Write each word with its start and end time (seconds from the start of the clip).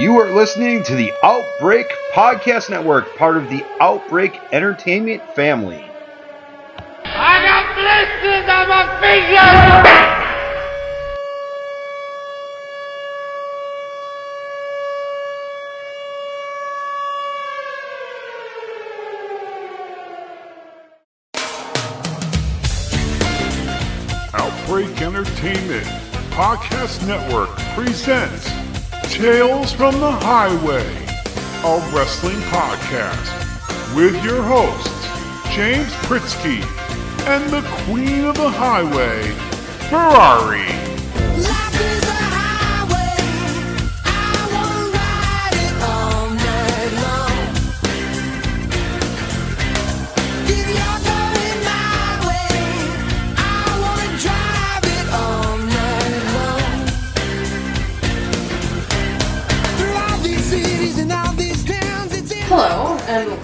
You 0.00 0.18
are 0.18 0.32
listening 0.32 0.82
to 0.84 0.94
the 0.94 1.12
Outbreak 1.22 1.86
Podcast 2.14 2.70
Network, 2.70 3.14
part 3.16 3.36
of 3.36 3.50
the 3.50 3.62
Outbreak 3.80 4.34
Entertainment 4.50 5.22
family. 5.34 5.84
I 7.04 7.42
got 7.44 7.74
blisters 7.76 8.48
on 8.48 8.66
my 8.70 8.86
fingers! 8.98 9.90
Outbreak 24.32 25.02
Entertainment 25.02 25.86
Podcast 26.30 27.06
Network 27.06 27.50
presents 27.74 28.69
Tales 29.10 29.72
from 29.72 29.98
the 29.98 30.10
Highway, 30.10 30.86
a 31.64 31.92
wrestling 31.92 32.38
podcast 32.52 33.94
with 33.94 34.14
your 34.24 34.40
hosts, 34.40 35.08
James 35.52 35.92
Pritzky 36.06 36.62
and 37.26 37.50
the 37.50 37.62
Queen 37.84 38.24
of 38.24 38.36
the 38.36 38.48
Highway, 38.48 39.22
Ferrari. 39.90 40.89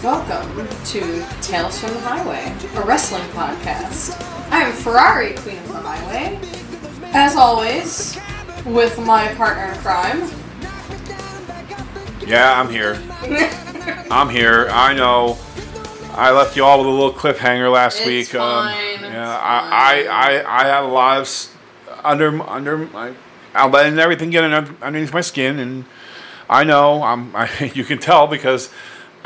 Welcome 0.06 0.68
to 0.84 1.26
Tales 1.42 1.80
from 1.80 1.90
the 1.92 1.98
Highway, 1.98 2.54
a 2.76 2.86
wrestling 2.86 3.28
podcast. 3.30 4.16
I 4.52 4.62
am 4.62 4.72
Ferrari, 4.72 5.34
Queen 5.34 5.58
of 5.58 5.66
the 5.66 5.80
Highway. 5.80 6.38
As 7.06 7.34
always, 7.34 8.16
with 8.64 8.96
my 9.00 9.34
partner 9.34 9.64
in 9.64 9.78
crime. 9.80 10.30
Yeah, 12.24 12.56
I'm 12.56 12.70
here. 12.70 13.02
I'm 14.08 14.28
here. 14.28 14.68
I 14.70 14.94
know. 14.94 15.38
I 16.12 16.30
left 16.30 16.56
you 16.56 16.64
all 16.64 16.78
with 16.78 16.86
a 16.86 16.90
little 16.90 17.12
cliffhanger 17.12 17.72
last 17.72 17.96
It's 17.98 18.06
week. 18.06 18.28
fine, 18.28 18.98
Um, 18.98 19.12
yeah, 19.12 19.36
I, 19.36 20.04
I, 20.06 20.38
I, 20.38 20.60
I 20.60 20.64
had 20.66 20.84
a 20.84 20.86
lot 20.86 21.18
of 21.18 21.58
under 22.04 22.48
under 22.48 22.78
my, 22.78 23.12
I'm 23.56 23.72
letting 23.72 23.98
everything 23.98 24.30
get 24.30 24.44
under, 24.44 24.72
underneath 24.80 25.12
my 25.12 25.20
skin, 25.20 25.58
and 25.58 25.84
I 26.48 26.62
know 26.62 27.02
I'm. 27.02 27.34
I, 27.34 27.72
you 27.74 27.82
can 27.82 27.98
tell 27.98 28.28
because 28.28 28.70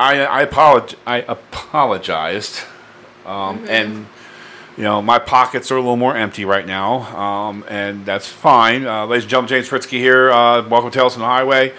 I, 0.00 0.40
I 0.40 0.46
apolog- 0.46 0.94
I 1.06 1.18
apologized, 1.18 2.60
um, 3.26 3.66
and 3.68 4.06
you 4.78 4.82
know, 4.82 5.02
my 5.02 5.18
pockets 5.18 5.70
are 5.70 5.76
a 5.76 5.80
little 5.80 5.98
more 5.98 6.16
empty 6.16 6.46
right 6.46 6.66
now, 6.66 7.00
um, 7.14 7.66
and 7.68 8.06
that's 8.06 8.26
fine. 8.26 8.86
Uh, 8.86 9.04
ladies 9.04 9.24
and 9.24 9.30
gentlemen, 9.30 9.50
James 9.50 9.68
Fritzky 9.68 9.98
here. 9.98 10.30
Uh, 10.30 10.66
welcome 10.66 10.90
to 10.90 10.98
Tales 10.98 11.12
from 11.12 11.20
the 11.20 11.26
Highway. 11.26 11.74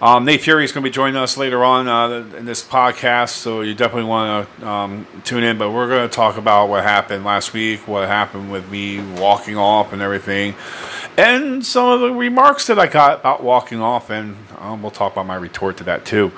Um, 0.00 0.24
Nate 0.24 0.40
Fury 0.40 0.64
is 0.64 0.72
going 0.72 0.84
to 0.84 0.88
be 0.88 0.92
joining 0.92 1.16
us 1.16 1.36
later 1.36 1.64
on 1.64 1.86
uh, 1.86 2.36
in 2.38 2.46
this 2.46 2.64
podcast, 2.64 3.30
so 3.30 3.60
you 3.60 3.74
definitely 3.74 4.08
want 4.08 4.48
to 4.58 4.66
um, 4.66 5.06
tune 5.24 5.44
in. 5.44 5.58
But 5.58 5.70
we're 5.70 5.88
going 5.88 6.08
to 6.08 6.14
talk 6.14 6.38
about 6.38 6.70
what 6.70 6.82
happened 6.82 7.26
last 7.26 7.52
week, 7.52 7.86
what 7.86 8.08
happened 8.08 8.50
with 8.50 8.70
me 8.70 9.02
walking 9.20 9.58
off 9.58 9.92
and 9.92 10.00
everything, 10.00 10.54
and 11.18 11.64
some 11.64 11.90
of 11.90 12.00
the 12.00 12.10
remarks 12.10 12.68
that 12.68 12.78
I 12.78 12.86
got 12.86 13.20
about 13.20 13.42
walking 13.42 13.82
off, 13.82 14.08
and 14.08 14.34
um, 14.60 14.80
we'll 14.80 14.90
talk 14.90 15.12
about 15.12 15.26
my 15.26 15.36
retort 15.36 15.76
to 15.76 15.84
that 15.84 16.06
too. 16.06 16.32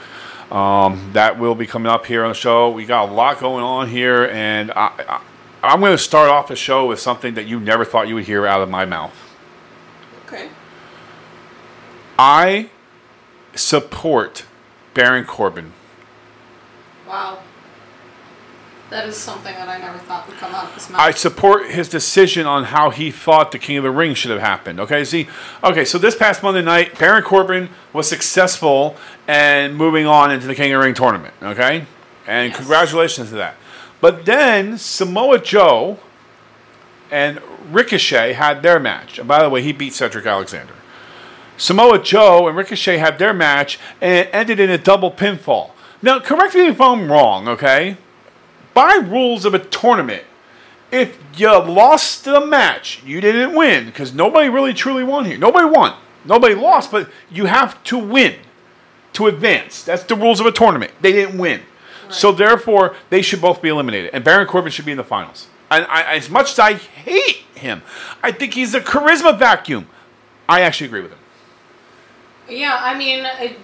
Um, 0.51 1.11
that 1.13 1.39
will 1.39 1.55
be 1.55 1.67
coming 1.67 1.91
up 1.91 2.07
here 2.07 2.25
on 2.25 2.31
the 2.31 2.35
show. 2.35 2.71
We 2.71 2.87
got 2.87 3.11
a 3.11 3.13
lot 3.13 3.39
going 3.39 3.63
on 3.63 3.89
here, 3.89 4.27
and 4.27 4.71
I, 4.73 4.93
I, 5.09 5.21
I'm 5.63 5.81
going 5.81 5.93
to 5.93 5.99
start 5.99 6.31
off 6.31 6.49
the 6.49 6.57
show 6.57 6.87
with 6.87 7.01
something 7.01 7.35
that 7.35 7.47
you 7.47 7.61
never 7.61 7.85
thought 7.85 8.09
you 8.09 8.15
would 8.15 8.25
hear 8.25 8.47
out 8.47 8.63
of 8.63 8.71
my 8.71 8.85
mouth. 8.85 9.15
Okay. 10.27 10.49
I 12.19 12.71
support 13.55 14.47
Baron 14.95 15.27
Corbin. 15.27 15.73
Wow. 17.07 17.41
That 18.91 19.06
is 19.06 19.16
something 19.16 19.54
that 19.54 19.69
I 19.69 19.78
never 19.78 19.99
thought 19.99 20.26
would 20.26 20.38
come 20.38 20.54
out 20.54 20.65
of 20.65 20.75
his 20.75 20.88
mouth. 20.88 21.00
I 21.00 21.10
support 21.10 21.71
his 21.71 21.91
decision 21.91 22.47
on 22.47 22.65
how 22.65 22.88
he 22.88 23.10
thought 23.10 23.53
the 23.53 23.59
King 23.59 23.76
of 23.76 23.84
the 23.84 23.91
Ring 23.91 24.15
should 24.15 24.31
have 24.31 24.41
happened. 24.41 24.81
Okay, 24.81 25.04
see, 25.04 25.28
okay, 25.62 25.84
so 25.84 25.99
this 25.99 26.16
past 26.16 26.43
Monday 26.43 26.62
night, 26.62 26.99
Baron 26.99 27.22
Corbin 27.22 27.69
was 27.93 28.09
successful 28.09 28.97
and 29.26 29.76
moving 29.76 30.06
on 30.06 30.31
into 30.31 30.47
the 30.47 30.54
King 30.54 30.72
of 30.72 30.81
the 30.81 30.87
Ring 30.87 30.94
tournament. 30.94 31.34
Okay, 31.43 31.84
and 32.26 32.49
Yes. 32.49 32.56
congratulations 32.56 33.28
to 33.28 33.34
that. 33.34 33.56
But 34.00 34.25
then 34.25 34.78
Samoa 34.78 35.38
Joe 35.38 35.99
and 37.10 37.41
Ricochet 37.70 38.34
had 38.34 38.62
their 38.62 38.81
match. 38.81 39.19
And 39.19 39.28
by 39.28 39.43
the 39.43 39.50
way, 39.50 39.62
he 39.62 39.72
beat 39.72 39.93
Cedric 39.93 40.25
Alexander. 40.25 40.75
Samoa 41.56 41.99
Joe 41.99 42.47
and 42.49 42.56
Ricochet 42.56 42.99
had 42.99 43.19
their 43.19 43.34
match 43.34 43.78
and 44.00 44.12
it 44.15 44.31
ended 44.32 44.60
in 44.60 44.70
a 44.70 44.78
double 44.78 45.10
pinfall. 45.10 45.72
Now, 46.00 46.20
correct 46.20 46.55
me 46.55 46.69
if 46.69 46.81
I'm 46.81 47.10
wrong, 47.10 47.49
okay? 47.49 47.97
By 48.78 48.94
rules 48.94 49.44
of 49.44 49.55
a 49.55 49.59
tournament, 49.59 50.22
if 50.93 51.19
you 51.37 51.49
lost 51.49 52.25
the 52.25 52.41
match, 52.47 53.03
you 53.05 53.21
didn't 53.21 53.56
win 53.56 53.87
because 53.87 54.15
nobody 54.15 54.49
really 54.49 54.72
truly 54.72 55.03
won 55.03 55.25
here. 55.25 55.37
Nobody 55.37 55.66
won. 55.66 55.97
Nobody 56.25 56.55
lost, 56.55 56.93
but 56.93 57.11
you 57.28 57.47
have 57.47 57.83
to 57.83 57.99
win 57.99 58.37
to 59.15 59.27
advance. 59.27 59.83
That's 59.83 60.05
the 60.05 60.15
rules 60.15 60.38
of 60.38 60.47
a 60.47 60.53
tournament. 60.53 60.93
They 61.00 61.11
didn't 61.11 61.38
win. 61.38 61.62
So 62.09 62.31
therefore, 62.31 62.94
they 63.11 63.21
should 63.21 63.41
both 63.41 63.61
be 63.61 63.69
eliminated. 63.69 64.11
And 64.12 64.22
Baron 64.22 64.47
Corbin 64.47 64.71
should 64.71 64.84
be 64.84 64.93
in 64.93 64.97
the 64.97 65.03
finals. 65.03 65.49
And 65.72 65.84
I, 65.87 66.15
as 66.15 66.31
much 66.31 66.53
as 66.53 66.61
I 66.61 66.75
hate 66.75 67.38
him, 67.56 67.83
I 68.22 68.31
think 68.31 68.55
he's 68.55 68.75
a 68.75 68.81
charisma 68.81 69.37
vacuum. 69.37 69.88
I 70.49 70.61
actually 70.61 70.87
agree 70.87 71.00
with 71.00 71.11
him. 71.11 71.19
yeah, 72.49 72.78
I 72.81 72.97
mean, 72.97 73.25
it, 73.25 73.59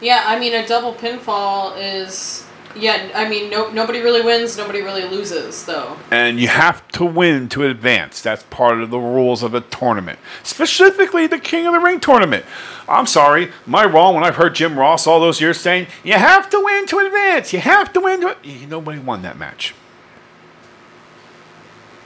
yeah, 0.00 0.24
I 0.26 0.40
mean, 0.40 0.54
a 0.54 0.66
double 0.66 0.94
pinfall 0.94 1.74
is. 1.76 2.45
Yeah, 2.78 3.10
I 3.14 3.28
mean, 3.28 3.48
no, 3.50 3.70
nobody 3.70 4.00
really 4.00 4.20
wins, 4.22 4.56
nobody 4.58 4.82
really 4.82 5.04
loses, 5.04 5.64
though. 5.64 5.96
And 6.10 6.38
you 6.38 6.48
have 6.48 6.86
to 6.88 7.04
win 7.06 7.48
to 7.50 7.64
advance. 7.64 8.20
That's 8.20 8.42
part 8.44 8.80
of 8.82 8.90
the 8.90 8.98
rules 8.98 9.42
of 9.42 9.54
a 9.54 9.62
tournament. 9.62 10.18
Specifically, 10.42 11.26
the 11.26 11.38
King 11.38 11.66
of 11.66 11.72
the 11.72 11.80
Ring 11.80 12.00
tournament. 12.00 12.44
I'm 12.88 13.06
sorry, 13.06 13.50
am 13.66 13.74
I 13.74 13.84
wrong 13.86 14.14
when 14.14 14.24
I've 14.24 14.36
heard 14.36 14.54
Jim 14.54 14.78
Ross 14.78 15.06
all 15.06 15.20
those 15.20 15.40
years 15.40 15.58
saying, 15.58 15.86
you 16.04 16.12
have 16.12 16.50
to 16.50 16.60
win 16.62 16.86
to 16.86 16.98
advance. 16.98 17.52
You 17.52 17.60
have 17.60 17.92
to 17.94 18.00
win 18.00 18.20
to. 18.20 18.36
Nobody 18.68 18.98
won 18.98 19.22
that 19.22 19.38
match. 19.38 19.74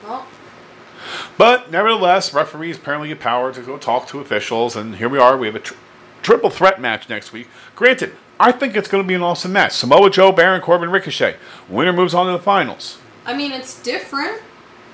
Well, 0.04 0.26
But 1.36 1.70
nevertheless, 1.70 2.32
referees 2.32 2.76
apparently 2.76 3.08
get 3.08 3.20
power 3.20 3.52
to 3.52 3.60
go 3.60 3.76
talk 3.76 4.06
to 4.08 4.20
officials, 4.20 4.76
and 4.76 4.96
here 4.96 5.08
we 5.08 5.18
are. 5.18 5.36
We 5.36 5.48
have 5.48 5.56
a 5.56 5.60
tr- 5.60 5.74
triple 6.22 6.50
threat 6.50 6.80
match 6.80 7.08
next 7.08 7.32
week. 7.32 7.48
Granted, 7.74 8.14
I 8.40 8.52
think 8.52 8.74
it's 8.74 8.88
going 8.88 9.04
to 9.04 9.06
be 9.06 9.12
an 9.12 9.20
awesome 9.20 9.52
match. 9.52 9.72
Samoa 9.72 10.08
Joe, 10.08 10.32
Baron 10.32 10.62
Corbin, 10.62 10.90
Ricochet. 10.90 11.36
Winner 11.68 11.92
moves 11.92 12.14
on 12.14 12.24
to 12.24 12.32
the 12.32 12.38
finals. 12.38 12.98
I 13.26 13.36
mean, 13.36 13.52
it's 13.52 13.80
different. 13.82 14.40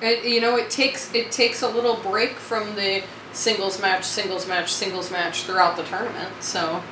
It, 0.01 0.25
you 0.25 0.41
know, 0.41 0.57
it 0.57 0.69
takes 0.69 1.15
it 1.15 1.31
takes 1.31 1.61
a 1.61 1.67
little 1.67 1.95
break 1.95 2.31
from 2.31 2.75
the 2.75 3.03
singles 3.31 3.81
match, 3.81 4.03
singles 4.03 4.49
match, 4.49 4.71
singles 4.73 5.09
match 5.09 5.43
throughout 5.43 5.77
the 5.77 5.83
tournament. 5.83 6.29
So, 6.41 6.83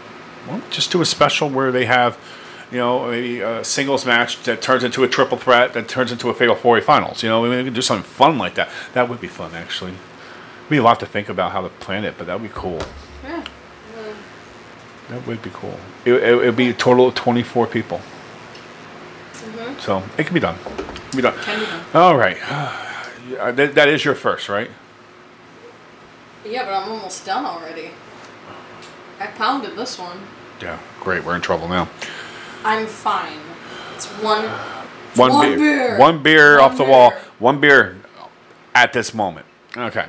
Well, 0.47 0.61
just 0.69 0.91
do 0.91 1.01
a 1.01 1.05
special 1.05 1.49
where 1.49 1.73
they 1.73 1.85
have, 1.85 2.17
you 2.71 2.77
know, 2.77 3.09
maybe 3.09 3.41
a 3.41 3.61
singles 3.65 4.05
match 4.05 4.41
that 4.43 4.61
turns 4.61 4.85
into 4.85 5.03
a 5.03 5.09
triple 5.09 5.37
threat 5.37 5.73
that 5.73 5.89
turns 5.89 6.13
into 6.13 6.29
a 6.29 6.33
fatal 6.33 6.55
four 6.55 6.75
way 6.75 6.81
finals. 6.81 7.21
You 7.21 7.27
know, 7.27 7.41
we 7.41 7.49
can 7.49 7.73
do 7.73 7.81
something 7.81 8.09
fun 8.09 8.37
like 8.37 8.55
that. 8.55 8.69
That 8.93 9.09
would 9.09 9.19
be 9.19 9.27
fun, 9.27 9.53
actually. 9.55 9.93
Be 10.69 10.77
a 10.77 10.83
lot 10.83 11.01
to 11.01 11.05
think 11.05 11.27
about 11.27 11.51
how 11.51 11.61
to 11.61 11.69
plan 11.69 12.05
it, 12.05 12.15
but 12.17 12.27
that 12.27 12.39
would 12.39 12.47
be 12.47 12.53
cool. 12.55 12.79
yeah. 13.23 13.43
That 15.09 15.25
would 15.27 15.41
be 15.41 15.51
cool. 15.53 15.77
It 16.03 16.13
it 16.13 16.35
would 16.35 16.55
be 16.55 16.69
a 16.69 16.73
total 16.73 17.07
of 17.07 17.15
24 17.15 17.67
people. 17.67 18.01
Mm-hmm. 19.33 19.79
So 19.79 20.03
it 20.17 20.25
can 20.25 20.33
be 20.33 20.39
done. 20.39 20.55
It 20.55 21.11
can 21.11 21.17
be 21.17 21.21
done. 21.21 21.37
Can 21.41 21.59
be 21.59 21.65
done. 21.65 21.83
All 21.93 22.15
right. 22.17 22.37
That, 23.27 23.73
that 23.73 23.87
is 23.87 24.05
your 24.05 24.13
first, 24.13 24.49
right? 24.49 24.69
Yeah, 26.45 26.63
but 26.63 26.75
I'm 26.75 26.89
almost 26.91 27.25
done 27.25 27.43
already. 27.43 27.89
I 29.19 29.25
pounded 29.25 29.75
this 29.75 29.97
one. 29.97 30.19
Yeah. 30.61 30.77
Great. 30.99 31.23
We're 31.23 31.35
in 31.35 31.41
trouble 31.41 31.67
now. 31.67 31.89
I'm 32.63 32.85
fine. 32.85 33.39
It's 33.95 34.05
one. 34.21 34.45
it's 35.09 35.17
One, 35.17 35.33
one 35.33 35.47
beer. 35.47 35.57
beer. 35.57 35.97
One 35.97 36.21
beer 36.21 36.59
One 36.59 36.63
off 36.71 36.77
the 36.77 36.83
wall. 36.83 37.13
One 37.39 37.59
beer 37.59 37.97
at 38.75 38.93
this 38.93 39.11
moment. 39.13 39.47
Okay. 39.75 40.05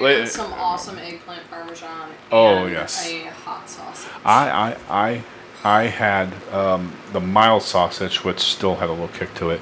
And 0.00 0.28
some 0.28 0.52
awesome 0.52 0.98
eggplant 0.98 1.48
parmesan. 1.50 2.10
Oh, 2.30 2.64
and 2.64 2.72
yes. 2.72 3.06
A 3.10 3.24
hot 3.26 3.68
sausage. 3.68 4.10
I 4.24 4.50
I 4.50 4.76
I 5.04 5.22
I 5.64 5.82
had 5.86 6.32
um, 6.52 6.92
the 7.12 7.20
mild 7.20 7.62
sausage, 7.62 8.24
which 8.24 8.40
still 8.40 8.76
had 8.76 8.88
a 8.88 8.92
little 8.92 9.08
kick 9.08 9.34
to 9.34 9.50
it, 9.50 9.60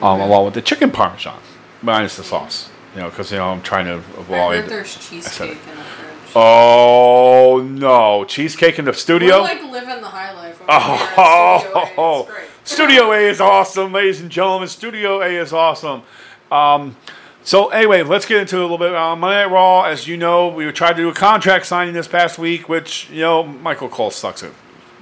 um, 0.00 0.20
along 0.20 0.46
with 0.46 0.54
the 0.54 0.62
chicken 0.62 0.90
parmesan, 0.90 1.38
minus 1.82 2.16
the 2.16 2.24
sauce. 2.24 2.70
You 2.94 3.00
know, 3.02 3.10
because 3.10 3.30
you 3.32 3.38
know 3.38 3.48
I'm 3.50 3.62
trying 3.62 3.86
to 3.86 3.92
I 3.92 4.20
avoid. 4.20 4.60
heard 4.62 4.70
there's 4.70 4.96
cheesecake 5.08 5.50
in 5.50 5.76
the 5.76 5.82
fridge. 5.82 6.32
Oh 6.34 7.60
no, 7.66 8.24
cheesecake 8.24 8.78
in 8.78 8.84
the 8.84 8.94
studio. 8.94 9.38
We're 9.38 9.42
like 9.42 9.62
living 9.64 10.00
the 10.00 10.08
high 10.08 10.32
life. 10.32 10.60
Oh, 10.68 11.58
Studio 11.58 11.72
A. 11.74 12.20
It's 12.20 12.30
great. 12.30 12.48
Studio 12.64 13.12
A 13.12 13.18
is 13.28 13.40
awesome, 13.40 13.92
ladies 13.92 14.20
and 14.20 14.30
gentlemen. 14.30 14.68
Studio 14.68 15.20
A 15.20 15.26
is 15.28 15.52
awesome. 15.52 16.02
Um, 16.50 16.96
so 17.44 17.68
anyway, 17.68 18.02
let's 18.02 18.26
get 18.26 18.40
into 18.40 18.58
a 18.58 18.62
little 18.62 18.78
bit 18.78 18.94
on 18.94 19.18
Monday 19.20 19.42
Night 19.44 19.52
Raw. 19.52 19.82
As 19.82 20.06
you 20.06 20.16
know, 20.16 20.48
we 20.48 20.70
tried 20.72 20.92
to 20.92 20.98
do 21.02 21.08
a 21.08 21.14
contract 21.14 21.66
signing 21.66 21.94
this 21.94 22.08
past 22.08 22.38
week, 22.38 22.68
which 22.68 23.08
you 23.10 23.20
know 23.22 23.42
Michael 23.44 23.88
Cole 23.88 24.10
sucks 24.10 24.42
at 24.42 24.52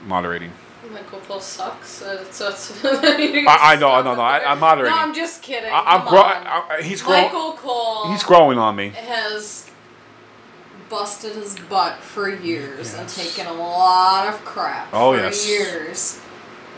moderating. 0.06 0.52
Michael 0.92 1.20
Cole 1.20 1.40
sucks. 1.40 2.02
Uh, 2.02 2.24
so 2.32 2.48
it's 2.48 2.84
I, 2.84 3.74
I 3.74 3.76
know, 3.76 4.02
no, 4.02 4.14
no, 4.14 4.20
I, 4.22 4.42
I'm 4.50 4.58
moderating. 4.58 4.96
No, 4.96 5.02
I'm 5.02 5.14
just 5.14 5.42
kidding. 5.42 5.70
I, 5.72 5.96
am 6.00 6.08
grow- 6.08 6.20
I, 6.22 6.78
I- 6.78 6.82
he's 6.82 7.00
growing. 7.02 7.22
Michael 7.24 7.52
Cole. 7.52 8.10
He's 8.10 8.24
growing 8.24 8.58
on 8.58 8.74
me. 8.74 8.88
has 8.90 9.70
busted 10.88 11.34
his 11.36 11.56
butt 11.68 11.98
for 11.98 12.28
years 12.28 12.94
and 12.94 13.08
taken 13.08 13.46
a 13.46 13.52
lot 13.52 14.26
of 14.26 14.44
crap 14.44 14.88
Oh, 14.92 15.12
for 15.16 15.22
yes. 15.22 15.48
years. 15.48 16.20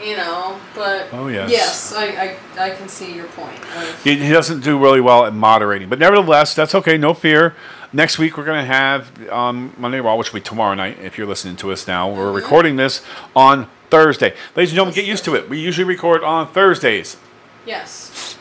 You 0.02 0.16
know, 0.16 0.58
but 0.74 1.08
Oh, 1.12 1.28
yes. 1.28 1.50
yes, 1.50 1.94
I, 1.94 2.36
I, 2.58 2.66
I 2.66 2.70
can 2.70 2.88
see 2.88 3.14
your 3.14 3.26
point. 3.28 3.56
He, 4.02 4.16
he 4.16 4.30
doesn't 4.32 4.60
do 4.64 4.76
really 4.78 5.00
well 5.00 5.24
at 5.26 5.32
moderating, 5.32 5.88
but 5.88 5.98
nevertheless, 6.00 6.54
that's 6.56 6.74
okay. 6.74 6.98
No 6.98 7.14
fear. 7.14 7.54
Next 7.92 8.18
week 8.18 8.36
we're 8.36 8.44
going 8.44 8.60
to 8.60 8.66
have 8.66 9.28
um, 9.30 9.72
Monday 9.78 10.00
Raw, 10.00 10.16
which 10.16 10.32
will 10.32 10.40
be 10.40 10.44
tomorrow 10.44 10.74
night. 10.74 10.98
If 11.00 11.18
you're 11.18 11.26
listening 11.26 11.56
to 11.56 11.70
us 11.70 11.86
now, 11.86 12.12
we're 12.12 12.32
recording 12.32 12.76
this 12.76 13.02
on 13.36 13.68
Thursday. 13.90 14.34
Ladies 14.56 14.70
and 14.70 14.76
gentlemen, 14.76 14.94
get 14.94 15.04
used 15.04 15.24
to 15.26 15.34
it. 15.36 15.48
We 15.48 15.60
usually 15.60 15.84
record 15.84 16.24
on 16.24 16.48
Thursdays. 16.48 17.16
yes, 17.64 18.38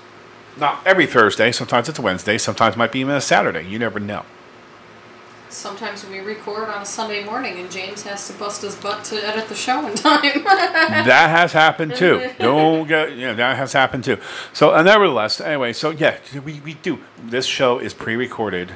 Not 0.57 0.81
every 0.87 1.05
Thursday. 1.05 1.51
Sometimes 1.51 1.89
it's 1.89 1.99
a 1.99 2.01
Wednesday. 2.01 2.37
Sometimes 2.39 2.75
it 2.75 2.77
might 2.79 2.91
be 2.91 2.99
even 3.01 3.13
a 3.13 3.21
Saturday. 3.21 3.67
You 3.67 3.77
never 3.77 3.99
know. 3.99 4.23
Sometimes 5.51 6.05
we 6.05 6.19
record 6.19 6.69
on 6.69 6.81
a 6.81 6.85
Sunday 6.85 7.23
morning 7.23 7.59
and 7.59 7.71
James 7.71 8.03
has 8.03 8.27
to 8.27 8.33
bust 8.33 8.61
his 8.61 8.75
butt 8.75 9.03
to 9.05 9.15
edit 9.15 9.47
the 9.47 9.55
show 9.55 9.85
in 9.87 9.95
time. 9.95 10.43
that 10.43 11.29
has 11.29 11.53
happened 11.53 11.95
too. 11.95 12.29
Don't 12.39 12.87
get 12.87 13.15
yeah, 13.17 13.33
that 13.33 13.57
has 13.57 13.73
happened 13.73 14.03
too. 14.03 14.17
So, 14.53 14.73
uh, 14.73 14.81
nevertheless, 14.81 15.41
anyway, 15.41 15.73
so 15.73 15.89
yeah, 15.89 16.17
we, 16.43 16.59
we 16.61 16.75
do. 16.75 16.99
This 17.23 17.45
show 17.45 17.79
is 17.79 17.93
pre-recorded. 17.93 18.73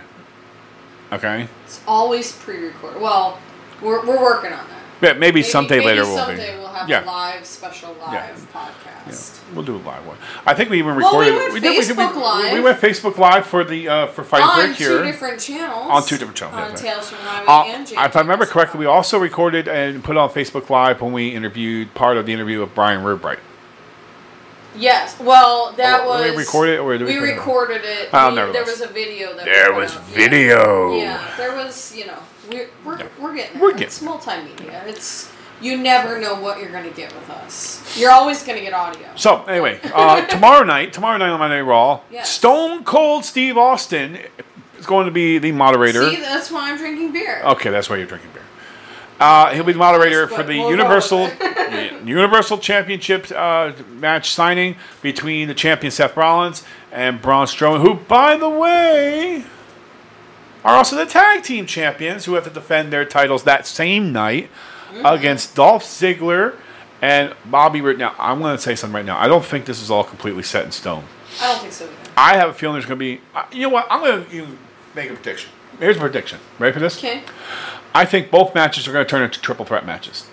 Okay. 1.12 1.48
it's 1.66 1.81
always 1.88 2.31
pre-recorded. 2.31 3.01
Well, 3.01 3.39
we're, 3.81 4.06
we're 4.06 4.22
working 4.22 4.51
on 4.51 4.68
that. 4.68 4.75
Yeah, 5.01 5.13
maybe, 5.13 5.44
someday 5.44 5.77
maybe 5.80 5.88
later 5.88 6.03
we'll 6.06 6.27
be. 6.27 6.38
we'll 6.57 6.68
have 6.68 6.88
yeah. 6.89 7.03
a 7.03 7.06
live 7.06 7.45
special 7.45 7.94
live 8.00 8.13
Yeah. 8.13 8.62
podcast. 9.06 9.39
We'll 9.53 9.63
do 9.65 9.75
a 9.75 9.77
live 9.77 10.06
one. 10.06 10.18
I 10.45 10.53
think 10.53 10.69
we 10.69 10.80
even 10.80 10.95
Well, 10.95 11.18
we 11.19 11.25
recorded. 11.30 11.33
went 11.36 11.45
did- 11.45 11.53
we, 11.53 11.59
did- 11.59 11.83
Facebook 11.97 12.15
we, 12.15 12.21
Live. 12.21 12.53
We 12.53 12.59
went 12.62 12.80
Facebook 12.81 13.18
Live 13.18 13.45
for 13.45 13.63
the 13.63 13.88
uh, 13.88 14.07
for 14.07 14.24
Fight 14.24 14.42
on 14.42 14.56
Break 14.68 14.77
two 14.77 14.83
here. 14.86 15.03
different 15.03 15.39
channels. 15.39 15.88
On 15.89 16.01
two 16.03 16.18
different 16.18 16.38
channels, 16.38 16.62
On 16.62 16.71
yes, 16.71 16.81
Tales 16.81 17.09
from 17.09 17.19
Highway 17.19 17.45
Uh, 17.71 17.75
and 17.75 17.88
James. 17.88 18.00
if 18.06 18.15
I 18.15 18.19
remember 18.21 18.45
correctly, 18.45 18.80
we 18.80 18.86
also 18.86 19.18
recorded 19.19 19.68
and 19.68 20.03
put 20.03 20.18
on 20.18 20.30
Facebook 20.30 20.69
Live 20.69 21.01
when 21.01 21.12
we 21.13 21.30
interviewed 21.30 21.94
part 21.94 22.18
of 22.18 22.25
the 22.25 22.33
interview 22.33 22.62
with 22.62 22.74
Brian 22.74 23.03
Rurbright. 23.03 23.39
Yes. 24.77 25.19
Well, 25.19 25.74
that 25.77 26.01
Oh, 26.04 26.07
was. 26.07 26.24
did 26.24 26.31
we 26.36 26.38
record 26.44 26.69
it, 26.69 26.80
or 26.80 26.98
did 26.98 27.07
we 27.07 27.13
we 27.13 27.19
put 27.19 27.30
it 27.30 27.31
recorded 27.33 27.81
it. 27.83 28.10
Oh, 28.13 28.30
we- 28.30 28.36
there 28.51 28.63
was. 28.63 28.81
a 28.81 28.88
video 28.88 29.36
that. 29.36 29.45
There 29.45 29.74
was 29.74 29.95
out. 29.95 30.01
Yeah. 30.10 30.16
video. 30.16 30.95
Yeah. 30.98 31.31
there 31.38 31.56
was. 31.56 31.95
You 31.95 32.07
know, 32.07 32.18
we're 32.51 32.69
we're, 32.83 33.00
we're 33.19 33.36
getting. 33.36 33.60
We're 33.60 33.72
getting 33.72 33.88
It's 33.88 34.01
multimedia. 34.01 34.86
It's 34.88 35.31
you 35.62 35.77
never 35.77 36.19
know 36.19 36.36
what 36.36 36.60
you're 36.60 36.72
gonna 36.72 36.89
get 36.89 37.13
with 37.16 37.30
us. 37.30 37.81
You're 37.98 38.12
always 38.12 38.44
gonna 38.44 38.60
get 38.60 38.74
audio. 38.74 39.07
So 39.16 39.44
anyway, 39.45 39.80
uh, 39.94 40.25
tomorrow 40.25 40.63
night, 40.63 40.92
tomorrow 40.94 41.18
night 41.18 41.30
on 41.30 41.39
Monday 41.39 41.62
Raw, 41.62 42.01
Yes. 42.12 42.30
Stone 42.30 42.83
Cold 42.83 43.24
Steve 43.24 43.57
Austin 43.57 44.19
is 44.77 44.86
going 44.86 45.06
to 45.06 45.12
be 45.12 45.38
the 45.38 45.54
moderator. 45.54 46.10
See, 46.10 46.18
that's 46.18 46.51
why 46.51 46.72
I'm 46.72 46.77
drinking 46.77 47.13
beer. 47.13 47.42
Okay, 47.45 47.69
that's 47.69 47.89
why 47.89 47.95
you're 47.95 48.06
drinking 48.06 48.31
beer. 48.33 48.42
Uh, 49.18 49.54
he'll 49.54 49.63
be 49.63 49.72
the 49.72 49.80
moderator 49.80 50.25
That's 50.25 50.36
for 50.36 50.44
the 50.44 50.60
we'll 50.60 50.72
Universal 50.72 51.27
Universal 52.06 52.59
Championship 52.59 53.31
uh, 53.31 53.73
match 53.89 54.31
signing 54.31 54.75
between 55.01 55.47
the 55.47 55.53
champion 55.53 55.91
Seth 55.91 56.15
Rollins 56.17 56.63
and 56.91 57.21
Braun 57.21 57.47
Strowman, 57.47 57.81
who, 57.81 57.95
by 57.95 58.35
the 58.38 58.50
way, 58.50 59.44
are 60.63 60.75
also 60.75 60.95
the 60.95 61.06
tag 61.06 61.44
team 61.44 61.65
champions 61.65 62.25
who 62.25 62.33
have 62.35 62.44
to 62.45 62.50
defend 62.50 62.91
their 62.94 63.06
titles 63.06 63.44
that 63.44 63.65
same 63.67 64.12
night 64.12 64.50
Mm-hmm. 64.94 65.06
against 65.07 65.56
Dolph 65.56 65.83
Ziggler 65.83 66.56
and 67.01 67.33
Bobby 67.44 67.81
Roode. 67.81 67.97
Now, 67.97 68.15
I'm 68.17 68.39
going 68.39 68.56
to 68.56 68.62
say 68.62 68.75
something 68.75 68.95
right 68.95 69.03
now. 69.06 69.19
I 69.19 69.27
don't 69.27 69.44
think 69.44 69.65
this 69.65 69.81
is 69.81 69.91
all 69.91 70.06
completely 70.06 70.44
set 70.44 70.63
in 70.63 70.71
stone. 70.71 71.03
I 71.41 71.51
don't 71.51 71.62
think 71.62 71.73
so 71.73 71.85
either. 71.85 71.94
I 72.15 72.38
have 72.38 72.50
a 72.50 72.53
feeling 72.53 72.75
there's 72.75 72.85
going 72.85 73.00
to 73.00 73.03
be. 73.17 73.19
Uh, 73.33 73.44
you 73.51 73.63
know 73.63 73.69
what? 73.69 73.88
I'm 73.89 74.00
going 74.01 74.25
to 74.29 74.57
make 74.95 75.09
a 75.09 75.13
prediction. 75.15 75.50
Here's 75.79 75.97
a 75.97 76.00
prediction. 76.00 76.39
Ready 76.59 76.71
for 76.71 76.79
this? 76.79 76.97
Okay. 77.00 77.23
I 77.94 78.06
think 78.06 78.31
both 78.31 78.56
matches 78.56 78.88
are 78.88 78.94
going 78.94 79.03
to 79.06 79.09
turn 79.09 79.23
into 79.23 79.41
triple 79.41 79.65
threat 79.65 79.85
matches. 79.85 80.29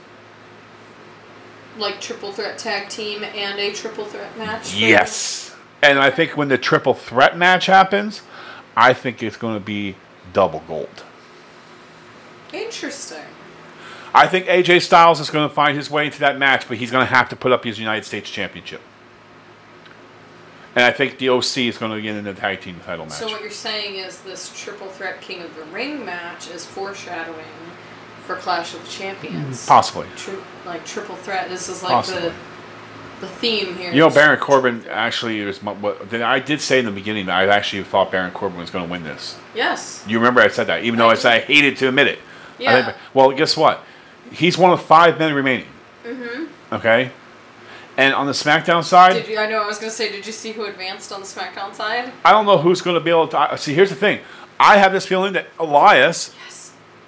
Like 1.83 2.01
triple 2.01 2.31
threat 2.31 2.59
tag 2.59 2.89
team 2.89 3.25
and 3.25 3.59
a 3.59 3.73
triple 3.73 4.05
threat 4.05 4.39
match. 4.39 4.73
Yes. 4.73 5.53
And 5.83 5.99
I 5.99 6.11
think 6.11 6.37
when 6.37 6.47
the 6.47 6.57
triple 6.57 6.95
threat 6.95 7.37
match 7.37 7.67
happens, 7.67 8.23
I 8.77 8.95
think 8.95 9.21
it's 9.21 9.37
going 9.37 9.55
to 9.55 9.65
be 9.65 9.97
double 10.33 10.63
gold. 10.69 11.03
Interesting. 12.53 13.25
I 14.15 14.29
think 14.29 14.47
AJ 14.47 14.83
Styles 14.83 15.19
is 15.19 15.29
going 15.29 15.49
to 15.49 15.53
find 15.53 15.77
his 15.77 15.91
way 15.91 16.07
into 16.07 16.21
that 16.21 16.39
match, 16.39 16.69
but 16.69 16.77
he's 16.77 16.93
going 16.93 17.05
to 17.05 17.13
have 17.13 17.29
to 17.31 17.37
put 17.37 17.51
up 17.51 17.65
his 17.65 17.81
United 17.81 18.05
States 18.05 18.31
Championship. 18.31 18.81
And 20.77 20.85
I 20.85 20.93
think 20.93 21.19
the 21.19 21.31
OC 21.31 21.59
is 21.59 21.79
going 21.79 21.91
to 21.91 22.01
get 22.01 22.15
in 22.15 22.23
the 22.23 22.33
tag 22.33 22.61
team 22.61 22.79
title 22.87 23.07
match. 23.07 23.15
So 23.15 23.27
what 23.27 23.41
you're 23.41 23.51
saying 23.51 23.97
is 23.97 24.21
this 24.21 24.53
triple 24.57 24.89
threat 24.89 25.21
King 25.21 25.43
of 25.43 25.53
the 25.57 25.65
Ring 25.65 26.05
match 26.05 26.49
is 26.49 26.65
foreshadowing 26.65 27.45
for 28.27 28.37
Clash 28.37 28.75
of 28.75 28.83
the 28.85 28.89
Champions. 28.91 29.67
Possibly. 29.67 30.07
Tri- 30.17 30.35
like 30.65 30.85
triple 30.87 31.17
threat. 31.17 31.49
This 31.49 31.69
is 31.69 31.83
like 31.83 31.93
Possibly. 31.93 32.23
the 32.23 32.35
the 33.21 33.29
theme 33.29 33.77
here. 33.77 33.93
You 33.93 34.01
know, 34.01 34.11
Baron 34.11 34.39
Corbin 34.41 34.85
actually 34.91 35.45
my, 35.63 35.73
what 35.75 36.11
then 36.11 36.23
I 36.23 36.41
did 36.41 36.61
say 36.61 36.81
in 36.81 36.85
the 36.85 36.91
beginning 36.91 37.27
that 37.27 37.37
I 37.39 37.47
actually 37.55 37.85
thought 37.85 38.11
Baron 38.11 38.33
Corbin 38.33 38.59
was 38.59 38.71
going 38.71 38.85
to 38.85 38.91
win 38.91 39.05
this. 39.05 39.39
Yes. 39.55 40.05
You 40.09 40.19
remember 40.19 40.41
I 40.41 40.49
said 40.49 40.67
that, 40.67 40.83
even 40.83 40.99
though 40.99 41.09
I 41.09 41.15
said 41.15 41.33
I 41.33 41.39
hated 41.41 41.77
to 41.79 41.89
admit 41.89 42.09
it. 42.09 42.19
I 42.59 42.63
Yeah. 42.63 42.85
think- 42.87 42.97
well, 43.15 43.31
guess 43.31 43.57
what? 43.57 43.85
He's 44.33 44.59
one 44.59 44.73
of 44.73 44.83
five 44.83 45.19
men 45.21 45.35
remaining. 45.35 45.67
Mm-hmm. 46.05 46.75
Okay. 46.75 47.11
And 47.97 48.15
on 48.15 48.27
the 48.27 48.33
SmackDown 48.33 48.83
side, 48.83 49.13
Did 49.13 49.29
you? 49.29 49.39
I 49.39 49.47
know. 49.49 49.63
I 49.63 49.67
was 49.67 49.79
gonna 49.79 49.91
say. 49.91 50.11
Did 50.11 50.27
you 50.27 50.33
see 50.33 50.53
who 50.53 50.65
advanced 50.65 51.13
on 51.13 51.21
the 51.21 51.27
SmackDown 51.27 51.75
side? 51.75 52.11
I 52.25 52.33
don't 52.33 52.47
know 52.47 52.57
who's 52.59 52.81
going 52.81 52.95
to 52.95 53.01
be 53.01 53.11
able 53.11 53.29
to. 53.29 53.59
See, 53.59 53.75
here's 53.75 53.91
the 53.91 53.97
thing. 53.97 54.21
I 54.59 54.79
have 54.79 54.93
this 54.93 55.05
feeling 55.07 55.35
that 55.35 55.49
Elias 55.61 56.35
Yes. 56.47 56.52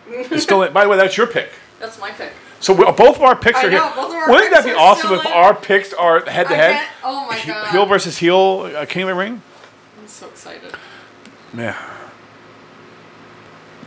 Is 0.08 0.42
still. 0.42 0.62
In, 0.62 0.72
by 0.72 0.84
the 0.84 0.90
way, 0.90 0.96
that's 0.96 1.16
your 1.16 1.26
pick. 1.26 1.50
That's 1.80 1.98
my 2.00 2.10
pick. 2.10 2.32
So 2.60 2.72
we, 2.72 2.84
both 2.92 3.16
of 3.16 3.22
our 3.22 3.36
picks 3.36 3.58
I 3.58 3.66
are 3.66 3.70
know, 3.70 3.82
here. 3.84 3.92
both 3.94 4.10
of 4.10 4.14
our 4.16 4.30
Wouldn't 4.30 4.50
that 4.52 4.64
be 4.64 4.72
awesome 4.72 5.12
if 5.12 5.24
in. 5.26 5.32
our 5.32 5.54
picks 5.54 5.92
are 5.92 6.24
head 6.24 6.48
to 6.48 6.56
head? 6.56 6.86
Oh 7.02 7.26
my 7.28 7.40
god. 7.46 7.70
Heel 7.70 7.84
versus 7.86 8.16
heel, 8.18 8.70
uh, 8.74 8.86
King 8.86 9.02
of 9.02 9.08
the 9.08 9.14
Ring. 9.14 9.42
I'm 10.00 10.08
so 10.08 10.28
excited. 10.28 10.74
Yeah. 11.56 11.76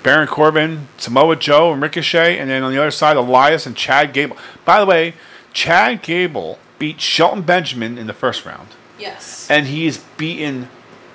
Baron 0.03 0.27
Corbin, 0.27 0.87
Samoa 0.97 1.35
Joe, 1.35 1.73
and 1.73 1.81
Ricochet, 1.81 2.37
and 2.37 2.49
then 2.49 2.63
on 2.63 2.71
the 2.71 2.77
other 2.79 2.91
side, 2.91 3.17
Elias 3.17 3.65
and 3.65 3.75
Chad 3.75 4.13
Gable. 4.13 4.37
By 4.63 4.79
the 4.79 4.85
way, 4.85 5.15
Chad 5.53 6.01
Gable 6.01 6.59
beat 6.79 7.01
Shelton 7.01 7.41
Benjamin 7.41 7.97
in 7.97 8.07
the 8.07 8.13
first 8.13 8.45
round, 8.45 8.69
Yes. 8.99 9.49
and 9.49 9.65
he's 9.67 9.97
beaten 9.97 10.69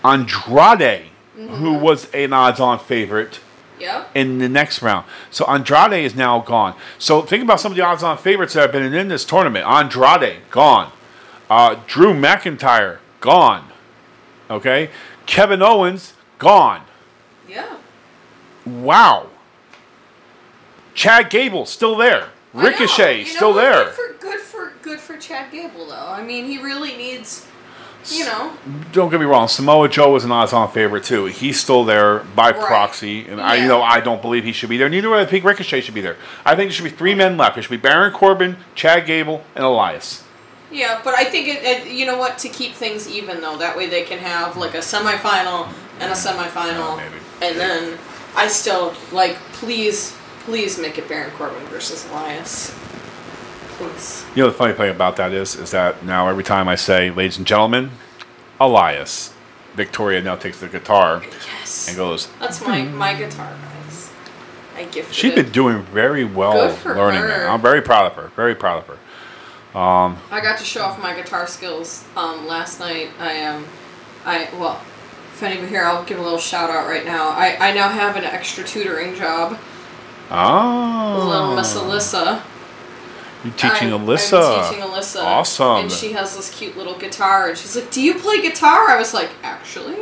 Andrade, 0.04 1.06
who 1.36 1.74
was 1.74 2.10
an 2.12 2.32
odds-on 2.32 2.80
favorite 2.80 3.40
Yep. 3.80 4.10
in 4.14 4.38
the 4.38 4.48
next 4.48 4.80
round. 4.80 5.06
So 5.30 5.44
Andrade 5.46 6.04
is 6.04 6.14
now 6.14 6.38
gone. 6.40 6.76
So 6.98 7.22
think 7.22 7.42
about 7.42 7.58
some 7.58 7.72
of 7.72 7.76
the 7.76 7.82
odds-on 7.82 8.16
favorites 8.18 8.54
that 8.54 8.60
have 8.60 8.72
been 8.72 8.94
in 8.94 9.08
this 9.08 9.24
tournament. 9.24 9.66
Andrade 9.66 10.42
gone. 10.50 10.92
Uh, 11.50 11.80
Drew 11.86 12.14
McIntyre 12.14 12.98
gone. 13.20 13.68
Okay, 14.50 14.90
Kevin 15.26 15.62
Owens 15.62 16.14
gone. 16.38 16.82
Yeah. 17.48 17.76
Wow. 18.64 19.28
Chad 20.94 21.30
Gable 21.30 21.66
still 21.66 21.96
there. 21.96 22.28
Ricochet 22.52 23.18
You 23.20 23.24
know 23.24 23.30
still 23.30 23.52
there. 23.54 23.84
Good 23.84 23.94
for 23.94 24.12
good 24.20 24.40
for 24.40 24.72
good 24.82 25.00
for 25.00 25.16
Chad 25.16 25.50
Gable 25.50 25.86
though. 25.86 26.08
I 26.08 26.22
mean, 26.22 26.46
he 26.46 26.58
really 26.58 26.96
needs. 26.96 27.46
You 28.10 28.24
know. 28.24 28.52
Don't 28.92 29.10
get 29.10 29.20
me 29.20 29.26
wrong. 29.26 29.46
Samoa 29.48 29.88
Joe 29.88 30.12
was 30.12 30.24
an 30.24 30.32
odds-on 30.32 30.70
favorite 30.72 31.04
too. 31.04 31.26
He's 31.26 31.60
still 31.60 31.84
there 31.84 32.20
by 32.34 32.50
Right. 32.50 32.60
proxy, 32.66 33.26
and 33.28 33.40
I, 33.40 33.56
you 33.56 33.68
know, 33.68 33.80
I 33.82 34.00
don't 34.00 34.20
believe 34.20 34.42
he 34.44 34.52
should 34.52 34.68
be 34.70 34.76
there. 34.76 34.88
Neither 34.88 35.08
do 35.08 35.14
I 35.14 35.24
think 35.24 35.44
Ricochet 35.44 35.82
should 35.82 35.94
be 35.94 36.00
there. 36.00 36.16
I 36.44 36.56
think 36.56 36.68
there 36.70 36.72
should 36.72 36.84
be 36.84 36.90
three 36.90 37.14
men 37.14 37.36
left. 37.36 37.54
There 37.54 37.62
should 37.62 37.70
be 37.70 37.76
Baron 37.76 38.12
Corbin, 38.12 38.56
Chad 38.74 39.06
Gable, 39.06 39.44
and 39.54 39.64
Elias. 39.64 40.24
Yeah, 40.70 41.00
but 41.04 41.14
I 41.14 41.24
think 41.24 41.48
it, 41.48 41.62
it. 41.62 41.86
You 41.92 42.06
know 42.06 42.16
what? 42.18 42.38
To 42.38 42.48
keep 42.48 42.72
things 42.72 43.08
even 43.08 43.40
though, 43.40 43.56
that 43.58 43.76
way 43.76 43.86
they 43.88 44.02
can 44.04 44.18
have 44.18 44.56
like 44.56 44.74
a 44.74 44.78
semifinal 44.78 45.68
and 46.00 46.10
a 46.10 46.14
semifinal, 46.14 46.96
maybe. 46.96 47.16
and 47.42 47.56
then 47.58 47.98
I 48.34 48.48
still 48.48 48.94
like. 49.12 49.36
Please, 49.52 50.16
please 50.40 50.78
make 50.78 50.98
it 50.98 51.08
Baron 51.08 51.30
Corbin 51.32 51.62
versus 51.66 52.08
Elias. 52.10 52.76
Please. 53.82 54.24
You 54.34 54.42
know, 54.44 54.48
the 54.50 54.54
funny 54.56 54.72
thing 54.74 54.90
about 54.90 55.16
that 55.16 55.32
is, 55.32 55.56
is 55.56 55.70
that 55.72 56.04
now 56.04 56.28
every 56.28 56.44
time 56.44 56.68
I 56.68 56.74
say, 56.76 57.10
"Ladies 57.10 57.36
and 57.38 57.46
gentlemen, 57.46 57.90
Elias," 58.60 59.32
Victoria 59.74 60.20
now 60.22 60.36
takes 60.36 60.60
the 60.60 60.68
guitar 60.68 61.22
Yes. 61.58 61.88
and 61.88 61.96
goes, 61.96 62.28
That's 62.38 62.64
my 62.66 62.82
my 62.82 63.14
guitar, 63.14 63.52
guys. 63.84 64.10
I 64.76 64.84
gifted 64.84 65.14
She's 65.14 65.34
been 65.34 65.50
doing 65.50 65.82
very 65.82 66.24
well 66.24 66.74
learning 66.84 67.20
her. 67.22 67.28
that. 67.28 67.48
I'm 67.50 67.60
very 67.60 67.82
proud 67.82 68.06
of 68.06 68.14
her. 68.14 68.30
Very 68.36 68.54
proud 68.54 68.78
of 68.78 68.86
her. 68.86 68.98
I 69.74 70.40
got 70.42 70.58
to 70.58 70.64
show 70.64 70.82
off 70.82 71.00
my 71.00 71.14
guitar 71.14 71.46
skills 71.46 72.04
um, 72.16 72.46
last 72.46 72.78
night. 72.80 73.08
I 73.18 73.44
um, 73.46 73.66
I 74.24 74.48
well, 74.58 74.80
if 75.32 75.42
anybody 75.42 75.68
here, 75.68 75.84
I'll 75.84 76.04
give 76.04 76.18
a 76.18 76.22
little 76.22 76.38
shout 76.38 76.70
out 76.70 76.86
right 76.86 77.04
now. 77.04 77.30
I, 77.30 77.56
I 77.70 77.72
now 77.72 77.88
have 77.88 78.16
an 78.16 78.24
extra 78.24 78.64
tutoring 78.64 79.14
job. 79.14 79.58
Oh. 80.30 81.26
Little 81.28 81.56
Miss 81.56 81.74
Alyssa. 81.74 82.42
You're 83.44 83.52
teaching 83.54 83.92
I, 83.92 83.98
Alyssa. 83.98 84.58
I'm 84.58 84.72
teaching 84.72 84.84
Alyssa. 84.84 85.24
Awesome. 85.24 85.82
And 85.82 85.92
she 85.92 86.12
has 86.12 86.36
this 86.36 86.54
cute 86.54 86.76
little 86.76 86.96
guitar, 86.96 87.48
and 87.48 87.58
she's 87.58 87.74
like, 87.74 87.90
"Do 87.90 88.00
you 88.00 88.14
play 88.14 88.40
guitar?" 88.40 88.88
I 88.88 88.96
was 88.98 89.12
like, 89.12 89.30
"Actually." 89.42 89.96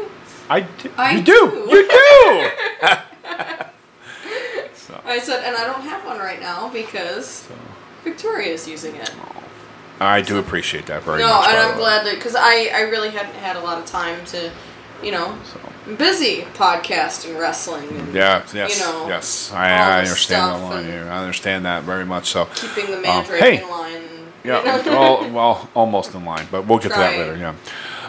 I 0.51 0.61
do. 0.63 0.91
I 0.99 1.13
you 1.13 1.23
do. 1.23 1.51
do. 1.51 1.57
You 1.71 1.89
do. 1.89 2.51
so, 4.75 5.01
I 5.05 5.21
said, 5.21 5.45
and 5.45 5.57
I 5.57 5.65
don't 5.65 5.83
have 5.83 6.05
one 6.05 6.19
right 6.19 6.41
now 6.41 6.69
because 6.71 7.49
Victoria's 8.03 8.67
using 8.67 8.97
it. 8.97 9.13
I 10.01 10.23
do 10.23 10.39
appreciate 10.39 10.87
that 10.87 11.05
very 11.05 11.21
no, 11.21 11.29
much. 11.29 11.45
No, 11.45 11.51
and 11.51 11.59
I'm 11.59 11.77
glad 11.79 12.05
that 12.07 12.17
because 12.17 12.35
I 12.35 12.71
I 12.75 12.81
really 12.83 13.11
hadn't 13.11 13.35
had 13.35 13.57
a 13.57 13.61
lot 13.61 13.79
of 13.79 13.87
time 13.87 14.25
to, 14.27 14.51
you 15.02 15.12
know, 15.12 15.37
So, 15.45 15.95
busy 15.97 16.42
podcasting 16.54 17.38
wrestling 17.38 17.88
and 17.88 18.14
yeah, 18.14 18.45
yes, 18.52 18.78
You 18.78 18.85
know, 18.85 19.09
yes. 19.09 19.50
I, 19.52 19.71
I 19.71 19.99
understand 20.00 20.62
that 20.62 20.69
line. 20.69 20.85
here. 20.85 21.09
I 21.11 21.19
understand 21.19 21.64
that 21.64 21.83
very 21.85 22.04
much. 22.04 22.28
So, 22.28 22.47
keeping 22.54 22.90
the 22.90 22.99
mandrake 23.00 23.40
hey. 23.42 23.62
in 23.62 23.69
line. 23.71 24.02
yeah, 24.45 24.62
well, 24.87 25.30
well, 25.30 25.71
almost 25.75 26.14
in 26.14 26.25
line, 26.25 26.47
but 26.50 26.66
we'll 26.66 26.78
get 26.78 26.92
to 26.92 26.99
that 26.99 27.19
later. 27.19 27.37
Yeah, 27.37 27.54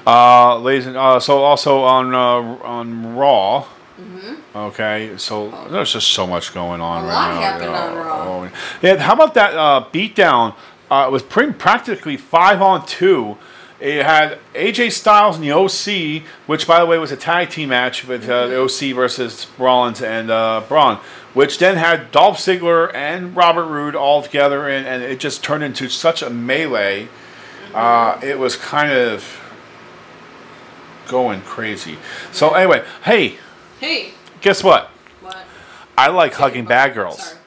uh, 0.07 0.57
ladies 0.59 0.87
and 0.87 0.95
uh, 0.97 1.19
so 1.19 1.39
also 1.43 1.81
on 1.83 2.13
uh, 2.13 2.63
on 2.63 3.15
Raw. 3.15 3.65
Okay, 4.55 5.11
so 5.17 5.49
there's 5.69 5.93
just 5.93 6.07
so 6.09 6.25
much 6.27 6.53
going 6.53 6.81
on 6.81 7.03
Mm-hmm. 7.03 7.09
A 7.09 7.13
right 7.13 7.27
lot 7.29 7.35
now. 7.35 7.41
happened 7.41 7.69
on 7.69 7.95
Raw. 7.95 8.43
Oh, 8.45 8.51
yeah, 8.81 8.97
how 8.97 9.13
about 9.13 9.33
that 9.35 9.53
uh, 9.53 9.85
beatdown? 9.93 10.55
Uh, 10.89 11.05
it 11.07 11.11
was 11.11 11.23
pretty 11.23 11.53
practically 11.53 12.17
five 12.17 12.61
on 12.61 12.85
two. 12.85 13.37
It 13.81 14.05
had 14.05 14.37
AJ 14.53 14.91
Styles 14.91 15.37
and 15.37 15.43
the 15.43 15.51
OC, 15.51 16.23
which 16.45 16.67
by 16.67 16.79
the 16.79 16.85
way 16.85 16.99
was 16.99 17.11
a 17.11 17.17
tag 17.17 17.49
team 17.49 17.69
match 17.69 18.07
with 18.07 18.29
uh, 18.29 18.47
the. 18.47 18.61
OC 18.61 18.95
versus 18.95 19.47
Rollins 19.57 20.03
and 20.03 20.29
uh, 20.29 20.63
Braun, 20.67 20.97
which 21.33 21.57
then 21.57 21.77
had 21.77 22.11
Dolph 22.11 22.37
Ziggler 22.37 22.93
and 22.93 23.35
Robert 23.35 23.65
Roode 23.65 23.95
all 23.95 24.21
together, 24.21 24.67
and, 24.69 24.85
and 24.85 25.01
it 25.01 25.19
just 25.19 25.43
turned 25.43 25.63
into 25.63 25.89
such 25.89 26.21
a 26.21 26.29
melee. 26.29 27.07
Uh, 27.73 28.19
it 28.21 28.37
was 28.37 28.55
kind 28.55 28.91
of 28.91 29.39
going 31.07 31.41
crazy. 31.41 31.97
So 32.31 32.51
anyway, 32.53 32.85
hey, 33.03 33.37
Hey, 33.79 34.11
guess 34.41 34.63
what? 34.63 34.89
what? 35.21 35.43
I 35.97 36.09
like 36.09 36.33
hugging 36.35 36.65
bad 36.65 36.93
girls. 36.93 37.23
Sorry. 37.29 37.40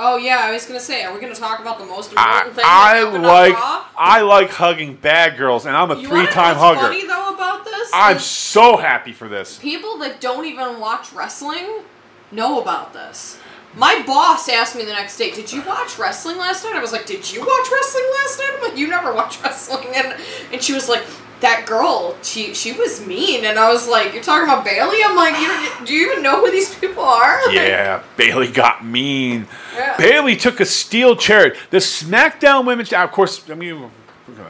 Oh 0.00 0.16
yeah, 0.16 0.38
I 0.38 0.52
was 0.52 0.64
gonna 0.64 0.78
say, 0.78 1.02
are 1.02 1.12
we 1.12 1.20
gonna 1.20 1.34
talk 1.34 1.58
about 1.58 1.78
the 1.80 1.84
most 1.84 2.14
I, 2.16 2.38
important 2.38 2.54
thing? 2.54 2.64
I 2.66 2.96
happened 2.98 3.16
on 3.16 3.22
like? 3.22 3.54
I 3.96 4.20
like 4.22 4.50
hugging 4.50 4.94
bad 4.94 5.36
girls, 5.36 5.66
and 5.66 5.76
I'm 5.76 5.90
a 5.90 5.96
You 5.96 6.08
wanna 6.08 6.22
know 6.22 6.26
three-time 6.26 6.56
hugger. 6.56 6.80
Funny 6.82 7.04
though 7.04 7.34
about 7.34 7.64
this, 7.64 7.90
I'm 7.92 8.20
so 8.20 8.76
happy 8.76 9.12
for 9.12 9.28
this. 9.28 9.58
people 9.58 9.98
that 9.98 10.20
don't 10.20 10.44
even 10.44 10.78
watch 10.78 11.12
wrestling 11.12 11.82
know 12.30 12.62
about 12.62 12.92
this. 12.92 13.38
My 13.74 14.02
boss 14.06 14.48
asked 14.48 14.76
me 14.76 14.84
the 14.84 14.92
next 14.92 15.16
day, 15.16 15.32
"Did 15.32 15.52
you 15.52 15.62
watch 15.62 15.98
wrestling 15.98 16.38
last 16.38 16.64
night?" 16.64 16.76
I 16.76 16.80
was 16.80 16.92
like, 16.92 17.04
"Did 17.06 17.30
you 17.30 17.40
watch 17.40 17.68
wrestling 17.70 18.04
last 18.20 18.38
night?" 18.38 18.50
I'm 18.54 18.62
like, 18.62 18.78
"You 18.78 18.86
never 18.86 19.12
watch 19.12 19.40
wrestling," 19.42 19.88
and 19.94 20.14
and 20.52 20.62
she 20.62 20.74
was 20.74 20.88
like. 20.88 21.02
That 21.40 21.66
girl, 21.66 22.16
she 22.22 22.52
she 22.52 22.72
was 22.72 23.06
mean, 23.06 23.44
and 23.44 23.58
I 23.58 23.72
was 23.72 23.86
like, 23.88 24.12
"You're 24.12 24.22
talking 24.22 24.48
about 24.48 24.64
Bayley?" 24.64 24.98
I'm 25.04 25.14
like, 25.14 25.38
you, 25.38 25.86
"Do 25.86 25.94
you 25.94 26.10
even 26.10 26.22
know 26.22 26.44
who 26.44 26.50
these 26.50 26.74
people 26.74 27.04
are?" 27.04 27.40
Like, 27.46 27.54
Yeah, 27.54 28.02
Bayley 28.16 28.50
got 28.50 28.84
mean. 28.84 29.46
Yeah. 29.74 29.96
Bayley 29.96 30.34
took 30.34 30.58
a 30.58 30.64
steel 30.66 31.14
chair. 31.14 31.54
The 31.70 31.76
SmackDown 31.78 32.66
Women's, 32.66 32.92
of 32.92 33.12
course, 33.12 33.48
I 33.48 33.54
mean, 33.54 33.88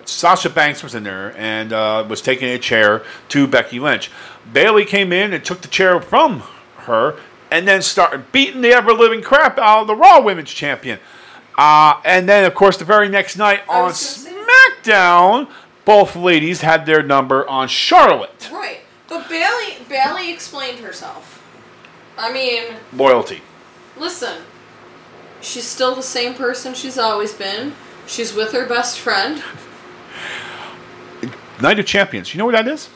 Sasha 0.07 0.49
Banks 0.51 0.83
was 0.83 0.95
in 0.95 1.03
there 1.03 1.37
and 1.37 1.73
uh, 1.73 2.07
was 2.09 2.23
taking 2.23 2.49
a 2.49 2.59
chair 2.59 3.03
to 3.29 3.47
Becky 3.47 3.79
Lynch. 3.81 4.11
Bayley 4.53 4.85
came 4.85 5.13
in 5.13 5.33
and 5.35 5.45
took 5.45 5.61
the 5.61 5.69
chair 5.69 6.01
from 6.01 6.41
her 6.79 7.19
and 7.51 7.67
then 7.69 7.83
started 7.83 8.31
beating 8.33 8.61
the 8.61 8.71
ever 8.71 8.93
living 8.93 9.23
crap 9.23 9.59
out 9.59 9.83
of 9.83 9.87
the 9.87 9.95
Raw 9.97 10.21
Women's 10.21 10.51
Champion. 10.51 10.99
Uh, 11.57 12.01
and 12.05 12.29
then, 12.29 12.45
of 12.45 12.55
course, 12.55 12.77
the 12.77 12.85
very 12.85 13.09
next 13.09 13.37
night 13.37 13.63
on 13.69 13.91
SmackDown, 13.91 15.49
both 15.89 16.15
ladies 16.15 16.61
had 16.61 16.85
their 16.85 17.03
number 17.03 17.49
on 17.49 17.67
Charlotte. 17.67 18.51
Right. 18.53 18.81
But 19.09 19.27
Bayley 19.27 19.79
Bayley 19.89 20.31
explained 20.31 20.81
herself. 20.81 21.43
I 22.19 22.31
mean, 22.31 22.65
Loyalty. 22.93 23.41
listen. 23.97 24.43
She's 25.41 25.65
still 25.65 25.95
the 25.95 26.03
same 26.03 26.35
person 26.35 26.75
she's 26.75 26.99
always 26.99 27.33
been. 27.33 27.73
She's 28.07 28.35
with 28.35 28.53
her 28.53 28.67
best 28.67 28.99
friend. 28.99 29.43
Night 31.63 31.79
of 31.79 31.87
Champions. 31.87 32.35
You 32.35 32.39
know 32.39 32.45
what 32.45 32.53
that 32.53 32.69
is? 32.69 32.91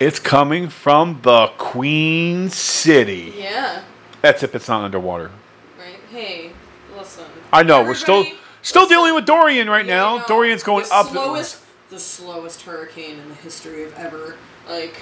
It's 0.00 0.18
coming 0.18 0.68
from 0.68 1.20
the 1.22 1.48
Queen 1.56 2.48
City. 2.50 3.32
Yeah. 3.36 3.84
That's 4.22 4.42
if 4.42 4.56
it's 4.56 4.66
not 4.68 4.82
underwater. 4.82 5.30
Right. 5.78 6.00
Hey, 6.10 6.50
listen. 6.96 7.26
I 7.52 7.62
know 7.62 7.84
we're 7.84 7.94
still 7.94 8.20
Everybody- 8.20 8.40
still 8.62 8.86
dealing 8.86 9.14
with 9.14 9.26
Dorian 9.26 9.68
right 9.70 9.86
Yeah, 9.86 9.96
now. 9.96 10.16
I 10.16 10.18
know. 10.20 10.26
Dorian's 10.26 10.62
going 10.62 10.84
the 10.84 10.94
up. 10.94 11.08
Slowest, 11.08 11.62
the 11.90 11.98
slowest 11.98 12.62
hurricane 12.62 13.18
in 13.18 13.28
the 13.28 13.34
history 13.34 13.82
of 13.84 13.94
ever. 13.98 14.36
Like, 14.68 14.96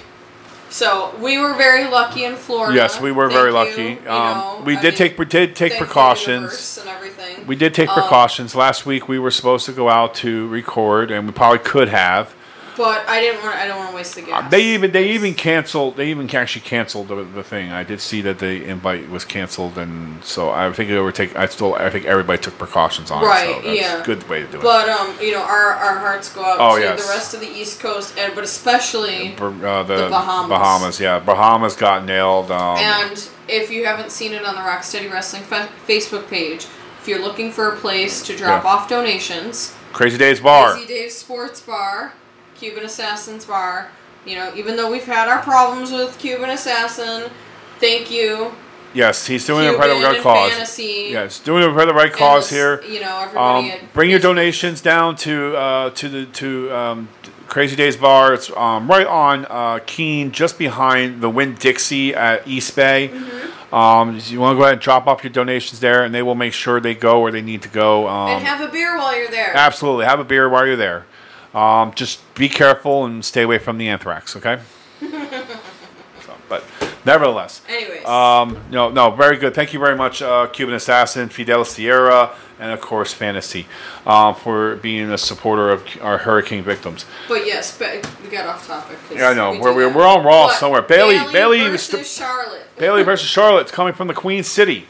so 0.69 1.15
we 1.19 1.37
were 1.39 1.53
very 1.55 1.89
lucky 1.89 2.25
in 2.25 2.35
Florida. 2.35 2.75
Yes, 2.75 3.01
we 3.01 3.11
were 3.11 3.27
Thank 3.29 3.33
very 3.39 3.49
you, 3.49 3.55
lucky. 3.55 4.01
you 4.03 4.09
Um, 4.11 4.37
know, 4.37 4.61
we 4.65 4.77
I 4.77 4.81
did 4.81 4.89
mean, 4.93 4.97
take 4.97 5.17
we 5.17 5.25
did 5.25 5.55
take 5.55 5.77
precautions. 5.77 6.27
universe 6.27 6.77
And 6.77 6.89
everything. 6.89 7.47
We 7.47 7.55
did 7.55 7.73
take 7.73 7.89
Um, 7.89 7.95
precautions. 7.95 8.53
Last 8.55 8.85
week 8.85 9.07
we 9.07 9.17
were 9.19 9.31
supposed 9.31 9.65
to 9.65 9.71
go 9.71 9.89
out 9.89 10.13
to 10.15 10.47
record, 10.47 11.09
and 11.11 11.25
we 11.25 11.31
probably 11.33 11.59
could 11.59 11.89
have. 11.89 12.33
But 12.77 13.07
I 13.09 13.19
didn't 13.19 13.41
want. 13.43 13.55
I 13.55 13.67
don't 13.67 13.77
want 13.77 13.89
to 13.91 13.95
waste 13.95 14.15
the 14.15 14.21
gas. 14.21 14.45
Uh, 14.45 14.49
They 14.49 14.63
even 14.73 14.91
they 14.91 15.09
even 15.11 15.33
canceled. 15.33 15.97
They 15.97 16.09
even 16.09 16.29
actually 16.33 16.61
canceled 16.61 17.07
the, 17.09 17.23
the 17.23 17.43
thing. 17.43 17.71
I 17.71 17.83
did 17.83 17.99
see 18.01 18.21
that 18.21 18.39
the 18.39 18.63
invite 18.65 19.09
was 19.09 19.25
canceled, 19.25 19.77
and 19.77 20.23
so 20.23 20.49
I 20.49 20.71
think 20.73 20.89
it 20.89 21.01
would 21.01 21.15
take. 21.15 21.35
I 21.35 21.45
still 21.47 21.75
I 21.75 21.89
think 21.89 22.05
everybody 22.05 22.41
took 22.41 22.57
precautions 22.57 23.11
on 23.11 23.23
it. 23.23 23.27
Right, 23.27 23.61
So 23.63 23.71
yeah. 23.71 24.03
good 24.05 24.27
way 24.29 24.41
to 24.41 24.47
do 24.47 24.57
it. 24.59 24.63
But 24.63 24.87
um, 24.89 25.15
you 25.21 25.31
know, 25.33 25.41
our, 25.41 25.73
our 25.73 25.97
hearts 25.99 26.33
go 26.33 26.43
out 26.43 26.57
Oh, 26.59 26.75
to 26.77 26.81
yes. 26.81 27.05
the 27.05 27.09
rest 27.11 27.33
of 27.33 27.39
the 27.41 27.49
East 27.51 27.79
Coast, 27.79 28.17
and 28.17 28.33
but 28.35 28.43
especially. 28.43 29.35
Uh, 29.37 29.83
the, 29.83 29.95
the 29.97 30.09
Bahamas. 30.09 30.49
Bahamas, 30.49 30.99
yeah, 30.99 31.19
Bahamas 31.19 31.75
got 31.75 32.05
nailed. 32.05 32.51
Um, 32.51 32.77
And 32.77 33.29
if 33.47 33.69
you 33.71 33.85
haven't 33.85 34.11
seen 34.11 34.33
it 34.33 34.45
on 34.45 34.55
the 34.55 34.61
Rocksteady 34.61 35.11
Wrestling 35.11 35.43
fa- 35.43 35.69
Facebook 35.87 36.27
page, 36.29 36.65
if 37.01 37.07
you're 37.07 37.21
looking 37.21 37.51
for 37.51 37.69
a 37.69 37.75
place 37.75 38.21
to 38.23 38.35
drop 38.37 38.63
Yeah. 38.63 38.69
off 38.69 38.89
donations, 38.89 39.75
Crazy 39.93 40.17
Days 40.17 40.39
Bar. 40.39 40.73
Crazy 40.73 40.87
Dave's 40.87 41.15
Sports 41.15 41.59
Bar, 41.61 42.13
Cuban 42.59 42.83
Assassin's 42.83 43.45
Bar. 43.45 43.89
You 44.25 44.35
know, 44.35 44.53
even 44.55 44.75
though 44.75 44.91
we've 44.91 45.05
had 45.05 45.27
our 45.29 45.41
problems 45.41 45.91
with 45.91 46.17
Cuban 46.19 46.49
Assassin, 46.49 47.31
thank 47.79 48.11
you. 48.11 48.51
Yes, 48.93 49.27
he's 49.27 49.45
doing 49.45 49.67
it 49.67 49.77
for 49.77 49.87
the 49.87 49.93
right 49.95 50.19
cause. 50.21 50.51
Fantasy. 50.51 51.09
Yes, 51.11 51.39
doing 51.39 51.63
it 51.63 51.73
for 51.73 51.85
the 51.85 51.93
right 51.93 52.11
cause 52.11 52.49
this- 52.49 52.57
here. 52.57 52.81
You 52.83 52.99
know, 53.01 53.19
everybody. 53.21 53.71
Um, 53.71 53.79
bring 53.93 54.09
your 54.09 54.19
donations 54.19 54.81
down 54.81 55.15
to 55.17 55.55
uh, 55.55 55.89
to 55.91 56.09
the 56.09 56.25
to 56.25 56.75
um, 56.75 57.09
Crazy 57.47 57.75
Days 57.75 57.95
Bar. 57.95 58.33
It's 58.33 58.49
um, 58.57 58.89
right 58.89 59.05
on 59.07 59.45
uh, 59.49 59.79
Keene, 59.85 60.31
just 60.31 60.57
behind 60.57 61.21
the 61.21 61.29
Winn-Dixie 61.29 62.13
at 62.15 62.47
East 62.47 62.75
Bay. 62.75 63.09
Mm-hmm. 63.13 63.75
Um, 63.75 64.19
you 64.25 64.39
want 64.39 64.55
to 64.55 64.57
go 64.57 64.63
ahead 64.63 64.73
and 64.73 64.81
drop 64.81 65.05
off 65.05 65.23
your 65.23 65.31
donations 65.31 65.79
there, 65.79 66.03
and 66.03 66.13
they 66.13 66.23
will 66.23 66.33
make 66.33 66.53
sure 66.53 66.79
they 66.79 66.95
go 66.95 67.19
where 67.21 67.31
they 67.31 67.43
need 67.43 67.61
to 67.61 67.69
go. 67.69 68.07
Um, 68.07 68.29
And 68.29 68.43
have 68.43 68.67
a 68.67 68.71
beer 68.71 68.97
while 68.97 69.15
you're 69.15 69.29
there. 69.29 69.55
absolutely, 69.55 70.05
have 70.05 70.19
a 70.19 70.23
beer 70.23 70.49
while 70.49 70.65
you're 70.65 70.75
there. 70.75 71.05
Um, 71.53 71.93
just 71.95 72.21
be 72.35 72.47
careful 72.49 73.05
and 73.05 73.23
stay 73.25 73.41
away 73.41 73.57
from 73.57 73.77
the 73.77 73.87
anthrax. 73.89 74.35
Okay. 74.35 74.59
so, 74.99 76.33
but 76.47 76.63
nevertheless. 77.05 77.61
Anyways. 77.67 78.05
Um, 78.05 78.57
no, 78.69 78.89
no, 78.89 79.11
very 79.11 79.37
good. 79.37 79.55
Thank 79.55 79.73
you 79.73 79.79
very 79.79 79.95
much, 79.95 80.21
uh, 80.21 80.47
Cuban 80.47 80.75
Assassin, 80.75 81.29
Fidel 81.29 81.65
Sierra, 81.65 82.35
and 82.59 82.71
of 82.71 82.81
course 82.81 83.13
Fantasy, 83.13 83.65
um, 84.05 84.35
for 84.35 84.75
being 84.77 85.09
a 85.09 85.17
supporter 85.17 85.69
of 85.71 85.83
our 86.01 86.19
hurricane 86.19 86.63
victims. 86.63 87.05
But 87.27 87.45
yes, 87.47 87.75
but 87.77 88.07
we 88.23 88.29
got 88.29 88.45
off 88.45 88.67
topic. 88.67 88.97
Yeah, 89.11 89.29
I 89.29 89.33
know. 89.33 89.51
we 89.51 89.59
We're- 89.59 89.75
we're- 89.75 89.91
we're 89.93 90.05
on 90.07 90.23
Raw 90.23 90.47
But 90.47 90.55
somewhere. 90.57 90.81
Bayley- 90.83 91.19
Bayley 91.31 91.61
was 91.69 91.87
versus 91.87 92.13
Charlotte. 92.15 92.67
Bayley 92.77 93.03
versus 93.03 93.27
Charlotte. 93.37 93.61
It's 93.61 93.71
coming 93.71 93.93
from 93.93 94.07
the 94.07 94.13
Queen 94.13 94.43
City. 94.43 94.87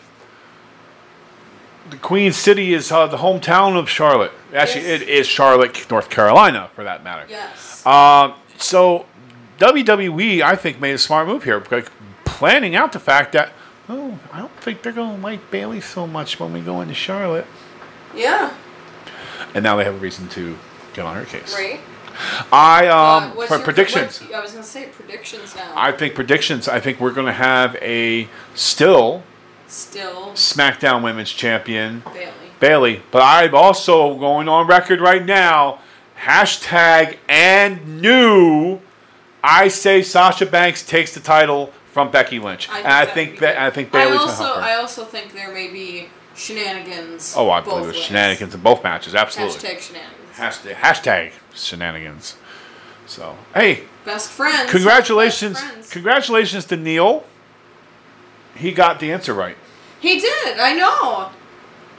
The 1.89 1.97
Queen 1.97 2.31
City 2.33 2.73
is 2.73 2.91
uh, 2.91 3.07
the 3.07 3.17
hometown 3.17 3.77
of 3.77 3.89
Charlotte. 3.89 4.31
Actually, 4.53 4.85
Yes. 4.85 5.01
it 5.01 5.09
is 5.09 5.27
Charlotte, 5.27 5.89
North 5.89 6.09
Carolina, 6.09 6.69
for 6.75 6.83
that 6.83 7.03
matter. 7.03 7.25
Yes. 7.29 7.85
Um, 7.85 8.33
so 8.57 9.05
WWE, 9.59 10.41
I 10.41 10.55
think, 10.55 10.79
made 10.79 10.93
a 10.93 10.97
smart 10.97 11.27
move 11.27 11.43
here, 11.43 11.63
like, 11.71 11.89
planning 12.25 12.75
out 12.75 12.91
the 12.91 12.99
fact 12.99 13.31
that, 13.33 13.51
oh, 13.87 14.19
I 14.31 14.39
don't 14.39 14.55
think 14.57 14.81
they're 14.83 14.93
going 14.93 15.17
to 15.17 15.21
like 15.23 15.49
Bayley 15.51 15.81
so 15.81 16.05
much 16.07 16.39
when 16.39 16.53
we 16.53 16.61
go 16.61 16.81
into 16.81 16.93
Charlotte, 16.93 17.47
yeah. 18.15 18.53
and 19.53 19.63
now 19.63 19.75
they 19.75 19.83
have 19.83 19.95
a 19.95 19.99
reason 19.99 20.27
to 20.29 20.57
get 20.93 21.05
on 21.05 21.15
her 21.15 21.25
case. 21.25 21.53
Right. 21.55 21.79
I 22.51 22.87
Uh, 22.87 22.95
um 22.97 23.33
your- 23.37 23.59
predictions. 23.59 24.21
what- 24.21 24.33
I 24.33 24.41
was 24.41 24.51
gonna 24.51 24.63
say 24.63 24.87
predictions 24.87 25.55
now. 25.55 25.71
I 25.75 25.91
think 25.93 26.15
predictions. 26.15 26.67
I 26.67 26.79
think 26.81 26.99
we're 26.99 27.11
going 27.13 27.27
to 27.27 27.31
have 27.33 27.77
a 27.81 28.27
still 28.55 29.23
Still 29.69 30.31
SmackDown 30.31 31.03
Women's 31.03 31.31
Champion 31.31 32.01
Bayley. 32.13 32.31
Bayley, 32.59 33.01
but 33.11 33.21
I'm 33.21 33.53
also 33.55 34.15
going 34.17 34.49
on 34.49 34.67
record 34.67 34.99
right 34.99 35.23
now. 35.23 35.79
Hashtag 36.19 37.17
and 37.29 38.01
new. 38.01 38.79
I 39.43 39.67
say 39.69 40.01
Sasha 40.01 40.45
Banks 40.45 40.85
takes 40.85 41.13
the 41.13 41.19
title 41.21 41.67
from 41.91 42.11
Becky 42.11 42.39
Lynch, 42.39 42.67
and 42.69 42.85
I 42.87 43.05
think 43.05 43.31
would 43.31 43.35
be 43.35 43.45
that. 43.45 43.57
I 43.57 43.69
think 43.69 43.89
I 43.95 44.03
Bayley's 44.05 44.21
also 44.21 44.43
help 44.43 44.55
her. 44.57 44.61
I 44.61 44.75
also 44.75 45.05
think 45.05 45.33
there 45.33 45.53
may 45.53 45.71
be 45.71 46.09
shenanigans. 46.35 47.35
oh, 47.37 47.49
I 47.49 47.61
believe 47.61 47.83
there's 47.83 47.95
ways. 47.95 48.03
shenanigans 48.05 48.55
in 48.55 48.61
both 48.61 48.83
matches. 48.83 49.15
Absolutely. 49.15 49.55
Hashtag 49.59 49.79
shenanigans. 49.79 50.15
Hashtag, 50.35 50.73
hashtag 50.73 51.31
shenanigans. 51.53 52.37
So 53.05 53.35
hey, 53.53 53.83
Best 54.03 54.31
friends. 54.31 54.69
congratulations, 54.71 55.53
Best 55.59 55.65
friends. 55.71 55.89
congratulations 55.91 56.65
to 56.65 56.75
Neil. 56.77 57.23
He 58.59 58.71
got 58.71 58.99
the 58.99 59.11
answer 59.11 59.33
right. 59.33 59.57
He 59.99 60.19
did. 60.19 60.59
I 60.59 60.73
know. 60.73 61.29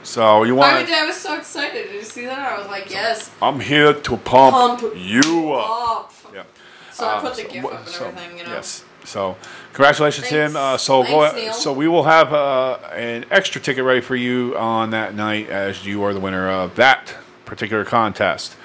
So 0.03 0.43
you 0.43 0.55
I, 0.59 0.73
want? 0.79 0.89
I 0.89 1.05
was 1.05 1.15
so 1.15 1.37
excited. 1.37 1.87
Did 1.87 1.95
you 1.95 2.03
see 2.03 2.25
that? 2.25 2.39
I 2.39 2.57
was 2.57 2.67
like, 2.67 2.89
yes. 2.89 3.29
I'm 3.41 3.59
here 3.59 3.93
to 3.93 4.17
pump, 4.17 4.79
Pump 4.79 4.93
you 4.95 5.53
up. 5.53 5.69
Up. 5.69 6.13
Yep. 6.33 6.47
So 6.91 7.07
I 7.07 7.15
Um, 7.15 7.21
put 7.21 7.35
the 7.35 7.41
so 7.43 7.47
gif 7.49 7.63
what- 7.63 7.73
up 7.73 7.79
and 7.85 7.87
so, 7.89 8.05
everything. 8.05 8.37
You 8.37 8.43
know. 8.45 8.51
Yes. 8.51 8.83
So, 9.03 9.35
congratulations 9.73 10.27
to 10.29 10.35
him. 10.35 10.55
Uh, 10.55 10.77
so 10.77 11.03
Thanks, 11.03 11.33
go. 11.35 11.51
So 11.53 11.73
we 11.73 11.87
will 11.87 12.03
have 12.03 12.31
uh, 12.33 12.77
an 12.93 13.25
extra 13.31 13.59
ticket 13.59 13.83
ready 13.83 14.01
for 14.01 14.15
you 14.15 14.55
on 14.57 14.91
that 14.91 15.15
night, 15.15 15.49
as 15.49 15.83
you 15.85 16.03
are 16.03 16.13
the 16.13 16.19
winner 16.19 16.47
of 16.49 16.75
that 16.75 17.15
particular 17.45 17.83
contest. 17.83 18.55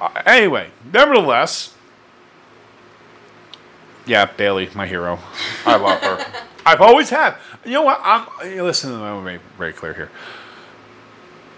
Uh, 0.00 0.08
anyway, 0.24 0.68
nevertheless, 0.92 1.74
yeah, 4.06 4.26
Bayley, 4.26 4.68
my 4.74 4.86
hero. 4.86 5.18
I 5.66 5.76
love 5.76 6.00
her. 6.00 6.24
I've 6.64 6.80
always 6.80 7.10
had. 7.10 7.36
You 7.64 7.72
know 7.72 7.82
what? 7.82 8.00
I'm. 8.02 8.26
you 8.50 8.62
Listen, 8.62 8.94
I'm 8.94 9.24
very, 9.24 9.40
very 9.58 9.72
clear 9.72 9.94
here. 9.94 10.10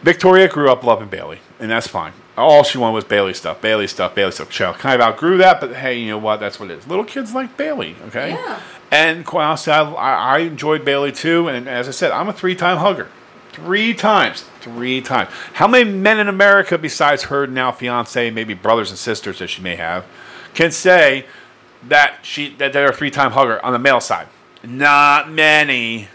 Victoria 0.03 0.49
grew 0.49 0.71
up 0.71 0.85
loving 0.85 1.09
Bayley, 1.09 1.39
and 1.59 1.71
that's 1.71 1.87
fine. 1.87 2.13
All 2.37 2.63
she 2.63 2.77
wanted 2.77 2.95
was 2.95 3.05
Bayley 3.05 3.33
stuff, 3.33 3.63
Bayley 3.63 3.87
stuff, 3.87 4.15
Bayley 4.15 4.33
stuff. 4.33 4.53
She 4.53 4.65
kind 4.65 5.01
of 5.01 5.01
outgrew 5.01 5.39
that, 5.39 5.61
but 5.61 5.77
hey, 5.77 5.99
you 5.99 6.09
know 6.09 6.19
what? 6.19 6.41
That's 6.41 6.61
what 6.61 6.71
it 6.71 6.79
is. 6.79 6.87
Little 6.87 7.05
kids 7.05 7.33
like 7.33 7.57
Bayley, 7.57 7.97
okay? 8.09 8.31
Yeah. 8.31 8.61
And 8.91 9.25
quite 9.25 9.45
honestly, 9.45 9.73
I, 9.73 9.83
I 9.83 10.13
I 10.13 10.39
enjoyed 10.41 10.85
Bayley 10.85 11.13
too. 11.13 11.49
And 11.49 11.69
as 11.69 11.89
I 11.89 11.93
said, 11.93 12.11
I'm 12.11 12.29
a 12.29 12.33
three 12.33 12.55
time 12.55 12.79
hugger. 12.79 13.09
Three 13.53 13.95
times. 13.95 14.45
Three 14.61 15.01
times. 15.01 15.31
How 15.55 15.69
many 15.69 15.89
men 15.89 16.19
in 16.19 16.29
America, 16.29 16.77
besides 16.77 17.25
her 17.25 17.47
now 17.47 17.71
fiance, 17.71 18.31
maybe 18.31 18.53
brothers 18.53 18.91
and 18.91 18.99
sisters 18.99 19.39
that 19.39 19.47
she 19.47 19.63
may 19.63 19.77
have, 19.77 20.05
can 20.55 20.71
say 20.71 21.25
that 21.88 22.19
she 22.23 22.50
that 22.57 22.73
they're 22.73 22.91
a 22.91 22.93
three 22.95 23.11
time 23.11 23.33
hugger 23.33 23.64
on 23.64 23.73
the 23.73 23.79
male 23.79 24.00
side? 24.00 24.26
Not 24.62 25.31
many. 25.31 26.09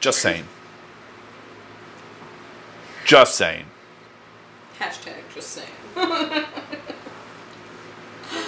Just 0.00 0.20
saying. 0.20 0.44
Just 3.04 3.34
saying. 3.36 3.64
Hashtag 4.78 5.14
just 5.34 5.48
saying. 5.50 5.68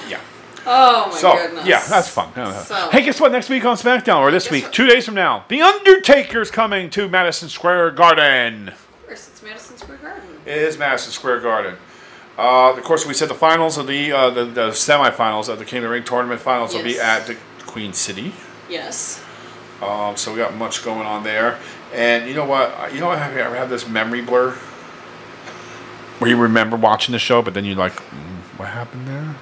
Yeah. 0.08 0.20
Oh 0.66 1.08
my 1.10 1.16
So 1.18 1.32
goodness. 1.34 1.66
yeah, 1.66 1.82
that's 1.88 2.08
fun. 2.08 2.32
So- 2.34 2.90
hey, 2.92 3.02
guess 3.02 3.18
what? 3.20 3.32
Next 3.32 3.48
week 3.48 3.64
on 3.64 3.76
SmackDown, 3.76 4.18
or 4.20 4.30
this 4.30 4.44
Guess 4.44 4.52
week, 4.52 4.64
what? 4.64 4.72
two 4.74 4.86
days 4.86 5.06
from 5.06 5.14
now, 5.14 5.44
The 5.48 5.62
Undertaker's 5.62 6.50
coming 6.50 6.90
to 6.90 7.08
Madison 7.08 7.48
Square 7.48 7.92
Garden. 7.92 8.68
Of 8.68 9.06
course, 9.06 9.28
it's 9.28 9.42
Madison 9.42 9.78
Square 9.78 9.98
Garden. 9.98 10.22
It 10.44 10.58
is 10.58 10.76
Madison 10.78 11.12
Square 11.12 11.40
Garden. 11.40 11.76
Uh, 12.40 12.72
of 12.76 12.82
course, 12.84 13.04
we 13.04 13.12
said 13.12 13.28
the 13.28 13.34
finals 13.34 13.76
of 13.76 13.86
the 13.86 14.12
uh, 14.12 14.30
the, 14.30 14.44
the 14.46 14.68
semifinals 14.70 15.48
of 15.50 15.58
the 15.58 15.64
King 15.64 15.78
of 15.78 15.82
the 15.84 15.88
Ring 15.90 16.04
tournament 16.04 16.40
finals 16.40 16.74
will 16.74 16.82
be 16.82 16.92
Yes. 16.92 17.20
at 17.20 17.26
the 17.26 17.36
Queen 17.66 17.92
City. 17.92 18.32
Yes. 18.68 19.22
Um, 19.82 20.16
so 20.16 20.32
we 20.32 20.38
got 20.38 20.54
much 20.54 20.82
going 20.84 21.06
on 21.06 21.22
there. 21.22 21.58
And 21.92 22.26
you 22.28 22.34
know 22.34 22.44
what? 22.46 22.70
Uh, 22.78 22.88
You 22.92 23.00
know 23.00 23.08
what? 23.08 23.18
Have 23.18 23.36
ever 23.36 23.54
had 23.56 23.68
this 23.68 23.86
memory 23.86 24.22
blur 24.22 24.52
where 26.18 26.30
you 26.30 26.36
remember 26.36 26.76
watching 26.76 27.12
the 27.12 27.18
show, 27.18 27.42
but 27.42 27.54
then 27.54 27.64
you're 27.64 27.76
like, 27.76 27.94
mm, 27.94 28.58
what 28.58 28.68
happened 28.68 29.06
there? 29.08 29.34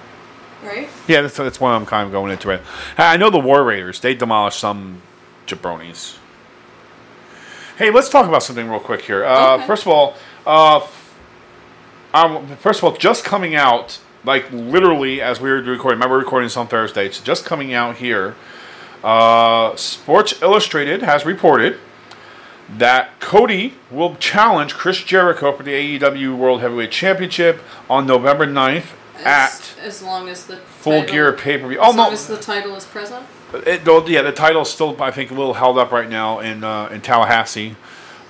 Right? 0.65 0.89
Yeah, 1.09 1.23
that's, 1.23 1.37
that's 1.37 1.61
what 1.61 1.71
I'm 1.71 1.87
kind 1.87 2.07
of 2.07 2.13
going 2.13 2.31
into 2.33 2.51
it. 2.51 2.63
I 2.97 3.17
know 3.17 3.31
the 3.31 3.39
War 3.39 3.63
Raiders, 3.65 4.01
they 4.01 4.15
demolished 4.15 4.59
some 4.61 5.03
jabronis. 5.47 6.19
Hey, 7.77 7.91
let's 7.91 8.09
talk 8.09 8.27
about 8.29 8.43
something 8.45 8.69
real 8.69 8.81
quick 8.81 9.03
here. 9.03 9.25
Uh, 9.25 9.55
Okay. 9.57 9.67
First 9.67 9.83
of 9.87 9.89
all, 9.89 10.15
uh, 10.47 10.81
um, 12.25 12.57
first 12.57 12.81
of 12.81 12.85
all, 12.85 12.93
just 12.97 13.25
coming 13.25 13.55
out, 13.55 13.99
like 14.25 14.51
literally 14.53 15.21
as 15.21 15.41
we 15.41 15.49
were 15.51 15.57
recording, 15.63 15.99
remember 15.99 16.17
recording 16.19 16.47
this 16.47 16.57
on 16.57 16.67
Thursday, 16.69 17.07
it's 17.07 17.21
just 17.21 17.45
coming 17.45 17.73
out 17.75 17.97
here. 17.97 18.35
Uh, 19.03 19.77
Sports 19.77 20.41
Illustrated 20.43 21.03
has 21.03 21.25
reported 21.25 21.79
that 22.69 23.19
Cody 23.21 23.75
will 23.91 24.17
challenge 24.17 24.75
Chris 24.75 24.99
Jericho 25.03 25.53
for 25.57 25.63
the 25.63 25.71
AEW 25.99 26.37
World 26.37 26.61
Heavyweight 26.61 26.91
Championship 26.91 27.63
on 27.89 28.07
November 28.07 28.47
9th 28.47 28.87
As, 29.19 29.25
at 29.25 29.75
as 29.83 30.03
long 30.03 30.29
as 30.29 30.47
the 30.47 30.57
Full 30.57 31.01
title- 31.01 31.13
Gear 31.15 31.33
pay 31.33 31.59
per 31.59 31.69
view. 31.69 31.81
As 31.81 31.87
Oh 31.95 31.97
long 31.97 32.09
no, 32.09 32.13
as 32.13 32.27
the 32.27 32.37
title 32.37 32.75
is 32.77 32.85
present. 32.85 33.25
it, 33.55 33.87
yeah, 34.09 34.23
the 34.23 34.33
title's 34.33 34.71
still 34.71 35.01
I 35.03 35.11
think 35.11 35.31
a 35.31 35.35
little 35.35 35.55
held 35.55 35.79
up 35.79 35.93
right 35.93 36.09
now 36.11 36.41
in 36.41 36.63
uh, 36.65 36.89
in 36.93 37.01
Tallahassee. 37.01 37.77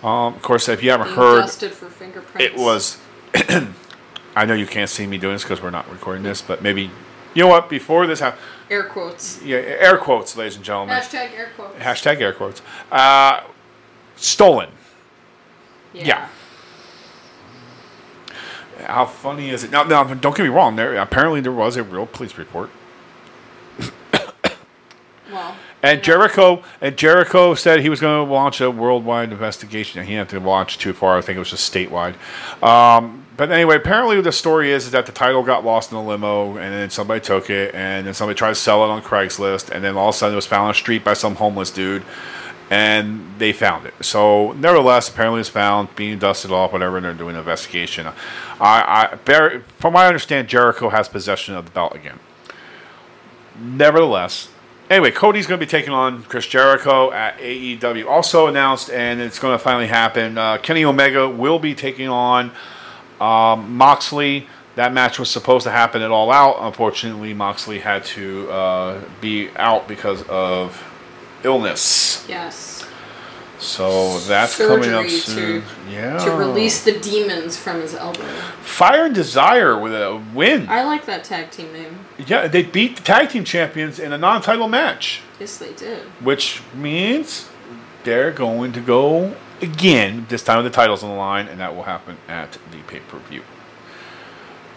Um, 0.04 0.34
of 0.34 0.42
course, 0.42 0.68
if 0.68 0.82
you 0.84 0.90
haven't 0.90 1.08
Being 1.08 1.16
heard, 1.18 1.50
for 1.50 1.88
fingerprints. 1.88 2.40
it 2.40 2.56
was. 2.56 2.98
I 4.36 4.44
know 4.44 4.54
you 4.54 4.66
can't 4.66 4.90
see 4.90 5.06
me 5.06 5.18
doing 5.18 5.34
this 5.34 5.42
because 5.42 5.62
we're 5.62 5.70
not 5.70 5.90
recording 5.90 6.22
this, 6.22 6.42
but 6.42 6.62
maybe 6.62 6.90
you 7.34 7.42
know 7.42 7.48
what? 7.48 7.68
Before 7.68 8.06
this 8.06 8.20
happened, 8.20 8.42
air 8.70 8.84
quotes. 8.84 9.42
yeah, 9.42 9.56
air 9.56 9.98
quotes, 9.98 10.36
ladies 10.36 10.56
and 10.56 10.64
gentlemen. 10.64 10.96
Hashtag 10.96 11.32
air 11.32 11.50
quotes. 11.54 11.78
Hashtag 11.78 12.20
air 12.20 12.32
quotes. 12.32 12.62
Uh, 12.90 13.42
stolen. 14.16 14.70
yeah. 15.92 16.28
How 18.86 19.06
funny 19.06 19.50
is 19.50 19.64
it? 19.64 19.70
Now, 19.70 19.82
now, 19.82 20.04
don't 20.04 20.36
get 20.36 20.44
me 20.44 20.48
wrong. 20.48 20.76
There 20.76 20.96
apparently 20.96 21.40
there 21.40 21.52
was 21.52 21.76
a 21.76 21.82
real 21.82 22.06
police 22.06 22.38
report. 22.38 22.70
Well. 25.30 25.56
And 25.82 26.02
Jericho 26.02 26.62
and 26.80 26.96
Jericho 26.96 27.54
said 27.54 27.80
he 27.80 27.88
was 27.88 28.00
going 28.00 28.26
to 28.26 28.32
launch 28.32 28.60
a 28.60 28.70
worldwide 28.70 29.30
investigation. 29.30 30.02
He 30.02 30.14
didn't 30.14 30.30
have 30.30 30.40
to 30.42 30.46
launch 30.46 30.78
too 30.78 30.92
far. 30.92 31.18
I 31.18 31.20
think 31.20 31.36
it 31.36 31.38
was 31.38 31.50
just 31.50 31.72
statewide. 31.72 32.14
Um, 32.62 33.24
but 33.36 33.52
anyway, 33.52 33.76
apparently 33.76 34.20
the 34.20 34.32
story 34.32 34.72
is 34.72 34.90
that 34.90 35.06
the 35.06 35.12
title 35.12 35.44
got 35.44 35.64
lost 35.64 35.92
in 35.92 35.96
a 35.96 36.04
limo, 36.04 36.56
and 36.56 36.74
then 36.74 36.90
somebody 36.90 37.20
took 37.20 37.50
it, 37.50 37.72
and 37.72 38.04
then 38.04 38.12
somebody 38.12 38.36
tried 38.36 38.50
to 38.50 38.54
sell 38.56 38.82
it 38.84 38.88
on 38.88 39.00
Craigslist, 39.00 39.70
and 39.70 39.84
then 39.84 39.96
all 39.96 40.08
of 40.08 40.14
a 40.16 40.18
sudden 40.18 40.34
it 40.34 40.36
was 40.36 40.46
found 40.46 40.62
on 40.62 40.68
the 40.68 40.74
street 40.74 41.04
by 41.04 41.14
some 41.14 41.36
homeless 41.36 41.70
dude, 41.70 42.02
and 42.68 43.24
they 43.38 43.52
found 43.52 43.86
it. 43.86 43.94
So 44.00 44.52
nevertheless, 44.52 45.08
apparently 45.08 45.40
it's 45.40 45.48
found, 45.48 45.94
being 45.94 46.18
dusted 46.18 46.50
off, 46.50 46.72
whatever. 46.72 46.96
And 46.96 47.04
they're 47.06 47.14
doing 47.14 47.36
an 47.36 47.40
investigation. 47.40 48.08
I, 48.08 48.12
I, 48.60 49.14
Bar- 49.24 49.62
from 49.78 49.94
what 49.94 50.00
I 50.04 50.08
understand, 50.08 50.48
Jericho 50.48 50.88
has 50.88 51.08
possession 51.08 51.54
of 51.54 51.64
the 51.64 51.70
belt 51.70 51.94
again. 51.94 52.18
Nevertheless, 53.56 54.50
anyway, 54.90 55.10
Cody's 55.10 55.46
going 55.46 55.58
to 55.60 55.66
be 55.66 55.70
taking 55.70 55.92
on 55.92 56.22
Chris 56.24 56.46
Jericho 56.46 57.10
at 57.12 57.38
AEW. 57.38 58.06
Also 58.06 58.46
announced, 58.46 58.90
and 58.90 59.20
it's 59.20 59.38
going 59.38 59.56
to 59.56 59.62
finally 59.62 59.86
happen. 59.86 60.38
Uh, 60.38 60.58
Kenny 60.58 60.84
Omega 60.84 61.28
will 61.28 61.58
be 61.58 61.74
taking 61.74 62.08
on 62.08 62.52
um, 63.20 63.76
Moxley. 63.76 64.46
That 64.76 64.92
match 64.92 65.18
was 65.18 65.28
supposed 65.28 65.64
to 65.64 65.70
happen 65.70 66.02
at 66.02 66.10
All 66.10 66.30
Out. 66.30 66.56
Unfortunately, 66.60 67.34
Moxley 67.34 67.80
had 67.80 68.04
to 68.06 68.50
uh, 68.50 69.04
be 69.20 69.50
out 69.56 69.88
because 69.88 70.22
of 70.28 70.84
illness. 71.42 72.24
Yes. 72.28 72.77
So 73.58 74.18
that's 74.20 74.56
coming 74.56 74.92
up 74.92 75.08
soon. 75.08 75.62
to- 75.62 75.66
yeah. 75.90 76.18
To 76.24 76.30
release 76.32 76.84
the 76.84 76.98
demons 76.98 77.56
from 77.56 77.80
his 77.80 77.94
elbow. 77.94 78.22
Fire 78.62 79.06
and 79.06 79.14
Desire 79.14 79.76
with 79.78 79.92
a 79.92 80.22
win. 80.32 80.68
I 80.68 80.84
like 80.84 81.06
that 81.06 81.24
tag 81.24 81.50
team 81.50 81.72
name. 81.72 81.98
yeah, 82.24 82.46
they 82.46 82.62
beat 82.62 82.96
the 82.96 83.02
tag 83.02 83.30
team 83.30 83.42
champions 83.44 83.98
in 83.98 84.12
a 84.12 84.18
non-title 84.18 84.68
match. 84.68 85.22
Yes, 85.40 85.56
they 85.58 85.72
did. 85.72 86.02
which 86.20 86.62
means 86.74 87.48
they're 88.04 88.30
going 88.30 88.72
to 88.72 88.80
go 88.80 89.34
again. 89.60 90.26
This 90.28 90.42
time 90.42 90.62
with 90.62 90.72
the 90.72 90.76
titles 90.76 91.02
on 91.02 91.10
the 91.10 91.16
line, 91.16 91.48
and 91.48 91.58
that 91.60 91.74
will 91.74 91.82
happen 91.84 92.16
at 92.28 92.52
the 92.70 92.78
pay 92.86 93.00
per 93.00 93.18
view. 93.18 93.42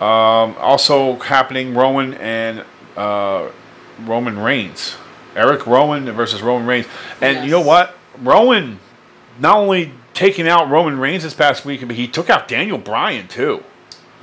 Um, 0.04 0.56
also 0.58 1.18
happening, 1.18 1.76
Rowan 1.76 2.16
and 2.16 2.64
uh, 2.98 3.50
Roman 4.06 4.40
Reigns, 4.40 4.96
Eric 5.36 5.68
Rowan 5.68 6.12
versus 6.12 6.42
Roman 6.42 6.68
Reigns, 6.68 6.88
and 7.22 7.46
you 7.46 7.52
know 7.52 7.62
what? 7.62 7.96
Rowan 8.20 8.80
not 9.40 9.58
only 9.58 9.94
taking 10.14 10.48
out 10.48 10.70
Roman 10.70 11.00
Reigns 11.00 11.24
this 11.24 11.34
past 11.34 11.66
week, 11.66 11.86
but 11.86 11.96
he 11.96 12.08
took 12.08 12.30
out 12.30 12.48
Daniel 12.48 12.78
Bryan 12.78 13.28
too. 13.28 13.64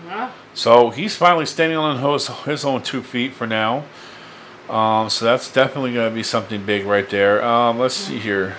Yeah. 0.06 0.32
So 0.54 0.90
he's 0.90 1.16
finally 1.16 1.46
standing 1.46 1.78
on 1.78 1.98
his, 2.12 2.28
his 2.28 2.64
own 2.64 2.82
two 2.82 3.02
feet 3.02 3.32
for 3.32 3.46
now. 3.46 3.84
Um, 4.68 5.08
so 5.08 5.24
that's 5.24 5.52
definitely 5.52 5.94
going 5.94 6.10
to 6.10 6.14
be 6.14 6.22
something 6.22 6.64
big 6.64 6.84
right 6.84 7.08
there. 7.08 7.42
Um, 7.42 7.78
let's 7.78 7.94
see 7.94 8.18
here. 8.18 8.56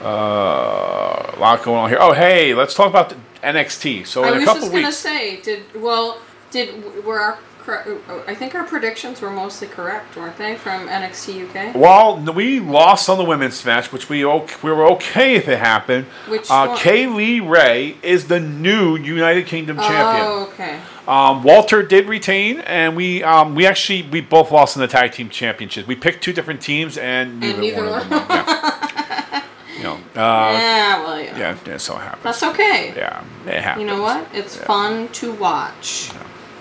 Uh, 0.00 1.32
a 1.34 1.38
lot 1.38 1.62
going 1.62 1.78
on 1.78 1.88
here. 1.88 1.98
Oh, 2.00 2.12
hey, 2.12 2.54
let's 2.54 2.74
talk 2.74 2.88
about 2.88 3.10
the 3.10 3.16
NXT. 3.42 4.06
So 4.06 4.24
I 4.24 4.28
in 4.28 4.34
a 4.34 4.36
was 4.38 4.46
just 4.46 4.72
gonna 4.72 4.92
say, 4.92 5.40
did 5.40 5.62
well, 5.80 6.20
did 6.50 7.04
were 7.04 7.20
our 7.20 7.38
I 7.68 8.34
think 8.34 8.54
our 8.54 8.64
predictions 8.64 9.20
were 9.20 9.30
mostly 9.30 9.68
correct, 9.68 10.16
weren't 10.16 10.36
they, 10.36 10.56
from 10.56 10.88
NXT 10.88 11.48
UK? 11.48 11.74
well, 11.74 12.18
we 12.32 12.60
lost 12.60 13.08
on 13.08 13.18
the 13.18 13.24
women's 13.24 13.64
match, 13.64 13.92
which 13.92 14.08
we 14.08 14.24
we 14.24 14.70
were 14.70 14.86
okay 14.92 15.34
if 15.36 15.48
it 15.48 15.58
happened. 15.58 16.06
Which 16.28 16.50
uh, 16.50 16.66
one? 16.68 16.78
Kay 16.78 17.06
Lee 17.06 17.40
Ray 17.40 17.96
is 18.02 18.28
the 18.28 18.40
new 18.40 18.96
United 18.96 19.46
Kingdom 19.46 19.76
champion. 19.76 20.26
Oh, 20.26 20.48
okay. 20.52 20.80
Um, 21.06 21.42
Walter 21.42 21.82
did 21.82 22.06
retain, 22.06 22.60
and 22.60 22.96
we 22.96 23.22
um, 23.22 23.54
we 23.54 23.66
actually 23.66 24.02
we 24.02 24.20
both 24.20 24.50
lost 24.52 24.76
in 24.76 24.80
the 24.80 24.88
tag 24.88 25.12
team 25.12 25.28
championships. 25.28 25.86
We 25.88 25.96
picked 25.96 26.22
two 26.22 26.32
different 26.32 26.60
teams, 26.60 26.96
and 26.98 27.40
neither, 27.40 27.60
neither 27.60 27.84
one 27.84 28.02
of 28.02 28.08
them. 28.08 28.26
Yeah. 28.28 29.44
you 29.76 29.82
know, 29.82 29.94
uh, 29.94 30.52
yeah, 30.52 31.02
well, 31.02 31.20
yeah. 31.20 31.38
yeah, 31.38 31.58
yeah, 31.66 31.76
so 31.76 31.96
it 31.96 32.00
happens. 32.02 32.22
That's 32.22 32.42
okay. 32.42 32.92
Yeah, 32.96 33.24
it 33.46 33.60
happens. 33.62 33.82
You 33.82 33.86
know 33.88 34.02
what? 34.02 34.26
It's 34.32 34.56
Yeah. 34.56 34.64
fun 34.64 35.08
to 35.08 35.32
watch. 35.32 36.10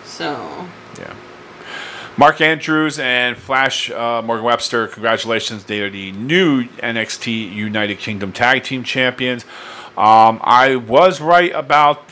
So, 0.05 0.33
Yeah. 0.33 0.67
Mark 2.21 2.39
Andrews 2.39 2.99
and 2.99 3.35
Flash 3.35 3.89
uh, 3.89 4.21
Morgan 4.21 4.45
Webster, 4.45 4.87
congratulations. 4.87 5.63
They 5.63 5.81
are 5.81 5.89
the 5.89 6.11
new 6.11 6.65
NXT 6.65 7.51
United 7.51 7.97
Kingdom 7.97 8.31
Tag 8.31 8.61
Team 8.61 8.83
Champions. 8.83 9.43
Um, 9.97 10.39
I 10.43 10.75
was 10.75 11.19
right 11.19 11.51
about 11.51 12.03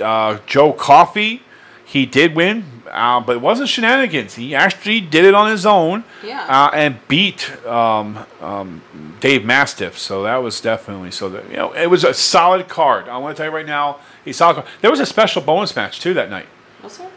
uh, 0.00 0.38
Joe 0.46 0.72
Coffey. 0.72 1.42
He 1.84 2.06
did 2.06 2.34
win, 2.34 2.64
uh, 2.90 3.20
but 3.20 3.36
it 3.36 3.42
wasn't 3.42 3.68
shenanigans. 3.68 4.36
He 4.36 4.54
actually 4.54 5.02
did 5.02 5.26
it 5.26 5.34
on 5.34 5.50
his 5.50 5.66
own 5.66 6.04
Yeah. 6.24 6.46
uh, 6.48 6.70
and 6.72 7.06
beat 7.06 7.54
um, 7.66 8.24
um, 8.40 8.80
Dave 9.20 9.44
Mastiff. 9.44 9.98
So 9.98 10.22
that 10.22 10.38
was 10.38 10.62
definitely 10.62 11.10
so. 11.10 11.28
That, 11.28 11.46
you 11.50 11.56
know, 11.56 11.72
it 11.74 11.88
was 11.88 12.04
a 12.04 12.14
solid 12.14 12.68
card. 12.68 13.06
I 13.10 13.18
want 13.18 13.36
to 13.36 13.42
tell 13.42 13.50
you 13.50 13.54
right 13.54 13.66
now, 13.66 13.98
solid. 14.32 14.54
card. 14.54 14.66
There 14.80 14.90
was 14.90 15.00
a 15.00 15.04
special 15.04 15.42
bonus 15.42 15.76
match 15.76 16.00
too 16.00 16.14
that 16.14 16.30
night. 16.30 16.46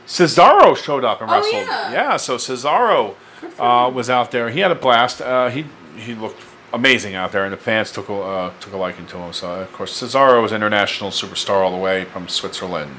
Cesaro 0.08 0.76
showed 0.76 1.04
up 1.06 1.22
and 1.22 1.30
Oh, 1.30 1.34
wrestled. 1.36 1.68
yeah. 1.94 2.18
so 2.18 2.38
Cesaro 2.38 3.16
uh, 3.60 3.90
was 3.90 4.10
out 4.10 4.32
there. 4.32 4.50
He 4.50 4.60
had 4.60 4.72
a 4.72 4.76
blast. 4.76 5.22
Uh, 5.22 5.50
he 5.50 5.66
he 5.98 6.14
looked 6.16 6.42
amazing 6.74 7.16
out 7.16 7.32
there, 7.32 7.44
and 7.44 7.52
the 7.54 7.58
fans 7.58 7.92
took 7.92 8.10
a 8.10 8.14
uh, 8.16 8.52
took 8.60 8.74
a 8.74 8.78
liking 8.78 9.06
to 9.08 9.18
him. 9.18 9.34
So 9.34 9.62
of 9.62 9.72
course, 9.74 10.00
Cesaro 10.02 10.42
was 10.42 10.52
an 10.52 10.58
international 10.58 11.10
superstar 11.12 11.64
all 11.64 11.72
the 11.72 11.78
way 11.78 12.06
from 12.06 12.28
Switzerland. 12.28 12.96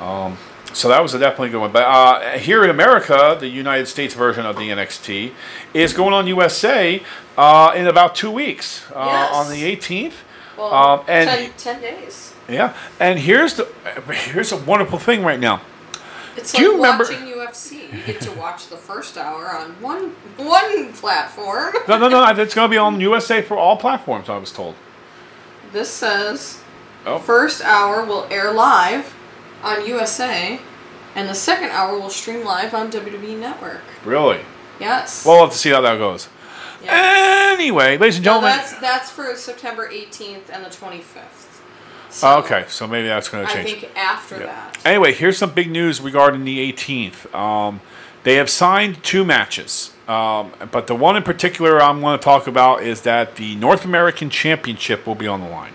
Um, 0.00 0.38
so 0.72 0.88
that 0.88 1.00
was 1.02 1.14
a 1.14 1.18
definitely 1.20 1.50
good 1.50 1.60
one. 1.60 1.72
But 1.72 1.84
uh, 1.84 2.38
here 2.38 2.64
in 2.64 2.70
America, 2.70 3.36
the 3.38 3.46
United 3.48 3.86
States 3.86 4.12
version 4.14 4.44
of 4.44 4.56
the 4.56 4.70
NXT 4.70 5.32
is 5.72 5.92
going 5.92 6.12
on 6.12 6.26
USA 6.26 7.00
uh, 7.36 7.72
in 7.76 7.86
about 7.86 8.14
two 8.16 8.30
weeks 8.30 8.84
uh, 8.92 9.04
Yes. 9.06 9.32
on 9.34 9.50
the 9.52 9.62
18th. 9.76 10.14
Well, 10.58 10.72
Um, 10.74 11.04
and- 11.06 11.28
ten, 11.56 11.78
10 11.78 11.80
days. 11.80 12.33
Yeah, 12.48 12.74
and 13.00 13.18
here's 13.18 13.54
the 13.54 13.64
here's 14.12 14.52
a 14.52 14.56
wonderful 14.56 14.98
thing 14.98 15.24
right 15.24 15.40
now. 15.40 15.62
It's 16.36 16.52
Do 16.52 16.58
like 16.58 16.64
you 16.64 16.76
remember- 16.76 17.04
watching 17.04 17.26
UFC. 17.26 17.92
You 17.96 18.02
get 18.02 18.20
to 18.22 18.32
watch 18.32 18.66
the 18.66 18.76
first 18.76 19.16
hour 19.16 19.50
on 19.50 19.80
one 19.80 20.10
one 20.36 20.92
platform. 20.92 21.74
No, 21.88 21.96
no, 21.98 22.08
no. 22.08 22.24
It's 22.42 22.54
going 22.54 22.68
to 22.68 22.70
be 22.70 22.76
on 22.78 23.00
USA 23.00 23.40
for 23.40 23.56
all 23.56 23.76
platforms. 23.76 24.28
I 24.28 24.36
was 24.38 24.50
told. 24.52 24.74
This 25.72 25.88
says 25.90 26.60
Oh. 27.06 27.18
first 27.18 27.62
hour 27.62 28.04
will 28.04 28.26
air 28.30 28.52
live 28.52 29.14
on 29.62 29.86
USA, 29.86 30.58
and 31.14 31.28
the 31.28 31.34
second 31.34 31.70
hour 31.70 31.98
will 31.98 32.10
stream 32.10 32.44
live 32.44 32.74
on 32.74 32.90
WWE 32.90 33.38
Network. 33.38 33.82
Really? 34.04 34.40
Yes. 34.80 35.24
Well, 35.24 35.36
we'll 35.36 35.44
have 35.46 35.52
to 35.52 35.58
see 35.58 35.70
how 35.70 35.80
that 35.82 35.98
goes. 35.98 36.28
yeah. 36.82 37.52
Anyway, 37.54 37.96
ladies 37.96 38.16
and 38.16 38.24
No, 38.24 38.32
gentlemen. 38.40 38.56
that's 38.58 38.72
that's 38.80 39.10
for 39.10 39.34
September 39.36 39.88
18th 39.88 40.50
and 40.52 40.64
the 40.64 40.68
25th. 40.70 41.43
So, 42.14 42.28
Oh, 42.28 42.38
okay, 42.38 42.64
so 42.68 42.86
maybe 42.86 43.08
that's 43.08 43.28
going 43.28 43.44
to 43.44 43.52
change. 43.52 43.68
I 43.68 43.80
think 43.80 43.96
after 43.96 44.38
that. 44.38 44.78
Anyway, 44.84 45.12
here's 45.12 45.36
some 45.36 45.50
big 45.52 45.68
news 45.68 46.00
regarding 46.00 46.44
the 46.44 46.72
18th. 46.72 47.34
Um, 47.34 47.80
they 48.22 48.36
have 48.36 48.48
signed 48.48 49.02
two 49.02 49.24
matches, 49.24 49.92
um, 50.06 50.52
but 50.70 50.86
the 50.86 50.94
one 50.94 51.16
in 51.16 51.24
particular 51.24 51.82
I'm 51.82 52.00
going 52.00 52.16
to 52.16 52.22
talk 52.22 52.46
about 52.46 52.84
is 52.84 53.02
that 53.02 53.34
the 53.34 53.56
North 53.56 53.84
American 53.84 54.30
Championship 54.30 55.08
will 55.08 55.16
be 55.16 55.26
on 55.26 55.40
the 55.40 55.48
line. 55.48 55.72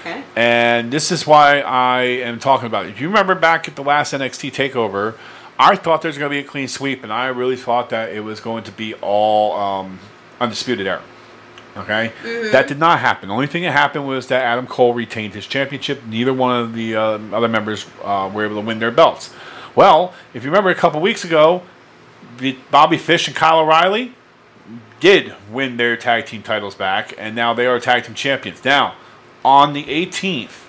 Okay. 0.00 0.24
And 0.34 0.92
this 0.92 1.12
is 1.12 1.28
why 1.28 1.60
I 1.60 2.02
am 2.02 2.40
talking 2.40 2.66
about 2.66 2.86
it. 2.86 2.88
If 2.90 3.00
you 3.00 3.06
remember 3.06 3.36
back 3.36 3.68
at 3.68 3.76
the 3.76 3.84
last 3.84 4.12
NXT 4.12 4.52
takeover, 4.52 5.16
I 5.60 5.76
thought 5.76 6.02
there 6.02 6.08
was 6.08 6.18
going 6.18 6.28
to 6.28 6.34
be 6.34 6.40
a 6.40 6.48
clean 6.48 6.66
sweep, 6.66 7.04
and 7.04 7.12
I 7.12 7.26
really 7.28 7.54
thought 7.54 7.90
that 7.90 8.12
it 8.12 8.24
was 8.24 8.40
going 8.40 8.64
to 8.64 8.72
be 8.72 8.94
all 8.94 9.56
um, 9.56 10.00
undisputed 10.40 10.88
era. 10.88 11.02
Okay, 11.74 12.12
that 12.52 12.68
did 12.68 12.78
not 12.78 13.00
happen. 13.00 13.28
The 13.28 13.34
only 13.34 13.46
thing 13.46 13.62
that 13.62 13.72
happened 13.72 14.06
was 14.06 14.26
that 14.26 14.42
Adam 14.42 14.66
Cole 14.66 14.92
retained 14.92 15.32
his 15.32 15.46
championship. 15.46 16.04
Neither 16.04 16.34
one 16.34 16.60
of 16.60 16.74
the 16.74 16.96
uh, 16.96 17.18
other 17.32 17.48
members 17.48 17.86
uh, 18.04 18.30
were 18.32 18.44
able 18.44 18.56
to 18.56 18.60
win 18.60 18.78
their 18.78 18.90
belts. 18.90 19.32
Well, 19.74 20.12
if 20.34 20.44
you 20.44 20.50
remember 20.50 20.68
a 20.68 20.74
couple 20.74 21.00
weeks 21.00 21.24
ago, 21.24 21.62
the 22.38 22.58
Bobby 22.70 22.98
Fish 22.98 23.26
and 23.26 23.34
Kyle 23.34 23.60
O'Reilly 23.60 24.14
did 25.00 25.34
win 25.50 25.78
their 25.78 25.96
tag 25.96 26.26
team 26.26 26.42
titles 26.42 26.74
back, 26.74 27.14
and 27.16 27.34
now 27.34 27.54
they 27.54 27.66
are 27.66 27.80
tag 27.80 28.04
team 28.04 28.14
champions. 28.14 28.62
Now, 28.64 28.94
on 29.44 29.72
the 29.72 29.84
18th, 29.84 30.66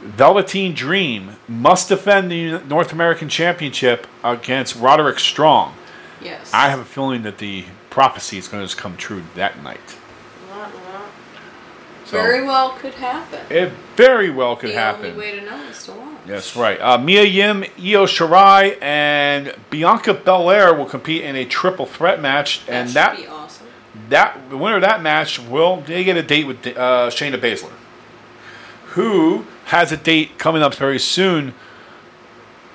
Velveteen 0.00 0.74
Dream 0.74 1.36
must 1.46 1.88
defend 1.88 2.30
the 2.30 2.60
North 2.60 2.92
American 2.92 3.28
Championship 3.28 4.06
against 4.22 4.76
Roderick 4.76 5.18
Strong. 5.18 5.74
Yes. 6.20 6.50
I 6.52 6.68
have 6.68 6.78
a 6.78 6.84
feeling 6.84 7.22
that 7.22 7.38
the 7.38 7.64
prophecy 7.90 8.38
is 8.38 8.48
going 8.48 8.62
to 8.62 8.66
just 8.66 8.78
come 8.78 8.96
true 8.96 9.22
that 9.34 9.62
night. 9.62 9.98
Well, 12.14 12.22
well, 12.22 12.32
So 12.32 12.32
Very 12.32 12.46
well 12.46 12.70
could 12.78 12.94
happen. 12.94 13.40
it 13.50 13.72
very 13.96 14.30
well 14.30 14.56
could 14.56 14.70
the 14.70 14.74
happen. 14.74 15.06
only 15.06 15.18
way 15.18 15.38
to 15.38 15.44
know 15.44 15.62
is 15.64 15.84
to 15.84 15.92
watch. 15.92 16.00
That's 16.26 16.56
right. 16.56 16.80
Uh, 16.80 16.96
Mia 16.98 17.24
Yim, 17.24 17.62
Io 17.78 18.06
Shirai, 18.06 18.80
and 18.82 19.54
Bianca 19.70 20.14
Belair 20.14 20.72
will 20.74 20.86
compete 20.86 21.22
in 21.22 21.36
a 21.36 21.44
triple 21.44 21.86
threat 21.86 22.20
match, 22.20 22.64
That 22.66 22.72
and 22.72 22.88
that 22.90 23.16
be 23.16 23.26
awesome. 23.26 23.66
that 24.08 24.38
the 24.50 24.56
winner 24.56 24.76
of 24.76 24.82
that 24.82 25.02
match 25.02 25.38
will 25.38 25.80
they 25.82 26.02
get 26.04 26.16
a 26.16 26.22
date 26.22 26.46
with 26.46 26.66
uh, 26.66 27.10
Shayna 27.10 27.38
Baszler, 27.38 27.72
who 28.94 29.44
has 29.66 29.92
a 29.92 29.96
date 29.96 30.38
coming 30.38 30.62
up 30.62 30.74
very 30.74 30.98
soon. 30.98 31.54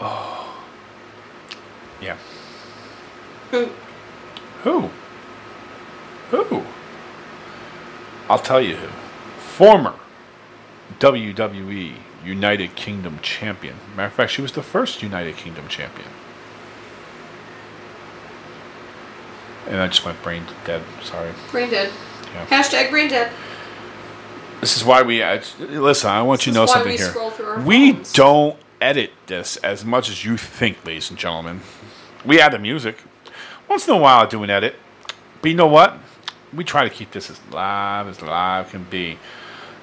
Oh, 0.01 0.63
yeah. 2.01 2.17
Who? 3.51 3.69
Who? 4.63 4.89
Who? 6.31 6.63
I'll 8.29 8.37
tell 8.39 8.61
you 8.61 8.75
who. 8.75 8.87
Former 9.59 9.95
WWE 11.01 11.95
United 12.23 12.77
Kingdom 12.77 13.19
champion. 13.21 13.75
Matter 13.93 14.07
of 14.07 14.13
fact, 14.13 14.31
she 14.31 14.41
was 14.41 14.53
the 14.53 14.63
first 14.63 15.03
United 15.03 15.35
Kingdom 15.35 15.67
champion. 15.67 16.07
And 19.67 19.81
I 19.81 19.87
just 19.87 20.05
went 20.05 20.23
brain 20.23 20.45
dead. 20.63 20.81
Sorry. 21.03 21.31
Brain 21.51 21.69
dead. 21.69 21.91
Yeah. 22.33 22.45
Hashtag 22.45 22.89
brain 22.89 23.09
dead. 23.09 23.33
This 24.61 24.77
is 24.77 24.85
why 24.85 25.01
we 25.01 25.21
listen. 25.59 26.09
I 26.09 26.21
want 26.21 26.45
you 26.45 26.53
to 26.53 26.55
know 26.59 26.63
This 26.63 26.71
something 26.71 26.91
we 26.93 26.97
here. 26.97 27.09
scroll 27.09 27.31
through 27.31 27.47
our 27.47 27.59
we 27.59 27.91
phones. 27.91 28.13
don't 28.13 28.57
edit 28.79 29.11
this 29.27 29.57
as 29.57 29.83
much 29.83 30.07
as 30.09 30.23
you 30.23 30.37
think, 30.37 30.85
ladies 30.85 31.09
and 31.09 31.19
gentlemen. 31.19 31.59
We 32.23 32.39
add 32.39 32.53
the 32.53 32.59
music 32.59 32.99
once 33.67 33.85
in 33.89 33.93
a 33.93 33.97
while. 33.97 34.25
I 34.25 34.25
do 34.25 34.41
an 34.41 34.49
edit, 34.49 34.75
but 35.41 35.51
you 35.51 35.57
know 35.57 35.67
what? 35.67 35.97
We 36.53 36.63
try 36.63 36.85
to 36.87 36.89
keep 36.89 37.11
this 37.11 37.29
as 37.29 37.41
live 37.51 38.07
as 38.07 38.21
live 38.21 38.69
can 38.69 38.85
be. 38.85 39.17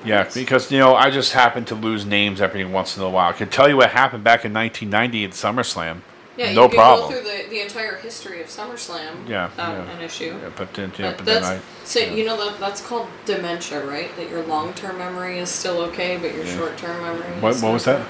Yeah, 0.05 0.29
because 0.33 0.71
you 0.71 0.79
know 0.79 0.95
I 0.95 1.11
just 1.11 1.33
happen 1.33 1.65
to 1.67 1.75
lose 1.75 2.05
names 2.07 2.41
every 2.41 2.65
once 2.65 2.97
in 2.97 3.03
a 3.03 3.11
while. 3.11 3.31
I 3.31 3.33
can 3.33 3.49
tell 3.49 3.69
you 3.69 3.77
what 3.77 3.91
happened 3.91 4.23
back 4.25 4.45
in 4.45 4.53
1990 4.53 5.25
at 5.25 5.31
SummerSlam. 5.33 6.01
Yeah, 6.37 6.53
no 6.53 6.65
you 6.65 6.75
problem. 6.75 7.11
go 7.11 7.21
through 7.21 7.31
the, 7.31 7.49
the 7.49 7.63
entire 7.63 7.97
history 7.97 8.43
of 8.43 8.49
SummerSlam 8.49 9.27
Yeah, 9.27 9.49
without 9.49 9.73
yeah. 9.87 9.91
an 9.97 10.03
issue. 10.03 10.39
Yeah, 10.41 10.51
but 10.55 10.75
then, 10.75 10.93
yeah, 10.99 11.11
But 11.13 11.17
but 11.19 11.25
then 11.25 11.45
I. 11.45 11.61
so 11.85 12.01
yeah. 12.01 12.13
you 12.13 12.27
know 12.27 12.37
that 12.37 12.61
that's 12.61 12.87
called 12.87 13.09
dementia, 13.25 13.85
right? 13.87 14.15
That 14.17 14.29
your 14.29 14.45
long 14.45 14.75
term 14.75 14.99
memory 14.99 15.39
is 15.39 15.49
still 15.49 15.81
okay, 15.85 16.19
but 16.19 16.35
your 16.35 16.45
Yeah. 16.45 16.57
short 16.57 16.77
term 16.77 17.01
memory. 17.03 17.41
What, 17.41 17.55
is 17.55 17.63
what 17.63 17.73
was 17.73 17.85
that? 17.87 18.07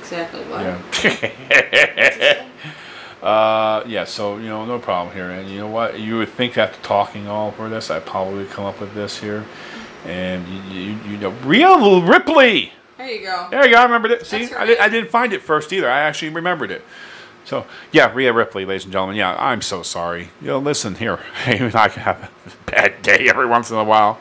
Exactly 0.00 0.40
what. 0.44 0.62
Yeah. 0.62 2.46
uh, 3.22 3.82
yeah, 3.86 4.04
so, 4.04 4.38
you 4.38 4.48
know, 4.48 4.64
no 4.64 4.78
problem 4.78 5.14
here. 5.14 5.30
And 5.30 5.50
you 5.50 5.58
know 5.58 5.68
what? 5.68 5.98
You 5.98 6.18
would 6.18 6.30
think 6.30 6.56
after 6.56 6.80
talking 6.82 7.26
all 7.26 7.48
over 7.48 7.68
this, 7.68 7.90
I'd 7.90 8.06
probably 8.06 8.46
come 8.46 8.64
up 8.64 8.80
with 8.80 8.94
this 8.94 9.18
here. 9.18 9.44
And 10.06 10.46
you, 10.48 10.80
you, 10.80 10.98
you 11.10 11.16
know, 11.18 11.30
Rhea 11.44 12.00
Ripley. 12.00 12.72
There 12.96 13.10
you 13.10 13.26
go. 13.26 13.48
There 13.50 13.66
you 13.66 13.72
go. 13.72 13.80
I 13.80 13.84
remembered 13.84 14.12
it. 14.12 14.26
See, 14.26 14.52
I, 14.54 14.64
did, 14.64 14.78
I 14.78 14.88
didn't 14.88 15.10
find 15.10 15.32
it 15.32 15.42
first 15.42 15.72
either. 15.72 15.90
I 15.90 16.00
actually 16.00 16.30
remembered 16.30 16.70
it. 16.70 16.82
So, 17.44 17.66
yeah, 17.92 18.12
Rhea 18.12 18.32
Ripley, 18.32 18.64
ladies 18.64 18.84
and 18.84 18.92
gentlemen. 18.92 19.16
Yeah, 19.16 19.36
I'm 19.38 19.62
so 19.62 19.82
sorry. 19.82 20.30
You 20.40 20.48
know, 20.48 20.58
listen 20.58 20.96
here. 20.96 21.20
Even 21.46 21.70
I 21.74 21.88
can 21.88 22.02
have 22.02 22.22
a 22.22 22.70
bad 22.70 23.02
day 23.02 23.28
every 23.28 23.46
once 23.46 23.70
in 23.70 23.76
a 23.76 23.84
while. 23.84 24.18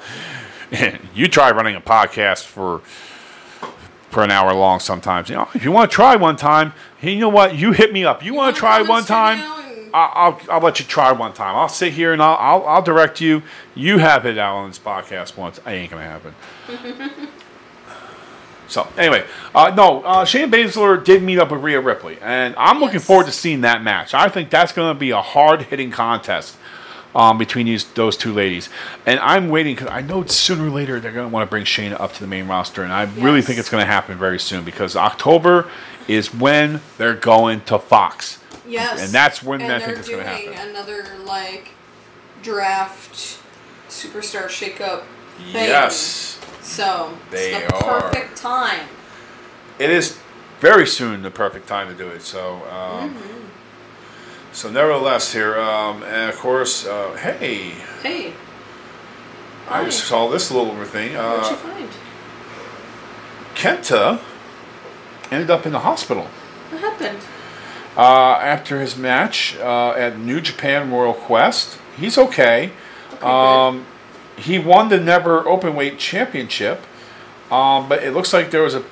you 1.13 1.27
try 1.27 1.51
running 1.51 1.75
a 1.75 1.81
podcast 1.81 2.45
for 2.45 2.81
for 4.09 4.23
an 4.23 4.31
hour 4.31 4.53
long 4.53 4.79
sometimes. 4.79 5.29
You 5.29 5.35
know, 5.35 5.49
if 5.53 5.63
you 5.63 5.71
want 5.71 5.91
to 5.91 5.95
try 5.95 6.15
one 6.15 6.37
time, 6.37 6.73
you 7.01 7.19
know 7.19 7.29
what? 7.29 7.55
You 7.55 7.73
hit 7.73 7.91
me 7.91 8.05
up. 8.05 8.23
You, 8.23 8.33
want 8.33 8.55
wanna 8.55 8.57
try 8.57 8.81
one 8.81 9.03
time? 9.03 9.39
I'll, 10.13 10.41
I'll 10.49 10.61
let 10.61 10.79
you 10.79 10.85
try 10.85 11.11
one 11.11 11.33
time. 11.33 11.55
I'll 11.55 11.69
sit 11.69 11.93
here 11.93 12.13
and 12.13 12.21
I'll, 12.21 12.37
I'll, 12.39 12.67
I'll 12.67 12.81
direct 12.81 13.21
you. 13.21 13.41
You 13.75 13.97
have 13.99 14.25
it 14.25 14.37
out 14.37 14.55
on 14.55 14.69
this 14.69 14.79
podcast 14.79 15.37
once. 15.37 15.59
I 15.65 15.73
ain't 15.73 15.91
gonna 15.91 16.03
happen. 16.03 16.35
So 18.67 18.87
anyway, 18.97 19.23
uh, 19.53 19.71
no, 19.77 20.01
uh, 20.01 20.25
Shayna 20.25 20.49
Baszler 20.51 21.03
did 21.03 21.21
meet 21.21 21.37
up 21.37 21.51
with 21.51 21.61
Rhea 21.61 21.79
Ripley, 21.79 22.17
and 22.19 22.55
I'm 22.57 22.79
looking 22.79 22.95
Yes. 22.95 23.05
forward 23.05 23.27
to 23.27 23.31
seeing 23.31 23.61
that 23.61 23.83
match. 23.83 24.15
I 24.15 24.27
think 24.27 24.49
that's 24.49 24.71
going 24.73 24.93
to 24.93 24.99
be 24.99 25.11
a 25.11 25.21
hard 25.21 25.61
hitting 25.61 25.91
contest 25.91 26.57
um, 27.13 27.37
between 27.37 27.67
these 27.67 27.83
those 27.93 28.17
two 28.17 28.33
ladies, 28.33 28.69
and 29.05 29.19
I'm 29.19 29.49
waiting 29.49 29.75
because 29.75 29.89
I 29.91 30.01
know 30.01 30.25
sooner 30.25 30.65
or 30.65 30.71
later 30.71 30.99
they're 30.99 31.11
going 31.11 31.29
to 31.29 31.33
want 31.33 31.45
to 31.47 31.49
bring 31.49 31.63
Shayna 31.63 31.99
up 32.01 32.13
to 32.13 32.19
the 32.21 32.27
main 32.27 32.47
roster, 32.47 32.81
and 32.81 32.91
I 32.91 33.03
really 33.03 33.43
think 33.43 33.59
it's 33.59 33.69
going 33.69 33.83
to 33.83 33.91
happen 33.91 34.17
very 34.17 34.39
soon 34.39 34.63
because 34.65 34.95
October 34.95 35.69
is 36.07 36.33
when 36.33 36.81
they're 36.97 37.13
going 37.13 37.61
to 37.65 37.77
Fox. 37.77 38.39
Yes. 38.67 39.01
And 39.03 39.11
that's 39.13 39.41
when 39.43 39.61
and 39.61 39.71
I 39.71 39.79
think 39.79 39.99
it's 39.99 40.09
gonna 40.09 40.23
doing 40.37 40.53
happen. 40.53 40.69
another 40.69 41.05
like 41.25 41.69
draft 42.41 43.39
superstar 43.89 44.45
shakeup 44.47 45.03
thing. 45.51 45.65
Yes, 45.67 46.39
So 46.61 47.17
They 47.31 47.53
it's 47.55 47.71
the 47.71 47.85
are. 47.85 48.01
perfect 48.01 48.35
time. 48.37 48.87
it 49.79 49.89
is 49.89 50.17
very 50.59 50.87
soon 50.87 51.21
the 51.21 51.31
perfect 51.31 51.67
time 51.67 51.87
to 51.89 51.93
do 51.93 52.07
it. 52.09 52.21
So. 52.21 52.63
Um, 52.71 53.15
So 54.53 54.69
nevertheless, 54.69 55.33
here, 55.33 55.59
um, 55.59 56.01
and 56.03 56.29
of 56.31 56.37
course, 56.37 56.85
uh, 56.85 57.11
hey, 57.21 57.71
Hey, 58.01 58.31
I 59.69 59.79
Hi. 59.79 59.83
just 59.85 60.05
saw 60.05 60.29
this 60.29 60.49
little 60.49 60.73
thing. 60.85 61.13
what'd 61.17 61.51
you 61.51 61.57
Uh, 61.57 61.57
find? 61.57 61.89
Kenta 63.53 64.19
ended 65.29 65.51
up 65.51 65.65
in 65.65 65.73
the 65.73 65.79
hospital 65.79 66.27
What 66.69 66.79
happened? 66.81 67.19
Uh, 67.97 68.01
after 68.41 68.79
his 68.81 68.97
match 68.97 69.55
uh, 69.57 69.91
at 69.91 70.19
New 70.19 70.41
Japan 70.41 70.91
Royal 70.91 71.13
Quest. 71.13 71.79
He's 71.97 72.17
okay. 72.17 72.71
Okay, 73.13 73.25
Um, 73.25 73.85
he 74.37 74.59
won 74.59 74.89
the 74.89 74.99
Never 74.99 75.43
Openweight 75.43 75.97
Championship, 75.97 76.81
um, 77.49 77.87
but 77.87 78.03
it 78.03 78.11
looks 78.13 78.33
like 78.33 78.51
there 78.51 78.63
was 78.63 78.75
a 78.75 78.83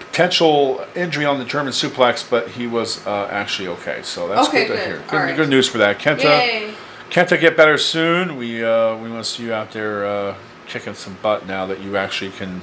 potential 0.00 0.84
injury 0.96 1.24
on 1.24 1.38
the 1.38 1.44
German 1.44 1.72
suplex, 1.72 2.28
but 2.28 2.48
he 2.48 2.66
was 2.66 3.06
uh, 3.06 3.28
actually 3.30 3.68
okay. 3.68 4.00
So 4.02 4.26
that's 4.26 4.48
Okay, 4.48 4.66
good 4.66 4.72
to 4.72 4.76
good. 4.78 4.86
hear. 4.86 4.96
Good, 5.08 5.16
right. 5.16 5.36
good 5.36 5.48
news 5.48 5.68
for 5.68 5.78
that. 5.78 5.98
Kenta. 6.00 6.24
Yay! 6.24 6.74
Kenta, 7.10 7.40
get 7.40 7.56
better 7.56 7.78
soon. 7.78 8.36
We 8.36 8.64
uh, 8.64 8.96
we 8.96 9.10
want 9.10 9.24
to 9.24 9.30
see 9.30 9.44
you 9.44 9.52
out 9.52 9.70
there 9.72 10.04
uh, 10.04 10.34
kicking 10.66 10.94
some 10.94 11.16
butt 11.22 11.46
now 11.46 11.66
that 11.66 11.80
you 11.80 11.96
actually 11.96 12.30
can 12.32 12.60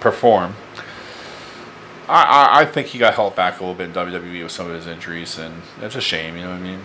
perform. 0.00 0.54
I, 2.08 2.22
I, 2.22 2.60
I 2.60 2.64
think 2.66 2.88
he 2.88 2.98
got 2.98 3.14
held 3.14 3.34
back 3.34 3.60
a 3.60 3.62
little 3.62 3.74
bit 3.74 3.88
in 3.88 3.94
WWE 3.94 4.42
with 4.42 4.52
some 4.52 4.68
of 4.68 4.74
his 4.74 4.86
injuries, 4.86 5.38
and 5.38 5.62
that's 5.80 5.94
a 5.94 6.00
shame. 6.00 6.36
You 6.36 6.42
know 6.42 6.50
what 6.50 6.60
I 6.60 6.62
mean? 6.62 6.80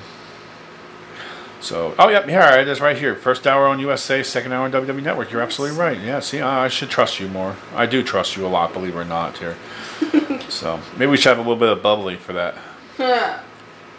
So, 1.61 1.93
oh 1.99 2.07
yeah, 2.07 2.25
yeah, 2.25 2.61
it 2.61 2.67
is 2.69 2.79
right 2.79 2.97
here. 2.97 3.15
First 3.15 3.45
hour 3.45 3.67
on 3.67 3.79
USA, 3.79 4.23
second 4.23 4.53
hour 4.53 4.63
on 4.63 4.71
WWE 4.71 5.03
Network. 5.03 5.31
You're 5.31 5.41
absolutely 5.41 5.77
right. 5.77 5.99
Yeah, 5.99 6.21
see, 6.21 6.39
I, 6.39 6.65
I 6.65 6.67
should 6.69 6.89
trust 6.89 7.19
you 7.19 7.27
more. 7.27 7.57
I 7.75 7.85
do 7.85 8.01
trust 8.01 8.37
you 8.37 8.45
a 8.45 8.47
lot, 8.47 8.71
believe 8.71 8.95
it 8.95 8.99
or 8.99 9.05
not. 9.05 9.37
Here, 9.37 9.57
so 10.49 10.79
maybe 10.93 11.07
we 11.07 11.17
should 11.17 11.35
have 11.35 11.37
a 11.37 11.41
little 11.41 11.57
bit 11.57 11.69
of 11.69 11.83
bubbly 11.83 12.15
for 12.15 12.33
that. 12.33 12.57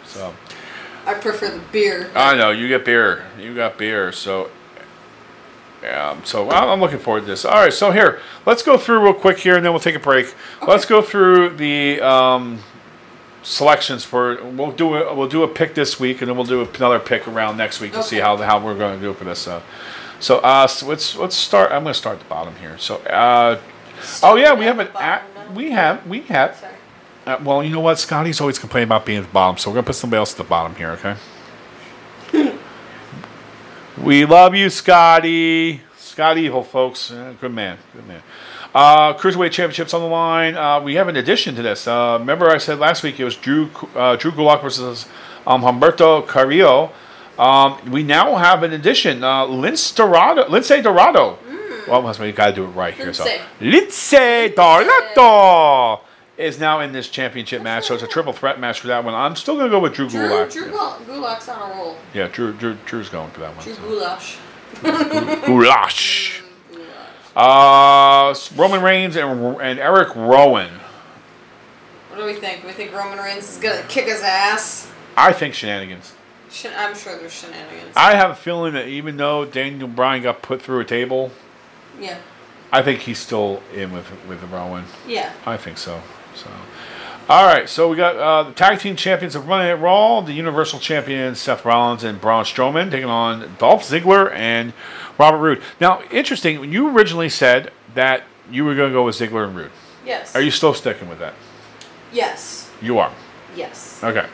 So. 0.03 0.33
I 1.05 1.13
prefer 1.13 1.51
the 1.51 1.63
beer. 1.71 2.11
I 2.13 2.35
know 2.35 2.51
you 2.51 2.67
get 2.67 2.83
beer. 2.83 3.25
You 3.39 3.55
got 3.55 3.77
beer. 3.77 4.11
So, 4.11 4.51
yeah. 5.81 6.21
So 6.23 6.49
I'm 6.49 6.69
I'm 6.69 6.79
looking 6.79 6.99
forward 6.99 7.21
to 7.21 7.25
this. 7.27 7.45
All 7.45 7.53
right. 7.53 7.73
So 7.73 7.91
here, 7.91 8.19
let's 8.45 8.63
go 8.63 8.77
through 8.77 9.03
real 9.03 9.13
quick 9.13 9.39
here, 9.39 9.55
and 9.55 9.65
then 9.65 9.71
we'll 9.71 9.79
take 9.79 9.95
a 9.95 9.99
break. 9.99 10.33
Let's 10.67 10.85
go 10.85 11.01
through 11.01 11.57
the 11.57 12.01
um, 12.01 12.59
selections 13.43 14.03
for. 14.03 14.43
We'll 14.43 14.71
do 14.71 14.95
a 14.95 15.13
we'll 15.13 15.29
do 15.29 15.43
a 15.43 15.47
pick 15.47 15.75
this 15.75 15.99
week, 15.99 16.21
and 16.21 16.29
then 16.29 16.35
we'll 16.35 16.45
do 16.45 16.61
another 16.61 16.99
pick 16.99 17.27
around 17.27 17.57
next 17.57 17.81
week 17.81 17.93
to 17.93 18.03
see 18.03 18.17
how 18.17 18.37
how 18.37 18.63
we're 18.63 18.77
going 18.77 18.99
to 18.99 19.05
do 19.05 19.13
for 19.13 19.23
this. 19.23 19.47
Uh, 19.47 19.61
so 20.19 20.39
uh, 20.39 20.67
so 20.67 20.87
let's 20.87 21.15
let's 21.15 21.35
start. 21.35 21.71
I'm 21.71 21.83
going 21.83 21.93
to 21.93 21.99
start 21.99 22.15
at 22.17 22.23
the 22.23 22.29
bottom 22.29 22.55
here. 22.55 22.77
So 22.77 22.97
uh, 22.97 23.59
oh 24.23 24.35
yeah, 24.35 24.53
we 24.53 24.65
have 24.65 24.79
an 24.79 24.89
at, 24.95 25.23
we 25.53 25.71
have 25.71 26.05
we 26.07 26.21
have 26.21 26.63
uh, 27.25 27.37
well, 27.43 27.63
you 27.63 27.69
know 27.69 27.79
what? 27.79 27.99
Scotty's 27.99 28.41
always 28.41 28.57
complaining 28.57 28.87
about 28.87 29.05
being 29.05 29.19
at 29.19 29.25
the 29.25 29.31
bottom, 29.31 29.57
so 29.57 29.69
we're 29.69 29.75
gonna 29.75 29.87
put 29.87 29.95
somebody 29.95 30.17
else 30.17 30.31
at 30.31 30.37
the 30.37 30.43
bottom 30.43 30.75
here, 30.75 30.91
okay? 30.91 31.15
We 33.97 34.25
love 34.25 34.55
you, 34.55 34.69
Scotty. 34.69 35.81
Scott 35.97 36.37
Evil, 36.37 36.63
folks. 36.63 37.11
Uh, 37.11 37.33
good 37.39 37.53
man. 37.53 37.77
Good 37.93 38.07
man. 38.07 38.21
Uh, 38.73 39.13
Cruiserweight 39.13 39.51
Championships 39.51 39.93
on 39.93 40.01
the 40.01 40.07
line. 40.07 40.55
Uh, 40.55 40.79
we 40.81 40.95
have 40.95 41.07
an 41.07 41.17
addition 41.17 41.55
to 41.55 41.61
this. 41.61 41.87
Uh, 41.87 42.17
remember, 42.19 42.49
I 42.49 42.57
said 42.57 42.79
last 42.79 43.03
week 43.03 43.19
it 43.19 43.25
was 43.25 43.35
Drew 43.35 43.69
uh, 43.95 44.15
Drew 44.15 44.31
Gulak 44.31 44.61
versus 44.61 45.07
um, 45.45 45.61
Humberto 45.61 46.25
Carrillo. 46.25 46.91
Um, 47.37 47.91
we 47.91 48.03
now 48.03 48.35
have 48.35 48.63
an 48.63 48.71
addition. 48.73 49.23
Uh, 49.23 49.45
Lince 49.45 49.95
Dorado, 49.95 50.47
Lindsay 50.49 50.81
Dorado. 50.81 51.37
Well, 51.87 52.01
that's 52.03 52.19
we 52.19 52.31
got 52.31 52.47
to 52.47 52.53
do 52.53 52.63
it 52.65 52.67
right 52.67 52.93
here. 52.93 53.13
So. 53.13 53.25
Lindsay 53.59 54.53
Dorado 54.55 56.01
is 56.41 56.59
now 56.59 56.79
in 56.79 56.91
this 56.91 57.09
championship 57.09 57.61
match. 57.61 57.85
So 57.85 57.93
it's 57.93 58.03
a 58.03 58.07
triple 58.07 58.33
threat 58.33 58.59
match 58.59 58.79
for 58.81 58.87
that 58.87 59.03
one. 59.03 59.13
I'm 59.13 59.35
still 59.35 59.57
to 59.59 59.69
go 59.69 59.79
with 59.79 59.93
Drew, 59.93 60.09
Drew, 60.09 60.27
Gulak. 60.27 60.51
Drew 60.51 60.69
Gul- 60.71 60.97
Gulak's 61.07 61.47
on 61.49 61.71
a 61.71 61.75
roll. 61.75 61.97
Yeah, 62.13 62.27
Drew, 62.27 62.53
Drew, 62.53 62.75
Drew's 62.85 63.09
going 63.09 63.31
for 63.31 63.41
that 63.41 63.55
one. 63.55 63.63
Drew 63.63 63.73
so. 63.75 63.81
Goulash. 63.81 64.37
Goulash. 65.45 66.37
Uh, 67.33 68.35
Roman 68.57 68.81
Reigns 68.81 69.15
and, 69.15 69.55
and 69.61 69.79
Eric 69.79 70.13
Rowan. 70.17 70.69
What 72.09 72.17
do 72.17 72.25
we 72.25 72.33
think? 72.33 72.65
We 72.65 72.73
think 72.73 72.93
Roman 72.93 73.19
Reigns 73.19 73.49
is 73.49 73.57
gonna 73.57 73.83
kick 73.87 74.03
his 74.05 74.21
ass. 74.21 74.91
I 75.15 75.31
think 75.31 75.53
shenanigans. 75.53 76.13
Shen- 76.51 76.73
I'm 76.75 76.93
sure 76.93 77.17
there's 77.17 77.31
shenanigans. 77.31 77.93
I 77.95 78.15
have 78.15 78.31
a 78.31 78.35
feeling 78.35 78.73
that 78.73 78.87
even 78.89 79.15
though 79.15 79.45
Daniel 79.45 79.87
Bryan 79.87 80.23
got 80.23 80.41
put 80.41 80.61
through 80.61 80.81
a 80.81 80.85
table, 80.85 81.31
yeah. 81.97 82.17
I 82.73 82.81
think 82.81 82.99
he's 82.99 83.19
still 83.19 83.63
in 83.73 83.93
with 83.93 84.11
with 84.27 84.43
Rowan. 84.51 84.83
Yeah. 85.07 85.31
I 85.45 85.55
think 85.55 85.77
so. 85.77 86.01
So, 86.35 86.49
all 87.29 87.45
right. 87.45 87.67
So 87.69 87.89
we 87.89 87.95
got 87.97 88.15
uh, 88.15 88.43
the 88.43 88.53
tag 88.53 88.79
team 88.79 88.95
champions 88.95 89.35
of 89.35 89.47
Monday 89.47 89.73
Night 89.73 89.81
Raw, 89.81 90.21
the 90.21 90.33
Universal 90.33 90.79
Champions 90.79 91.39
Seth 91.39 91.65
Rollins 91.65 92.03
and 92.03 92.19
Braun 92.19 92.43
Strowman 92.43 92.91
taking 92.91 93.09
on 93.09 93.55
Dolph 93.57 93.83
Ziggler 93.83 94.33
and 94.33 94.73
Robert 95.17 95.37
Roode. 95.37 95.61
Now, 95.79 96.01
interesting. 96.11 96.59
When 96.59 96.71
you 96.71 96.89
originally 96.89 97.29
said 97.29 97.71
that 97.93 98.23
you 98.49 98.65
were 98.65 98.75
going 98.75 98.89
to 98.89 98.93
go 98.93 99.05
with 99.05 99.15
Ziggler 99.15 99.47
and 99.47 99.55
Roode. 99.55 99.71
Yes. 100.05 100.35
Are 100.35 100.41
you 100.41 100.51
still 100.51 100.73
sticking 100.73 101.07
with 101.07 101.19
that? 101.19 101.33
Yes. 102.11 102.69
You 102.81 102.97
are. 102.99 103.13
Yes. 103.55 104.03
Okay. 104.03 104.25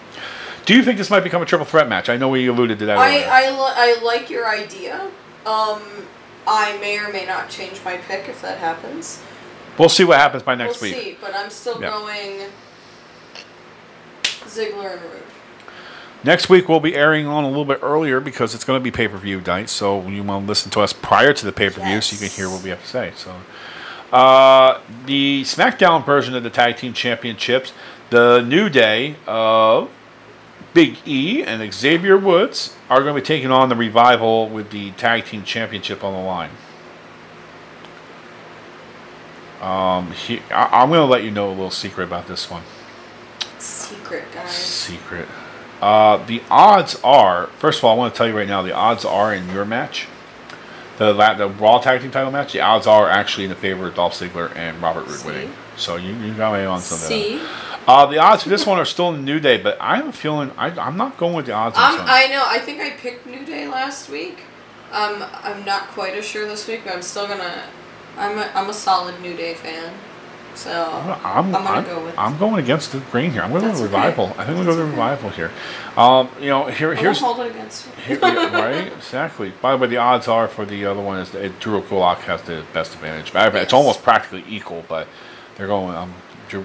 Do 0.66 0.76
you 0.76 0.84
think 0.84 0.98
this 0.98 1.10
might 1.10 1.22
become 1.24 1.42
a 1.42 1.46
triple 1.46 1.66
threat 1.66 1.88
match? 1.88 2.10
I 2.10 2.18
know 2.18 2.30
we 2.30 2.48
alluded 2.48 2.80
to 2.80 2.86
that. 2.88 2.98
I 2.98 3.18
earlier. 3.18 3.28
I, 3.30 3.50
li- 3.52 4.00
I 4.00 4.04
like 4.04 4.30
your 4.30 4.48
idea. 4.50 5.02
Um, 5.46 5.82
I 6.46 6.78
may 6.80 6.98
or 7.00 7.12
may 7.12 7.26
not 7.26 7.50
change 7.50 7.80
my 7.86 7.98
pick 7.98 8.28
if 8.28 8.42
that 8.42 8.58
happens. 8.58 9.22
We'll 9.78 9.90
see 9.90 10.04
what 10.04 10.18
happens 10.18 10.44
by 10.44 10.56
next 10.56 10.82
we'll 10.82 10.92
week. 10.92 11.02
see, 11.02 11.18
but 11.22 11.36
I'm 11.36 11.50
still 11.50 11.82
Yeah. 11.82 11.90
going 11.90 12.50
Ziggler 14.24 14.94
and 14.94 15.02
Roode. 15.02 15.24
Next 16.24 16.50
week 16.50 16.68
we'll 16.68 16.80
be 16.80 16.96
airing 16.96 17.28
on 17.28 17.44
a 17.44 17.48
little 17.48 17.66
bit 17.66 17.80
earlier 17.82 18.20
because 18.20 18.56
it's 18.56 18.63
going 18.63 18.80
to 18.80 18.84
be 18.84 18.92
pay 18.92 19.08
per 19.08 19.18
view 19.18 19.42
night. 19.42 19.70
So 19.70 20.02
you 20.08 20.24
want 20.24 20.46
to 20.46 20.48
listen 20.48 20.72
to 20.72 20.82
us 20.82 20.94
prior 20.94 21.34
to 21.34 21.46
the 21.46 21.52
pay 21.52 21.70
per 21.70 21.82
view 21.84 22.02
so 22.02 22.13
you 22.16 22.20
can 22.20 22.30
hear 22.36 22.50
what 22.50 22.63
we 22.63 22.70
have 22.70 22.82
to 22.82 22.88
say. 22.88 23.12
So 23.16 23.34
uh, 24.12 24.80
the 25.06 25.44
SmackDown 25.44 26.06
version 26.06 26.36
of 26.36 26.44
the 26.44 26.50
Tag 26.50 26.78
Team 26.78 26.94
Championships, 26.94 27.72
the 28.10 28.42
New 28.42 28.70
Day 28.70 29.16
of 29.28 29.90
Big 30.74 30.98
E 31.06 31.44
and 31.44 31.74
Xavier 31.74 32.18
Woods 32.18 32.76
are 32.90 33.02
going 33.02 33.16
to 33.16 33.22
be 33.22 33.26
taking 33.26 33.52
on 33.52 33.70
the 33.70 33.76
Revival 33.76 34.50
with 34.50 34.72
the 34.72 34.92
Tag 34.92 35.26
Team 35.26 35.44
Championship 35.44 36.04
on 36.04 36.13
the 36.13 36.20
line. 36.20 36.52
Um, 39.62 40.12
he, 40.12 40.39
I, 40.52 40.82
I'm 40.84 40.89
going 40.89 41.00
to 41.02 41.06
let 41.06 41.24
you 41.24 41.32
know 41.32 41.48
a 41.50 41.52
little 41.52 41.72
secret 41.72 42.04
about 42.04 42.28
this 42.28 42.50
one. 42.50 42.63
Secret, 43.60 44.26
guys. 44.34 44.52
Secret. 44.52 45.28
Uh, 45.82 46.24
the 46.26 46.41
odds 46.50 47.00
are, 47.04 47.48
first 47.58 47.80
of 47.80 47.86
all, 47.86 47.93
I 47.96 47.98
want 47.98 48.13
to 48.13 48.17
tell 48.17 48.28
you 48.28 48.36
right 48.36 48.48
now, 48.48 48.62
the 48.62 48.74
odds 48.74 49.06
are 49.06 49.34
in 49.34 49.48
your 49.50 49.65
match, 49.65 50.08
the 50.98 51.13
la- 51.13 51.36
the 51.36 51.48
Raw 51.48 51.80
Tag 51.80 52.02
Team 52.02 52.12
Title 52.12 52.32
match. 52.32 52.54
The 52.54 52.62
odds 52.62 52.88
are 52.88 53.08
actually 53.10 53.43
in 53.46 53.50
the 53.52 53.56
favor 53.56 53.88
of 53.88 53.96
Dolph 53.96 54.13
Ziggler 54.13 54.56
and 54.56 54.82
Robert 54.82 55.06
Roode 55.08 55.24
winning. 55.26 55.54
So 55.76 55.96
you, 55.96 56.15
you 56.15 56.34
got 56.34 56.54
me 56.58 56.65
on 56.65 56.82
something. 56.82 57.08
See, 57.08 57.41
Uh, 57.88 58.06
the 58.08 58.17
odds 58.17 58.43
for 58.43 58.50
this 58.50 58.65
one 58.65 58.80
are 58.80 58.86
still 58.86 59.13
in 59.13 59.24
New 59.24 59.39
Day, 59.39 59.58
but 59.58 59.78
I 59.80 59.98
have 59.98 60.08
a 60.08 60.12
feeling 60.13 60.52
I, 60.58 60.67
I'm 60.72 60.98
not 60.98 61.15
going 61.17 61.34
with 61.36 61.46
the 61.46 61.54
odds. 61.54 61.78
on 61.78 61.84
I'm, 61.84 61.91
this 61.93 62.00
one. 62.02 62.10
I 62.10 62.28
know. 62.28 62.43
I 62.46 62.60
think 62.60 62.82
I 62.82 62.89
picked 62.91 63.26
New 63.28 63.46
Day 63.46 63.67
last 63.67 64.10
week. 64.10 64.39
Um, 64.91 65.24
I'm 65.43 65.63
not 65.63 65.88
quite 65.89 66.13
as 66.15 66.26
sure 66.26 66.48
this 66.48 66.67
week, 66.67 66.82
but 66.86 66.93
I'm 66.93 67.02
still 67.02 67.28
gonna. 67.28 67.63
I'm 68.17 68.38
a, 68.38 68.51
I'm 68.56 68.69
a 68.69 68.73
solid 68.73 69.19
New 69.21 69.36
Day 69.36 69.53
fan, 69.53 69.93
so 70.56 70.89
I'm, 71.23 71.45
I'm 71.45 71.51
gonna 71.51 71.69
I'm, 71.69 71.84
go 71.86 72.03
with- 72.06 72.17
I'm 72.17 72.38
going 72.38 72.63
against 72.63 72.91
the 72.91 72.99
grain 72.99 73.32
here. 73.32 73.41
I'm 73.43 73.51
going 73.51 73.62
to 73.62 73.67
go 73.67 73.71
That's 73.73 73.82
with 73.82 73.93
okay. 73.93 74.06
revival. 74.08 74.25
I 74.38 74.45
think 74.45 74.58
we'll 74.58 74.65
go 74.65 74.75
That's 74.75 74.77
with 74.77 74.80
okay. 74.88 74.91
revival 74.91 75.30
here. 75.30 75.51
Um, 75.95 76.30
you 76.39 76.49
know, 76.49 76.65
here 76.65 76.95
here's 76.95 77.19
hold 77.19 77.39
it 77.41 77.51
against 77.51 77.86
you. 77.86 78.15
Here- 78.15 78.19
yeah, 78.21 78.56
right, 78.65 78.91
exactly. 78.93 79.51
By 79.62 79.71
the 79.73 79.77
way, 79.77 79.88
the 79.88 79.97
odds 79.97 80.27
are 80.27 80.47
for 80.47 80.65
the 80.65 80.86
other 80.86 81.01
one 81.01 81.19
is 81.19 81.32
that 81.32 81.60
Drew 81.60 81.82
Gulak 81.82 82.19
has 82.21 82.41
the 82.43 82.63
best 82.73 82.93
advantage. 82.95 83.32
But 83.34 83.47
It's 83.56 83.65
Yes. 83.65 83.73
almost 83.73 84.01
practically 84.03 84.43
equal, 84.47 84.84
but 84.88 85.08
they're 85.56 85.67
going. 85.67 85.95
Um, 85.95 86.13
Drew. 86.49 86.62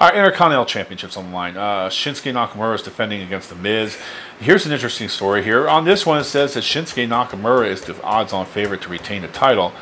All 0.00 0.08
right, 0.08 0.14
Intercontinental 0.14 0.66
Championships 0.66 1.16
on 1.16 1.30
the 1.30 1.34
line. 1.34 1.56
Uh, 1.56 1.88
Shinsuke 1.88 2.30
Nakamura 2.34 2.74
is 2.74 2.82
defending 2.82 3.22
against 3.22 3.48
the 3.48 3.54
Miz. 3.54 3.96
Here's 4.38 4.66
an 4.66 4.72
interesting 4.72 5.08
story 5.08 5.42
here. 5.42 5.66
On 5.66 5.86
this 5.86 6.04
one, 6.04 6.20
it 6.20 6.24
says 6.24 6.52
that 6.52 6.60
Shinsuke 6.62 7.08
Nakamura 7.08 7.66
is 7.66 7.80
the 7.80 7.98
odds-on 8.02 8.44
favorite 8.44 8.82
to 8.82 8.90
retain 8.90 9.22
the 9.22 9.28
title. 9.28 9.72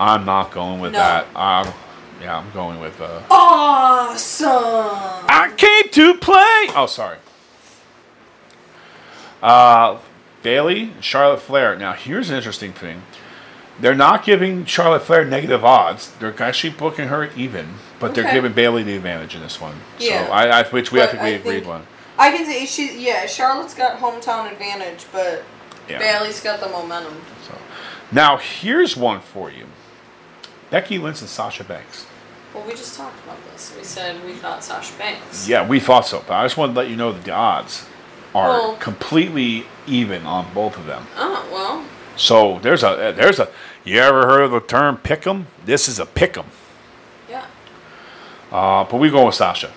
I'm 0.00 0.24
not 0.24 0.50
going 0.52 0.80
with 0.80 0.92
No. 0.92 0.98
that. 0.98 1.26
Um, 1.36 1.72
Yeah, 2.20 2.38
I'm 2.38 2.50
going 2.52 2.78
with. 2.80 3.00
Uh, 3.00 3.20
Awesome. 3.30 4.46
I 4.48 5.52
came 5.56 5.88
to 5.90 6.14
play. 6.18 6.68
Oh, 6.76 6.86
sorry. 6.88 7.16
Uh, 9.42 9.98
Bayley, 10.42 10.92
Charlotte 11.00 11.40
Flair. 11.42 11.74
Now, 11.76 11.92
here's 11.94 12.30
an 12.30 12.36
interesting 12.36 12.72
thing. 12.72 13.02
They're 13.80 13.94
not 13.94 14.24
giving 14.24 14.64
Charlotte 14.66 15.02
Flair 15.02 15.24
negative 15.24 15.64
odds. 15.64 16.12
They're 16.20 16.40
actually 16.40 16.74
booking 16.74 17.08
her 17.08 17.30
even, 17.36 17.74
but 17.98 18.14
they're 18.14 18.30
giving 18.32 18.52
Bayley 18.52 18.82
the 18.84 18.94
advantage 18.94 19.34
in 19.34 19.40
this 19.40 19.60
one. 19.60 19.80
Yeah. 19.98 20.26
So 20.26 20.32
I, 20.32 20.60
I 20.60 20.62
which 20.68 20.92
we 20.92 21.02
I 21.02 21.06
think 21.06 21.22
we 21.22 21.28
I 21.28 21.32
agreed 21.32 21.52
think- 21.60 21.66
one. 21.66 21.86
I 22.18 22.30
can 22.30 22.44
see 22.46 22.66
she. 22.66 23.04
Yeah, 23.04 23.26
Charlotte's 23.26 23.74
got 23.74 23.98
hometown 23.98 24.52
advantage, 24.52 25.06
but 25.10 25.42
Yeah. 25.88 25.98
Bayley's 25.98 26.40
got 26.40 26.60
the 26.60 26.68
momentum. 26.68 27.16
So 27.48 27.54
now 28.12 28.36
here's 28.36 28.96
one 28.96 29.20
for 29.20 29.50
you. 29.50 29.64
Becky 30.72 30.98
Lynch 30.98 31.20
and 31.20 31.28
Sasha 31.30 31.62
Banks. 31.62 32.06
Well, 32.54 32.64
we 32.64 32.72
just 32.72 32.96
talked 32.96 33.22
about 33.24 33.36
this. 33.52 33.72
We 33.78 33.84
said 33.84 34.24
we 34.24 34.32
thought 34.32 34.64
Sasha 34.64 34.96
Banks. 34.98 35.46
Yeah, 35.48 35.66
we 35.68 35.78
thought 35.78 36.06
so, 36.06 36.24
but 36.26 36.34
I 36.34 36.44
just 36.44 36.56
wanted 36.56 36.72
to 36.72 36.80
let 36.80 36.88
you 36.90 36.96
know 36.96 37.12
that 37.12 37.22
the 37.24 37.30
odds 37.32 37.86
are 38.34 38.48
Well- 38.48 38.76
completely 38.76 39.66
even 39.86 40.26
on 40.26 40.52
both 40.54 40.76
of 40.76 40.86
them. 40.86 41.06
Oh 41.16 41.46
well. 41.52 41.84
So 42.16 42.58
there's 42.60 42.82
a 42.82 43.12
there's 43.16 43.38
a 43.38 43.48
you 43.84 43.98
ever 44.00 44.26
heard 44.26 44.42
of 44.42 44.50
the 44.50 44.60
term 44.60 44.96
pick 44.96 45.26
'em? 45.26 45.46
This 45.64 45.88
is 45.88 45.98
a 45.98 46.06
pick 46.06 46.36
'em. 46.38 46.46
Yeah. 47.28 47.44
Uh, 48.50 48.84
but 48.84 48.94
we 48.96 49.10
go 49.10 49.26
with 49.26 49.34
Sasha. 49.34 49.70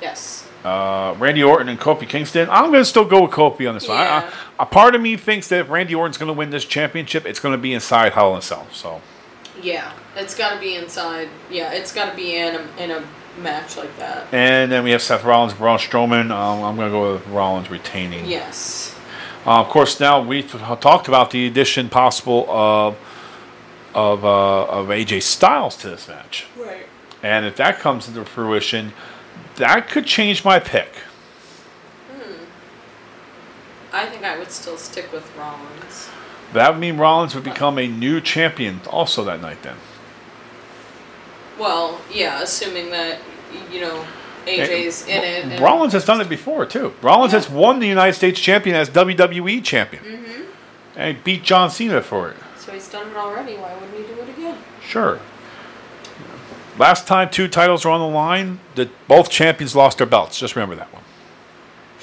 Yes. 0.00 0.46
Uh, 0.64 1.14
Randy 1.18 1.42
Orton 1.42 1.68
and 1.68 1.78
Kofi 1.78 2.08
Kingston. 2.08 2.48
I'm 2.50 2.66
going 2.70 2.80
to 2.80 2.84
still 2.84 3.04
go 3.04 3.22
with 3.22 3.30
Kofi 3.30 3.68
on 3.68 3.74
this 3.74 3.86
one. 3.88 3.96
I, 3.96 4.02
Yeah. 4.04 4.30
I, 4.58 4.62
a 4.62 4.66
part 4.66 4.94
of 4.94 5.00
me 5.00 5.16
thinks 5.16 5.48
that 5.48 5.60
if 5.60 5.70
Randy 5.70 5.94
Orton's 5.94 6.18
going 6.18 6.26
to 6.26 6.32
win 6.32 6.50
this 6.50 6.64
championship, 6.64 7.26
it's 7.26 7.38
going 7.40 7.52
to 7.52 7.58
be 7.58 7.72
inside 7.74 8.12
Hell 8.14 8.32
in 8.32 8.38
a 8.38 8.42
Cell. 8.42 8.66
So 8.72 9.00
Yeah. 9.62 9.92
It's 10.16 10.34
got 10.36 10.54
to 10.54 10.60
be 10.60 10.74
inside. 10.76 11.28
Yeah. 11.50 11.72
It's 11.72 11.92
got 11.92 12.10
to 12.10 12.16
be 12.16 12.36
in 12.36 12.54
a 12.54 12.66
in 12.82 12.90
a 12.90 13.04
match 13.40 13.76
like 13.76 13.96
that. 13.98 14.26
and 14.34 14.70
then 14.72 14.82
we 14.82 14.90
have 14.90 15.00
Seth 15.02 15.22
Rollins, 15.24 15.54
Braun 15.54 15.78
Strowman. 15.78 16.30
Um, 16.32 16.64
I'm 16.64 16.74
going 16.76 16.88
to 16.88 16.92
go 16.92 17.12
with 17.12 17.26
Rollins 17.28 17.70
retaining. 17.70 18.26
Yes. 18.26 18.94
Uh, 19.46 19.60
of 19.60 19.68
course, 19.68 20.00
now 20.00 20.20
we 20.20 20.42
have 20.42 20.80
talked 20.80 21.06
about 21.08 21.30
the 21.30 21.46
addition 21.46 21.88
possible 21.88 22.50
of 22.50 22.96
of 23.94 24.24
uh, 24.24 24.64
of 24.66 24.88
AJ 24.88 25.22
Styles 25.22 25.76
to 25.78 25.88
this 25.90 26.08
match, 26.08 26.46
Right. 26.56 26.86
and 27.22 27.46
if 27.46 27.56
that 27.56 27.78
comes 27.78 28.08
into 28.08 28.24
fruition, 28.24 28.92
that 29.56 29.88
could 29.88 30.04
change 30.04 30.44
my 30.44 30.58
pick. 30.58 30.96
Hmm. 32.12 32.44
I 33.92 34.06
think 34.06 34.24
I 34.24 34.36
would 34.38 34.50
still 34.50 34.76
stick 34.76 35.10
with 35.12 35.30
Rollins. 35.36 36.10
That 36.52 36.72
would 36.72 36.80
mean 36.80 36.96
Rollins 36.96 37.34
would 37.34 37.44
become 37.44 37.78
a 37.78 37.86
new 37.86 38.20
champion 38.20 38.80
also 38.88 39.22
that 39.24 39.40
night. 39.40 39.62
Then 39.62 39.76
Well, 41.58 42.00
yeah, 42.12 42.42
assuming 42.42 42.90
that 42.90 43.18
you 43.70 43.80
know 43.80 44.04
AJ's 44.46 45.06
in 45.06 45.52
it. 45.52 45.60
Rollins 45.60 45.92
has 45.92 46.04
done 46.04 46.20
it 46.20 46.28
before 46.28 46.64
too. 46.66 46.94
Rollins 47.02 47.32
has 47.32 47.50
won 47.50 47.80
the 47.80 47.86
United 47.86 48.14
States 48.14 48.40
champion 48.40 48.76
as 48.76 48.88
WWE 48.90 49.62
champion, 49.62 50.02
Mm-hmm. 50.04 50.42
and 50.96 51.16
he 51.16 51.22
beat 51.22 51.42
John 51.42 51.70
Cena 51.70 52.00
for 52.02 52.30
it. 52.30 52.36
So 52.56 52.72
he's 52.72 52.88
done 52.88 53.08
it 53.10 53.16
already. 53.16 53.56
Why 53.56 53.74
wouldn't 53.74 53.94
he 53.94 54.02
do 54.14 54.20
it 54.20 54.28
again? 54.30 54.58
Sure. 54.82 55.20
Last 56.78 57.06
time 57.08 57.28
two 57.28 57.48
titles 57.48 57.84
were 57.84 57.90
on 57.90 58.00
the 58.00 58.06
line, 58.16 58.60
that 58.76 58.88
both 59.08 59.30
champions 59.30 59.74
lost 59.74 59.98
their 59.98 60.06
belts. 60.06 60.38
Just 60.38 60.54
remember 60.54 60.76
that 60.76 60.88
one. 60.92 61.02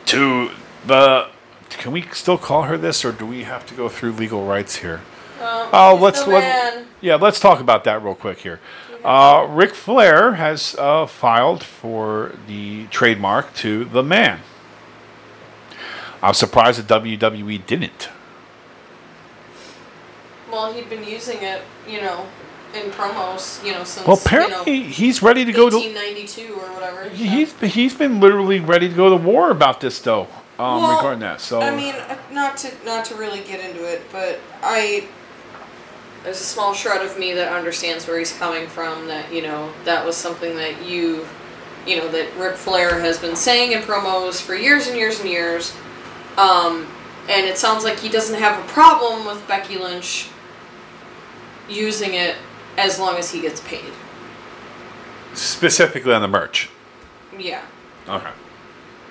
to 0.07 0.51
the, 0.87 1.29
can 1.71 1.93
we 1.93 2.03
still 2.13 2.39
call 2.39 2.63
her 2.65 2.77
this, 2.79 3.05
or 3.05 3.13
do 3.13 3.27
we 3.27 3.45
have 3.45 3.67
to 3.67 3.75
go 3.75 3.89
through 3.89 4.13
legal 4.13 4.45
rights 4.47 4.77
here? 4.77 5.03
Oh, 5.41 5.99
let's 6.01 6.27
let, 6.27 6.85
yeah, 7.01 7.17
let's 7.17 7.39
talk 7.41 7.61
about 7.61 7.85
that 7.85 8.03
real 8.03 8.15
quick 8.15 8.39
here. 8.39 8.61
Uh, 9.05 9.47
Ric 9.51 9.75
Flair 9.75 10.35
has 10.35 10.75
uh, 10.79 11.07
filed 11.07 11.63
for 11.63 12.35
the 12.47 12.87
trademark 12.87 13.55
to 13.55 13.85
the 13.85 14.03
man. 14.03 14.41
I'm 16.23 16.35
surprised 16.35 16.85
that 16.85 17.03
WWE 17.03 17.65
didn't. 17.67 18.09
Well, 20.51 20.73
he'd 20.73 20.89
been 20.89 21.05
using 21.05 21.43
it, 21.43 21.63
you 21.89 22.01
know, 22.01 22.27
in 22.75 22.91
promos, 22.91 23.65
you 23.65 23.73
know, 23.73 23.85
since 23.85 24.07
Well, 24.07 24.17
apparently 24.17 24.73
you 24.73 24.85
know, 24.85 24.91
he's 24.91 25.23
ready 25.23 25.45
to 25.45 25.53
go 25.53 25.71
to. 25.71 25.77
1992 25.77 26.55
or 26.55 26.73
whatever. 26.73 27.09
He's 27.11 27.53
he's 27.61 27.95
been 27.95 28.21
literally 28.21 28.61
ready 28.61 28.89
to 28.89 28.95
go 28.95 29.11
to 29.11 29.17
war 29.17 29.51
about 29.51 29.81
this 29.81 30.01
though. 30.01 30.29
Um, 30.59 30.81
Well, 30.83 30.97
regarding 30.97 31.21
that, 31.21 31.41
so 31.41 31.61
I 31.61 31.75
mean, 31.75 31.95
uh, 31.95 32.17
not 32.33 32.57
to 32.59 32.73
not 32.85 33.05
to 33.07 33.15
really 33.15 33.41
get 33.43 33.61
into 33.61 33.85
it, 33.85 34.03
but 34.11 34.41
I 34.63 35.07
there's 36.25 36.41
a 36.41 36.45
small 36.45 36.73
shred 36.75 37.05
of 37.05 37.19
me 37.19 37.35
that 37.35 37.53
understands 37.53 38.07
where 38.09 38.19
he's 38.19 38.33
coming 38.37 38.67
from. 38.67 39.07
That 39.07 39.33
you 39.33 39.43
know 39.43 39.71
that 39.85 40.05
was 40.05 40.17
something 40.17 40.57
that 40.57 40.85
you 40.85 41.27
you 41.87 41.99
know 41.99 42.09
that 42.09 42.35
Ric 42.39 42.57
Flair 42.57 42.99
has 43.01 43.19
been 43.19 43.37
saying 43.37 43.73
in 43.73 43.81
promos 43.83 44.41
for 44.41 44.55
years 44.55 44.87
and 44.89 44.97
years 44.97 45.21
and 45.21 45.29
years. 45.29 45.75
Um, 46.39 46.87
and 47.29 47.45
it 47.47 47.59
sounds 47.59 47.85
like 47.85 47.99
he 47.99 48.09
doesn't 48.09 48.39
have 48.39 48.63
a 48.65 48.69
problem 48.69 49.27
with 49.27 49.47
Becky 49.49 49.79
Lynch 49.79 50.29
using 51.69 52.15
it 52.15 52.37
as 52.79 52.99
long 52.99 53.17
as 53.17 53.31
he 53.31 53.41
gets 53.41 53.61
paid. 53.61 53.93
specifically 55.35 56.13
on 56.15 56.23
the 56.23 56.29
merch. 56.29 56.71
Yeah. 57.39 57.63
Okay. 58.09 58.31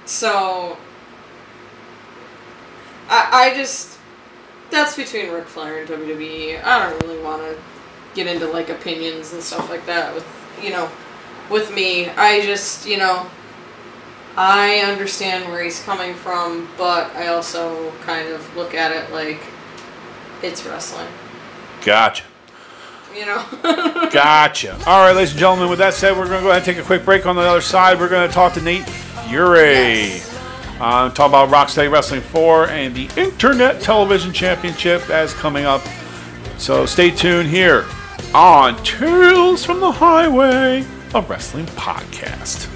So 0.05 0.77
I 3.09 3.51
I 3.51 3.55
just 3.55 3.97
that's 4.71 4.95
between 4.95 5.31
Ric 5.31 5.45
Flair 5.45 5.79
and 5.79 5.89
WWE. 5.89 6.63
I 6.63 6.89
don't 6.89 7.03
really 7.03 7.21
want 7.23 7.41
to 7.41 7.57
get 8.13 8.27
into 8.27 8.47
like 8.47 8.69
opinions 8.69 9.33
and 9.33 9.41
stuff 9.41 9.69
like 9.69 9.85
that 9.85 10.13
with 10.13 10.25
you 10.61 10.71
know 10.71 10.89
with 11.49 11.73
me. 11.73 12.09
I 12.09 12.41
just 12.41 12.87
you 12.87 12.97
know 12.97 13.29
I 14.37 14.79
understand 14.79 15.49
where 15.49 15.63
he's 15.63 15.81
coming 15.83 16.13
from, 16.13 16.67
but 16.77 17.15
I 17.15 17.27
also 17.27 17.91
kind 18.01 18.29
of 18.29 18.55
look 18.55 18.73
at 18.73 18.91
it 18.91 19.11
like 19.11 19.39
it's 20.41 20.65
wrestling. 20.65 21.07
Gotcha. 21.83 22.25
You 23.15 23.25
know. 23.25 23.45
Gotcha. 24.11 24.73
All 24.85 25.05
right, 25.05 25.13
ladies 25.15 25.31
and 25.31 25.39
gentlemen. 25.39 25.69
With 25.69 25.79
that 25.79 25.93
said, 25.93 26.17
we're 26.17 26.27
going 26.27 26.39
to 26.39 26.43
go 26.43 26.49
ahead 26.49 26.57
and 26.57 26.65
take 26.65 26.77
a 26.77 26.85
quick 26.85 27.05
break. 27.05 27.25
On 27.25 27.35
the 27.35 27.43
other 27.43 27.61
side, 27.61 27.97
we're 27.97 28.09
going 28.09 28.27
to 28.27 28.33
talk 28.33 28.53
to 28.53 28.61
Nate 28.61 28.83
Fury. 29.29 30.19
Uh, 30.79 31.09
talk 31.11 31.29
about 31.29 31.49
Rocksteady 31.49 31.89
Wrestling 31.89 32.19
4 32.19 32.67
and 32.67 32.93
the 32.93 33.09
Internet 33.15 33.81
Television 33.81 34.33
Championship 34.33 35.09
as 35.09 35.33
coming 35.33 35.63
up. 35.63 35.81
So 36.57 36.85
stay 36.85 37.11
tuned 37.11 37.47
here 37.47 37.85
on 38.33 38.75
Tales 38.83 39.63
from 39.63 39.79
the 39.79 39.91
Highway, 39.91 40.85
a 41.13 41.21
wrestling 41.21 41.65
podcast. 41.67 42.69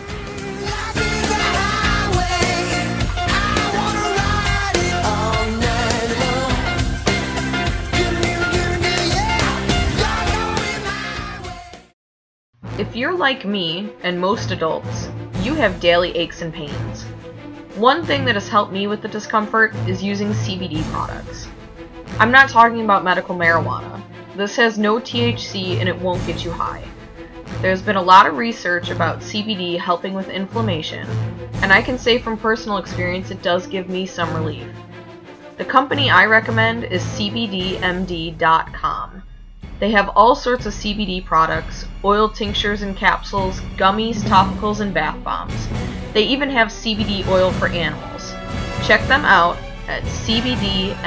If 12.80 12.96
you're 12.96 13.14
like 13.14 13.44
me 13.44 13.92
and 14.04 14.18
most 14.18 14.52
adults, 14.52 15.10
you 15.42 15.54
have 15.56 15.82
daily 15.82 16.16
aches 16.16 16.42
and 16.42 16.54
pains. 16.54 17.06
One 17.80 18.06
thing 18.06 18.26
that 18.26 18.36
has 18.36 18.48
helped 18.50 18.74
me 18.74 18.88
with 18.88 19.02
the 19.02 19.08
discomfort 19.08 19.74
is 19.88 20.04
using 20.04 20.32
CBD 20.32 20.84
products. 20.92 21.48
I'm 22.20 22.30
not 22.30 22.50
talking 22.50 22.84
about 22.84 23.06
medical 23.06 23.38
marijuana. 23.38 24.04
This 24.36 24.58
has 24.58 24.78
no 24.78 25.00
THC 25.00 25.80
and 25.80 25.88
it 25.88 25.98
won't 25.98 26.28
get 26.28 26.44
you 26.44 26.52
high. 26.52 26.84
There's 27.62 27.82
been 27.82 27.96
a 27.96 28.02
lot 28.02 28.28
of 28.28 28.36
research 28.36 28.90
about 28.90 29.22
CBD 29.22 29.80
helping 29.80 30.14
with 30.14 30.28
inflammation, 30.28 31.08
and 31.62 31.72
I 31.72 31.82
can 31.82 31.98
say 31.98 32.20
from 32.20 32.38
personal 32.38 32.80
experience 32.80 33.32
it 33.32 33.42
does 33.42 33.66
give 33.66 33.88
me 33.88 34.06
some 34.06 34.36
relief. 34.36 34.68
The 35.58 35.64
company 35.64 36.10
I 36.10 36.26
recommend 36.26 36.84
is 36.84 37.02
CBDMD.com. 37.02 39.19
They 39.80 39.92
have 39.92 40.10
all 40.10 40.36
sorts 40.36 40.66
of 40.66 40.74
CBD 40.74 41.24
products, 41.24 41.86
oil 42.04 42.28
tinctures 42.30 42.82
and 42.82 42.98
capsules, 42.98 43.62
gummies, 43.78 44.18
topicals, 44.18 44.82
and 44.82 44.94
bath 44.94 45.24
bombs. 45.24 45.68
They 46.14 46.24
even 46.24 46.50
have 46.50 46.68
CBD 46.68 47.26
oil 47.28 47.52
for 47.54 47.68
animals. 47.68 48.32
Check 48.86 49.08
them 49.08 49.24
out 49.24 49.58
at 49.88 50.04
cbdmd.com. 50.04 51.00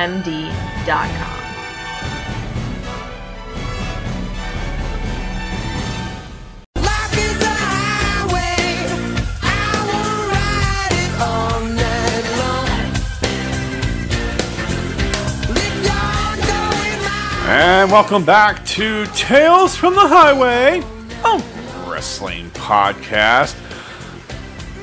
And 17.55 17.93
welcome 17.93 18.25
back 18.25 18.65
to 18.65 19.05
Tales 19.09 19.77
from 19.77 19.93
the 19.95 20.09
Highway, 20.09 20.83
a 21.23 21.87
wrestling 21.87 22.49
podcast. 22.53 23.55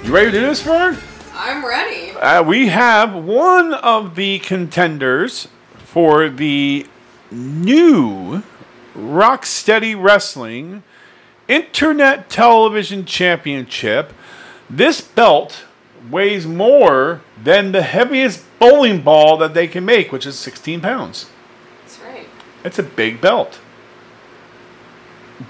You 0.05 0.13
ready 0.13 0.29
to 0.29 0.39
do 0.39 0.45
this, 0.45 0.61
Vern? 0.61 0.95
I'm 1.33 1.65
ready. 1.65 2.11
Uh, 2.11 2.43
we 2.43 2.67
have 2.67 3.15
one 3.15 3.73
of 3.73 4.13
the 4.13 4.37
contenders 4.37 5.47
for 5.79 6.29
the 6.29 6.85
new 7.31 8.43
Rocksteady 8.95 9.99
Wrestling 9.99 10.83
Internet 11.47 12.29
Television 12.29 13.03
Championship. 13.03 14.13
This 14.69 15.01
belt 15.01 15.63
weighs 16.11 16.45
more 16.45 17.21
than 17.43 17.71
the 17.71 17.81
heaviest 17.81 18.45
bowling 18.59 19.01
ball 19.01 19.37
that 19.37 19.55
they 19.55 19.67
can 19.67 19.85
make, 19.85 20.11
which 20.11 20.27
is 20.27 20.37
16 20.37 20.81
pounds. 20.81 21.25
It's 22.63 22.79
a 22.79 22.83
big 22.83 23.21
belt. 23.21 23.59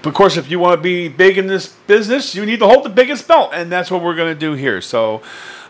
Of 0.04 0.14
course, 0.14 0.36
if 0.36 0.50
you 0.50 0.60
want 0.60 0.78
to 0.78 0.82
be 0.82 1.08
big 1.08 1.36
in 1.36 1.48
this 1.48 1.68
business, 1.86 2.34
you 2.34 2.46
need 2.46 2.60
to 2.60 2.66
hold 2.66 2.84
the 2.84 2.90
biggest 2.90 3.26
belt, 3.26 3.50
and 3.52 3.72
that's 3.72 3.90
what 3.90 4.02
we're 4.02 4.14
going 4.14 4.32
to 4.32 4.38
do 4.38 4.52
here. 4.52 4.80
So, 4.80 5.20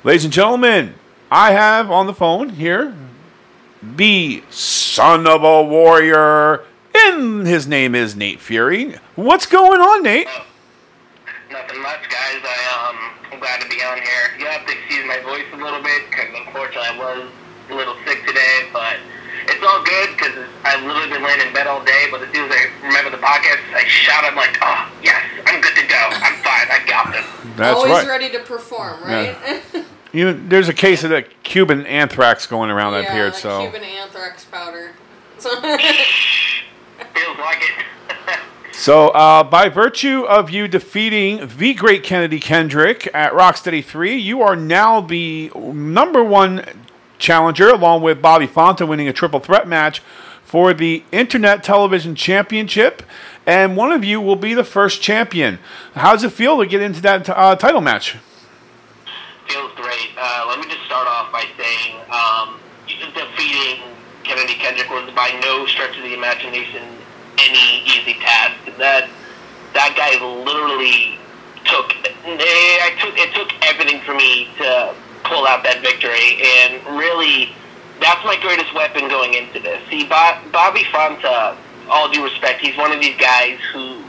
ladies 0.04 0.24
and 0.24 0.32
gentlemen, 0.32 0.94
I 1.30 1.52
have 1.52 1.90
on 1.90 2.06
the 2.06 2.12
phone 2.12 2.50
here 2.50 2.94
the 3.82 4.42
son 4.50 5.26
of 5.26 5.42
a 5.42 5.62
warrior, 5.62 6.64
and 6.94 7.46
his 7.46 7.66
name 7.66 7.94
is 7.94 8.14
Nate 8.14 8.40
Fury. 8.40 8.96
What's 9.14 9.46
going 9.46 9.80
on, 9.80 10.02
Nate? 10.02 10.28
Nothing 11.50 11.80
much, 11.80 12.02
guys. 12.10 12.42
I 12.44 12.90
um, 12.90 13.14
I'm 13.32 13.40
glad 13.40 13.60
to 13.62 13.68
be 13.68 13.82
on 13.82 13.96
here. 13.96 14.36
You 14.38 14.46
have 14.46 14.66
to 14.66 14.72
excuse 14.72 15.06
my 15.06 15.18
voice 15.20 15.46
a 15.52 15.56
little 15.56 15.82
bit 15.82 16.10
because 16.10 16.26
unfortunately 16.34 16.88
I 16.90 16.98
was 16.98 17.30
a 17.70 17.74
little 17.74 17.96
sick 18.04 18.26
today, 18.26 18.68
but 18.72 18.98
it's 19.48 19.64
all 19.64 19.82
good 19.84 20.10
because 20.16 20.48
I've 20.64 20.84
literally 20.84 21.10
been 21.10 21.22
laying 21.22 21.40
in 21.46 21.52
bed 21.52 21.66
all 21.66 21.84
day. 21.84 22.08
But 22.10 22.22
as 22.22 22.34
soon 22.34 22.50
as 22.50 22.56
I 22.56 22.86
remember 22.86 23.10
the 23.10 23.22
podcast, 23.22 23.60
I 23.74 23.84
shout. 23.86 24.24
I'm 24.24 24.36
like, 24.36 24.58
oh 24.62 24.90
yes, 25.02 25.22
I'm 25.46 25.60
good 25.60 25.74
to 25.74 25.86
go. 25.86 25.96
I'm 25.96 26.36
fine. 26.42 26.66
I 26.70 26.82
got 26.86 27.12
this. 27.12 27.26
That's 27.56 27.76
Always 27.76 27.92
right. 27.92 28.06
ready 28.06 28.30
to 28.30 28.40
perform, 28.40 29.02
right? 29.02 29.36
Yeah. 29.74 29.84
You, 30.12 30.32
there's 30.32 30.68
a 30.68 30.74
case 30.74 31.04
of 31.04 31.10
the 31.10 31.22
Cuban 31.44 31.86
anthrax 31.86 32.44
going 32.44 32.68
around 32.68 32.94
that 32.94 33.04
yeah, 33.04 33.14
beard, 33.14 33.34
so 33.36 33.60
Cuban 33.60 33.84
anthrax 33.84 34.44
powder. 34.44 34.90
So 35.38 35.50
Feels 35.60 37.38
like 37.38 37.62
it. 37.62 37.84
So, 38.72 39.08
uh, 39.08 39.44
by 39.44 39.68
virtue 39.68 40.22
of 40.22 40.48
you 40.48 40.66
defeating 40.66 41.46
the 41.58 41.74
great 41.74 42.02
Kennedy 42.02 42.40
Kendrick 42.40 43.10
at 43.12 43.34
Rocksteady 43.34 43.84
3, 43.84 44.16
you 44.16 44.40
are 44.40 44.56
now 44.56 45.02
the 45.02 45.50
number 45.54 46.24
one 46.24 46.64
challenger, 47.20 47.68
along 47.68 48.02
with 48.02 48.20
Bobby 48.20 48.46
Fonta 48.46 48.88
winning 48.88 49.06
a 49.08 49.12
triple 49.12 49.40
threat 49.40 49.68
match 49.68 50.02
for 50.42 50.74
the 50.74 51.04
Internet 51.12 51.62
Television 51.62 52.16
Championship. 52.16 53.02
And 53.46 53.76
one 53.76 53.92
of 53.92 54.04
you 54.04 54.20
will 54.20 54.36
be 54.36 54.54
the 54.54 54.64
first 54.64 55.00
champion. 55.00 55.58
How 55.94 56.12
does 56.12 56.24
it 56.24 56.32
feel 56.32 56.58
to 56.58 56.66
get 56.66 56.82
into 56.82 57.00
that 57.02 57.28
uh, 57.28 57.54
title 57.56 57.80
match? 57.80 58.16
Feels 59.48 59.72
great. 59.76 60.10
Uh, 60.18 60.46
let 60.48 60.58
me 60.58 60.66
just 60.66 60.84
start 60.84 61.06
off 61.06 61.32
by 61.32 61.44
saying 61.56 61.96
um, 62.10 62.60
defeating 63.14 63.82
Kennedy 64.24 64.54
Kendrick 64.54 64.90
was 64.90 65.10
by 65.14 65.38
no 65.42 65.66
stretch 65.66 65.96
of 65.96 66.02
the 66.02 66.14
imagination 66.14 66.82
any 67.38 67.82
easy 67.84 68.14
task. 68.14 68.56
That 68.78 69.08
that 69.74 69.94
guy 69.96 70.18
literally 70.24 71.18
took 71.64 71.94
I 72.26 72.94
took 73.00 73.16
it 73.16 73.34
took 73.34 73.52
everything 73.62 74.00
for 74.02 74.14
me 74.14 74.48
to 74.58 74.94
pull 75.24 75.46
out 75.46 75.62
that 75.64 75.80
victory, 75.82 76.40
and 76.42 76.98
really 76.98 77.54
that's 78.00 78.24
my 78.24 78.36
greatest 78.40 78.74
weapon 78.74 79.08
going 79.08 79.34
into 79.34 79.60
this. 79.60 79.80
See, 79.88 80.04
Bob, 80.04 80.40
Bobby 80.52 80.84
Fonta, 80.84 81.56
all 81.88 82.10
due 82.10 82.24
respect, 82.24 82.60
he's 82.60 82.76
one 82.76 82.92
of 82.92 83.00
these 83.00 83.16
guys 83.16 83.58
who 83.72 84.02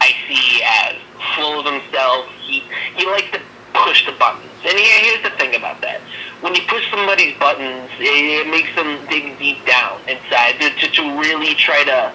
I 0.00 0.12
see 0.28 0.62
as 0.62 0.96
full 1.34 1.60
of 1.60 1.66
himself. 1.66 2.28
He 2.40 2.62
he 2.96 3.06
likes 3.06 3.30
to 3.32 3.40
push 3.74 4.04
the 4.06 4.12
buttons. 4.12 4.50
And 4.64 4.76
here, 4.78 5.00
here's 5.00 5.22
the 5.22 5.36
thing 5.38 5.54
about 5.54 5.80
that: 5.80 6.00
when 6.40 6.54
you 6.54 6.62
push 6.68 6.88
somebody's 6.90 7.36
buttons, 7.38 7.90
it, 7.98 8.46
it 8.46 8.50
makes 8.50 8.74
them 8.74 9.00
dig 9.08 9.38
deep 9.38 9.64
down 9.66 10.00
inside 10.08 10.60
to, 10.60 10.70
to, 10.70 10.86
to 10.90 11.02
really 11.18 11.54
try 11.54 11.84
to 11.84 12.12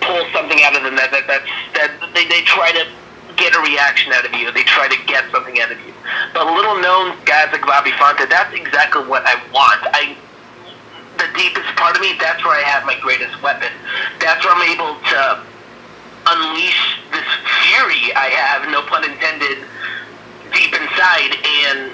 pull 0.00 0.24
something 0.32 0.60
out 0.62 0.76
of 0.76 0.82
them 0.82 0.96
that 0.96 1.10
that 1.10 1.26
that's, 1.26 1.48
that 1.74 1.90
they 2.14 2.28
they 2.28 2.42
try 2.42 2.70
to 2.72 2.86
get 3.36 3.54
a 3.54 3.60
reaction 3.60 4.12
out 4.12 4.24
of 4.24 4.32
you. 4.34 4.52
They 4.52 4.62
try 4.64 4.88
to 4.88 4.96
get 5.06 5.30
something 5.32 5.58
out 5.60 5.72
of 5.72 5.78
you. 5.80 5.93
But 6.32 6.46
little 6.46 6.80
known 6.80 7.16
guys 7.24 7.52
like 7.52 7.62
Bobby 7.62 7.90
Fonta, 7.92 8.28
that's 8.28 8.54
exactly 8.54 9.04
what 9.06 9.22
I 9.24 9.36
want. 9.52 9.80
I 9.94 10.16
the 11.18 11.30
deepest 11.38 11.70
part 11.76 11.94
of 11.94 12.02
me, 12.02 12.14
that's 12.18 12.44
where 12.44 12.58
I 12.58 12.66
have 12.66 12.84
my 12.84 12.98
greatest 12.98 13.40
weapon. 13.42 13.70
That's 14.18 14.44
where 14.44 14.54
I'm 14.54 14.66
able 14.66 14.98
to 14.98 15.20
unleash 16.26 16.98
this 17.12 17.28
fury 17.70 18.10
I 18.16 18.34
have, 18.34 18.70
no 18.70 18.82
pun 18.82 19.04
intended, 19.04 19.62
deep 20.52 20.74
inside 20.74 21.38
and 21.44 21.92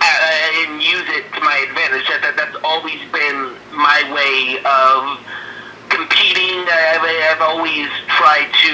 uh, 0.00 0.62
and 0.62 0.82
use 0.82 1.08
it 1.10 1.26
to 1.34 1.40
my 1.40 1.56
advantage. 1.68 2.06
That, 2.08 2.22
that 2.22 2.36
that's 2.36 2.56
always 2.62 3.00
been 3.10 3.54
my 3.74 4.04
way 4.14 4.62
of 4.62 5.18
competing. 5.88 6.62
I've, 6.68 7.02
I've 7.02 7.42
always 7.42 7.88
tried 8.06 8.50
to 8.68 8.72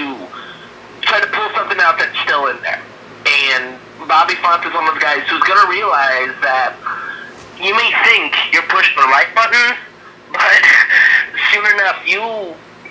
try 1.00 1.20
to 1.20 1.28
pull 1.32 1.48
something 1.54 1.80
out 1.80 1.98
that's 1.98 2.18
still 2.20 2.48
in 2.48 2.60
there. 2.60 2.82
And 3.24 3.78
Bobby 4.06 4.34
Fonta 4.40 4.68
is 4.68 4.74
one 4.74 4.86
of 4.86 4.94
those 4.94 5.02
guys 5.02 5.24
who's 5.28 5.42
going 5.42 5.60
to 5.60 5.70
realize 5.70 6.34
that 6.44 6.76
you 7.56 7.72
may 7.72 7.90
think 8.04 8.36
you're 8.52 8.66
pushing 8.68 8.96
the 9.00 9.08
right 9.08 9.30
button, 9.32 9.78
but 10.32 10.62
soon 11.52 11.64
enough 11.78 11.98
you 12.04 12.20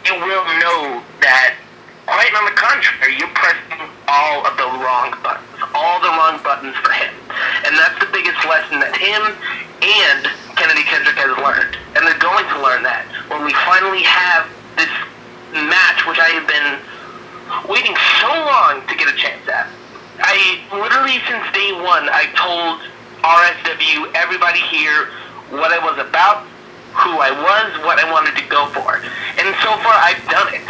you 0.03 0.15
will 0.19 0.45
know 0.59 0.99
that 1.23 1.55
quite 2.05 2.33
on 2.35 2.43
the 2.45 2.55
contrary, 2.59 3.15
you're 3.15 3.31
pressing 3.31 3.87
all 4.07 4.43
of 4.43 4.57
the 4.59 4.67
wrong 4.83 5.15
buttons, 5.23 5.47
all 5.71 6.03
the 6.03 6.11
wrong 6.11 6.35
buttons 6.43 6.75
for 6.83 6.91
him. 6.91 7.13
And 7.63 7.71
that's 7.79 7.95
the 8.03 8.11
biggest 8.11 8.35
lesson 8.43 8.83
that 8.83 8.91
him 8.99 9.23
and 9.79 10.27
Kennedy 10.59 10.83
Kendrick 10.83 11.15
has 11.15 11.31
learned. 11.39 11.79
And 11.95 12.03
they're 12.03 12.19
going 12.19 12.43
to 12.51 12.57
learn 12.59 12.83
that 12.83 13.07
when 13.31 13.47
we 13.47 13.55
finally 13.63 14.03
have 14.03 14.51
this 14.75 14.91
match, 15.55 16.03
which 16.03 16.19
I 16.19 16.35
have 16.35 16.47
been 16.47 16.75
waiting 17.71 17.95
so 18.19 18.27
long 18.27 18.83
to 18.87 18.93
get 18.99 19.07
a 19.07 19.15
chance 19.15 19.47
at. 19.47 19.71
I 20.19 20.61
literally 20.69 21.17
since 21.25 21.45
day 21.53 21.73
one, 21.73 22.05
I 22.09 22.29
told 22.37 22.81
RSW, 23.23 24.13
everybody 24.13 24.59
here, 24.67 25.09
what 25.49 25.71
I 25.71 25.79
was 25.79 25.97
about, 25.97 26.45
who 26.93 27.17
I 27.17 27.31
was, 27.31 27.71
what 27.87 27.97
I 27.97 28.05
wanted 28.11 28.35
to 28.37 28.45
go 28.51 28.67
for. 28.75 29.01
And 29.39 29.47
so 29.65 29.73
far, 29.81 29.95
I've 29.97 30.21
done 30.29 30.53
it. 30.53 30.67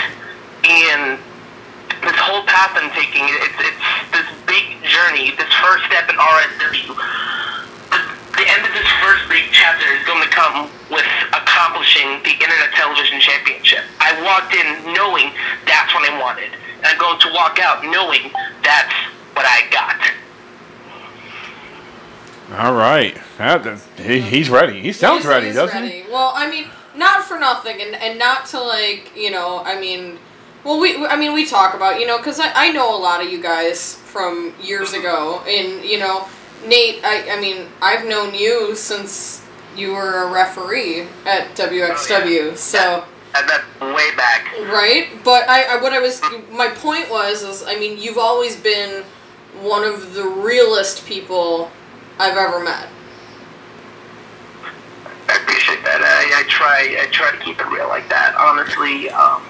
And 0.63 1.19
this 1.99 2.15
whole 2.19 2.43
path 2.47 2.71
I'm 2.79 2.91
taking, 2.95 3.27
it's, 3.27 3.59
it's 3.59 3.83
this 4.15 4.27
big 4.47 4.79
journey, 4.87 5.35
this 5.35 5.51
first 5.59 5.83
step 5.91 6.07
in 6.07 6.15
RSW. 6.15 6.95
The, 8.39 8.45
end 8.47 8.63
of 8.65 8.73
this 8.75 8.89
first 8.99 9.27
big 9.29 9.47
chapter 9.51 9.87
is 9.91 10.03
going 10.03 10.23
to 10.23 10.31
come 10.31 10.67
with 10.91 11.05
accomplishing 11.31 12.19
the 12.27 12.35
Internet 12.35 12.75
Television 12.75 13.19
Championship. 13.19 13.83
I 13.99 14.15
walked 14.23 14.51
in 14.55 14.93
knowing 14.93 15.31
that's 15.63 15.91
what 15.95 16.03
I 16.03 16.11
wanted. 16.19 16.51
And 16.83 16.85
I'm 16.91 16.99
going 16.99 17.19
to 17.23 17.29
walk 17.31 17.59
out 17.59 17.83
knowing 17.87 18.31
that's 18.63 18.93
what 19.43 19.51
I 19.51 19.69
got. 19.69 19.95
All 22.65 22.73
right. 22.73 23.17
That, 23.37 23.63
that- 23.63 23.79
he, 23.97 24.21
he's 24.21 24.49
ready. 24.49 24.81
He 24.81 24.93
sounds 24.93 25.23
He's- 25.23 25.33
ready, 25.33 25.47
he's 25.47 25.55
doesn't 25.55 25.81
ready. 25.81 26.03
he? 26.03 26.11
Well, 26.11 26.31
I 26.35 26.49
mean, 26.49 26.67
not 26.95 27.23
for 27.23 27.39
nothing, 27.39 27.81
and, 27.81 27.95
and 27.95 28.19
not 28.19 28.45
to 28.47 28.61
like, 28.61 29.11
you 29.15 29.31
know, 29.31 29.63
I 29.65 29.79
mean, 29.79 30.19
well, 30.63 30.79
we, 30.79 30.95
I 31.05 31.17
mean, 31.17 31.33
we 31.33 31.45
talk 31.45 31.73
about, 31.73 31.99
you 31.99 32.07
know, 32.07 32.17
because 32.17 32.39
I, 32.39 32.51
I 32.53 32.71
know 32.71 32.95
a 32.95 32.99
lot 32.99 33.23
of 33.23 33.31
you 33.31 33.41
guys 33.41 33.95
from 33.95 34.53
years 34.61 34.91
mm-hmm. 34.91 34.99
ago, 34.99 35.41
and 35.47 35.83
you 35.83 35.99
know, 35.99 36.27
Nate, 36.65 37.03
I, 37.03 37.37
I 37.37 37.41
mean, 37.41 37.67
I've 37.81 38.07
known 38.07 38.33
you 38.33 38.75
since 38.75 39.43
you 39.75 39.93
were 39.93 40.23
a 40.23 40.31
referee 40.31 41.07
at 41.25 41.59
oh, 41.59 41.67
WXW, 41.67 42.55
so. 42.55 43.03
And 43.35 43.49
that's 43.49 43.65
way 43.81 44.15
back. 44.15 44.45
Right, 44.71 45.09
but 45.23 45.49
I, 45.49 45.63
I 45.63 45.81
what 45.81 45.91
I 45.91 45.99
was 45.99 46.21
my 46.51 46.69
point 46.69 47.09
was 47.09 47.41
is 47.41 47.63
I 47.65 47.75
mean 47.79 47.97
you've 47.97 48.19
always 48.19 48.55
been 48.55 49.03
one 49.61 49.83
of 49.83 50.13
the 50.13 50.23
realest 50.23 51.05
people 51.05 51.71
I've 52.19 52.37
ever 52.37 52.63
met. 52.63 52.89
I 55.29 55.37
appreciate 55.41 55.83
that. 55.83 56.01
I, 56.03 56.41
I 56.41 56.43
try 56.49 56.97
I 56.99 57.07
try 57.11 57.31
to 57.31 57.39
keep 57.43 57.59
it 57.59 57.67
real 57.67 57.87
like 57.87 58.09
that. 58.09 58.35
Honestly, 58.35 59.09
um, 59.09 59.41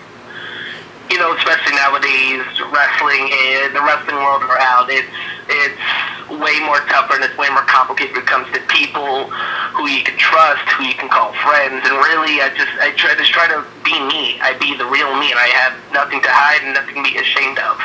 you 1.09 1.17
know, 1.17 1.35
especially 1.35 1.75
nowadays, 1.75 2.45
wrestling 2.71 3.27
in 3.27 3.73
the 3.73 3.81
wrestling 3.81 4.15
world 4.17 4.43
around 4.43 4.89
it's 4.89 5.09
it's 5.49 5.81
way 6.29 6.59
more 6.63 6.79
tougher 6.87 7.19
and 7.19 7.23
it's 7.23 7.35
way 7.37 7.49
more 7.49 7.65
complicated 7.67 8.15
when 8.15 8.23
it 8.23 8.29
comes 8.29 8.47
to 8.53 8.59
people 8.71 9.27
who 9.75 9.89
you 9.89 10.03
can 10.03 10.17
trust, 10.17 10.63
who 10.77 10.85
you 10.85 10.95
can 10.95 11.09
call 11.09 11.33
friends, 11.43 11.83
and 11.83 11.95
really, 11.99 12.39
I 12.39 12.49
just 12.55 12.71
I 12.79 12.93
try 12.95 13.15
just 13.15 13.33
try 13.33 13.47
to 13.49 13.65
be 13.83 13.97
me. 14.07 14.39
I 14.39 14.55
be 14.57 14.77
the 14.77 14.85
real 14.85 15.11
me, 15.19 15.31
and 15.31 15.39
I 15.39 15.49
have 15.51 15.73
nothing 15.91 16.21
to 16.21 16.29
hide 16.31 16.63
and 16.63 16.73
nothing 16.73 17.01
to 17.01 17.03
be 17.03 17.17
ashamed 17.17 17.59
of. 17.59 17.81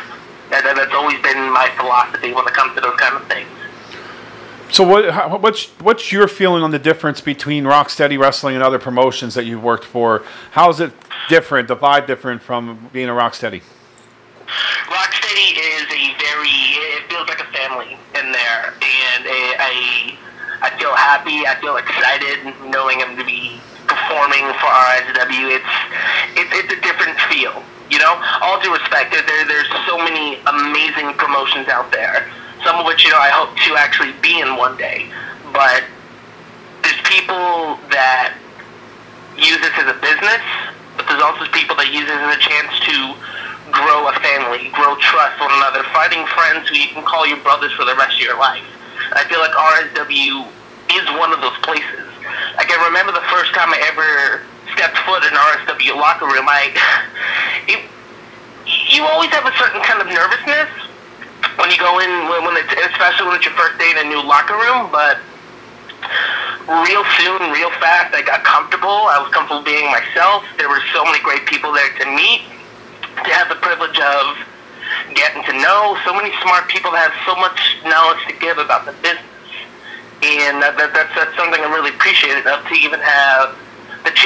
That, 0.50 0.64
that 0.64 0.76
that's 0.76 0.94
always 0.94 1.20
been 1.22 1.52
my 1.52 1.70
philosophy 1.76 2.32
when 2.32 2.46
it 2.46 2.54
comes 2.54 2.74
to 2.74 2.80
those 2.80 2.96
kind 2.96 3.16
of 3.16 3.26
things. 3.28 3.48
So 4.70 4.86
what? 4.86 5.10
How, 5.10 5.36
what's 5.38 5.66
what's 5.80 6.12
your 6.12 6.28
feeling 6.28 6.62
on 6.62 6.70
the 6.70 6.78
difference 6.78 7.20
between 7.20 7.64
Rocksteady 7.64 8.18
Wrestling 8.18 8.54
and 8.54 8.62
other 8.62 8.78
promotions 8.78 9.34
that 9.34 9.44
you've 9.44 9.62
worked 9.62 9.84
for? 9.84 10.22
How 10.52 10.68
is 10.70 10.80
it 10.80 10.92
different? 11.28 11.68
The 11.68 11.76
vibe 11.76 12.06
different 12.06 12.42
from 12.42 12.90
being 12.92 13.08
a 13.08 13.12
Rocksteady? 13.12 13.62
Rocksteady 14.88 15.56
is 15.56 15.84
a 15.92 16.04
very, 16.16 16.56
it 16.96 17.04
feels 17.10 17.28
like 17.28 17.40
a 17.40 17.50
family 17.52 17.98
in 18.14 18.32
there, 18.32 18.72
and 18.80 19.24
I, 19.60 20.16
I 20.62 20.70
feel 20.78 20.94
happy, 20.94 21.46
I 21.46 21.56
feel 21.60 21.76
excited 21.76 22.70
knowing 22.70 23.02
I'm 23.02 23.14
going 23.14 23.18
to 23.18 23.24
be 23.24 23.60
performing 23.86 24.44
for 24.56 24.68
RSW. 24.68 25.52
It's, 25.52 25.74
it's, 26.36 26.52
it's 26.52 26.72
a 26.72 26.80
different 26.80 27.18
feel. 27.28 27.62
You 27.90 27.98
know, 27.98 28.20
all 28.42 28.60
due 28.60 28.72
respect, 28.72 29.12
there, 29.12 29.22
there 29.22 29.46
there's 29.46 29.68
so 29.86 29.96
many 29.98 30.36
amazing 30.44 31.14
promotions 31.16 31.68
out 31.68 31.90
there. 31.90 32.28
Some 32.64 32.76
of 32.76 32.86
which 32.86 33.04
you 33.04 33.10
know 33.10 33.18
I 33.18 33.30
hope 33.30 33.56
to 33.56 33.76
actually 33.76 34.12
be 34.20 34.40
in 34.40 34.56
one 34.56 34.76
day, 34.76 35.08
but 35.52 35.84
there's 36.82 37.00
people 37.08 37.80
that 37.88 38.36
use 39.38 39.60
this 39.62 39.72
as 39.78 39.88
a 39.88 39.98
business, 40.02 40.42
but 40.98 41.06
there's 41.06 41.22
also 41.22 41.46
people 41.54 41.76
that 41.78 41.88
use 41.94 42.04
it 42.04 42.18
as 42.18 42.34
a 42.34 42.40
chance 42.42 42.72
to 42.90 42.96
grow 43.70 44.08
a 44.08 44.14
family, 44.20 44.68
grow 44.72 44.96
trust 44.98 45.38
one 45.40 45.52
another, 45.60 45.84
finding 45.92 46.24
friends 46.32 46.68
who 46.68 46.76
you 46.76 46.88
can 46.90 47.04
call 47.04 47.26
your 47.26 47.40
brothers 47.44 47.72
for 47.72 47.84
the 47.84 47.94
rest 47.94 48.16
of 48.16 48.24
your 48.24 48.38
life. 48.38 48.64
I 49.12 49.24
feel 49.28 49.40
like 49.40 49.54
RSW 49.54 50.48
is 50.92 51.06
one 51.16 51.32
of 51.32 51.40
those 51.40 51.56
places. 51.62 52.04
I 52.58 52.64
can 52.64 52.80
remember 52.84 53.12
the 53.12 53.24
first 53.30 53.54
time 53.54 53.70
I 53.72 53.80
ever 53.88 54.44
stepped 54.74 54.98
foot 55.06 55.24
in 55.24 55.32
RSW 55.32 55.96
locker 55.96 56.26
room. 56.26 56.46
I, 56.48 56.72
it, 57.68 57.84
you 58.92 59.04
always 59.04 59.30
have 59.30 59.46
a 59.46 59.54
certain 59.56 59.82
kind 59.82 60.00
of 60.00 60.08
nervousness 60.08 60.68
when 61.58 61.70
you 61.70 61.78
go 61.78 61.98
in, 61.98 62.10
when, 62.30 62.44
when 62.44 62.56
it's, 62.56 62.72
especially 62.92 63.26
when 63.26 63.36
it's 63.36 63.46
your 63.46 63.54
first 63.54 63.78
day 63.78 63.90
in 63.90 63.98
a 63.98 64.08
new 64.08 64.22
locker 64.22 64.54
room, 64.54 64.90
but 64.90 65.18
real 66.86 67.04
soon, 67.18 67.50
real 67.50 67.70
fast, 67.82 68.14
I 68.14 68.22
got 68.22 68.44
comfortable. 68.44 69.10
I 69.10 69.18
was 69.18 69.32
comfortable 69.32 69.62
being 69.64 69.90
myself. 69.90 70.44
There 70.58 70.68
were 70.68 70.82
so 70.94 71.04
many 71.04 71.18
great 71.20 71.46
people 71.46 71.72
there 71.72 71.90
to 71.98 72.06
meet, 72.14 72.46
to 73.24 73.30
have 73.34 73.48
the 73.48 73.58
privilege 73.58 73.98
of 73.98 74.38
getting 75.14 75.42
to 75.50 75.54
know. 75.58 75.98
So 76.04 76.14
many 76.14 76.30
smart 76.42 76.68
people 76.68 76.92
that 76.92 77.10
have 77.10 77.16
so 77.26 77.34
much 77.40 77.58
knowledge 77.84 78.22
to 78.28 78.34
give 78.38 78.58
about 78.58 78.86
the 78.86 78.94
business. 79.02 79.24
And 80.22 80.62
that, 80.62 80.74
that, 80.78 80.94
that's, 80.94 81.14
that's 81.14 81.34
something 81.38 81.62
I 81.62 81.70
really 81.70 81.94
appreciated 81.94 82.46
of 82.46 82.66
to 82.66 82.74
even 82.74 82.98
have 83.00 83.54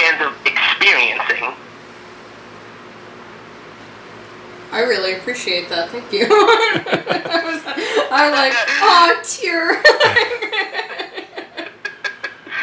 chance 0.03 0.21
of 0.23 0.47
experiencing. 0.47 1.55
I 4.73 4.81
really 4.81 5.15
appreciate 5.15 5.69
that. 5.69 5.91
Thank 5.91 6.13
you. 6.13 6.25
I 6.31 7.43
was, 7.45 7.63
I 8.11 8.31
like, 8.31 8.55
oh, 8.81 9.21
tear. 9.25 9.83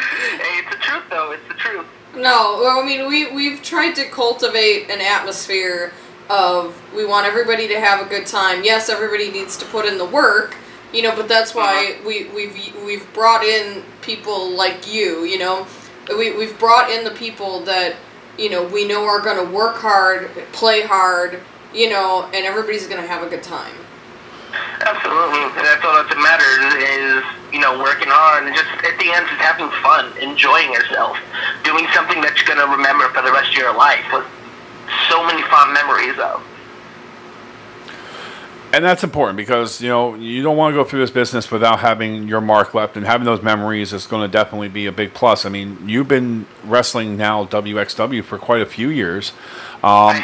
Hey, 0.02 0.58
it's 0.58 0.70
the 0.70 0.76
truth, 0.76 1.04
though. 1.10 1.32
It's 1.32 1.48
the 1.48 1.54
truth. 1.54 1.86
No, 2.14 2.58
well, 2.60 2.80
I 2.80 2.84
mean 2.84 3.06
we 3.06 3.32
we've 3.32 3.62
tried 3.62 3.94
to 3.94 4.04
cultivate 4.06 4.90
an 4.90 5.00
atmosphere 5.00 5.92
of 6.28 6.76
we 6.94 7.06
want 7.06 7.26
everybody 7.26 7.68
to 7.68 7.80
have 7.80 8.04
a 8.04 8.08
good 8.08 8.26
time. 8.26 8.64
Yes, 8.64 8.88
everybody 8.88 9.30
needs 9.30 9.56
to 9.58 9.64
put 9.66 9.86
in 9.86 9.98
the 9.98 10.04
work, 10.04 10.56
you 10.92 11.02
know, 11.02 11.14
but 11.14 11.28
that's 11.28 11.54
why 11.54 11.94
mm-hmm. 11.94 12.06
we 12.06 12.24
we've 12.30 12.84
we've 12.84 13.14
brought 13.14 13.44
in 13.44 13.82
people 14.02 14.50
like 14.50 14.92
you, 14.92 15.24
you 15.24 15.38
know. 15.38 15.66
We 16.16 16.36
we've 16.36 16.58
brought 16.58 16.90
in 16.90 17.04
the 17.04 17.10
people 17.10 17.60
that 17.60 17.96
you 18.38 18.50
know 18.50 18.64
we 18.66 18.86
know 18.86 19.04
are 19.04 19.20
going 19.20 19.44
to 19.44 19.52
work 19.52 19.76
hard, 19.76 20.30
play 20.52 20.82
hard, 20.82 21.40
you 21.74 21.90
know, 21.90 22.28
and 22.34 22.44
everybody's 22.44 22.86
going 22.86 23.00
to 23.00 23.06
have 23.06 23.22
a 23.26 23.30
good 23.30 23.42
time. 23.42 23.74
Absolutely. 24.80 25.44
And 25.54 25.62
that's 25.62 25.84
all 25.84 25.94
that 25.94 26.10
matters 26.18 26.74
is, 26.82 27.22
you 27.54 27.60
know, 27.60 27.78
working 27.78 28.10
hard 28.10 28.48
and 28.48 28.56
just 28.56 28.66
at 28.82 28.98
the 28.98 29.12
end 29.12 29.28
just 29.28 29.38
having 29.38 29.70
fun, 29.84 30.10
enjoying 30.18 30.72
yourself, 30.72 31.14
doing 31.62 31.86
something 31.94 32.18
that 32.24 32.34
you're 32.34 32.48
going 32.48 32.58
to 32.58 32.66
remember 32.66 33.06
for 33.14 33.22
the 33.22 33.30
rest 33.30 33.54
of 33.54 33.58
your 33.60 33.76
life 33.76 34.02
with 34.10 34.26
so 35.06 35.22
many 35.22 35.42
fond 35.46 35.70
memories 35.70 36.18
of. 36.18 36.42
And 38.72 38.84
that's 38.84 39.02
important 39.02 39.36
because 39.36 39.82
you 39.82 39.88
know 39.88 40.14
you 40.14 40.42
don't 40.42 40.56
want 40.56 40.72
to 40.72 40.76
go 40.76 40.84
through 40.84 41.00
this 41.00 41.10
business 41.10 41.50
without 41.50 41.80
having 41.80 42.28
your 42.28 42.40
mark 42.40 42.72
left, 42.72 42.96
and 42.96 43.04
having 43.04 43.24
those 43.24 43.42
memories 43.42 43.92
is 43.92 44.06
going 44.06 44.22
to 44.22 44.32
definitely 44.32 44.68
be 44.68 44.86
a 44.86 44.92
big 44.92 45.12
plus. 45.12 45.44
I 45.44 45.48
mean, 45.48 45.88
you've 45.88 46.06
been 46.06 46.46
wrestling 46.64 47.16
now 47.16 47.44
WXW 47.46 48.22
for 48.22 48.38
quite 48.38 48.62
a 48.62 48.66
few 48.66 48.88
years. 48.88 49.32
Um, 49.82 50.22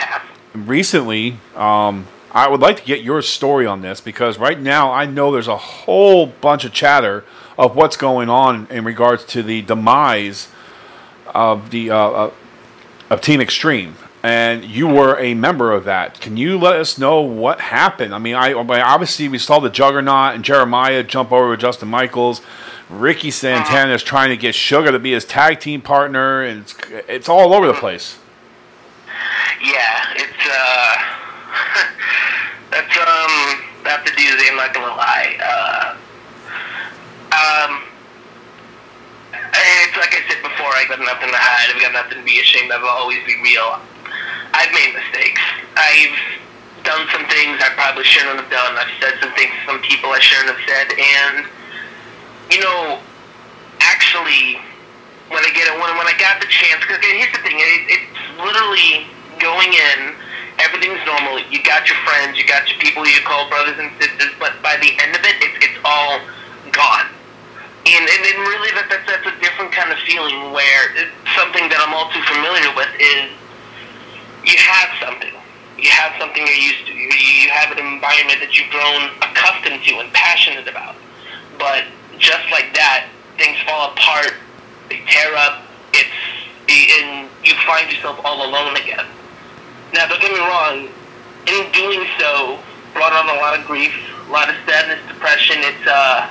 recently, 0.54 1.38
um, 1.56 2.06
I 2.30 2.48
would 2.48 2.60
like 2.60 2.76
to 2.76 2.84
get 2.84 3.02
your 3.02 3.22
story 3.22 3.66
on 3.66 3.80
this 3.80 4.00
because 4.00 4.38
right 4.38 4.60
now 4.60 4.92
I 4.92 5.06
know 5.06 5.32
there's 5.32 5.48
a 5.48 5.56
whole 5.56 6.26
bunch 6.26 6.64
of 6.64 6.72
chatter 6.72 7.24
of 7.58 7.74
what's 7.74 7.96
going 7.96 8.28
on 8.28 8.68
in 8.70 8.84
regards 8.84 9.24
to 9.24 9.42
the 9.42 9.62
demise 9.62 10.48
of 11.34 11.70
the 11.70 11.90
uh, 11.90 11.96
uh, 11.96 12.32
of 13.10 13.20
Team 13.20 13.40
Extreme, 13.40 13.96
and 14.26 14.64
you 14.64 14.88
were 14.88 15.16
a 15.20 15.34
member 15.34 15.70
of 15.70 15.84
that. 15.84 16.20
Can 16.20 16.36
you 16.36 16.58
let 16.58 16.74
us 16.74 16.98
know 16.98 17.20
what 17.20 17.60
happened? 17.60 18.12
I 18.12 18.18
mean, 18.18 18.34
I 18.34 18.54
obviously 18.54 19.28
we 19.28 19.38
saw 19.38 19.60
the 19.60 19.70
Juggernaut 19.70 20.34
and 20.34 20.44
Jeremiah 20.44 21.04
jump 21.04 21.30
over 21.30 21.50
with 21.50 21.60
Justin 21.60 21.86
Michaels. 21.86 22.42
Ricky 22.90 23.30
Santana 23.30 23.94
is 23.94 24.02
trying 24.02 24.30
to 24.30 24.36
get 24.36 24.56
Sugar 24.56 24.90
to 24.90 24.98
be 24.98 25.12
his 25.12 25.24
tag 25.24 25.60
team 25.60 25.80
partner, 25.80 26.42
and 26.42 26.62
it's, 26.62 26.74
it's 27.08 27.28
all 27.28 27.54
over 27.54 27.68
the 27.68 27.74
place. 27.74 28.18
Yeah, 29.62 30.14
it's, 30.16 30.46
uh, 30.50 30.96
that's, 32.72 32.96
um, 32.96 33.62
that's 33.84 34.10
a 34.10 34.14
doozy, 34.14 34.50
I'm 34.50 34.56
not 34.56 34.74
gonna 34.74 34.88
lie. 34.88 35.36
Uh, 35.40 35.96
um, 37.30 37.82
it's 39.32 39.96
like 39.96 40.14
I 40.14 40.28
said 40.28 40.42
before, 40.42 40.66
I 40.66 40.84
got 40.88 40.98
nothing 40.98 41.30
to 41.30 41.38
hide, 41.38 41.72
I've 41.72 41.80
got 41.80 41.92
nothing 41.92 42.18
to 42.18 42.24
be 42.24 42.40
ashamed 42.40 42.72
of, 42.72 42.82
I'll 42.82 42.88
always 42.88 43.24
be 43.24 43.40
real. 43.40 43.80
I've 44.54 44.72
made 44.72 44.94
mistakes. 44.94 45.42
I've 45.76 46.16
done 46.86 47.06
some 47.10 47.26
things 47.26 47.58
I 47.58 47.74
probably 47.74 48.04
shouldn't 48.04 48.38
have 48.38 48.50
done. 48.50 48.78
I've 48.78 48.90
said 49.02 49.18
some 49.20 49.34
things 49.34 49.50
to 49.50 49.62
some 49.66 49.80
people 49.82 50.14
I 50.14 50.22
shouldn't 50.22 50.54
have 50.54 50.62
said, 50.62 50.86
and, 50.94 51.46
you 52.50 52.62
know, 52.62 53.02
actually, 53.82 54.62
when 55.28 55.42
I 55.42 55.50
get 55.50 55.66
it, 55.66 55.74
when, 55.74 55.90
when 55.98 56.06
I 56.06 56.14
got 56.16 56.38
the 56.38 56.46
chance, 56.46 56.80
because 56.86 57.02
here's 57.02 57.34
the 57.34 57.42
thing, 57.42 57.58
it, 57.58 57.98
it's 57.98 58.18
literally 58.38 59.10
going 59.42 59.74
in, 59.74 60.14
everything's 60.62 61.02
normal, 61.04 61.42
you 61.50 61.58
got 61.66 61.90
your 61.90 61.98
friends, 62.06 62.38
you 62.38 62.46
got 62.46 62.70
your 62.70 62.78
people 62.78 63.02
you 63.04 63.18
call 63.26 63.50
brothers 63.50 63.76
and 63.82 63.90
sisters, 63.98 64.32
but 64.38 64.54
by 64.62 64.78
the 64.78 64.94
end 65.02 65.12
of 65.18 65.22
it, 65.26 65.36
it's, 65.42 65.58
it's 65.66 65.80
all 65.84 66.22
gone. 66.70 67.10
And, 67.86 68.02
and 68.02 68.20
then 68.22 68.38
really 68.46 68.70
that, 68.74 68.86
that's, 68.90 69.06
that's 69.06 69.26
a 69.26 69.36
different 69.38 69.70
kind 69.70 69.90
of 69.90 69.98
feeling 70.06 70.50
where 70.50 70.90
it's 70.98 71.14
something 71.38 71.70
that 71.70 71.78
I'm 71.78 71.94
all 71.94 72.10
too 72.10 72.22
familiar 72.26 72.70
with 72.74 72.90
is 72.98 73.30
you 74.46 74.56
have 74.56 74.90
something. 75.02 75.32
You 75.76 75.90
have 75.90 76.14
something 76.18 76.46
you're 76.46 76.56
used 76.56 76.86
to. 76.86 76.94
You, 76.94 77.50
have 77.50 77.70
an 77.72 77.78
environment 77.78 78.40
that 78.40 78.56
you've 78.56 78.70
grown 78.70 79.08
accustomed 79.22 79.82
to 79.84 79.98
and 79.98 80.12
passionate 80.12 80.68
about. 80.68 80.96
But 81.58 81.84
just 82.18 82.44
like 82.50 82.72
that, 82.74 83.08
things 83.38 83.56
fall 83.66 83.92
apart. 83.92 84.34
They 84.88 85.00
tear 85.06 85.34
up. 85.36 85.62
It's 85.92 86.10
and 86.68 87.30
you 87.44 87.54
find 87.66 87.90
yourself 87.90 88.20
all 88.24 88.48
alone 88.48 88.76
again. 88.76 89.06
Now, 89.94 90.08
don't 90.08 90.20
get 90.20 90.32
me 90.32 90.40
wrong. 90.40 90.88
In 91.46 91.72
doing 91.72 92.06
so, 92.18 92.58
brought 92.92 93.12
on 93.12 93.28
a 93.30 93.38
lot 93.40 93.58
of 93.58 93.64
grief, 93.66 93.94
a 94.28 94.32
lot 94.32 94.48
of 94.48 94.56
sadness, 94.66 94.98
depression. 95.06 95.58
It's 95.60 95.86
uh, 95.86 96.28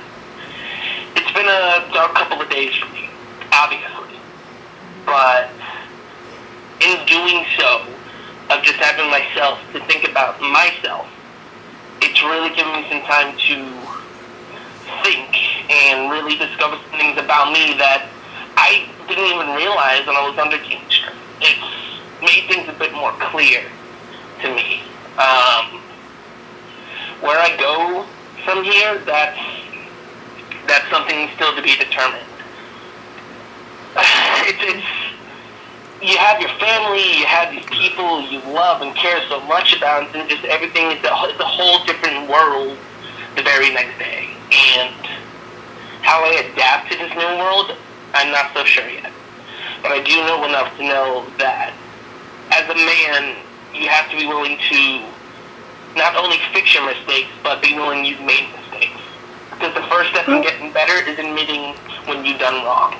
it's 1.16 1.32
been 1.32 1.46
a 1.46 1.88
dark 1.92 2.14
couple 2.14 2.42
of 2.42 2.50
days 2.50 2.74
for 2.76 2.92
me, 2.92 3.08
obviously. 3.52 4.20
But 5.06 5.50
in 6.80 7.06
doing 7.06 7.46
so, 7.56 7.86
of 8.50 8.62
just 8.62 8.78
having 8.78 9.10
myself 9.10 9.58
to 9.72 9.80
think 9.86 10.08
about 10.08 10.40
myself, 10.40 11.06
it's 12.00 12.22
really 12.22 12.54
given 12.54 12.72
me 12.72 12.86
some 12.88 13.02
time 13.02 13.36
to 13.36 13.56
think 15.02 15.70
and 15.70 16.10
really 16.10 16.36
discover 16.36 16.76
some 16.76 16.98
things 16.98 17.18
about 17.18 17.52
me 17.52 17.74
that 17.78 18.08
I 18.56 18.88
didn't 19.08 19.26
even 19.26 19.54
realize 19.54 20.06
when 20.06 20.16
I 20.16 20.28
was 20.28 20.38
under 20.38 20.58
Team 20.58 20.80
Extreme. 20.86 21.16
It's 21.40 21.60
made 22.20 22.48
things 22.48 22.68
a 22.68 22.78
bit 22.78 22.92
more 22.92 23.12
clear 23.18 23.62
to 24.42 24.54
me. 24.54 24.80
Um, 25.18 25.80
where 27.20 27.38
I 27.40 27.56
go 27.58 28.06
from 28.44 28.64
here, 28.64 28.98
that's 29.04 29.40
that's 30.66 30.88
something 30.90 31.28
still 31.34 31.54
to 31.54 31.62
be 31.62 31.76
determined. 31.76 32.24
It's, 34.48 34.62
it's 34.62 35.05
you 36.02 36.18
have 36.18 36.40
your 36.40 36.50
family, 36.60 37.20
you 37.20 37.26
have 37.26 37.50
these 37.50 37.64
people 37.66 38.20
you 38.20 38.40
love 38.52 38.82
and 38.82 38.94
care 38.94 39.20
so 39.28 39.40
much 39.46 39.76
about, 39.76 40.14
and 40.14 40.28
just 40.28 40.44
everything 40.44 40.90
is 40.92 41.02
a, 41.04 41.12
it's 41.28 41.40
a 41.40 41.46
whole 41.46 41.84
different 41.84 42.28
world 42.28 42.76
the 43.36 43.42
very 43.42 43.72
next 43.72 43.98
day. 43.98 44.28
And 44.52 44.94
how 46.02 46.22
I 46.22 46.52
adapt 46.52 46.92
to 46.92 46.98
this 46.98 47.12
new 47.14 47.38
world, 47.40 47.72
I'm 48.12 48.30
not 48.30 48.52
so 48.52 48.64
sure 48.64 48.88
yet. 48.88 49.10
But 49.82 49.92
I 49.92 50.02
do 50.02 50.16
know 50.26 50.44
enough 50.44 50.76
to 50.76 50.82
know 50.84 51.26
that 51.38 51.72
as 52.52 52.68
a 52.68 52.76
man, 52.76 53.36
you 53.74 53.88
have 53.88 54.10
to 54.10 54.16
be 54.16 54.26
willing 54.26 54.58
to 54.58 55.04
not 55.96 56.14
only 56.16 56.36
fix 56.52 56.74
your 56.74 56.84
mistakes, 56.84 57.28
but 57.42 57.62
be 57.62 57.74
willing 57.74 58.04
you've 58.04 58.20
made 58.20 58.48
mistakes. 58.52 59.00
Because 59.50 59.74
the 59.74 59.86
first 59.88 60.10
step 60.10 60.28
in 60.28 60.42
getting 60.42 60.72
better 60.72 61.00
is 61.08 61.18
admitting 61.18 61.74
when 62.04 62.24
you've 62.24 62.38
done 62.38 62.64
wrong. 62.64 62.94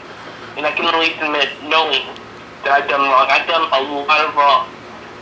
And 0.57 0.65
I 0.65 0.73
can 0.73 0.87
at 0.87 0.99
least 0.99 1.21
admit 1.21 1.49
knowing 1.69 2.03
that 2.67 2.83
I've 2.83 2.91
done 2.91 3.07
wrong. 3.07 3.31
I've 3.31 3.47
done 3.47 3.63
a 3.63 3.83
lot 4.03 4.27
of 4.27 4.35
wrong 4.35 4.67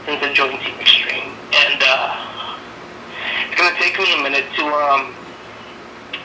since 0.08 0.16
I 0.24 0.32
joined 0.32 0.56
Team 0.64 0.80
Extreme. 0.80 1.28
And 1.52 1.76
uh, 1.84 2.16
it's 3.44 3.60
going 3.60 3.68
to 3.68 3.76
take 3.76 4.00
me 4.00 4.16
a 4.16 4.22
minute 4.24 4.48
to 4.56 4.64
um, 4.64 5.12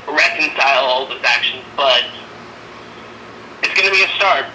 reconcile 0.08 0.88
all 0.88 1.12
those 1.12 1.20
actions, 1.28 1.68
but 1.76 2.08
it's 3.60 3.76
going 3.76 3.92
to 3.92 3.92
be 3.92 4.08
a 4.08 4.12
start. 4.16 4.48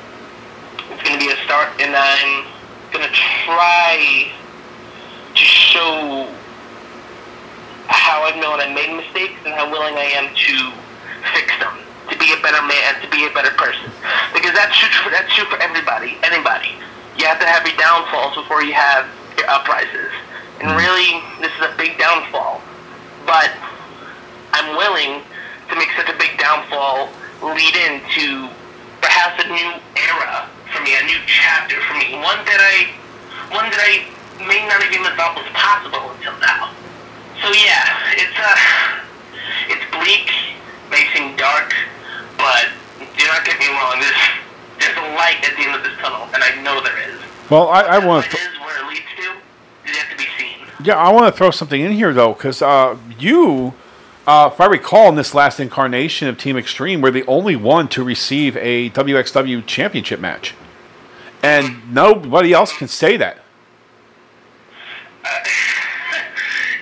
It's 0.89 1.03
going 1.05 1.21
to 1.21 1.21
be 1.21 1.33
a 1.33 1.37
start, 1.45 1.69
and 1.85 1.93
I'm 1.93 2.49
going 2.97 3.05
to 3.05 3.13
try 3.45 4.33
to 5.37 5.45
show 5.45 6.33
how 7.93 8.25
I've 8.25 8.41
known 8.41 8.61
I 8.61 8.73
made 8.73 8.89
mistakes 8.97 9.37
and 9.45 9.53
how 9.53 9.71
willing 9.71 10.01
I 10.01 10.17
am 10.17 10.33
to 10.33 10.57
fix 11.37 11.53
them, 11.61 11.77
to 12.11 12.19
be 12.19 12.33
a 12.33 12.41
better 12.43 12.63
man, 12.63 13.01
to 13.01 13.09
be 13.09 13.27
a 13.27 13.33
better 13.33 13.51
person. 13.57 13.91
Because 14.33 14.53
that's 14.53 14.77
true 14.77 14.89
for 15.03 15.11
that's 15.11 15.33
true 15.35 15.47
for 15.47 15.61
everybody, 15.61 16.19
anybody. 16.23 16.77
You 17.17 17.27
have 17.27 17.41
to 17.41 17.47
have 17.47 17.67
your 17.67 17.77
downfalls 17.77 18.35
before 18.35 18.63
you 18.63 18.75
have 18.75 19.07
your 19.39 19.49
uprises. 19.49 20.13
And 20.61 20.71
really, 20.77 21.23
this 21.41 21.53
is 21.59 21.63
a 21.67 21.75
big 21.77 21.99
downfall. 21.99 22.61
But 23.27 23.53
I'm 24.53 24.77
willing 24.77 25.23
to 25.71 25.75
make 25.77 25.91
such 25.97 26.09
a 26.09 26.17
big 26.19 26.39
downfall 26.39 27.09
lead 27.43 27.77
into 27.77 28.49
perhaps 29.01 29.43
a 29.45 29.49
new 29.49 29.71
era 29.97 30.49
for 30.73 30.83
me, 30.83 30.97
a 30.97 31.05
new 31.05 31.19
chapter 31.27 31.81
for 31.87 31.95
me, 31.95 32.15
one 32.19 32.41
that 32.47 32.59
I, 32.59 32.91
one 33.55 33.71
that 33.71 33.79
I 33.79 34.09
may 34.43 34.67
not 34.67 34.83
have 34.83 34.93
even 34.93 35.13
thought 35.15 35.39
was 35.39 35.47
possible 35.55 36.11
until 36.17 36.35
now. 36.43 36.75
So 37.43 37.53
yeah, 37.53 38.19
it's 38.19 38.35
uh, 38.35 38.57
it's 39.71 39.85
bleak, 39.93 40.31
may 40.91 41.07
seem 41.15 41.37
dark, 41.37 41.75
but 42.39 42.73
do 42.99 43.23
not 43.27 43.45
get 43.45 43.59
me 43.61 43.69
wrong. 43.71 44.01
There's 44.01 44.23
there's 44.81 44.99
a 44.99 45.09
light 45.35 45.51
at 45.51 45.57
the 45.57 45.63
end 45.63 45.75
of 45.75 45.83
this 45.83 45.97
tunnel, 45.99 46.29
and 46.35 46.43
I 46.43 46.61
know 46.63 46.83
there 46.83 47.11
is. 47.11 47.21
Well, 47.51 47.69
I, 47.69 47.83
I 47.83 47.99
want 48.05 48.25
to. 48.27 48.37
it 48.37 48.61
where 48.61 48.85
it 48.85 48.89
leads 48.89 49.01
to, 49.17 49.23
is 49.89 49.97
yet 49.97 50.11
to 50.11 50.17
be 50.17 50.25
seen. 50.39 50.67
Yeah, 50.85 50.97
I 50.97 51.13
want 51.13 51.33
to 51.33 51.37
throw 51.37 51.51
something 51.51 51.81
in 51.81 51.93
here 51.93 52.13
though, 52.13 52.33
because 52.33 52.63
uh, 52.63 52.97
you, 53.19 53.75
uh, 54.27 54.51
if 54.53 54.61
I 54.61 54.67
recall, 54.67 55.09
in 55.09 55.15
this 55.15 55.35
last 55.35 55.61
incarnation 55.61 56.29
of 56.29 56.39
Team 56.39 56.57
Extreme, 56.57 57.01
were 57.01 57.11
the 57.11 57.27
only 57.27 57.57
one 57.57 57.89
to 57.89 58.05
receive 58.05 58.57
a 58.57 58.91
WXW 58.91 59.67
Championship 59.67 60.21
match, 60.21 60.55
and 61.43 61.93
nobody 61.93 62.53
else 62.53 62.77
can 62.77 62.89
say 62.89 63.17
that. 63.17 63.39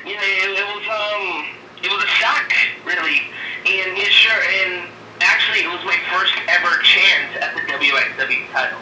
you 0.04 0.14
know, 0.14 0.22
it, 0.22 0.58
it 0.58 0.66
was 0.66 0.84
um, 0.88 1.46
it 1.82 1.90
was 1.92 2.02
a 2.02 2.08
shock, 2.08 2.52
really. 2.84 3.22
And 3.64 3.96
yeah, 3.96 4.04
sure, 4.10 4.42
and 4.42 4.88
actually, 5.20 5.60
it 5.60 5.68
was 5.68 5.84
my 5.84 5.96
first 6.10 6.34
ever 6.48 6.82
chance 6.82 7.36
at 7.40 7.54
the 7.54 7.60
WXW 7.72 8.50
title. 8.50 8.78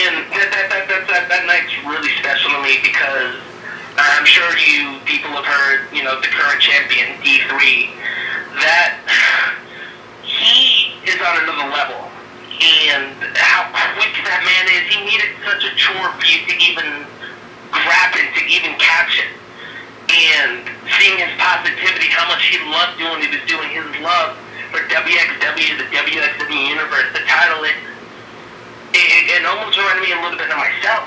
That 0.00 0.48
that 0.48 0.66
that 0.72 0.84
that 0.88 1.02
that, 1.12 1.24
that 1.28 1.44
night's 1.44 1.76
really 1.84 2.08
special 2.16 2.48
to 2.56 2.60
me 2.64 2.80
because 2.80 3.36
I'm 4.00 4.24
sure 4.24 4.48
you 4.56 4.96
people 5.04 5.28
have 5.36 5.44
heard, 5.44 5.92
you 5.92 6.00
know, 6.00 6.16
the 6.24 6.32
current 6.32 6.56
champion 6.56 7.20
D3, 7.20 7.92
that 8.64 8.96
he 10.24 10.96
is 11.04 11.20
on 11.20 11.44
another 11.44 11.68
level. 11.68 12.00
And 12.60 13.12
how 13.36 13.68
quick 13.96 14.16
that 14.24 14.40
man 14.40 14.64
is, 14.72 14.88
he 14.88 15.04
needed 15.04 15.36
such 15.44 15.68
a 15.68 15.72
chore 15.76 16.12
for 16.16 16.24
you 16.24 16.48
to 16.48 16.54
even 16.64 17.04
grab 17.68 18.16
it, 18.16 18.32
to 18.36 18.42
even 18.48 18.76
catch 18.80 19.20
it 19.20 19.36
and 20.10 20.66
seeing 20.98 21.22
his 21.22 21.30
positivity, 21.38 22.10
how 22.10 22.26
much 22.26 22.42
he 22.50 22.58
loved 22.66 22.98
doing 22.98 23.22
he 23.22 23.28
was 23.30 23.44
doing, 23.46 23.70
his 23.70 23.86
love 24.02 24.34
for 24.74 24.82
WXW, 24.90 25.78
the 25.78 25.86
WXW 25.92 26.62
universe, 26.66 27.08
the 27.14 27.22
title, 27.30 27.62
it, 27.62 27.76
it, 28.94 29.40
it 29.40 29.46
almost 29.46 29.76
reminded 29.78 30.02
me 30.02 30.12
a 30.12 30.20
little 30.22 30.38
bit 30.38 30.50
of 30.50 30.58
myself 30.58 31.06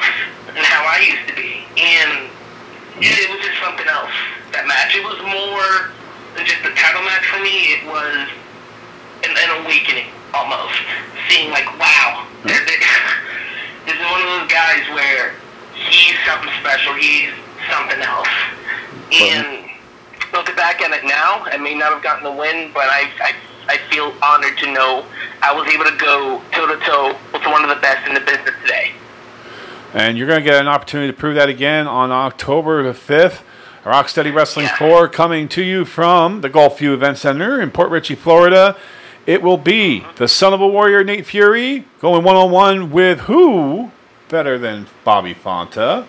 and 0.56 0.64
how 0.66 0.84
I 0.88 1.00
used 1.04 1.26
to 1.30 1.36
be. 1.36 1.66
And 1.78 2.30
it, 3.02 3.12
it 3.12 3.28
was 3.30 3.42
just 3.44 3.60
something 3.60 3.88
else, 3.88 4.14
that 4.56 4.68
match. 4.68 4.96
It 4.96 5.04
was 5.04 5.18
more 5.26 5.92
than 6.38 6.46
just 6.46 6.62
a 6.64 6.72
title 6.78 7.02
match 7.04 7.26
for 7.28 7.42
me. 7.44 7.74
It 7.76 7.84
was 7.90 8.30
an, 9.28 9.34
an 9.34 9.50
awakening, 9.66 10.08
almost. 10.34 10.78
Seeing 11.30 11.50
like, 11.52 11.68
wow, 11.80 12.28
there- 12.46 12.64
there- 12.64 12.84
this 13.90 13.96
is 13.98 14.06
one 14.12 14.22
of 14.22 14.30
those 14.40 14.50
guys 14.52 14.86
where 14.96 15.36
he's 15.76 16.16
something 16.26 16.52
special. 16.62 16.94
He's 16.96 17.34
something 17.70 18.00
else. 18.00 18.32
And 19.12 19.70
looking 20.32 20.56
back 20.56 20.82
at 20.82 20.92
it 20.92 21.04
now, 21.06 21.44
I 21.50 21.58
may 21.58 21.76
not 21.76 21.94
have 21.94 22.02
gotten 22.04 22.24
the 22.24 22.32
win, 22.32 22.72
but 22.74 22.86
I, 22.90 23.10
I, 23.22 23.34
I 23.68 23.78
feel 23.90 24.14
honored 24.22 24.58
to 24.60 24.72
know 24.72 25.06
I 25.42 25.54
was 25.54 25.68
able 25.74 25.86
to 25.86 25.98
go 25.98 26.42
toe 26.52 26.68
to 26.68 26.78
toe 26.86 27.16
with 27.32 27.44
one 27.46 27.64
of 27.64 27.70
the 27.70 27.82
best 27.82 28.08
in 28.08 28.14
the 28.14 28.20
business 28.20 28.56
today. 28.62 28.92
And 29.94 30.18
you're 30.18 30.28
going 30.28 30.40
to 30.40 30.44
get 30.44 30.60
an 30.60 30.68
opportunity 30.68 31.12
to 31.12 31.18
prove 31.18 31.36
that 31.36 31.50
again 31.50 31.88
on 31.88 32.12
October 32.12 32.82
the 32.84 32.94
5th. 32.98 33.42
Rocksteady 33.84 34.34
Wrestling 34.34 34.66
Yeah. 34.68 34.78
4 34.78 35.10
coming 35.10 35.48
to 35.50 35.62
you 35.62 35.84
from 35.86 36.42
the 36.42 36.50
Gulfview 36.50 36.94
Event 36.94 37.18
Center 37.18 37.62
in 37.62 37.70
Port 37.70 37.90
Richey, 37.90 38.16
Florida. 38.16 38.78
It 39.26 39.42
will 39.42 39.58
be 39.58 40.06
the 40.16 40.28
son 40.28 40.54
of 40.54 40.62
a 40.62 40.68
warrior, 40.68 41.04
Nate 41.04 41.26
Fury, 41.26 41.86
going 42.00 42.24
one 42.24 42.36
on 42.36 42.50
one 42.52 42.92
with 42.92 43.22
who 43.22 43.92
better 44.30 44.58
than 44.58 44.88
Bobby 45.04 45.34
Fonta. 45.34 46.06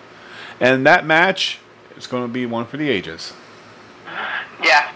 And 0.59 0.85
that 0.85 1.05
match 1.05 1.59
is 1.97 2.07
going 2.07 2.23
to 2.23 2.31
be 2.31 2.45
one 2.45 2.65
for 2.65 2.77
the 2.77 2.89
ages. 2.89 3.33
Yeah, 4.63 4.91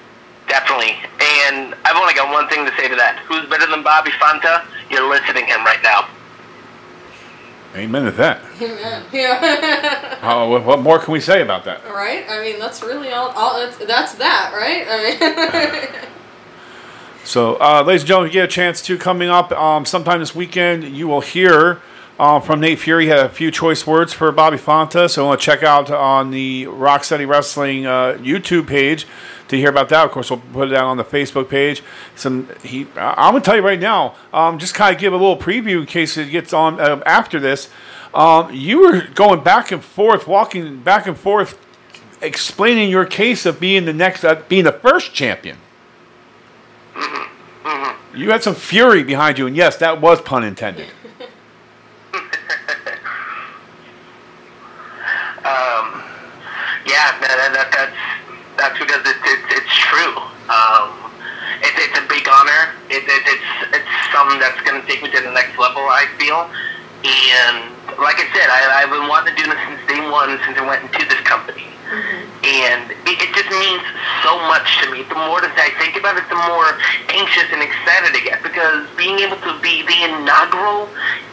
definitely. 0.50 0.98
And 1.22 1.74
I've 1.86 1.96
only 1.96 2.14
got 2.14 2.32
one 2.34 2.50
thing 2.50 2.66
to 2.66 2.76
say 2.76 2.88
to 2.90 2.96
that. 2.96 3.20
Who's 3.28 3.48
better 3.50 3.68
than 3.68 3.84
Bobby 3.84 4.12
Fonta? 4.12 4.66
You're 4.90 5.08
listening 5.10 5.46
him 5.46 5.64
right 5.64 5.82
now. 5.84 6.10
Amen 7.76 8.06
to 8.06 8.12
that. 8.12 8.42
Amen. 8.62 9.04
Yeah. 9.14 10.16
How, 10.22 10.50
what- 10.50 10.66
what 10.66 10.82
more 10.82 11.00
can 11.00 11.14
we 11.14 11.20
say 11.20 11.42
about 11.42 11.64
that? 11.66 11.86
right? 11.86 12.26
I 12.30 12.42
mean, 12.42 12.60
that's 12.60 12.82
really 12.82 13.12
all. 13.12 13.30
all 13.30 13.60
that's, 13.60 13.78
that's 13.86 14.16
that, 14.16 14.52
right? 14.54 14.86
I 14.90 15.90
mean, 15.94 16.06
So, 17.24 17.58
uh, 17.62 17.84
ladies 17.86 18.02
and 18.02 18.08
gentlemen, 18.08 18.30
if 18.30 18.34
you 18.36 18.42
get 18.42 18.50
a 18.50 18.52
chance 18.52 18.82
to 18.84 18.98
coming 18.98 19.30
up 19.30 19.52
um, 19.52 19.86
sometime 19.86 20.20
this 20.20 20.34
weekend, 20.34 20.84
you 20.84 21.08
will 21.08 21.22
hear 21.22 21.80
uh, 22.20 22.40
from 22.40 22.60
Nate 22.60 22.80
Fury. 22.80 23.06
He 23.06 23.10
had 23.10 23.26
a 23.26 23.30
few 23.30 23.50
choice 23.50 23.88
words 23.88 24.14
for 24.14 24.32
Bobby 24.32 24.58
Fonta, 24.58 25.10
so 25.10 25.24
I 25.24 25.28
want 25.30 25.40
to 25.40 25.46
check 25.46 25.64
out 25.64 25.90
on 25.90 26.32
the 26.32 26.66
Rocksteady 26.66 27.28
Wrestling 27.28 27.86
uh, 27.86 28.18
YouTube 28.20 28.68
page 28.68 29.08
to 29.48 29.58
hear 29.58 29.70
about 29.70 29.90
that. 29.90 30.06
Of 30.06 30.12
course, 30.12 30.30
we'll 30.30 30.42
put 30.52 30.70
it 30.70 30.76
out 30.76 30.86
on 30.86 30.98
the 30.98 31.04
Facebook 31.04 31.50
page. 31.50 31.82
Some 32.16 32.50
he, 32.62 32.82
I'm 32.96 33.34
gonna 33.34 33.42
tell 33.42 33.56
you 33.56 33.62
right 33.62 33.80
now, 33.80 34.16
um, 34.34 34.60
just 34.60 34.76
kind 34.76 34.94
of 34.94 35.02
give 35.02 35.14
a 35.14 35.18
little 35.18 35.38
preview 35.38 35.80
in 35.80 35.86
case 35.86 36.18
it 36.18 36.30
gets 36.30 36.54
on 36.54 36.80
uh, 36.80 37.02
after 37.06 37.40
this. 37.40 37.70
Um, 38.14 38.54
you 38.54 38.82
were 38.82 39.02
going 39.14 39.44
back 39.44 39.72
and 39.72 39.84
forth, 39.84 40.28
walking 40.28 40.82
back 40.82 41.08
and 41.08 41.18
forth, 41.18 41.58
explaining 42.22 42.90
your 42.90 43.06
case 43.06 43.46
of 43.46 43.60
being 43.60 43.86
the 43.86 43.94
next, 43.94 44.24
uh, 44.24 44.42
being 44.50 44.66
the 44.66 44.72
first 44.72 45.14
champion. 45.14 45.58
You 48.16 48.32
had 48.32 48.44
some 48.44 48.56
fury 48.56 49.04
behind 49.04 49.38
you, 49.38 49.46
and 49.48 49.56
yes, 49.56 49.78
that 49.78 50.02
was 50.02 50.20
pun 50.20 50.44
intended. 50.44 50.88
Um, 55.46 56.04
that, 57.38 57.52
that, 57.54 57.70
that's 57.70 57.98
that's 58.58 58.78
because 58.80 59.04
it, 59.06 59.20
it, 59.24 59.40
it's 59.56 59.74
true. 59.88 60.18
Um, 60.50 61.00
it, 61.62 61.74
it's 61.78 61.98
a 61.98 62.06
big 62.10 62.28
honor. 62.28 62.76
It, 62.90 63.06
it, 63.06 63.24
it's 63.26 63.50
it's 63.72 63.94
something 64.12 64.40
that's 64.40 64.60
going 64.66 64.82
to 64.82 64.86
take 64.88 65.04
me 65.04 65.12
to 65.12 65.22
the 65.22 65.32
next 65.32 65.58
level. 65.58 65.86
I 65.88 66.10
feel, 66.18 66.50
and 67.06 67.72
like 68.02 68.20
I 68.20 68.28
said, 68.36 68.48
I, 68.52 68.84
I've 68.84 68.92
been 68.92 69.08
wanting 69.08 69.36
to 69.36 69.38
do 69.38 69.46
this 69.48 69.60
since 69.68 69.82
day 69.88 70.02
one, 70.10 70.36
since 70.44 70.58
I 70.58 70.66
went 70.68 70.84
into 70.84 71.06
this 71.08 71.22
company, 71.24 71.68
Mm-hmm. 71.90 72.22
and 72.46 72.94
it, 73.10 73.18
it 73.18 73.34
just 73.34 73.50
means 73.50 73.82
so 74.22 74.38
much 74.46 74.78
to 74.86 74.94
me. 74.94 75.02
The 75.10 75.18
more 75.26 75.42
that 75.42 75.58
I 75.58 75.74
think 75.82 75.98
about 75.98 76.22
it, 76.22 76.30
the 76.30 76.38
more 76.38 76.78
anxious 77.10 77.50
and 77.50 77.66
excited 77.66 78.14
I 78.14 78.22
get 78.22 78.46
because 78.46 78.86
being 78.94 79.18
able 79.26 79.42
to 79.42 79.58
be 79.58 79.82
the 79.82 79.98
inaugural 80.06 80.86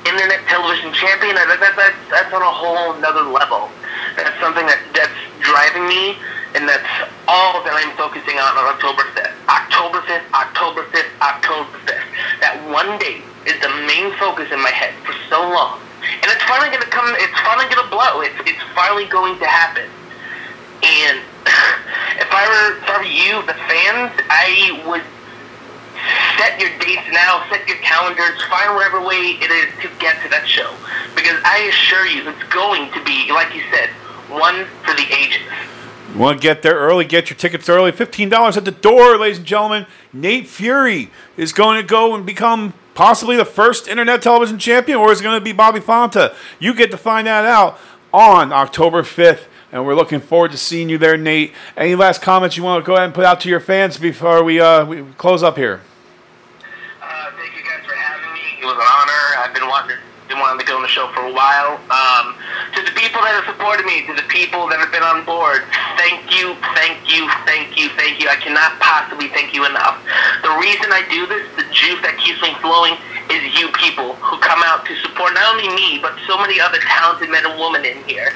internet 0.08 0.40
television 0.48 0.96
champion, 0.96 1.36
that, 1.36 1.60
that, 1.60 1.76
that, 1.76 1.92
that's 2.08 2.32
on 2.32 2.40
a 2.40 2.48
whole 2.48 2.96
another 2.96 3.28
level. 3.28 3.68
That's 4.16 4.32
something 4.40 4.64
that 4.64 4.80
that's 4.96 5.12
driving 5.44 5.84
me, 5.84 6.16
and 6.56 6.64
that's 6.64 6.88
all 7.28 7.60
that 7.60 7.76
I'm 7.76 7.92
focusing 8.00 8.40
on 8.40 8.56
on 8.56 8.64
October 8.72 9.04
5th. 9.12 9.36
October 9.52 10.00
5th, 10.08 10.24
October 10.32 10.82
5th, 10.88 11.12
October 11.20 11.76
5th. 11.84 12.08
That 12.40 12.56
one 12.72 12.96
date 12.96 13.28
is 13.44 13.60
the 13.60 13.68
main 13.84 14.08
focus 14.16 14.48
in 14.48 14.60
my 14.64 14.72
head 14.72 14.96
for 15.04 15.12
so 15.28 15.44
long. 15.52 15.84
And 16.00 16.32
it's 16.32 16.44
finally 16.48 16.72
gonna 16.72 16.88
come, 16.88 17.12
it's 17.20 17.40
finally 17.44 17.68
gonna 17.68 17.92
blow. 17.92 18.24
It's, 18.24 18.40
it's 18.48 18.64
finally 18.72 19.04
going 19.04 19.36
to 19.36 19.44
happen. 19.44 19.84
And 20.82 21.18
if 22.20 22.30
I 22.30 22.44
were, 22.48 22.98
were 22.98 23.04
you, 23.04 23.42
the 23.46 23.54
fans, 23.54 24.12
I 24.28 24.82
would 24.86 25.02
set 26.38 26.60
your 26.60 26.70
dates 26.78 27.08
now, 27.12 27.44
set 27.50 27.66
your 27.68 27.78
calendars, 27.78 28.42
find 28.44 28.74
whatever 28.74 29.00
way 29.00 29.38
it 29.40 29.50
is 29.50 29.72
to 29.82 29.88
get 29.98 30.22
to 30.22 30.28
that 30.30 30.46
show. 30.46 30.74
Because 31.14 31.40
I 31.44 31.68
assure 31.68 32.06
you, 32.06 32.28
it's 32.28 32.42
going 32.52 32.92
to 32.92 33.04
be, 33.04 33.32
like 33.32 33.54
you 33.54 33.62
said, 33.70 33.88
one 34.28 34.66
for 34.84 34.94
the 34.94 35.06
ages. 35.12 35.42
You 36.12 36.20
want 36.20 36.38
to 36.38 36.42
get 36.42 36.62
there 36.62 36.74
early, 36.74 37.04
get 37.04 37.30
your 37.30 37.36
tickets 37.36 37.68
early. 37.68 37.92
$15 37.92 38.56
at 38.56 38.64
the 38.64 38.70
door, 38.70 39.18
ladies 39.18 39.38
and 39.38 39.46
gentlemen. 39.46 39.86
Nate 40.12 40.46
Fury 40.46 41.10
is 41.36 41.52
going 41.52 41.80
to 41.80 41.86
go 41.86 42.14
and 42.14 42.24
become 42.24 42.74
possibly 42.94 43.36
the 43.36 43.44
first 43.44 43.86
internet 43.86 44.22
television 44.22 44.58
champion, 44.58 44.98
or 44.98 45.12
is 45.12 45.20
it 45.20 45.24
going 45.24 45.38
to 45.38 45.44
be 45.44 45.52
Bobby 45.52 45.80
Fonta? 45.80 46.34
You 46.58 46.74
get 46.74 46.90
to 46.90 46.96
find 46.96 47.26
that 47.26 47.44
out 47.44 47.78
on 48.12 48.52
October 48.52 49.02
5th, 49.02 49.44
and 49.72 49.84
we're 49.84 49.94
looking 49.94 50.20
forward 50.20 50.52
to 50.52 50.58
seeing 50.58 50.88
you 50.88 50.98
there, 50.98 51.16
Nate. 51.16 51.52
Any 51.76 51.94
last 51.94 52.22
comments 52.22 52.56
you 52.56 52.62
want 52.62 52.84
to 52.84 52.86
go 52.86 52.94
ahead 52.94 53.06
and 53.06 53.14
put 53.14 53.24
out 53.24 53.40
to 53.40 53.48
your 53.48 53.60
fans 53.60 53.98
before 53.98 54.42
we, 54.42 54.60
uh, 54.60 54.84
we 54.84 55.02
close 55.18 55.42
up 55.42 55.56
here? 55.56 55.82
Uh, 57.02 57.30
thank 57.36 57.56
you 57.56 57.62
guys 57.62 57.84
for 57.86 57.94
having 57.94 58.32
me. 58.32 58.62
It 58.62 58.64
was 58.64 58.74
an 58.74 58.80
honor. 58.80 59.42
I've 59.42 59.54
been 59.54 59.68
wanting 59.68 59.96
been 60.28 60.38
wanting 60.42 60.58
to 60.58 60.66
go 60.66 60.76
on 60.76 60.82
the 60.82 60.90
show 60.90 61.06
for 61.14 61.22
a 61.22 61.32
while. 61.32 61.78
Um, 61.86 62.34
to 62.74 62.82
the 62.82 62.90
people 62.98 63.22
that 63.22 63.38
have 63.38 63.46
supported 63.46 63.86
me, 63.86 64.02
to 64.10 64.14
the 64.14 64.26
people 64.26 64.66
that 64.68 64.82
have 64.82 64.90
been 64.90 65.06
on 65.06 65.24
board, 65.24 65.62
thank 65.94 66.26
you, 66.34 66.58
thank 66.74 66.98
you, 67.06 67.30
thank 67.46 67.78
you, 67.78 67.88
thank 67.94 68.18
you. 68.18 68.28
I 68.28 68.36
cannot 68.36 68.74
possibly 68.82 69.30
thank 69.30 69.54
you 69.54 69.64
enough. 69.64 70.02
The 70.42 70.50
reason 70.58 70.90
I 70.90 71.06
do 71.08 71.30
this, 71.30 71.46
the 71.54 71.66
juice 71.70 72.02
that 72.02 72.18
keeps 72.18 72.42
me 72.42 72.58
flowing, 72.58 72.98
is 73.30 73.42
you 73.58 73.70
people 73.78 74.14
who 74.18 74.38
come 74.42 74.62
out 74.66 74.86
to 74.86 74.94
support 75.02 75.34
not 75.34 75.46
only 75.54 75.70
me, 75.74 75.98
but 76.02 76.14
so 76.26 76.38
many 76.38 76.60
other 76.60 76.78
talented 76.82 77.30
men 77.30 77.46
and 77.46 77.54
women 77.58 77.86
in 77.86 78.02
here. 78.04 78.34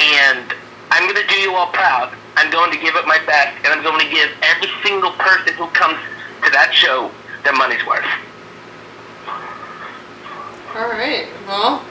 And 0.00 0.54
I'm 0.90 1.04
going 1.04 1.20
to 1.20 1.28
do 1.28 1.36
you 1.36 1.54
all 1.54 1.68
proud. 1.68 2.16
I'm 2.36 2.50
going 2.50 2.72
to 2.72 2.78
give 2.78 2.96
it 2.96 3.06
my 3.06 3.18
best, 3.26 3.56
and 3.64 3.68
I'm 3.68 3.82
going 3.82 4.00
to 4.00 4.10
give 4.10 4.30
every 4.42 4.70
single 4.82 5.12
person 5.12 5.52
who 5.54 5.66
comes 5.68 5.98
to 6.44 6.50
that 6.50 6.72
show 6.72 7.10
their 7.44 7.52
money's 7.52 7.84
worth. 7.86 8.04
All 10.74 10.88
right. 10.88 11.28
Well, 11.46 11.84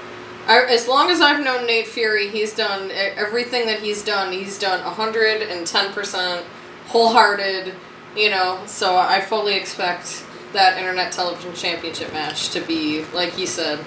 I, 0.48 0.66
as 0.70 0.88
long 0.88 1.12
as 1.12 1.22
I've 1.22 1.44
known 1.44 1.68
Nate 1.68 1.88
Fury, 1.88 2.30
he's 2.30 2.56
done 2.56 2.90
everything 2.92 3.68
that 3.68 3.80
he's 3.80 4.04
done. 4.04 4.34
He's 4.34 4.58
done 4.58 4.82
110% 4.82 6.44
wholehearted, 6.88 7.74
you 8.16 8.32
know, 8.32 8.64
so 8.66 8.98
I 8.98 9.22
fully 9.22 9.56
expect 9.56 10.26
that 10.54 10.80
Internet 10.80 11.12
Television 11.12 11.54
Championship 11.54 12.12
match 12.12 12.50
to 12.50 12.62
be, 12.62 13.06
like 13.14 13.34
he 13.34 13.46
said, 13.46 13.80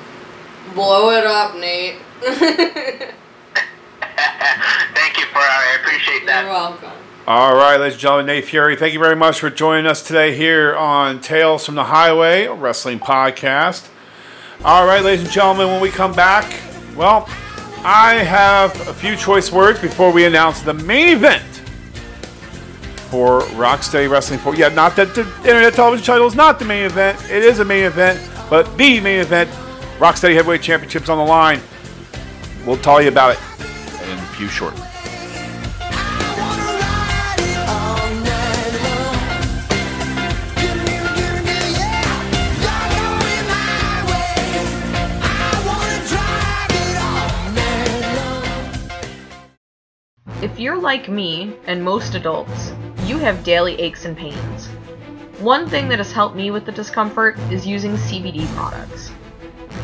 blow 0.74 1.10
it 1.10 1.26
up, 1.26 1.56
Nate. 1.56 1.96
Thank 4.94 5.18
you, 5.18 5.26
Ferrari. 5.26 5.46
I 5.46 5.78
appreciate 5.80 6.26
that. 6.26 6.44
You're 6.44 6.52
welcome. 6.52 6.90
All 7.28 7.54
right, 7.54 7.76
ladies 7.76 7.94
and 7.94 8.00
gentlemen, 8.00 8.26
Nate 8.26 8.44
Fury, 8.44 8.74
thank 8.74 8.92
you 8.92 8.98
very 8.98 9.14
much 9.14 9.38
for 9.38 9.48
joining 9.48 9.86
us 9.86 10.04
today 10.04 10.34
here 10.36 10.74
on 10.74 11.20
Tales 11.20 11.64
from 11.64 11.76
the 11.76 11.84
Highway, 11.84 12.46
a 12.46 12.52
wrestling 12.52 12.98
podcast. 12.98 13.88
All 14.64 14.84
right, 14.84 15.04
ladies 15.04 15.24
and 15.24 15.32
gentlemen, 15.32 15.68
when 15.68 15.80
we 15.80 15.88
come 15.88 16.12
back, 16.12 16.52
well, 16.96 17.28
I 17.84 18.14
have 18.14 18.88
a 18.88 18.92
few 18.92 19.14
choice 19.14 19.52
words 19.52 19.80
before 19.80 20.10
we 20.10 20.24
announce 20.24 20.62
the 20.62 20.74
main 20.74 21.10
event 21.10 21.44
for 23.08 23.42
Rocksteady 23.52 24.10
Wrestling. 24.10 24.40
For 24.40 24.56
yeah, 24.56 24.68
not 24.68 24.96
that 24.96 25.14
the 25.14 25.22
internet 25.44 25.74
television 25.74 26.04
title 26.04 26.26
is 26.26 26.34
not 26.34 26.58
the 26.58 26.64
main 26.64 26.84
event; 26.86 27.22
it 27.30 27.44
is 27.44 27.60
a 27.60 27.64
main 27.64 27.84
event, 27.84 28.20
but 28.50 28.76
the 28.76 28.98
main 28.98 29.20
event, 29.20 29.48
Rocksteady 29.98 30.34
Heavyweight 30.34 30.62
Championships 30.62 31.08
on 31.08 31.18
the 31.18 31.24
line. 31.24 31.60
We'll 32.66 32.78
tell 32.78 33.00
you 33.00 33.08
about 33.08 33.36
it 33.36 33.38
short. 34.48 34.74
If 50.42 50.58
you're 50.58 50.76
like 50.76 51.08
me, 51.08 51.54
and 51.68 51.84
most 51.84 52.16
adults, 52.16 52.72
you 53.04 53.16
have 53.18 53.44
daily 53.44 53.74
aches 53.80 54.04
and 54.06 54.16
pains. 54.16 54.66
One 55.38 55.68
thing 55.68 55.88
that 55.88 55.98
has 55.98 56.10
helped 56.10 56.34
me 56.34 56.50
with 56.50 56.66
the 56.66 56.72
discomfort 56.72 57.38
is 57.50 57.64
using 57.64 57.92
CBD 57.92 58.46
products. 58.54 59.12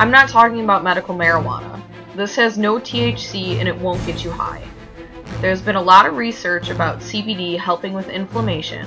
I'm 0.00 0.10
not 0.10 0.28
talking 0.28 0.64
about 0.64 0.82
medical 0.82 1.14
marijuana. 1.14 1.80
This 2.18 2.34
has 2.34 2.58
no 2.58 2.80
THC 2.80 3.60
and 3.60 3.68
it 3.68 3.78
won't 3.78 4.04
get 4.04 4.24
you 4.24 4.32
high. 4.32 4.64
There's 5.40 5.62
been 5.62 5.76
a 5.76 5.80
lot 5.80 6.04
of 6.04 6.16
research 6.16 6.68
about 6.68 6.98
CBD 6.98 7.56
helping 7.56 7.92
with 7.92 8.08
inflammation, 8.08 8.84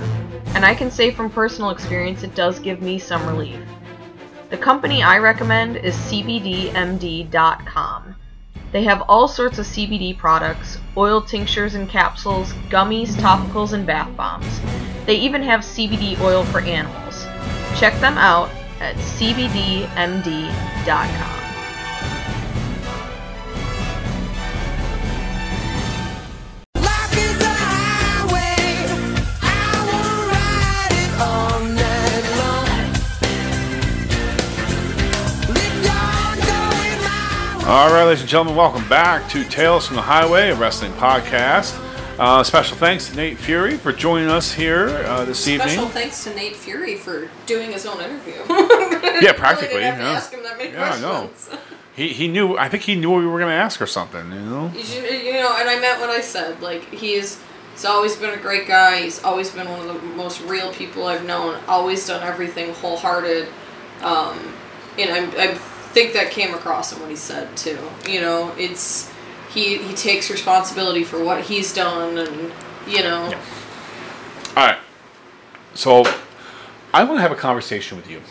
and 0.47 0.65
I 0.65 0.75
can 0.75 0.91
say 0.91 1.11
from 1.11 1.29
personal 1.29 1.69
experience 1.69 2.23
it 2.23 2.35
does 2.35 2.59
give 2.59 2.81
me 2.81 2.99
some 2.99 3.25
relief. 3.25 3.61
The 4.49 4.57
company 4.57 5.01
I 5.01 5.17
recommend 5.19 5.77
is 5.77 5.95
CBDMD.com. 5.95 6.75
They 8.73 8.83
have 8.83 9.03
all 9.03 9.29
sorts 9.29 9.59
of 9.59 9.65
CBD 9.65 10.17
products, 10.17 10.77
oil 10.97 11.21
tinctures 11.21 11.75
and 11.75 11.87
capsules, 11.87 12.51
gummies, 12.67 13.11
topicals, 13.11 13.71
and 13.71 13.87
bath 13.87 14.13
bombs. 14.17 14.59
They 15.05 15.15
even 15.15 15.41
have 15.41 15.61
CBD 15.61 16.19
oil 16.19 16.43
for 16.43 16.59
animals. 16.59 17.23
Check 17.79 17.97
them 18.01 18.17
out 18.17 18.49
at 18.81 18.97
CBDMD.com. 18.97 19.81
All 37.71 37.89
right, 37.89 38.03
ladies 38.03 38.19
and 38.19 38.29
gentlemen, 38.29 38.57
welcome 38.57 38.85
back 38.89 39.29
to 39.29 39.45
Tales 39.45 39.87
from 39.87 39.95
the 39.95 40.01
Highway, 40.01 40.49
a 40.49 40.55
wrestling 40.55 40.91
podcast. 40.91 41.79
Uh, 42.19 42.43
special 42.43 42.75
thanks 42.75 43.07
to 43.07 43.15
Nate 43.15 43.37
Fury 43.37 43.77
for 43.77 43.93
joining 43.93 44.27
us 44.27 44.51
here 44.51 44.89
uh, 44.89 45.23
this 45.23 45.39
Special 45.39 45.53
evening. 45.53 45.69
Special 45.69 45.87
thanks 45.87 46.23
to 46.25 46.35
Nate 46.35 46.57
Fury 46.57 46.97
for 46.97 47.29
doing 47.45 47.71
his 47.71 47.85
own 47.85 48.01
interview. 48.01 48.33
Yeah, 49.21 49.31
practically. 49.37 49.77
Really 49.77 49.83
didn't 49.83 49.83
have 49.83 49.97
to 49.99 50.03
yeah. 50.03 50.11
ask 50.11 50.33
him 50.33 50.43
that 50.43 50.57
many 50.57 50.71
Yeah, 50.73 50.91
I 50.91 50.99
know. 50.99 51.29
He, 51.95 52.09
he 52.09 52.27
knew. 52.27 52.57
I 52.57 52.67
think 52.67 52.83
he 52.83 52.95
knew 52.95 53.11
we 53.13 53.25
were 53.25 53.39
going 53.39 53.51
to 53.51 53.55
ask 53.55 53.79
her 53.79 53.87
something. 53.87 54.29
You 54.33 54.39
know. 54.39 54.71
You 54.75 54.83
should- 54.83 55.09
you 55.09 55.33
know, 55.33 55.55
and 55.57 55.69
I 55.69 55.79
meant 55.79 56.01
what 56.01 56.09
I 56.09 56.19
said. 56.19 56.61
Like 56.61 56.83
he's 56.93 57.41
he's 57.71 57.85
always 57.85 58.17
been 58.17 58.37
a 58.37 58.41
great 58.41 58.67
guy. 58.67 59.03
He's 59.03 59.23
always 59.23 59.49
been 59.49 59.69
one 59.69 59.79
of 59.87 60.01
the 60.01 60.07
most 60.09 60.41
real 60.41 60.73
people 60.73 61.07
I've 61.07 61.23
known. 61.23 61.61
Always 61.69 62.05
done 62.05 62.21
everything 62.21 62.73
wholehearted. 62.73 63.47
Um, 64.01 64.53
and 64.99 65.09
I, 65.09 65.51
I 65.51 65.61
think 65.91 66.13
that 66.13 66.31
came 66.31 66.53
across 66.53 66.93
in 66.93 66.99
what 66.99 67.09
he 67.09 67.15
said 67.15 67.55
too. 67.57 67.77
You 68.07 68.21
know, 68.21 68.53
it's 68.57 69.11
he 69.53 69.77
he 69.77 69.93
takes 69.93 70.29
responsibility 70.29 71.03
for 71.03 71.23
what 71.23 71.43
he's 71.43 71.73
done, 71.73 72.17
and 72.17 72.51
you 72.87 73.03
know, 73.03 73.25
All 74.55 74.65
right. 74.67 74.77
So, 75.73 76.03
I 76.93 77.03
want 77.03 77.17
to 77.17 77.21
have 77.21 77.31
a 77.31 77.35
conversation 77.35 77.95
with 77.97 78.09
you. 78.09 78.21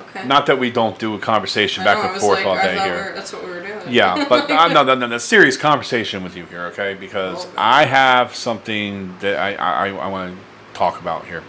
okay. 0.00 0.26
Not 0.26 0.46
that 0.46 0.58
we 0.58 0.70
don't 0.70 0.98
do 0.98 1.14
a 1.14 1.18
conversation 1.18 1.84
back 1.84 1.98
know, 1.98 2.04
I 2.04 2.06
and 2.06 2.14
was 2.14 2.22
forth 2.22 2.38
like, 2.38 2.46
all 2.46 2.56
day 2.56 2.78
here. 2.78 3.12
that's 3.14 3.32
what 3.34 3.44
we 3.44 3.50
were 3.50 3.60
doing. 3.60 3.80
Yeah, 3.88 4.24
but 4.28 4.50
uh, 4.50 4.68
no, 4.68 4.82
no, 4.82 4.94
no, 4.94 5.06
no, 5.06 5.18
serious 5.18 5.58
conversation 5.58 6.22
with 6.24 6.36
you 6.36 6.46
here, 6.46 6.62
okay? 6.66 6.94
Because. 7.00 7.46
I 7.56 7.84
have 7.84 8.34
something 8.34 9.14
that 9.20 9.36
I, 9.38 9.54
I, 9.54 9.88
I 9.88 10.08
want 10.08 10.34
to 10.34 10.74
talk 10.74 11.00
about 11.00 11.26
here. 11.26 11.42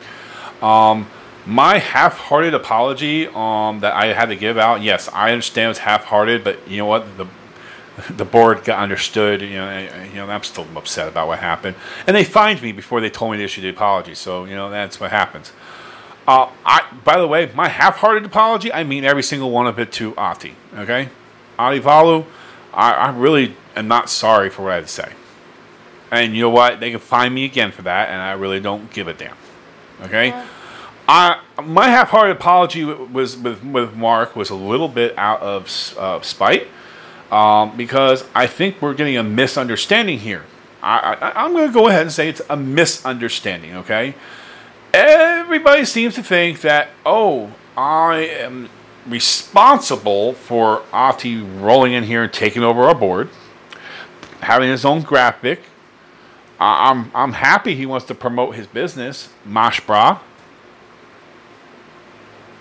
Um, 0.62 1.08
my 1.48 1.78
half-hearted 1.80 2.54
apology 2.54 3.28
um, 3.28 3.80
that 3.80 3.94
I 3.94 4.08
had 4.14 4.26
to 4.30 4.36
give 4.36 4.58
out. 4.58 4.82
Yes, 4.82 5.10
I 5.14 5.32
understand 5.32 5.72
it's 5.72 5.80
half-hearted, 5.80 6.44
but 6.44 6.68
you 6.68 6.78
know 6.78 6.86
what? 6.86 7.18
The 7.18 7.26
the 8.12 8.26
board 8.26 8.64
got 8.64 8.78
understood. 8.80 9.42
You 9.42 9.56
know, 9.58 9.66
I- 9.68 10.04
you 10.14 10.16
know, 10.16 10.30
I'm 10.30 10.44
still 10.44 10.68
upset 10.76 11.08
about 11.08 11.28
what 11.28 11.40
happened, 11.40 11.76
and 12.06 12.16
they 12.16 12.24
fined 12.24 12.62
me 12.62 12.72
before 12.72 13.02
they 13.02 13.10
told 13.10 13.32
me 13.32 13.38
to 13.38 13.44
issue 13.44 13.62
the 13.62 13.70
apology. 13.70 14.14
So 14.14 14.46
you 14.46 14.56
know, 14.56 14.70
that's 14.70 15.00
what 15.00 15.10
happens. 15.10 15.52
Uh, 16.28 16.50
I, 16.66 16.84
by 17.06 17.18
the 17.18 17.28
way, 17.28 17.50
my 17.56 17.70
half-hearted 17.70 18.26
apology, 18.26 18.72
I 18.74 18.84
mean 18.84 19.06
every 19.06 19.24
single 19.24 19.50
one 19.50 19.66
of 19.66 19.80
it 19.80 19.92
to 19.94 20.14
Ati. 20.18 20.56
Okay, 20.78 21.10
Ati 21.58 21.80
Valu, 21.80 22.26
I, 22.74 22.92
I 22.92 23.10
really 23.12 23.56
am 23.76 23.88
not 23.88 24.10
sorry 24.10 24.50
for 24.50 24.64
what 24.64 24.72
I 24.74 24.76
had 24.76 24.84
to 24.88 24.92
say. 24.92 25.14
And 26.12 26.36
you 26.36 26.42
know 26.42 26.50
what? 26.50 26.80
They 26.80 26.92
can 26.92 27.00
find 27.00 27.34
me 27.34 27.46
again 27.46 27.72
for 27.72 27.82
that, 27.84 28.10
and 28.10 28.22
I 28.22 28.34
really 28.34 28.60
don't 28.60 28.92
give 28.92 29.08
a 29.08 29.14
damn. 29.14 29.36
Okay, 30.04 30.30
I 31.08 31.42
my 31.64 31.88
half-hearted 31.90 32.36
apology 32.36 32.84
was 32.84 33.38
with 33.38 33.64
with 33.64 33.96
Mark 33.96 34.36
was 34.36 34.50
a 34.50 34.56
little 34.56 34.90
bit 34.90 35.18
out 35.18 35.42
of 35.42 35.96
uh, 35.98 36.22
spite 36.22 36.68
um, 37.32 37.76
because 37.78 38.26
I 38.36 38.48
think 38.48 38.82
we're 38.82 38.94
getting 38.94 39.18
a 39.18 39.24
misunderstanding 39.24 40.20
here. 40.20 40.44
I, 40.82 41.34
I'm 41.36 41.54
going 41.54 41.68
to 41.68 41.74
go 41.74 41.88
ahead 41.88 42.04
and 42.04 42.12
say 42.12 42.30
it's 42.30 42.42
a 42.50 42.56
misunderstanding. 42.56 43.76
Okay, 43.76 44.16
everybody 44.94 45.86
seems 45.86 46.16
to 46.16 46.24
think 46.24 46.62
that 46.62 46.90
oh, 47.06 47.52
I 47.76 48.18
am 48.18 48.70
responsible 49.08 50.34
for 50.34 50.84
Ati 50.92 51.42
rolling 51.42 51.94
in 51.94 52.04
here 52.04 52.24
and 52.24 52.34
taking 52.34 52.64
over 52.64 52.84
our 52.84 52.96
board, 52.96 53.30
having 54.42 54.70
his 54.70 54.86
own 54.86 55.02
graphic. 55.02 55.62
I'm 56.60 57.12
I'm 57.16 57.34
happy 57.34 57.76
he 57.76 57.86
wants 57.86 58.06
to 58.08 58.16
promote 58.16 58.56
his 58.56 58.68
business, 58.68 59.30
Mashbra. 59.48 60.20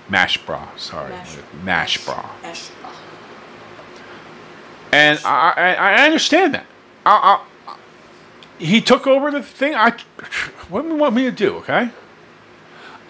Mashbra, 0.09 0.79
sorry, 0.79 1.11
Mash- 1.65 1.99
Mashbra. 1.99 2.25
Ash- 2.45 2.71
And 4.93 5.19
I, 5.25 5.51
I, 5.57 5.75
I 5.75 6.05
understand 6.05 6.55
that. 6.55 6.67
I, 7.05 7.43
I, 7.69 7.77
he 8.59 8.81
took 8.81 9.07
over 9.07 9.31
the 9.31 9.43
thing. 9.43 9.75
I, 9.75 9.91
what 10.69 10.83
do 10.83 10.89
you 10.89 10.95
want 10.97 11.15
me 11.15 11.25
to 11.25 11.33
do? 11.33 11.57
Okay, 11.57 11.91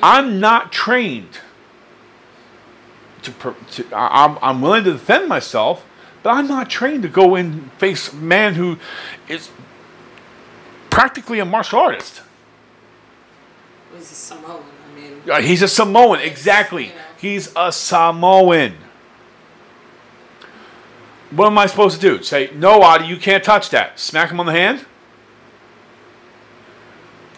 I'm 0.03 0.41
not 0.41 0.73
trained. 0.73 1.39
To, 3.23 3.55
to 3.73 3.85
I'm, 3.97 4.39
I'm 4.41 4.61
willing 4.63 4.85
to 4.85 4.93
defend 4.93 5.29
myself, 5.29 5.85
but 6.23 6.31
I'm 6.31 6.47
not 6.49 6.71
trained 6.71 7.03
to 7.03 7.09
go 7.09 7.35
and 7.35 7.71
face 7.73 8.13
a 8.13 8.17
man 8.17 8.55
who 8.55 8.79
is 9.29 9.51
practically 10.91 11.41
a 11.41 11.45
martial 11.45 11.79
artist. 11.81 12.23
was 13.93 14.11
a 14.11 14.15
Samoan. 14.15 14.63
Uh, 15.31 15.41
he's 15.41 15.63
a 15.63 15.69
Samoan, 15.69 16.21
exactly. 16.21 16.93
He's 17.19 17.53
a 17.57 17.73
Samoan. 17.73 18.77
What 21.31 21.47
am 21.47 21.59
I 21.59 21.67
supposed 21.67 22.01
to 22.01 22.19
do? 22.19 22.23
Say, 22.23 22.51
no, 22.55 22.83
Adi, 22.83 23.07
you 23.07 23.17
can't 23.17 23.43
touch 23.43 23.71
that. 23.71 23.99
Smack 23.99 24.31
him 24.31 24.39
on 24.39 24.47
the 24.47 24.53
hand? 24.53 24.87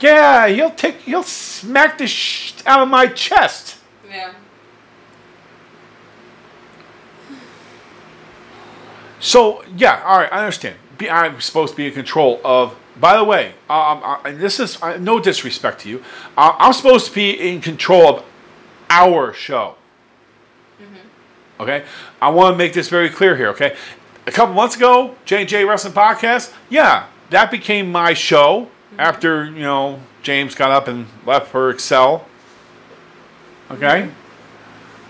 Yeah, 0.01 0.49
he'll 0.49 0.71
take, 0.71 0.97
he'll 0.97 1.23
smack 1.23 1.99
the 1.99 2.07
sh 2.07 2.55
out 2.67 2.81
of 2.81 2.89
my 2.89 3.07
chest. 3.07 3.79
Yeah. 4.09 4.35
So 9.21 9.65
yeah, 9.77 10.03
all 10.05 10.19
right, 10.19 10.33
I 10.33 10.39
understand. 10.39 10.77
Be, 10.97 11.11
I'm 11.11 11.41
supposed 11.41 11.73
to 11.73 11.77
be 11.77 11.87
in 11.87 11.93
control 11.93 12.41
of. 12.45 12.77
By 13.01 13.17
the 13.17 13.25
way, 13.25 13.55
um, 13.71 14.03
uh, 14.03 14.21
and 14.25 14.41
this 14.41 14.59
is 14.59 14.81
uh, 14.83 14.97
no 14.97 15.21
disrespect 15.21 15.81
to 15.81 15.89
you. 15.89 16.03
Uh, 16.37 16.55
I'm 16.59 16.73
supposed 16.73 17.07
to 17.07 17.15
be 17.15 17.31
in 17.31 17.61
control 17.61 18.19
of 18.19 18.25
our 18.91 19.33
show. 19.33 19.77
Okay, 21.61 21.85
I 22.23 22.29
want 22.31 22.55
to 22.55 22.59
make 22.59 22.73
this 22.73 22.89
very 22.89 23.09
clear 23.09 23.37
here. 23.37 23.49
Okay, 23.49 23.77
a 24.27 24.31
couple 24.31 24.55
months 24.55 24.77
ago, 24.77 25.17
J 25.25 25.45
J 25.45 25.65
Wrestling 25.65 25.93
Podcast, 25.95 26.53
yeah, 26.71 27.07
that 27.31 27.51
became 27.51 27.91
my 27.91 28.15
show 28.15 28.69
after 28.97 29.45
you 29.45 29.63
know 29.63 30.01
James 30.23 30.55
got 30.55 30.71
up 30.71 30.89
and 30.89 31.07
left 31.27 31.49
for 31.49 31.71
Excel. 31.71 32.27
Okay 33.71 34.09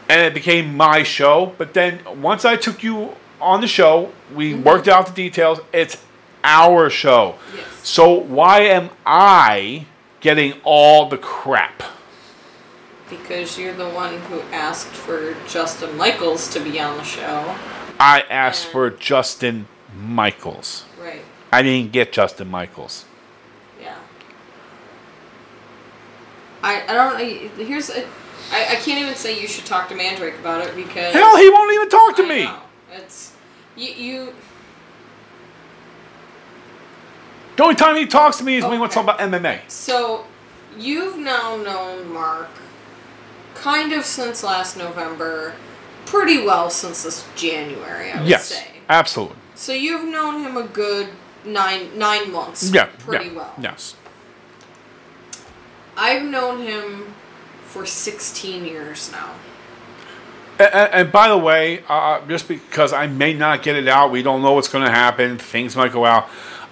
and 0.09 0.23
it 0.23 0.35
became 0.35 0.77
my 0.77 1.03
show. 1.03 1.55
But 1.59 1.75
then 1.75 2.01
once 2.21 2.45
I 2.45 2.57
took 2.57 2.83
you 2.83 3.15
on 3.41 3.61
the 3.61 3.69
show, 3.69 4.13
we 4.35 4.55
worked 4.55 4.89
out 4.89 5.07
the 5.07 5.13
details. 5.13 5.61
It's 5.73 6.03
our 6.45 6.91
show. 6.91 7.37
Yes. 7.55 7.67
So 7.83 8.13
why 8.13 8.61
am 8.61 8.91
I 9.07 9.87
getting 10.21 10.55
all 10.65 11.09
the 11.09 11.19
crap? 11.19 11.83
Because 13.09 13.59
you're 13.59 13.75
the 13.75 13.89
one 13.89 14.19
who 14.19 14.41
asked 14.53 14.89
for 14.89 15.35
Justin 15.49 15.97
Michaels 15.97 16.49
to 16.51 16.61
be 16.61 16.79
on 16.79 16.97
the 16.99 17.05
show. 17.05 17.55
I 17.99 18.21
asked 18.29 18.67
for 18.67 18.91
Justin 18.91 19.67
Michaels. 19.97 20.85
Right. 21.01 21.23
I 21.51 21.63
didn't 21.63 21.93
get 21.93 22.13
Justin 22.13 22.49
Michaels. 22.49 23.07
Yeah. 23.81 23.97
I, 26.63 26.83
I 26.87 26.95
don't 26.95 27.19
here's 27.67 27.89
a, 27.91 28.05
I, 28.53 28.67
I 28.71 28.75
can't 28.77 29.01
even 29.01 29.15
say 29.15 29.41
you 29.41 29.49
should 29.49 29.65
talk 29.65 29.89
to 29.89 29.95
Mandrake 29.95 30.39
about 30.39 30.67
it 30.67 30.77
because 30.77 31.15
Hell, 31.15 31.37
he 31.37 31.49
won't 31.51 31.73
even 31.73 31.89
talk 31.89 32.17
to 32.17 32.25
I 32.25 32.29
me. 32.29 32.45
know. 32.45 32.61
It's 32.93 33.33
you 33.77 33.89
you 33.93 34.35
The 37.59 37.65
only 37.65 37.75
time 37.75 37.97
he 37.97 38.07
talks 38.07 38.37
to 38.39 38.45
me 38.45 38.57
is 38.57 38.63
when 38.63 38.73
he 38.75 38.79
wants 38.79 38.95
to 38.95 39.03
talk 39.03 39.17
about 39.17 39.19
MMA. 39.19 39.69
so 39.69 40.25
you've 40.79 41.19
now 41.19 41.57
known 41.57 42.09
Mark 42.13 42.49
kind 43.57 43.93
of 43.93 44.05
since 44.05 44.45
last 44.45 44.77
November, 44.77 45.55
pretty 46.07 46.45
well 46.47 46.71
since 46.71 47.03
this 47.03 47.27
January, 47.35 48.13
I 48.13 48.21
would 48.21 48.29
Yes, 48.29 48.47
say. 48.47 48.65
absolutely. 48.89 49.35
So 49.57 49.73
you've 49.73 50.09
known 50.09 50.41
him 50.45 50.57
a 50.57 50.63
good 50.63 51.09
nine 51.45 51.99
nine 51.99 52.31
months. 52.31 52.71
Yeah, 52.71 52.85
Pretty 53.01 53.27
yeah, 53.31 53.33
well. 53.33 53.55
Yes. 53.61 53.97
I've 55.97 56.23
known 56.23 56.63
him 56.63 57.13
for 57.67 57.85
sixteen 57.85 58.65
years 58.65 59.11
now. 59.11 59.31
And, 60.61 60.73
and- 60.73 60.93
and 60.95 61.13
by 61.13 61.27
the 61.29 61.37
way, 61.39 61.83
uh, 61.89 62.21
just 62.29 62.47
because 62.47 62.93
I 62.93 63.09
may 63.09 63.35
not 63.35 63.65
get 63.65 63.75
it 63.75 63.89
out, 63.89 64.13
we 64.13 64.23
don't 64.23 64.43
know 64.43 64.53
what's 64.53 64.69
going 64.69 64.85
to 64.85 64.91
happen. 64.93 65.39
Things 65.39 65.75
might 65.75 65.91
go 65.93 66.05
out. 66.05 66.29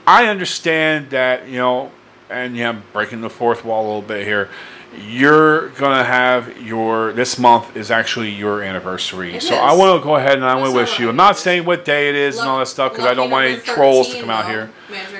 I 0.06 0.28
understand 0.28 1.10
that 1.10 1.48
you 1.48 1.58
know, 1.58 1.90
and 2.30 2.56
yeah, 2.56 2.70
I'm 2.70 2.82
breaking 2.92 3.20
the 3.20 3.30
fourth 3.30 3.64
wall 3.64 3.84
a 3.84 3.86
little 3.86 4.02
bit 4.02 4.26
here. 4.26 4.48
You're 4.96 5.70
gonna 5.70 6.04
have 6.04 6.62
your 6.62 7.12
this 7.12 7.38
month 7.38 7.76
is 7.76 7.90
actually 7.90 8.30
your 8.30 8.62
anniversary, 8.62 9.34
It 9.34 9.42
so 9.42 9.56
I 9.56 9.74
want 9.74 10.00
to 10.00 10.04
go 10.04 10.16
ahead 10.16 10.34
and 10.34 10.44
I 10.44 10.54
want 10.54 10.70
to 10.70 10.76
wish 10.76 10.98
you. 10.98 11.08
I'm 11.10 11.16
not 11.16 11.36
saying 11.36 11.64
what 11.66 11.84
day 11.84 12.08
it 12.08 12.14
is 12.14 12.38
and 12.38 12.48
all 12.48 12.60
that 12.60 12.68
stuff 12.68 12.92
because 12.92 13.04
I 13.04 13.12
don't 13.12 13.30
want 13.30 13.46
any 13.46 13.60
trolls 13.60 14.14
to 14.14 14.20
come 14.20 14.30
out 14.30 14.48
here. 14.48 14.70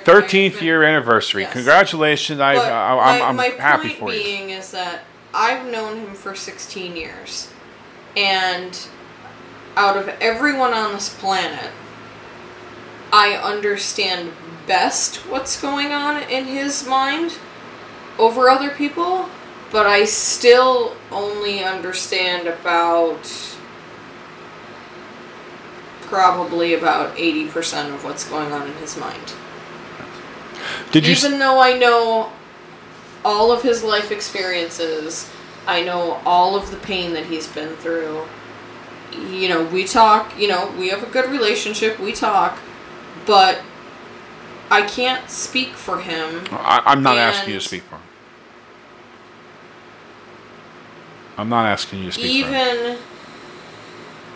Thirteenth 0.05 0.63
year 0.63 0.83
anniversary. 0.83 1.43
Yes. 1.43 1.53
Congratulations! 1.53 2.41
I, 2.41 2.55
I 2.55 2.91
I'm, 2.91 2.97
my, 2.97 3.27
I'm 3.27 3.37
my 3.37 3.63
happy 3.63 3.89
point 3.89 3.99
for 3.99 4.13
you. 4.13 4.23
being 4.23 4.51
is 4.51 4.71
that 4.71 5.03
I've 5.35 5.71
known 5.71 5.99
him 5.99 6.15
for 6.15 6.35
16 6.35 6.97
years, 6.97 7.53
and 8.17 8.89
out 9.77 9.99
of 9.99 10.09
everyone 10.21 10.73
on 10.73 10.93
this 10.93 11.15
planet, 11.15 11.71
I 13.13 13.35
understand 13.35 14.33
best 14.67 15.17
what's 15.29 15.61
going 15.61 15.93
on 15.93 16.23
in 16.25 16.45
his 16.45 16.87
mind 16.87 17.39
over 18.19 18.49
other 18.49 18.71
people, 18.71 19.29
but 19.71 19.87
I 19.87 20.05
still 20.05 20.97
only 21.11 21.63
understand 21.63 22.47
about 22.47 23.57
probably 26.03 26.75
about 26.75 27.17
80% 27.17 27.95
of 27.95 28.05
what's 28.05 28.29
going 28.29 28.53
on 28.53 28.67
in 28.67 28.75
his 28.75 28.97
mind. 28.97 29.35
Did 30.93 31.07
you? 31.07 31.13
Even 31.13 31.39
though 31.39 31.61
I 31.61 31.77
know 31.77 32.33
all 33.25 33.51
of 33.51 33.63
his 33.63 33.83
life 33.83 34.11
experiences, 34.11 35.31
I 35.67 35.83
know 35.83 36.21
all 36.25 36.57
of 36.57 36.71
the 36.71 36.77
pain 36.77 37.13
that 37.15 37.27
he's 37.27 37.49
been 37.49 37.75
through. 37.77 38.25
You 39.31 39.49
know, 39.49 39.65
we 39.65 39.85
talk, 39.85 40.39
you 40.39 40.49
know, 40.49 40.73
we 40.79 40.89
have 40.91 41.03
a 41.03 41.07
good 41.07 41.31
relationship, 41.31 41.99
we 41.99 42.13
talk, 42.13 42.59
but 43.25 43.61
I 44.71 44.83
can't 44.83 45.31
speak 45.31 45.71
for 45.75 45.99
him. 46.01 46.45
I, 46.51 46.83
I'm 46.87 47.03
not 47.03 47.17
asking 47.17 47.55
you 47.55 47.61
to 47.61 47.65
speak 47.67 47.83
for 47.83 47.97
him. 47.97 48.03
I'm 51.39 51.49
not 51.49 51.67
asking 51.67 52.01
you 52.01 52.07
to 52.07 52.13
speak 52.13 52.45
for 52.45 52.51
him. 52.51 52.55
Even 52.55 52.99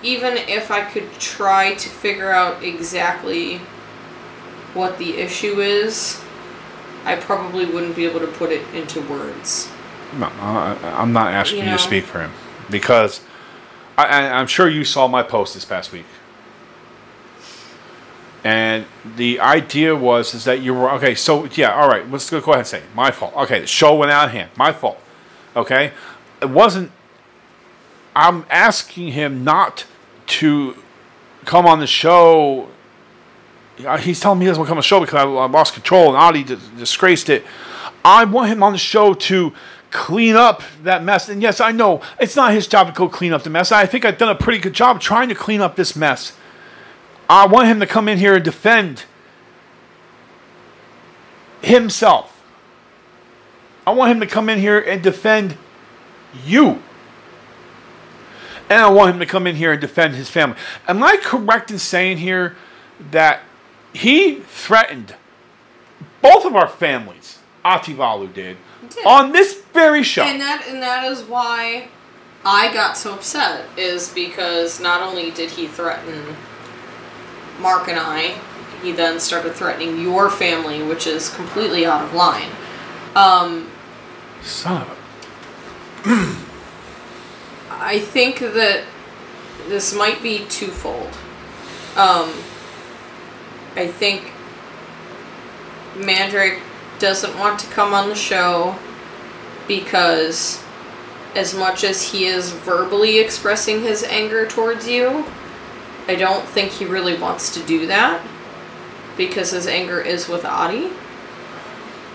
even 0.03 0.37
if 0.37 0.71
I 0.71 0.83
could 0.83 1.13
try 1.19 1.75
to 1.75 1.89
figure 1.89 2.31
out 2.31 2.63
exactly 2.63 3.59
what 4.73 4.99
the 4.99 5.19
issue 5.19 5.61
is, 5.61 6.23
I 7.05 7.17
probably 7.17 7.67
wouldn't 7.67 7.97
be 7.97 8.07
able 8.07 8.21
to 8.21 8.27
put 8.27 8.51
it 8.51 8.63
into 8.75 9.01
words. 9.03 9.71
No, 10.19 10.27
I, 10.27 10.77
I'm 10.97 11.13
not 11.13 11.33
asking 11.33 11.59
you, 11.59 11.65
You 11.67 11.71
to 11.73 11.79
speak 11.79 12.05
for 12.05 12.21
him 12.21 12.33
because 12.71 13.21
I, 13.97 14.07
I, 14.07 14.33
I'm 14.39 14.47
sure 14.47 14.69
you 14.69 14.85
saw 14.85 15.07
my 15.07 15.23
post 15.23 15.55
this 15.55 15.65
past 15.65 15.93
week. 15.93 16.07
And 18.43 18.87
the 19.17 19.41
idea 19.41 19.95
was 19.95 20.33
is 20.35 20.45
that 20.45 20.63
you 20.63 20.73
were 20.73 20.91
okay. 20.93 21.15
So 21.15 21.45
yeah, 21.45 21.75
all 21.75 21.89
right. 21.89 22.11
Let's 22.11 22.31
go 22.31 22.41
go 22.41 22.53
ahead 22.53 22.61
and 22.61 22.67
say 22.67 22.83
my 22.95 23.11
fault. 23.11 23.35
Okay, 23.37 23.61
the 23.61 23.67
show 23.67 23.95
went 23.95 24.11
out 24.11 24.27
of 24.27 24.31
hand. 24.33 24.51
My 24.57 24.73
fault. 24.73 24.99
Okay, 25.55 25.93
it 26.41 26.49
wasn't. 26.49 26.91
I'm 28.17 28.47
asking 28.51 29.13
him 29.13 29.45
not 29.45 29.87
to 30.27 30.77
come 31.45 31.67
on 31.67 31.81
the 31.81 31.87
show. 31.87 32.69
Uh, 33.85 33.99
He's 33.99 34.21
telling 34.21 34.39
me 34.39 34.47
he 34.47 34.49
doesn't 34.49 34.61
want 34.61 34.69
to 34.69 34.71
come 34.71 34.79
on 34.79 34.81
the 34.81 34.83
show 34.83 35.01
because 35.01 35.17
I, 35.17 35.25
lost 35.25 35.75
control 35.75 36.09
and 36.09 36.17
Audie 36.17 36.45
dis- 36.45 36.69
disgraced 36.79 37.29
it. 37.29 37.45
I 38.05 38.25
want 38.25 38.49
him 38.51 38.63
on 38.63 38.73
the 38.73 38.79
show 38.79 39.15
to 39.15 39.53
clean 39.91 40.37
up 40.37 40.63
that 40.83 41.03
mess. 41.03 41.29
And 41.29 41.43
yes, 41.43 41.61
I 41.61 41.73
know 41.73 42.01
it's 42.19 42.37
not 42.37 42.53
his 42.53 42.67
job 42.67 42.89
to 42.89 42.93
go 42.93 43.09
clean 43.09 43.33
up 43.33 43.43
the 43.43 43.51
mess. 43.51 43.73
I 43.73 43.87
think 43.87 44.05
I've 44.05 44.19
done 44.19 44.31
a 44.31 44.35
pretty 44.35 44.59
good 44.59 44.73
job 44.73 45.01
trying 45.01 45.29
to 45.29 45.35
clean 45.35 45.61
up 45.61 45.77
this 45.77 45.95
mess. 45.97 46.33
I 47.31 47.47
want 47.47 47.69
him 47.69 47.79
to 47.79 47.87
come 47.87 48.09
in 48.09 48.19
here 48.19 48.35
and 48.35 48.45
defend 48.45 49.05
himself. 51.63 52.43
I 53.87 53.93
want 53.93 54.11
him 54.11 54.19
to 54.19 54.27
come 54.27 54.49
in 54.49 54.59
here 54.59 54.81
and 54.81 55.01
defend 55.01 55.57
you. 56.45 56.83
And 58.69 58.83
I 58.83 58.89
want 58.89 59.15
him 59.15 59.21
to 59.21 59.27
come 59.27 59.47
in 59.47 59.55
here 59.55 59.71
and 59.71 59.81
defend 59.81 60.17
his 60.17 60.29
family. 60.29 60.57
Am 60.89 61.05
I 61.05 61.19
correct 61.19 61.71
in 61.71 61.79
saying 61.79 62.19
here 62.19 62.57
that 63.13 63.43
he 63.93 64.41
threatened 64.41 65.15
both 66.23 66.45
of 66.45 66.57
our 66.57 66.69
families? 66.69 67.39
Ativalu 67.65 68.35
did. 68.35 68.57
did. 68.89 69.07
On 69.07 69.31
this 69.31 69.55
very 69.73 70.03
show. 70.03 70.25
And 70.25 70.41
that 70.41 70.65
and 70.67 70.83
that 70.83 71.05
is 71.05 71.23
why 71.23 71.91
I 72.45 72.75
got 72.75 72.97
so 72.97 73.15
upset 73.15 73.67
is 73.79 74.13
because 74.13 74.81
not 74.81 75.01
only 75.01 75.31
did 75.31 75.53
he 75.53 75.69
threaten 75.69 76.37
Mark 77.61 77.89
and 77.89 77.99
I, 77.99 78.39
he 78.83 78.93
then 78.93 79.21
started 79.21 79.55
threatening 79.55 80.01
your 80.01 80.31
family, 80.31 80.83
which 80.83 81.07
is 81.07 81.29
completely 81.31 81.85
out 81.87 82.03
of 82.03 82.15
line. 82.15 82.51
Um, 83.15 83.71
Son. 84.43 84.87
I 87.71 87.99
think 87.99 88.39
that 88.39 88.85
this 89.69 89.95
might 89.95 90.23
be 90.23 90.47
twofold. 90.47 91.09
Um, 91.97 92.33
I 93.77 93.87
think 93.87 94.33
Mandrake 95.97 96.61
doesn't 96.99 97.39
want 97.39 97.59
to 97.61 97.67
come 97.69 97.93
on 97.93 98.09
the 98.09 98.15
show 98.15 98.77
because, 99.69 100.63
as 101.35 101.55
much 101.55 101.85
as 101.85 102.03
he 102.03 102.27
is 102.27 102.51
verbally 102.51 103.19
expressing 103.19 103.83
his 103.83 104.03
anger 104.05 104.47
towards 104.47 104.89
you, 104.89 105.25
I 106.11 106.17
don't 106.17 106.45
think 106.45 106.73
he 106.73 106.87
really 106.87 107.17
wants 107.17 107.55
to 107.55 107.63
do 107.63 107.87
that 107.87 108.21
because 109.17 109.53
his 109.53 109.69
anger 109.69 110.01
is 110.01 110.29
with 110.29 110.45
Adi. 110.45 110.91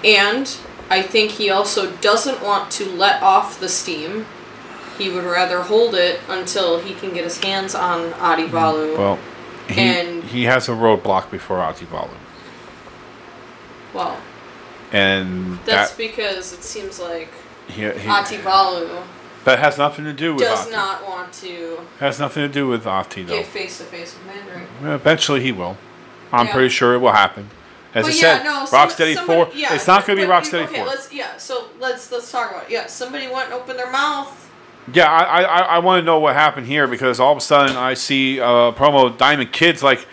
And 0.03 0.57
I 0.89 1.01
think 1.01 1.31
he 1.31 1.49
also 1.49 1.95
doesn't 1.97 2.43
want 2.43 2.69
to 2.71 2.85
let 2.85 3.23
off 3.23 3.57
the 3.57 3.69
steam. 3.69 4.25
He 4.97 5.09
would 5.09 5.23
rather 5.23 5.61
hold 5.61 5.95
it 5.95 6.19
until 6.27 6.81
he 6.81 6.93
can 6.93 7.13
get 7.13 7.23
his 7.23 7.41
hands 7.41 7.73
on 7.73 8.11
Adi 8.15 8.47
mm, 8.47 8.49
Valu 8.49 8.97
Well, 8.97 9.19
He, 9.69 9.79
And- 9.79 10.23
he 10.25 10.43
has 10.43 10.67
a 10.67 10.73
roadblock 10.73 11.31
before 11.31 11.59
Ativalu. 11.59 12.09
Well, 13.93 14.19
that's 14.91 14.93
And 14.93 15.59
that, 15.65 15.95
because 15.97 16.51
it 16.51 16.63
seems 16.63 16.99
like 16.99 17.31
he, 17.69 17.83
he, 17.83 18.09
Ativalu 18.09 19.05
that 19.45 19.59
has 19.59 19.77
nothing 19.77 20.05
to 20.05 20.13
do 20.13 20.33
with 20.33 20.43
does 20.43 20.63
Ati. 20.67 20.71
not 20.71 21.03
want 21.07 21.31
to 21.33 21.79
Has 21.99 22.19
nothing 22.19 22.43
to 22.43 22.49
do 22.49 22.67
with 22.67 22.85
Ati, 22.85 23.23
though. 23.23 23.37
get 23.37 23.45
face 23.47 23.77
to 23.77 23.83
face 23.85 24.13
with 24.15 24.25
Mandrake. 24.35 24.67
Well, 24.81 24.93
Eventually 24.95 25.41
he 25.41 25.51
will. 25.51 25.77
I'm 26.33 26.47
Yeah. 26.47 26.53
pretty 26.53 26.69
sure 26.69 26.93
it 26.93 26.99
will 26.99 27.11
happen. 27.13 27.49
As 27.93 28.05
I 28.05 28.09
But 28.09 28.13
said, 28.15 28.37
yeah, 28.37 28.43
no, 28.43 28.65
some- 28.65 28.79
Rocksteady 28.89 29.15
somebody- 29.15 29.51
4. 29.51 29.59
yeah, 29.59 29.73
it's 29.73 29.87
not 29.87 30.05
going 30.05 30.19
to 30.19 30.25
be 30.25 30.29
Rocksteady 30.31 30.63
okay, 30.65 30.75
4. 30.77 30.85
Let's 30.87 31.13
yeah. 31.13 31.37
So 31.37 31.65
let's 31.79 32.11
let's 32.11 32.29
talk 32.29 32.51
about 32.51 32.63
it. 32.63 32.71
Yeah, 32.71 32.87
somebody 32.87 33.27
went 33.27 33.45
and 33.45 33.53
opened 33.53 33.79
their 33.79 33.89
mouth. 33.91 34.49
Yeah, 34.91 35.09
I 35.09 35.41
I, 35.43 35.59
I 35.61 35.79
want 35.79 36.01
to 36.01 36.05
know 36.05 36.19
what 36.19 36.33
happened 36.35 36.67
here 36.67 36.87
because 36.87 37.19
all 37.21 37.31
of 37.31 37.37
a 37.37 37.41
sudden 37.41 37.77
I 37.77 37.93
see 37.93 38.41
uh, 38.41 38.71
promo 38.73 39.15
Diamond 39.17 39.53
Kids 39.53 39.81
like 39.81 40.05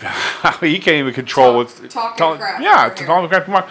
he 0.60 0.78
can't 0.78 0.96
even 0.96 1.14
control 1.14 1.64
Talk- 1.64 1.80
what's 1.80 1.94
talking 1.94 2.18
tell- 2.18 2.36
crap 2.36 2.60
Yeah, 2.60 2.88
talking 2.90 3.28
crap. 3.28 3.68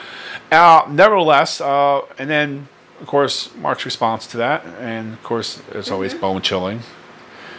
Uh, 0.51 0.83
nevertheless, 0.89 1.61
uh, 1.61 2.01
and 2.17 2.27
then 2.29 2.67
of 3.01 3.07
course 3.07 3.49
Mark's 3.55 3.85
response 3.85 4.27
to 4.27 4.37
that, 4.37 4.65
and 4.79 5.13
of 5.13 5.23
course 5.23 5.61
it's 5.71 5.89
always 5.91 6.11
Mm-hmm. 6.13 6.21
bone 6.21 6.41
chilling. 6.41 6.79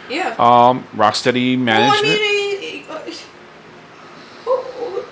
Yeah. 0.09 0.35
Um, 0.37 0.83
Rocksteady 0.95 1.55
well, 1.55 1.65
management. 1.65 2.05
I 2.05 2.19
mean, 2.19 2.59
he- 2.61 2.67
he- 2.67 2.83
who- 4.43 4.51
who- 4.51 5.03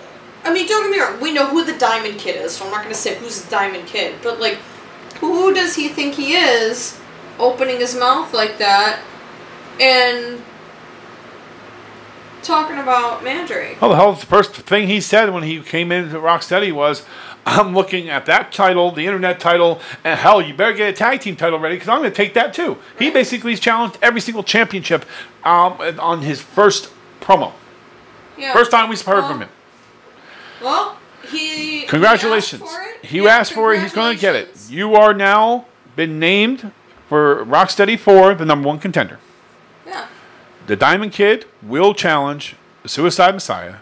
I 0.43 0.53
mean, 0.53 0.67
don't 0.67 0.83
get 0.83 0.91
me 0.91 0.99
wrong. 1.01 1.19
We 1.21 1.31
know 1.33 1.45
who 1.47 1.63
the 1.63 1.73
Diamond 1.77 2.19
Kid 2.19 2.43
is, 2.43 2.55
so 2.57 2.65
I'm 2.65 2.71
not 2.71 2.83
going 2.83 2.93
to 2.93 2.99
say 2.99 3.15
who's 3.15 3.41
the 3.41 3.49
Diamond 3.51 3.87
Kid. 3.87 4.15
But 4.21 4.39
like, 4.39 4.57
who 5.21 5.53
does 5.53 5.75
he 5.75 5.87
think 5.89 6.15
he 6.15 6.33
is, 6.35 6.99
opening 7.39 7.77
his 7.77 7.95
mouth 7.95 8.33
like 8.33 8.57
that, 8.57 8.99
and 9.79 10.41
talking 12.41 12.77
about 12.77 13.23
Mandrake? 13.23 13.77
Oh, 13.81 13.89
the 13.89 13.95
hell! 13.95 14.13
The 14.13 14.25
first 14.25 14.53
thing 14.53 14.87
he 14.87 14.99
said 15.01 15.31
when 15.33 15.43
he 15.43 15.59
came 15.61 15.91
into 15.91 16.17
Rocksteady 16.17 16.71
was, 16.73 17.03
"I'm 17.45 17.73
looking 17.73 18.09
at 18.09 18.25
that 18.27 18.51
title, 18.51 18.91
the 18.91 19.05
internet 19.05 19.39
title, 19.39 19.81
and 20.03 20.19
hell, 20.19 20.41
you 20.41 20.53
better 20.53 20.73
get 20.73 20.89
a 20.89 20.93
tag 20.93 21.21
team 21.21 21.35
title 21.35 21.59
ready 21.59 21.75
because 21.75 21.89
I'm 21.89 21.99
going 21.99 22.11
to 22.11 22.15
take 22.15 22.33
that 22.35 22.53
too." 22.53 22.77
He 22.97 23.09
basically 23.09 23.51
has 23.51 23.59
challenged 23.59 23.97
every 24.01 24.21
single 24.21 24.43
championship 24.43 25.05
um, 25.43 25.73
on 25.99 26.21
his 26.21 26.41
first 26.41 26.91
promo. 27.21 27.53
Yeah. 28.37 28.53
First 28.53 28.71
time 28.71 28.89
we've 28.89 29.01
heard 29.01 29.19
Well, 29.21 29.27
from 29.31 29.41
him. 29.41 29.49
Well, 30.61 30.97
he. 31.29 31.83
Congratulations! 31.87 32.61
He 32.61 32.67
asked 32.67 32.73
for 32.73 32.83
it. 32.83 33.05
He 33.05 33.21
Yeah, 33.23 33.37
asked 33.37 33.53
for 33.53 33.73
it. 33.73 33.81
He's 33.81 33.93
going 33.93 34.15
to 34.15 34.21
get 34.21 34.35
it. 34.35 34.69
You 34.69 34.95
are 34.95 35.13
now 35.13 35.65
been 35.95 36.19
named 36.19 36.71
for 37.07 37.43
Rocksteady 37.45 37.97
for 37.97 38.33
the 38.35 38.45
number 38.45 38.67
one 38.67 38.79
contender. 38.79 39.19
Yeah. 39.85 40.07
The 40.67 40.75
Diamond 40.75 41.11
Kid 41.11 41.45
will 41.63 41.93
challenge 41.93 42.55
the 42.83 42.89
Suicide 42.89 43.33
Messiah 43.33 43.75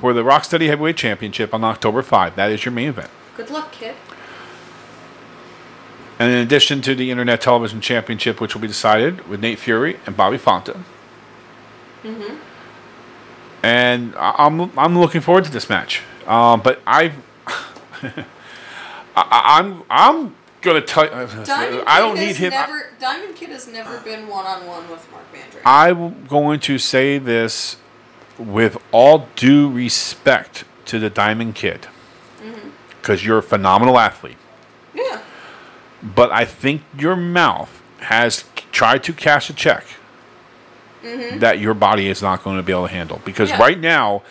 for 0.00 0.14
the 0.14 0.22
Rocksteady 0.22 0.66
Heavyweight 0.66 0.96
Championship 0.96 1.52
on 1.52 1.62
October 1.62 2.02
5. 2.02 2.34
That 2.36 2.50
is 2.50 2.64
your 2.64 2.72
main 2.72 2.88
event. 2.88 3.10
Good 3.36 3.50
luck, 3.50 3.70
kid. 3.70 3.94
And 6.18 6.32
in 6.32 6.38
addition 6.38 6.80
to 6.82 6.94
the 6.94 7.10
Internet 7.10 7.40
Television 7.42 7.80
Championship, 7.80 8.40
which 8.40 8.54
will 8.54 8.62
be 8.62 8.68
decided 8.68 9.28
with 9.28 9.40
Nate 9.40 9.58
Fury 9.58 9.98
and 10.06 10.16
Bobby 10.16 10.38
Fonta. 10.38 10.82
Mm-hmm. 12.02 12.36
And 13.62 14.14
I'm 14.16 14.78
I'm 14.78 14.98
looking 14.98 15.20
forward 15.20 15.44
to 15.44 15.50
this 15.50 15.68
match. 15.68 16.02
Um, 16.26 16.62
but 16.62 16.80
I, 16.86 17.12
I 17.46 18.24
I'm 19.16 19.82
I'm 19.90 20.34
gonna 20.62 20.80
tell 20.80 21.04
you. 21.04 21.44
Diamond 21.44 21.84
I 21.86 22.00
don't 22.00 22.16
Kid 22.16 22.20
need 22.20 22.26
has 22.28 22.36
him. 22.38 22.50
Never, 22.50 22.90
Diamond 22.98 23.36
Kid 23.36 23.50
has 23.50 23.68
never 23.68 24.00
been 24.00 24.28
one 24.28 24.46
on 24.46 24.66
one 24.66 24.90
with 24.90 25.10
Mark 25.10 25.24
Mandrake. 25.32 25.62
I'm 25.66 26.26
going 26.26 26.60
to 26.60 26.78
say 26.78 27.18
this 27.18 27.76
with 28.40 28.76
all 28.92 29.28
due 29.36 29.70
respect 29.70 30.64
to 30.86 30.98
the 30.98 31.10
Diamond 31.10 31.54
Kid, 31.54 31.86
mm-hmm. 32.42 32.70
because 32.88 33.24
you're 33.24 33.38
a 33.38 33.42
phenomenal 33.42 33.98
athlete. 33.98 34.38
yeah. 34.94 35.20
But 36.02 36.32
I 36.32 36.46
think 36.46 36.82
your 36.96 37.14
mouth 37.14 37.82
has 37.98 38.44
tried 38.72 39.04
to 39.04 39.12
cash 39.12 39.50
a 39.50 39.52
check 39.52 39.84
mm-hmm. 41.02 41.38
that 41.40 41.58
your 41.58 41.74
body 41.74 42.08
is 42.08 42.22
not 42.22 42.42
going 42.42 42.56
to 42.56 42.62
be 42.62 42.72
able 42.72 42.86
to 42.86 42.92
handle. 42.92 43.20
Because 43.24 43.50
Yeah. 43.50 43.58
right 43.60 43.78
now, 43.78 44.22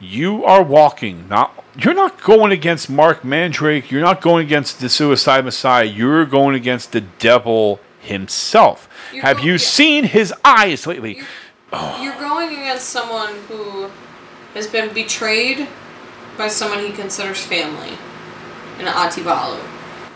you 0.00 0.44
are 0.44 0.62
walking. 0.62 1.28
Not 1.28 1.52
you're 1.76 1.94
not 1.94 2.20
going 2.22 2.50
against 2.50 2.88
Mark 2.90 3.24
Mandrake. 3.24 3.90
You're 3.90 4.00
not 4.00 4.20
going 4.20 4.44
against 4.46 4.80
the 4.80 4.88
Suicide 4.88 5.44
Messiah. 5.44 5.84
You're 5.84 6.24
going 6.24 6.56
against 6.56 6.92
the 6.92 7.02
devil 7.02 7.78
himself. 8.00 8.88
You're 9.12 9.22
Have 9.22 9.38
go- 9.38 9.42
you 9.44 9.52
yeah. 9.52 9.58
seen 9.58 10.04
his 10.04 10.32
eyes 10.44 10.86
lately? 10.86 11.16
You're, 11.16 11.26
you're 12.00 12.18
going 12.18 12.50
against 12.52 12.88
someone 12.88 13.34
who 13.48 13.90
has 14.54 14.66
been 14.66 14.92
betrayed 14.94 15.68
by 16.36 16.48
someone 16.48 16.80
he 16.80 16.90
considers 16.92 17.44
family 17.44 17.90
in 18.78 18.86
Ativalu 18.86 19.60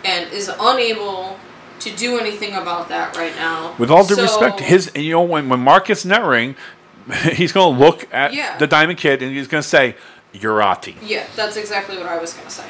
and 0.04 0.32
is 0.32 0.50
unable 0.60 1.38
to 1.80 1.90
do 1.96 2.18
anything 2.18 2.54
about 2.54 2.88
that 2.88 3.16
right 3.16 3.34
now. 3.36 3.74
With 3.78 3.90
all 3.90 4.04
due 4.06 4.14
So- 4.14 4.22
respect, 4.22 4.60
his 4.60 4.90
you 4.94 5.12
know 5.12 5.22
when 5.22 5.48
when 5.48 5.60
Mark 5.60 5.86
gets 5.86 6.04
in 6.04 6.10
that 6.10 6.24
ring, 6.24 6.54
he's 7.32 7.52
going 7.52 7.76
to 7.76 7.84
look 7.84 8.06
at 8.14 8.32
Yeah. 8.32 8.56
the 8.58 8.66
Diamond 8.66 8.98
Kid 8.98 9.22
and 9.22 9.34
he's 9.34 9.48
going 9.48 9.62
to 9.62 9.68
say, 9.68 9.96
"You're 10.32 10.62
Ati." 10.62 10.96
Yeah, 11.02 11.24
that's 11.36 11.56
exactly 11.56 11.96
what 11.98 12.06
I 12.06 12.18
was 12.18 12.32
gonna 12.34 12.50
say. 12.50 12.64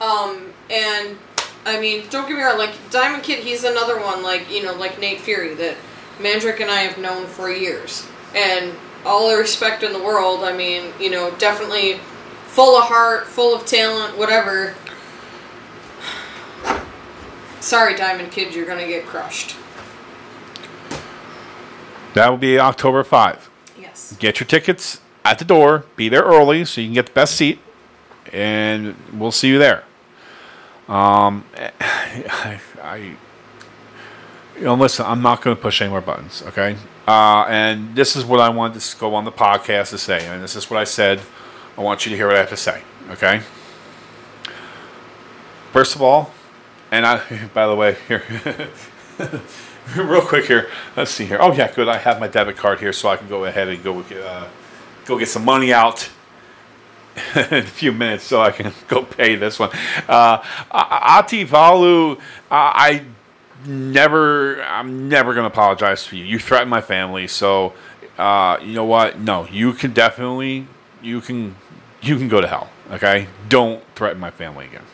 Um, 0.00 0.52
and 0.70 1.18
I 1.66 1.78
mean, 1.78 2.04
don't 2.10 2.26
get 2.26 2.36
me 2.36 2.42
wrong. 2.42 2.58
Like 2.58 2.72
Diamond 2.90 3.22
Kid, 3.22 3.40
he's 3.44 3.64
another 3.64 4.00
one. 4.00 4.22
Like 4.22 4.50
you 4.50 4.62
know, 4.62 4.72
like 4.74 4.98
Nate 4.98 5.20
Fury 5.20 5.54
that 5.54 5.76
Mandrake 6.20 6.60
and 6.60 6.70
I 6.70 6.80
have 6.80 6.96
known 6.98 7.26
for 7.26 7.50
years, 7.50 8.06
and 8.34 8.72
all 9.04 9.28
the 9.30 9.36
respect 9.36 9.82
in 9.82 9.92
the 9.92 10.02
world. 10.02 10.44
I 10.44 10.56
mean, 10.56 10.92
you 10.98 11.10
know, 11.10 11.34
definitely 11.38 12.00
full 12.46 12.76
of 12.76 12.84
heart, 12.84 13.26
full 13.26 13.54
of 13.54 13.66
talent, 13.66 14.16
whatever. 14.16 14.74
Sorry, 17.60 17.94
Diamond 17.94 18.30
Kid, 18.30 18.54
you're 18.54 18.66
gonna 18.66 18.86
get 18.86 19.06
crushed. 19.06 19.56
That 22.14 22.28
will 22.28 22.38
be 22.38 22.58
October 22.60 23.02
5. 23.02 23.50
Yes. 23.78 24.16
Get 24.18 24.38
your 24.38 24.46
tickets 24.46 25.00
at 25.24 25.38
the 25.38 25.44
door. 25.44 25.84
Be 25.96 26.08
there 26.08 26.22
early 26.22 26.64
so 26.64 26.80
you 26.80 26.86
can 26.88 26.94
get 26.94 27.06
the 27.06 27.12
best 27.12 27.36
seat, 27.36 27.58
and 28.32 28.94
we'll 29.12 29.32
see 29.32 29.48
you 29.48 29.58
there. 29.58 29.84
Um, 30.88 31.44
I, 31.80 32.60
I 32.82 33.16
you 34.56 34.62
know, 34.62 34.74
listen, 34.74 35.04
I'm 35.06 35.22
not 35.22 35.42
going 35.42 35.56
to 35.56 35.60
push 35.60 35.80
any 35.80 35.90
more 35.90 36.00
buttons, 36.00 36.42
okay? 36.46 36.76
Uh, 37.06 37.44
and 37.48 37.94
this 37.94 38.16
is 38.16 38.24
what 38.24 38.40
I 38.40 38.48
wanted 38.48 38.80
to 38.80 38.96
go 38.96 39.14
on 39.14 39.24
the 39.24 39.32
podcast 39.32 39.90
to 39.90 39.98
say, 39.98 40.26
and 40.26 40.42
this 40.42 40.56
is 40.56 40.70
what 40.70 40.80
I 40.80 40.84
said. 40.84 41.20
I 41.76 41.82
want 41.82 42.06
you 42.06 42.10
to 42.10 42.16
hear 42.16 42.26
what 42.26 42.36
I 42.36 42.38
have 42.38 42.48
to 42.50 42.56
say, 42.56 42.82
okay? 43.10 43.42
First 45.72 45.96
of 45.96 46.02
all, 46.02 46.32
and 46.90 47.04
I, 47.04 47.46
by 47.54 47.66
the 47.66 47.74
way, 47.74 47.96
here, 48.08 48.22
real 49.96 50.22
quick 50.22 50.46
here. 50.46 50.70
Let's 50.96 51.10
see 51.10 51.26
here. 51.26 51.38
Oh 51.40 51.52
yeah, 51.52 51.72
good. 51.72 51.88
I 51.88 51.98
have 51.98 52.20
my 52.20 52.28
debit 52.28 52.56
card 52.56 52.80
here, 52.80 52.92
so 52.92 53.08
I 53.08 53.16
can 53.16 53.28
go 53.28 53.44
ahead 53.44 53.68
and 53.68 53.82
go 53.82 54.00
uh, 54.00 54.48
go 55.04 55.18
get 55.18 55.28
some 55.28 55.44
money 55.44 55.72
out 55.72 56.08
in 57.34 57.54
a 57.54 57.62
few 57.62 57.92
minutes, 57.92 58.24
so 58.24 58.40
I 58.40 58.50
can 58.50 58.72
go 58.88 59.02
pay 59.02 59.34
this 59.34 59.58
one. 59.58 59.70
Uh, 60.08 60.42
Ati 60.70 61.44
Valu, 61.44 62.16
uh, 62.16 62.18
I 62.50 63.04
never, 63.66 64.62
I'm 64.62 65.08
never 65.08 65.34
gonna 65.34 65.48
apologize 65.48 66.06
for 66.06 66.16
you. 66.16 66.24
You 66.24 66.38
threatened 66.38 66.70
my 66.70 66.80
family, 66.80 67.26
so 67.26 67.72
uh, 68.18 68.58
you 68.62 68.72
know 68.72 68.84
what? 68.84 69.18
No, 69.18 69.46
you 69.48 69.72
can 69.72 69.92
definitely, 69.92 70.66
you 71.02 71.20
can, 71.20 71.56
you 72.02 72.16
can 72.16 72.28
go 72.28 72.40
to 72.40 72.46
hell. 72.46 72.70
Okay, 72.90 73.28
don't 73.48 73.82
threaten 73.94 74.20
my 74.20 74.30
family 74.30 74.66
again. 74.66 74.84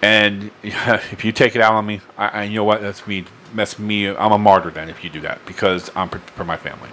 And 0.00 0.50
if 0.62 1.24
you 1.24 1.32
take 1.32 1.56
it 1.56 1.62
out 1.62 1.74
on 1.74 1.86
me, 1.86 2.00
I, 2.16 2.28
I 2.28 2.42
you 2.44 2.56
know 2.56 2.64
what? 2.64 2.80
That's 2.80 3.06
me. 3.06 3.24
That's 3.54 3.78
me. 3.78 4.08
I'm 4.08 4.32
a 4.32 4.38
martyr 4.38 4.70
then 4.70 4.88
if 4.88 5.02
you 5.02 5.10
do 5.10 5.20
that 5.22 5.44
because 5.46 5.90
I'm 5.96 6.08
for, 6.08 6.18
for 6.18 6.44
my 6.44 6.56
family. 6.56 6.90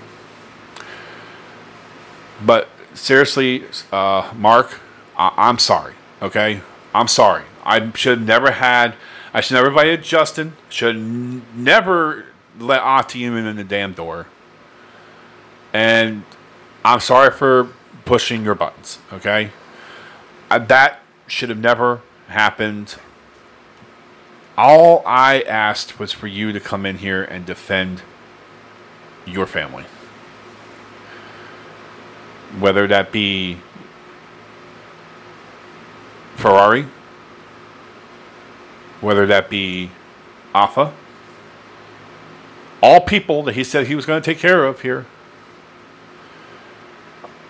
But 2.44 2.68
seriously, 2.94 3.64
uh, 3.92 4.34
Mark, 4.36 4.80
I, 5.18 5.34
I'm 5.38 5.60
sorry. 5.60 5.94
Okay, 6.22 6.62
I'm 6.94 7.08
sorry. 7.08 7.44
I 7.66 7.92
should 7.94 8.20
have 8.20 8.28
never 8.28 8.52
had. 8.52 8.96
I 9.34 9.42
should 9.42 9.56
never 9.56 9.68
invited 9.68 10.04
Justin. 10.04 10.56
Should 10.70 10.96
n- 10.96 11.46
never 11.56 12.26
let 12.60 12.82
Ati 12.82 13.24
in 13.24 13.56
the 13.56 13.64
damn 13.64 13.94
door. 13.94 14.28
And 15.74 16.24
I'm 16.86 17.00
sorry 17.00 17.32
for 17.32 17.70
pushing 18.06 18.44
your 18.44 18.56
buttons. 18.56 19.00
Okay, 19.12 19.52
uh, 20.50 20.60
that 20.60 21.02
should 21.28 21.50
have 21.50 21.58
never 21.58 22.02
happened. 22.28 22.96
All 24.58 25.04
I 25.06 25.42
asked 25.42 26.00
was 26.00 26.14
for 26.14 26.28
you 26.28 26.54
to 26.54 26.60
come 26.60 26.86
in 26.86 27.00
here 27.00 27.24
and 27.24 27.46
defend 27.46 28.04
your 29.26 29.46
family. 29.46 29.84
Whether 32.58 32.88
that 32.88 33.12
be 33.12 33.58
Ferrari, 36.38 36.88
whether 39.02 39.26
that 39.26 39.50
be 39.50 39.92
Alpha, 40.54 40.94
all 42.82 43.02
people 43.02 43.44
that 43.44 43.56
he 43.56 43.64
said 43.64 43.88
he 43.88 43.96
was 43.96 44.06
going 44.06 44.22
to 44.22 44.26
take 44.26 44.40
care 44.40 44.66
of 44.66 44.82
here, 44.82 45.06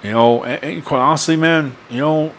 You 0.06 0.12
know, 0.12 0.44
and, 0.44 0.64
and 0.64 0.86
quite 0.86 1.00
honestly, 1.00 1.36
man, 1.36 1.76
you 1.90 1.98
know, 1.98 2.32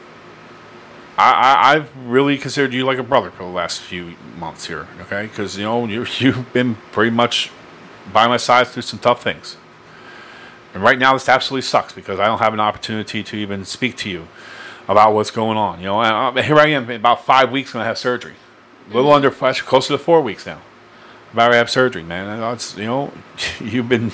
I, 1.18 1.32
I 1.32 1.74
I've 1.74 1.90
really 2.07 2.38
considered 2.38 2.72
you 2.72 2.84
like 2.84 2.98
a 2.98 3.02
brother 3.02 3.32
for 3.32 3.42
the 3.42 3.48
last 3.48 3.80
few 3.80 4.14
months 4.38 4.66
here. 4.66 4.86
Okay, 5.00 5.26
because 5.26 5.59
you 5.59 5.64
know 5.64 5.84
you 5.84 6.07
you've 6.18 6.52
been 6.52 6.76
pretty 6.92 7.11
much 7.11 7.50
by 8.12 8.28
my 8.28 8.36
side 8.36 8.68
through 8.68 8.82
some 8.82 9.00
tough 9.00 9.20
things. 9.20 9.57
And 10.74 10.82
right 10.82 10.96
now, 10.96 11.14
this 11.14 11.28
absolutely 11.28 11.62
sucks 11.62 11.92
because 11.92 12.20
I 12.20 12.26
don't 12.26 12.38
have 12.38 12.54
an 12.54 12.61
opportunity 12.61 13.24
to 13.24 13.36
even 13.36 13.64
speak 13.64 13.96
to 13.96 14.11
you 14.11 14.28
about 14.86 15.12
what's 15.14 15.32
going 15.32 15.59
on. 15.59 15.80
You 15.80 15.86
know, 15.86 16.02
and 16.02 16.38
uh, 16.38 16.42
here 16.42 16.59
I 16.59 16.68
am 16.68 16.88
about 16.88 17.24
five 17.24 17.50
weeks 17.50 17.72
to 17.72 17.78
have 17.78 17.98
surgery. 17.98 18.34
A 18.91 18.95
little 18.95 19.12
under, 19.12 19.28
actually 19.28 19.66
closer 19.66 19.95
to 19.95 19.99
four 19.99 20.20
weeks 20.20 20.47
now. 20.47 20.61
About 21.32 21.49
to 21.49 21.57
have 21.57 21.68
surgery, 21.68 22.03
man. 22.03 22.59
You 22.76 22.84
know, 22.84 23.12
you've 23.61 23.89
been 23.89 24.12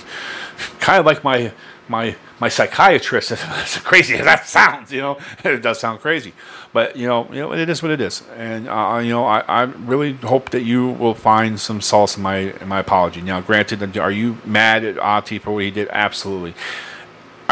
kind 0.80 0.98
of 0.98 1.06
like 1.06 1.22
my 1.22 1.52
my 1.88 2.16
my 2.40 2.48
psychiatrist. 2.48 3.32
As 3.32 3.78
crazy 3.78 4.14
as 4.14 4.24
that 4.24 4.46
sounds, 4.46 4.92
you 4.92 5.00
know, 5.00 5.18
it 5.44 5.62
does 5.62 5.78
sound 5.78 6.00
crazy, 6.00 6.32
but 6.72 6.96
you 6.96 7.06
know, 7.06 7.28
you 7.30 7.40
know, 7.40 7.52
it 7.52 7.68
is 7.68 7.82
what 7.82 7.92
it 7.92 8.00
is. 8.00 8.22
And 8.36 8.68
uh, 8.68 9.00
you 9.02 9.10
know, 9.10 9.24
I, 9.24 9.40
I 9.40 9.62
really 9.62 10.14
hope 10.14 10.50
that 10.50 10.62
you 10.62 10.88
will 10.88 11.14
find 11.14 11.60
some 11.60 11.80
solace 11.80 12.16
in 12.16 12.22
my 12.22 12.36
in 12.36 12.68
my 12.68 12.80
apology. 12.80 13.20
Now, 13.20 13.40
granted, 13.40 13.96
are 13.98 14.10
you 14.10 14.38
mad 14.44 14.84
at 14.84 14.98
Ati 14.98 15.38
for 15.38 15.52
what 15.52 15.64
he 15.64 15.70
did? 15.70 15.88
Absolutely. 15.88 16.54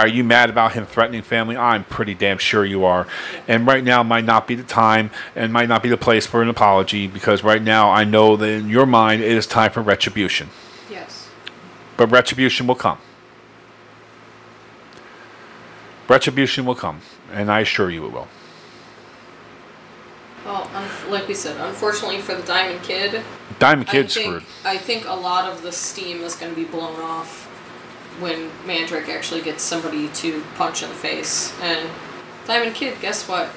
Are 0.00 0.08
you 0.08 0.24
mad 0.24 0.48
about 0.48 0.72
him 0.72 0.86
threatening 0.86 1.20
family? 1.20 1.58
I'm 1.58 1.84
pretty 1.84 2.14
damn 2.14 2.38
sure 2.38 2.64
you 2.64 2.86
are. 2.86 3.06
And 3.46 3.66
right 3.66 3.84
now 3.84 4.02
might 4.02 4.24
not 4.24 4.46
be 4.46 4.54
the 4.54 4.62
time 4.62 5.10
and 5.36 5.52
might 5.52 5.68
not 5.68 5.82
be 5.82 5.90
the 5.90 5.98
place 5.98 6.26
for 6.26 6.40
an 6.40 6.48
apology 6.48 7.06
because 7.06 7.44
right 7.44 7.60
now 7.60 7.90
I 7.90 8.04
know 8.04 8.34
that 8.36 8.48
in 8.48 8.70
your 8.70 8.86
mind 8.86 9.22
it 9.22 9.30
is 9.30 9.46
time 9.46 9.70
for 9.70 9.82
retribution. 9.82 10.48
Yes. 10.90 11.28
But 11.98 12.10
retribution 12.10 12.66
will 12.66 12.76
come. 12.76 12.96
Retribution 16.08 16.64
will 16.64 16.74
come, 16.74 17.02
and 17.30 17.52
I 17.52 17.60
assure 17.60 17.90
you 17.90 18.06
it 18.06 18.12
will. 18.12 18.28
Well, 20.46 20.70
like 21.10 21.28
we 21.28 21.34
said, 21.34 21.60
unfortunately 21.60 22.22
for 22.22 22.34
the 22.34 22.42
Diamond 22.42 22.82
Kid, 22.82 23.22
Diamond 23.58 23.90
I 23.90 23.92
think 23.92 24.10
screwed. 24.10 24.44
I 24.64 24.78
think 24.78 25.06
a 25.06 25.12
lot 25.12 25.52
of 25.52 25.60
the 25.60 25.72
steam 25.72 26.22
is 26.22 26.36
going 26.36 26.54
to 26.54 26.56
be 26.56 26.64
blown 26.66 26.98
off 27.02 27.49
when 28.18 28.50
Mandrake 28.66 29.08
actually 29.08 29.42
gets 29.42 29.62
somebody 29.62 30.08
to 30.08 30.42
punch 30.56 30.82
in 30.82 30.88
the 30.88 30.94
face. 30.94 31.54
And 31.62 31.88
Diamond 32.46 32.74
Kid, 32.74 33.00
guess 33.00 33.28
what? 33.28 33.50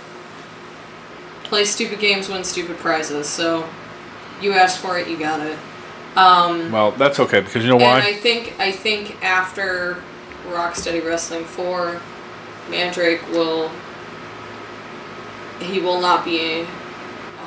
Play 1.43 1.65
stupid 1.65 1.99
games, 1.99 2.29
win 2.29 2.43
stupid 2.43 2.77
prizes. 2.77 3.27
So 3.27 3.67
you 4.41 4.53
asked 4.53 4.79
for 4.79 4.97
it, 4.97 5.07
you 5.07 5.17
got 5.17 5.39
it. 5.45 5.57
Um, 6.15 6.71
Well, 6.71 6.91
that's 6.91 7.19
okay 7.19 7.41
because 7.41 7.63
you 7.63 7.69
know 7.69 7.75
and 7.77 7.85
I 7.85 7.99
why? 8.11 8.13
think 8.13 8.53
I 8.59 8.71
think 8.71 9.23
after 9.23 10.01
Rocksteady 10.47 11.03
Wrestling 11.03 11.43
Four, 11.43 11.99
Mandrake 12.69 13.27
will 13.31 13.71
he 15.59 15.79
will 15.79 15.99
not 16.01 16.23
be 16.25 16.65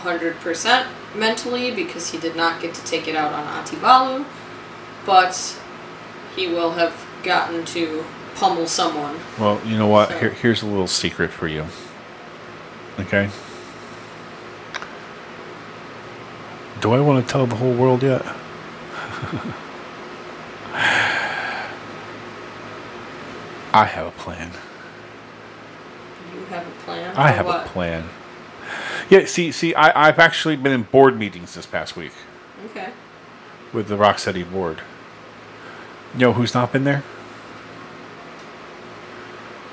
hundred 0.02 0.36
percent 0.40 0.86
mentally 1.14 1.70
because 1.70 2.10
he 2.10 2.18
did 2.18 2.36
not 2.36 2.60
get 2.60 2.74
to 2.74 2.84
take 2.84 3.08
it 3.08 3.14
out 3.16 3.32
on 3.32 3.64
Ativalu, 3.64 4.24
but 5.04 5.60
he 6.36 6.46
will 6.46 6.72
have 6.72 7.04
gotten 7.24 7.64
to 7.64 8.04
pummel 8.36 8.66
someone. 8.66 9.18
Well, 9.38 9.60
you 9.64 9.76
know 9.78 9.88
what? 9.88 10.10
So- 10.10 10.18
Here, 10.18 10.30
here's 10.30 10.62
a 10.62 10.66
little 10.66 10.86
secret 10.86 11.32
for 11.32 11.48
you. 11.48 11.66
Okay. 13.00 13.30
Do 16.80 16.92
I 16.92 17.00
want 17.00 17.26
to 17.26 17.32
tell 17.32 17.46
the 17.46 17.56
whole 17.56 17.74
world 17.74 18.02
yet? 18.02 18.22
I 23.72 23.84
have 23.84 24.06
a 24.06 24.10
plan. 24.12 24.52
You 26.34 26.44
have 26.46 26.66
a 26.66 26.70
plan. 26.82 27.16
I 27.16 27.30
have 27.30 27.46
what? 27.46 27.66
a 27.66 27.68
plan. 27.68 28.08
Yeah, 29.10 29.26
see, 29.26 29.52
see, 29.52 29.74
I, 29.74 30.08
I've 30.08 30.18
actually 30.18 30.56
been 30.56 30.72
in 30.72 30.82
board 30.84 31.18
meetings 31.18 31.54
this 31.54 31.66
past 31.66 31.96
week 31.96 32.12
Okay. 32.66 32.90
with 33.72 33.88
the 33.88 33.96
Rocksteady 33.96 34.50
board. 34.50 34.80
You 36.16 36.22
know 36.22 36.32
who's 36.32 36.54
not 36.54 36.72
been 36.72 36.84
there? 36.84 37.04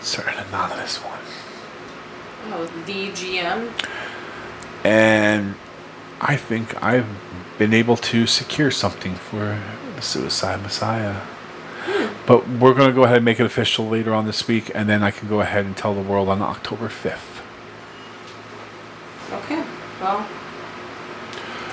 Certain 0.02 0.38
anonymous 0.38 0.98
one. 0.98 1.20
Oh, 2.52 2.66
the 2.86 3.08
GM. 3.12 3.72
And 4.84 5.56
I 6.20 6.36
think 6.36 6.84
I've 6.84 7.08
been 7.58 7.74
able 7.74 7.96
to 7.96 8.28
secure 8.28 8.72
something 8.72 9.16
for 9.16 9.58
the 9.96 10.02
Suicide 10.02 10.62
Messiah. 10.62 11.22
Hmm. 11.86 12.14
But 12.26 12.46
we're 12.50 12.74
going 12.74 12.90
to 12.90 12.94
go 12.94 13.06
ahead 13.06 13.18
and 13.18 13.26
make 13.26 13.40
it 13.40 13.46
official 13.46 13.88
later 13.88 14.14
on 14.14 14.26
this 14.26 14.46
week, 14.46 14.70
and 14.76 14.90
then 14.90 15.02
I 15.02 15.12
can 15.12 15.30
go 15.30 15.40
ahead 15.40 15.66
and 15.66 15.78
tell 15.78 15.94
the 15.94 16.02
world 16.02 16.28
on 16.28 16.42
October 16.42 16.90
5th. 16.90 17.42
Okay. 19.32 19.64
Well, 20.02 20.28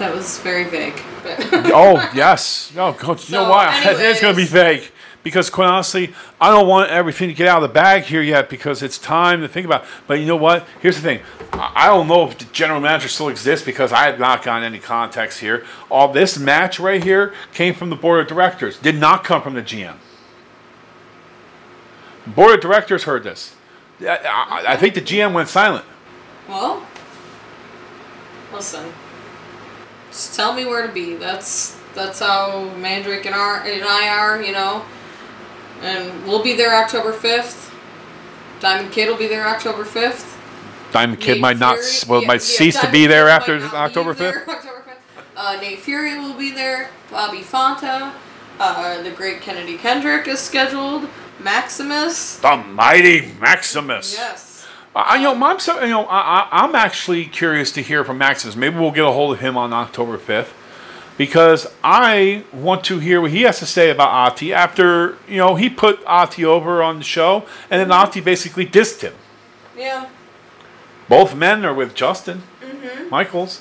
that 0.01 0.15
was 0.15 0.39
very 0.41 0.65
vague. 0.65 1.01
Oh 1.73 2.11
yes, 2.15 2.73
no, 2.75 2.89
you 2.99 3.17
So, 3.19 3.45
know 3.45 3.51
what? 3.51 3.69
It's 3.87 4.21
going 4.21 4.35
to 4.35 4.37
be 4.37 4.47
vague 4.47 4.91
because, 5.23 5.51
quite 5.51 5.67
honestly, 5.69 6.13
I 6.41 6.51
don't 6.51 6.67
want 6.67 6.91
everything 6.91 7.29
to 7.29 7.35
get 7.35 7.47
out 7.47 7.63
of 7.63 7.69
the 7.69 7.73
bag 7.73 8.05
here 8.05 8.23
yet 8.23 8.49
because 8.49 8.83
it's 8.83 8.97
time 8.99 9.43
to 9.43 9.49
think 9.49 9.67
about. 9.67 9.85
But 10.07 10.19
you 10.19 10.27
know 10.27 10.37
what? 10.37 10.67
Here's 10.81 10.97
the 10.97 11.03
thing: 11.03 11.21
I 11.53 11.73
I 11.77 11.87
don't 11.89 12.09
know 12.09 12.27
if 12.29 12.39
the 12.39 12.47
general 12.47 12.81
manager 12.81 13.09
still 13.09 13.29
exists 13.29 13.65
because 13.65 13.93
I 13.93 14.07
have 14.07 14.19
not 14.19 14.43
gotten 14.43 14.65
any 14.65 14.79
context 14.79 15.41
here. 15.41 15.65
All 15.91 16.11
this 16.13 16.39
match 16.39 16.81
right 16.81 17.05
here 17.05 17.35
came 17.53 17.75
from 17.75 17.91
the 17.91 17.97
board 17.97 18.21
of 18.21 18.27
directors, 18.27 18.79
did 18.79 18.97
not 18.99 19.23
come 19.23 19.43
from 19.43 19.55
the 19.55 19.63
GM. 19.63 19.97
Board 22.27 22.55
of 22.55 22.61
directors 22.61 23.05
heard 23.05 23.23
this. 23.23 23.55
I, 24.01 24.07
I, 24.07 24.65
I 24.73 24.77
think 24.77 24.95
the 24.95 25.03
GM 25.03 25.35
went 25.35 25.49
silent. 25.49 25.85
Well, 26.49 26.87
listen. 28.53 28.93
Just 30.11 30.35
tell 30.35 30.53
me 30.53 30.65
where 30.65 30.87
to 30.87 30.93
be. 30.93 31.15
That's 31.15 31.79
that's 31.95 32.21
how 32.21 32.73
Mandrake 32.77 33.27
and, 33.27 33.35
our, 33.35 33.65
and 33.65 33.83
I 33.83 34.09
are, 34.09 34.43
you 34.43 34.53
know. 34.53 34.85
And 35.83 36.25
we'll 36.27 36.43
be 36.43 36.57
there 36.57 36.75
October 36.75 37.13
fifth. 37.13 37.75
Diamond 38.61 38.93
Kid 38.93 39.09
will 39.09 39.17
be 39.17 39.27
there 39.27 39.47
October 39.47 39.85
fifth. 39.85 40.37
Diamond 40.93 41.21
Kid 41.21 41.35
Nate 41.35 41.41
might 41.41 41.59
not 41.59 41.79
Fury- 41.79 42.11
well, 42.11 42.21
yeah, 42.23 42.27
might 42.27 42.35
yeah, 42.35 42.39
cease 42.57 42.81
to 42.81 42.91
be 42.91 43.07
there 43.07 43.29
after 43.29 43.57
October 43.59 44.15
fifth. 44.15 44.49
October 44.49 44.83
5th. 44.87 45.23
Uh, 45.37 45.59
Nate 45.61 45.79
Fury 45.79 46.19
will 46.19 46.35
be 46.35 46.51
there. 46.51 46.91
Bobby 47.11 47.41
Fonta. 47.41 48.13
Uh, 48.59 49.03
the 49.03 49.11
great 49.11 49.41
Kennedy 49.41 49.79
Kendrick 49.79 50.29
is 50.29 50.39
scheduled. 50.39 51.09
Maximus. 51.39 52.37
The 52.41 52.57
mighty 52.57 53.33
Maximus. 53.41 54.15
Yes. 54.15 54.50
I, 54.95 55.17
you 55.17 55.23
know, 55.23 55.45
I'm 55.47 55.59
so, 55.61 55.81
you 55.83 55.89
know, 55.91 56.05
I, 56.07 56.19
I, 56.41 56.49
I'm 56.65 56.75
actually 56.75 57.25
curious 57.27 57.71
to 57.73 57.83
hear 57.83 58.05
from 58.05 58.19
Maximus. 58.19 58.57
Maybe 58.57 58.77
we'll 58.79 58.91
get 58.91 59.05
a 59.05 59.13
hold 59.13 59.35
of 59.35 59.41
him 59.41 59.57
on 59.57 59.73
October 59.73 60.19
5th 60.19 60.49
because 61.17 61.67
I 61.85 62.45
want 62.53 62.83
to 62.85 62.99
hear 62.99 63.21
what 63.21 63.31
he 63.31 63.43
has 63.43 63.59
to 63.61 63.67
say 63.67 63.91
about 63.91 64.09
Ati 64.09 64.53
after, 64.53 65.17
you 65.29 65.37
know, 65.37 65.55
he 65.55 65.71
put 65.71 66.03
Ati 66.07 66.45
over 66.45 66.83
on 66.83 66.99
the 66.99 67.05
show 67.05 67.47
and 67.71 67.81
then 67.81 67.93
Ati 67.93 68.21
basically 68.21 68.67
dissed 68.67 69.03
him. 69.03 69.15
Yeah. 69.77 70.09
Both 71.09 71.35
men 71.35 71.65
are 71.65 71.75
with 71.75 71.95
Justin 71.95 72.43
Mm-hmm. 72.61 73.11
Michaels. 73.11 73.61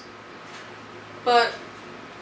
But 1.26 1.52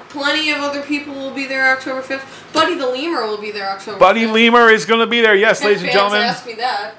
plenty 0.10 0.50
of 0.52 0.58
other 0.60 0.82
people 0.82 1.14
will 1.14 1.34
be 1.34 1.46
there 1.46 1.70
October 1.76 2.02
5th. 2.02 2.54
Buddy 2.54 2.76
the 2.76 2.88
Lemur 2.88 3.28
will 3.28 3.38
be 3.40 3.52
there 3.52 3.70
October 3.70 4.00
Buddy 4.00 4.22
5th. 4.26 4.34
Lemur 4.34 4.70
is 4.70 4.86
going 4.86 5.00
to 5.02 5.08
be 5.08 5.22
there. 5.22 5.36
Yes, 5.36 5.60
And 5.60 5.68
ladies 5.68 5.84
and 5.84 5.92
gentlemen. 5.92 6.22
ask 6.22 6.46
me 6.46 6.54
that. 6.56 6.96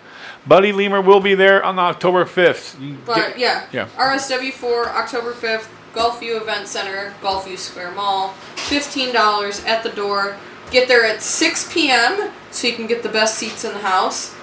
Buddy 0.49 0.73
Lemur 0.73 1.03
will 1.03 1.21
be 1.21 1.35
there 1.35 1.63
on 1.63 1.79
October 1.79 2.25
5th. 2.25 3.05
But 3.05 3.17
get- 3.17 3.39
yeah. 3.39 3.67
yeah. 3.71 3.89
RSW4, 3.97 4.87
October 4.87 5.35
5th, 5.35 5.69
Gulfview 5.95 6.41
Event 6.41 6.67
Center, 6.67 7.15
Gulfview 7.23 7.59
Square 7.59 7.93
Mall. 7.93 8.35
$15 8.57 9.67
at 9.67 9.83
the 9.83 9.91
door. 9.91 10.37
Get 10.71 10.89
there 10.89 11.05
at 11.05 11.23
6 11.23 11.73
p.m. 11.73 12.31
so 12.51 12.67
you 12.67 12.75
can 12.75 12.87
get 12.87 13.03
the 13.03 13.09
best 13.09 13.37
seats 13.37 13.65
in 13.65 13.73
the 13.73 13.79
house. 13.81 14.35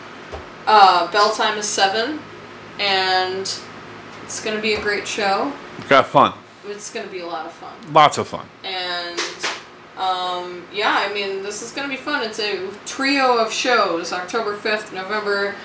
Uh, 0.67 1.11
bell 1.11 1.31
time 1.31 1.57
is 1.57 1.67
7. 1.67 2.19
And 2.79 3.41
it's 4.23 4.43
going 4.43 4.55
to 4.55 4.61
be 4.61 4.73
a 4.73 4.81
great 4.81 5.07
show. 5.07 5.51
Got 5.89 6.07
fun. 6.07 6.33
It's 6.67 6.91
going 6.91 7.05
to 7.05 7.11
be 7.11 7.19
a 7.19 7.27
lot 7.27 7.45
of 7.45 7.51
fun. 7.51 7.73
Lots 7.93 8.17
of 8.17 8.27
fun. 8.27 8.45
And 8.63 9.19
um, 9.97 10.65
yeah, 10.73 11.05
I 11.07 11.13
mean, 11.13 11.41
this 11.41 11.61
is 11.61 11.71
going 11.71 11.87
to 11.89 11.95
be 11.95 12.01
fun. 12.01 12.23
It's 12.23 12.39
a 12.39 12.69
trio 12.85 13.37
of 13.37 13.51
shows 13.51 14.11
October 14.11 14.57
5th, 14.57 14.93
November 14.93 15.55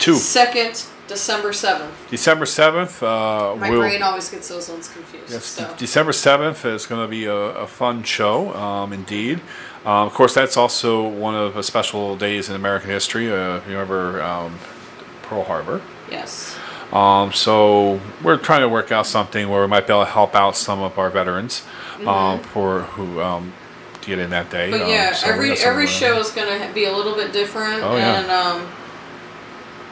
Two. 0.00 0.14
2nd, 0.14 0.88
December 1.08 1.50
7th. 1.50 1.90
December 2.08 2.46
7th. 2.46 3.02
Uh, 3.02 3.54
My 3.56 3.70
we'll, 3.70 3.80
brain 3.80 4.02
always 4.02 4.30
gets 4.30 4.48
those 4.48 4.68
ones 4.70 4.88
confused. 4.88 5.30
Yes, 5.30 5.44
so. 5.44 5.74
December 5.76 6.12
7th 6.12 6.64
is 6.64 6.86
going 6.86 7.02
to 7.02 7.08
be 7.08 7.26
a, 7.26 7.34
a 7.34 7.66
fun 7.66 8.02
show, 8.02 8.54
um, 8.54 8.92
indeed. 8.94 9.40
Um, 9.84 10.06
of 10.06 10.14
course, 10.14 10.34
that's 10.34 10.56
also 10.56 11.06
one 11.06 11.34
of 11.34 11.54
the 11.54 11.62
special 11.62 12.16
days 12.16 12.48
in 12.48 12.56
American 12.56 12.90
history. 12.90 13.30
Uh, 13.30 13.56
if 13.56 13.66
you 13.66 13.72
remember 13.72 14.22
um, 14.22 14.58
Pearl 15.22 15.44
Harbor. 15.44 15.82
Yes. 16.10 16.58
Um, 16.92 17.32
so 17.32 18.00
we're 18.24 18.36
trying 18.38 18.62
to 18.62 18.68
work 18.68 18.90
out 18.90 19.06
something 19.06 19.48
where 19.48 19.60
we 19.60 19.68
might 19.68 19.86
be 19.86 19.92
able 19.92 20.04
to 20.04 20.10
help 20.10 20.34
out 20.34 20.56
some 20.56 20.80
of 20.80 20.98
our 20.98 21.08
veterans 21.10 21.62
um, 22.06 22.40
for 22.40 22.80
who 22.80 23.20
um, 23.20 23.52
to 24.00 24.06
get 24.08 24.18
in 24.18 24.30
that 24.30 24.50
day. 24.50 24.70
Mm-hmm. 24.70 24.78
But 24.78 24.82
Um, 24.82 24.88
yeah, 24.88 25.12
so 25.12 25.30
every 25.30 25.52
every 25.52 25.84
uh, 25.84 25.88
show 25.88 26.18
is 26.18 26.30
going 26.30 26.60
to 26.60 26.74
be 26.74 26.86
a 26.86 26.92
little 26.92 27.14
bit 27.14 27.32
different. 27.32 27.82
Oh, 27.82 27.96
yeah. 27.96 28.20
And 28.20 28.30
um, 28.30 28.68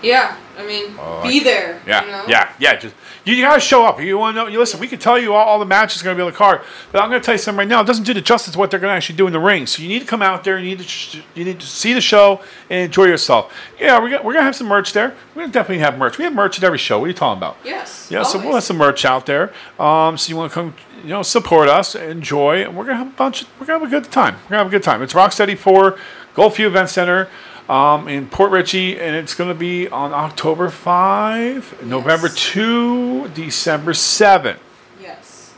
Yeah, 0.02 0.36
I 0.56 0.66
mean, 0.66 0.94
Oh, 0.98 1.22
be 1.22 1.40
there. 1.40 1.80
Yeah, 1.86 2.04
you 2.04 2.10
know? 2.10 2.24
yeah, 2.28 2.52
yeah. 2.58 2.76
Just 2.76 2.94
you, 3.24 3.34
you 3.34 3.42
gotta 3.42 3.60
show 3.60 3.84
up. 3.84 4.00
You 4.00 4.16
want 4.18 4.36
to 4.36 4.42
know? 4.42 4.48
You 4.48 4.58
listen. 4.58 4.78
We 4.80 4.86
can 4.88 4.98
tell 4.98 5.18
you 5.18 5.34
all, 5.34 5.44
all 5.46 5.58
the 5.58 5.64
matches 5.66 6.02
going 6.02 6.14
to 6.16 6.18
be 6.18 6.24
on 6.24 6.30
the 6.30 6.36
card, 6.36 6.60
but 6.92 7.02
I'm 7.02 7.10
going 7.10 7.20
to 7.20 7.24
tell 7.24 7.34
you 7.34 7.38
something 7.38 7.58
right 7.58 7.68
now. 7.68 7.80
It 7.80 7.86
doesn't 7.86 8.04
do 8.04 8.14
the 8.14 8.20
justice 8.20 8.52
to 8.52 8.58
what 8.58 8.70
they're 8.70 8.80
going 8.80 8.90
to 8.92 8.96
actually 8.96 9.16
do 9.16 9.26
in 9.26 9.32
the 9.32 9.40
ring. 9.40 9.66
So 9.66 9.82
you 9.82 9.88
need 9.88 9.98
to 10.00 10.06
come 10.06 10.22
out 10.22 10.44
there. 10.44 10.58
You 10.58 10.76
need 10.76 10.80
to 10.86 11.22
you 11.34 11.44
need 11.44 11.58
to 11.60 11.66
see 11.66 11.92
the 11.94 12.00
show 12.00 12.40
and 12.70 12.84
enjoy 12.86 13.04
yourself. 13.06 13.52
Yeah, 13.80 14.00
we're 14.00 14.10
gonna, 14.10 14.22
we're 14.22 14.32
gonna 14.34 14.44
have 14.44 14.56
some 14.56 14.68
merch 14.68 14.92
there. 14.92 15.14
We're 15.34 15.42
gonna 15.42 15.52
definitely 15.52 15.80
have 15.80 15.98
merch. 15.98 16.16
We 16.16 16.24
have 16.24 16.32
merch 16.34 16.58
at 16.58 16.64
every 16.64 16.78
show. 16.78 16.98
What 16.98 17.06
are 17.06 17.08
you 17.08 17.14
talking 17.14 17.38
about? 17.38 17.56
Yes. 17.64 18.08
Yeah, 18.10 18.22
so 18.22 18.38
we'll 18.38 18.54
have 18.54 18.64
some 18.64 18.76
merch 18.78 19.04
out 19.04 19.26
there. 19.26 19.52
Um, 19.78 20.16
so 20.16 20.30
you 20.30 20.36
want 20.36 20.50
to 20.52 20.54
come, 20.54 20.74
you 21.02 21.08
know, 21.10 21.22
support 21.22 21.68
us, 21.68 21.94
enjoy, 21.94 22.62
and 22.62 22.76
we're 22.76 22.84
gonna 22.84 22.98
have 22.98 23.08
a 23.08 23.10
bunch. 23.10 23.42
Of, 23.42 23.48
we're 23.60 23.66
gonna 23.66 23.80
have 23.80 23.88
a 23.88 23.90
good 24.00 24.10
time. 24.12 24.34
We're 24.44 24.50
gonna 24.50 24.58
have 24.58 24.66
a 24.68 24.70
good 24.70 24.82
time. 24.82 25.02
It's 25.02 25.12
Rocksteady 25.12 25.58
Four, 25.58 25.98
Gulfview 26.34 26.66
Event 26.66 26.88
Center, 26.88 27.28
um, 27.68 28.08
in 28.08 28.28
Port 28.28 28.50
Richey, 28.50 28.98
and 28.98 29.14
it's 29.14 29.34
gonna 29.34 29.54
be 29.54 29.88
on 29.88 30.12
October 30.12 30.70
five, 30.70 31.82
November 31.84 32.28
two, 32.28 33.28
December 33.28 33.94
seven. 33.94 34.56
Yes. 35.00 35.52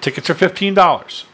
Tickets 0.00 0.28
are 0.28 0.34
fifteen 0.34 0.74
dollars. 0.74 1.26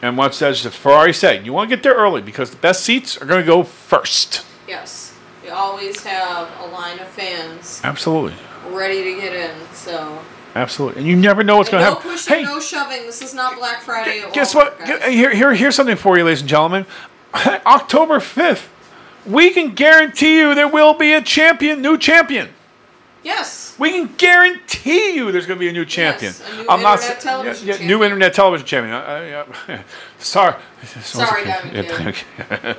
And 0.00 0.16
once 0.16 0.40
as 0.42 0.62
the 0.62 0.70
Ferrari 0.70 1.12
said, 1.12 1.44
you 1.44 1.52
want 1.52 1.68
to 1.68 1.74
get 1.74 1.82
there 1.82 1.94
early 1.94 2.22
because 2.22 2.50
the 2.50 2.56
best 2.56 2.84
seats 2.84 3.20
are 3.20 3.24
going 3.24 3.40
to 3.40 3.46
go 3.46 3.64
first. 3.64 4.46
Yes. 4.68 5.12
We 5.42 5.50
always 5.50 6.04
have 6.04 6.48
a 6.60 6.66
line 6.66 7.00
of 7.00 7.08
fans 7.08 7.80
Absolutely, 7.82 8.34
ready 8.68 9.02
to 9.02 9.20
get 9.20 9.32
in. 9.32 9.56
So 9.72 10.20
absolutely, 10.54 11.00
and 11.00 11.08
you 11.08 11.16
never 11.16 11.42
know 11.44 11.56
what's 11.56 11.70
going 11.70 11.82
to 11.84 11.90
no 11.90 11.94
happen. 11.96 12.10
pushing, 12.10 12.34
Hey, 12.36 12.42
no 12.42 12.60
shoving. 12.60 13.02
This 13.06 13.22
is 13.22 13.34
not 13.34 13.56
Black 13.56 13.80
Friday. 13.82 14.24
Guess 14.32 14.54
what? 14.54 14.78
guys. 14.80 15.04
Here, 15.12 15.34
here, 15.34 15.54
here's 15.54 15.74
something 15.76 15.96
for 15.96 16.16
you, 16.18 16.24
ladies 16.24 16.40
and 16.40 16.48
gentlemen. 16.48 16.86
October 17.34 18.18
5th, 18.18 18.66
we 19.26 19.50
can 19.50 19.74
guarantee 19.74 20.38
you 20.38 20.54
there 20.54 20.68
will 20.68 20.94
be 20.94 21.12
a 21.12 21.20
champion, 21.22 21.82
new 21.82 21.98
champion. 21.98 22.48
Yes. 23.22 23.74
We 23.78 23.90
can 23.90 24.14
guarantee 24.16 25.14
you 25.14 25.30
there's 25.32 25.44
going 25.46 25.58
to 25.58 25.60
be 25.60 25.68
a 25.68 25.72
new 25.72 25.84
champion. 25.84 26.32
a 26.50 26.56
new 26.62 26.66
I'm 26.68 26.80
not 26.82 26.98
internet 27.00 27.22
sa- 27.22 27.28
television 27.30 27.66
yeah, 27.66 27.72
yeah, 27.74 27.78
champion. 27.78 27.88
new 27.98 28.04
internet 28.04 28.34
television 28.34 28.66
champion. 28.66 28.94
Uh, 28.94 28.98
uh, 28.98 29.44
yeah. 29.68 29.82
Sorry, 30.18 30.54
Sorry, 31.02 31.44
Diamond 31.44 31.74
Yeah, 32.38 32.74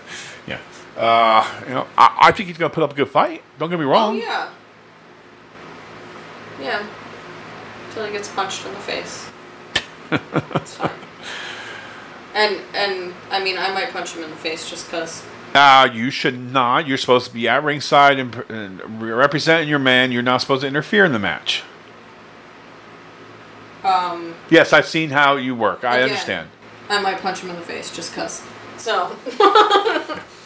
yeah. 0.47 0.57
Uh, 0.97 1.45
you 1.67 1.73
know, 1.75 1.87
I, 1.97 2.17
I 2.23 2.31
think 2.31 2.47
he's 2.47 2.57
going 2.57 2.71
to 2.71 2.73
put 2.75 2.83
up 2.83 2.91
a 2.91 2.95
good 2.95 3.09
fight. 3.09 3.43
Don't 3.59 3.69
get 3.69 3.77
me 3.79 3.85
Oh 3.85 3.89
wrong. 3.89 4.17
yeah. 4.17 4.49
Yeah. 6.59 6.85
Until 7.99 8.13
he 8.13 8.17
gets 8.17 8.29
punched 8.33 8.65
in 8.65 8.73
the 8.73 8.79
face. 8.79 9.29
it's 10.55 10.75
fine. 10.75 10.89
And 12.33 12.61
and 12.73 13.13
I 13.29 13.43
mean 13.43 13.57
I 13.57 13.73
might 13.73 13.89
punch 13.89 14.13
him 14.13 14.23
in 14.23 14.29
the 14.29 14.37
face 14.37 14.69
just 14.69 14.89
cause. 14.89 15.21
Uh, 15.53 15.89
you 15.91 16.09
should 16.09 16.39
not. 16.39 16.87
You're 16.87 16.95
supposed 16.97 17.27
to 17.27 17.33
be 17.33 17.49
at 17.49 17.61
ringside 17.61 18.17
and, 18.17 18.33
and 18.47 19.01
representing 19.01 19.67
your 19.67 19.79
man. 19.79 20.13
You're 20.13 20.21
not 20.21 20.39
supposed 20.39 20.61
to 20.61 20.67
interfere 20.67 21.03
in 21.03 21.11
the 21.11 21.19
match. 21.19 21.63
Um, 23.83 24.33
Yes, 24.49 24.71
I've 24.71 24.87
seen 24.87 25.09
how 25.09 25.35
you 25.35 25.53
work. 25.53 25.83
I 25.83 25.97
Again. 25.97 26.09
understand. 26.09 26.49
I 26.87 27.01
might 27.01 27.17
punch 27.17 27.39
him 27.41 27.49
in 27.49 27.57
the 27.57 27.61
face 27.63 27.93
just 27.93 28.13
cause. 28.13 28.45
So. 28.77 29.13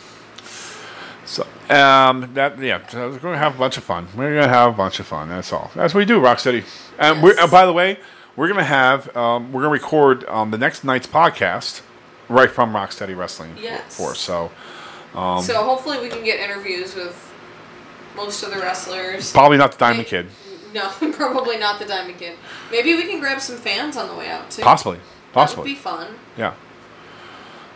So, 1.33 1.47
um, 1.75 2.29
that 2.35 2.59
yeah, 2.59 2.85
so 2.87 3.09
we're 3.09 3.17
gonna 3.17 3.39
have 3.39 3.55
a 3.55 3.57
bunch 3.57 3.77
of 3.77 3.83
fun. 3.83 4.07
We're 4.15 4.35
gonna 4.35 4.47
have 4.53 4.69
a 4.71 4.77
bunch 4.77 4.99
of 4.99 5.07
fun. 5.07 5.29
That's 5.29 5.51
all. 5.51 5.71
That's 5.73 5.91
what 5.95 5.99
we 5.99 6.05
do, 6.05 6.19
Rocksteady. 6.19 6.63
And 6.99 7.23
we're, 7.23 7.35
uh, 7.39 7.47
by 7.47 7.65
the 7.65 7.73
way, 7.73 7.97
we're 8.35 8.47
gonna 8.47 8.63
have 8.63 9.15
um, 9.17 9.51
we're 9.51 9.61
gonna 9.63 9.73
record 9.73 10.25
um, 10.25 10.51
the 10.51 10.59
next 10.59 10.83
night's 10.83 11.07
podcast 11.07 11.81
right 12.29 12.51
from 12.51 12.71
Rocksteady 12.73 13.17
Wrestling 13.17 13.55
Yes. 13.59 13.97
Force. 13.97 14.19
So 14.19 14.51
Um, 15.15 15.41
so 15.41 15.63
hopefully 15.63 15.99
we 16.01 16.09
can 16.09 16.23
get 16.23 16.39
interviews 16.39 16.93
with 16.93 17.15
most 18.15 18.43
of 18.43 18.51
the 18.51 18.57
wrestlers. 18.59 19.31
probably 19.31 19.57
not 19.57 19.71
the 19.71 19.77
Diamond 19.79 20.07
Kid. 20.07 20.27
No, 20.73 20.89
probably 21.13 21.57
not 21.57 21.77
the 21.79 21.85
Diamond 21.85 22.17
Kid. 22.17 22.35
Maybe 22.71 22.95
we 22.95 23.03
can 23.03 23.19
grab 23.19 23.39
some 23.39 23.57
fans 23.57 23.95
on 23.95 24.07
the 24.07 24.15
way 24.15 24.27
out 24.29 24.49
too. 24.49 24.63
Possibly, 24.63 24.97
That 24.97 25.03
would 25.05 25.33
possibly. 25.33 25.63
be 25.65 25.75
fun. 25.75 26.15
Yeah. 26.35 26.53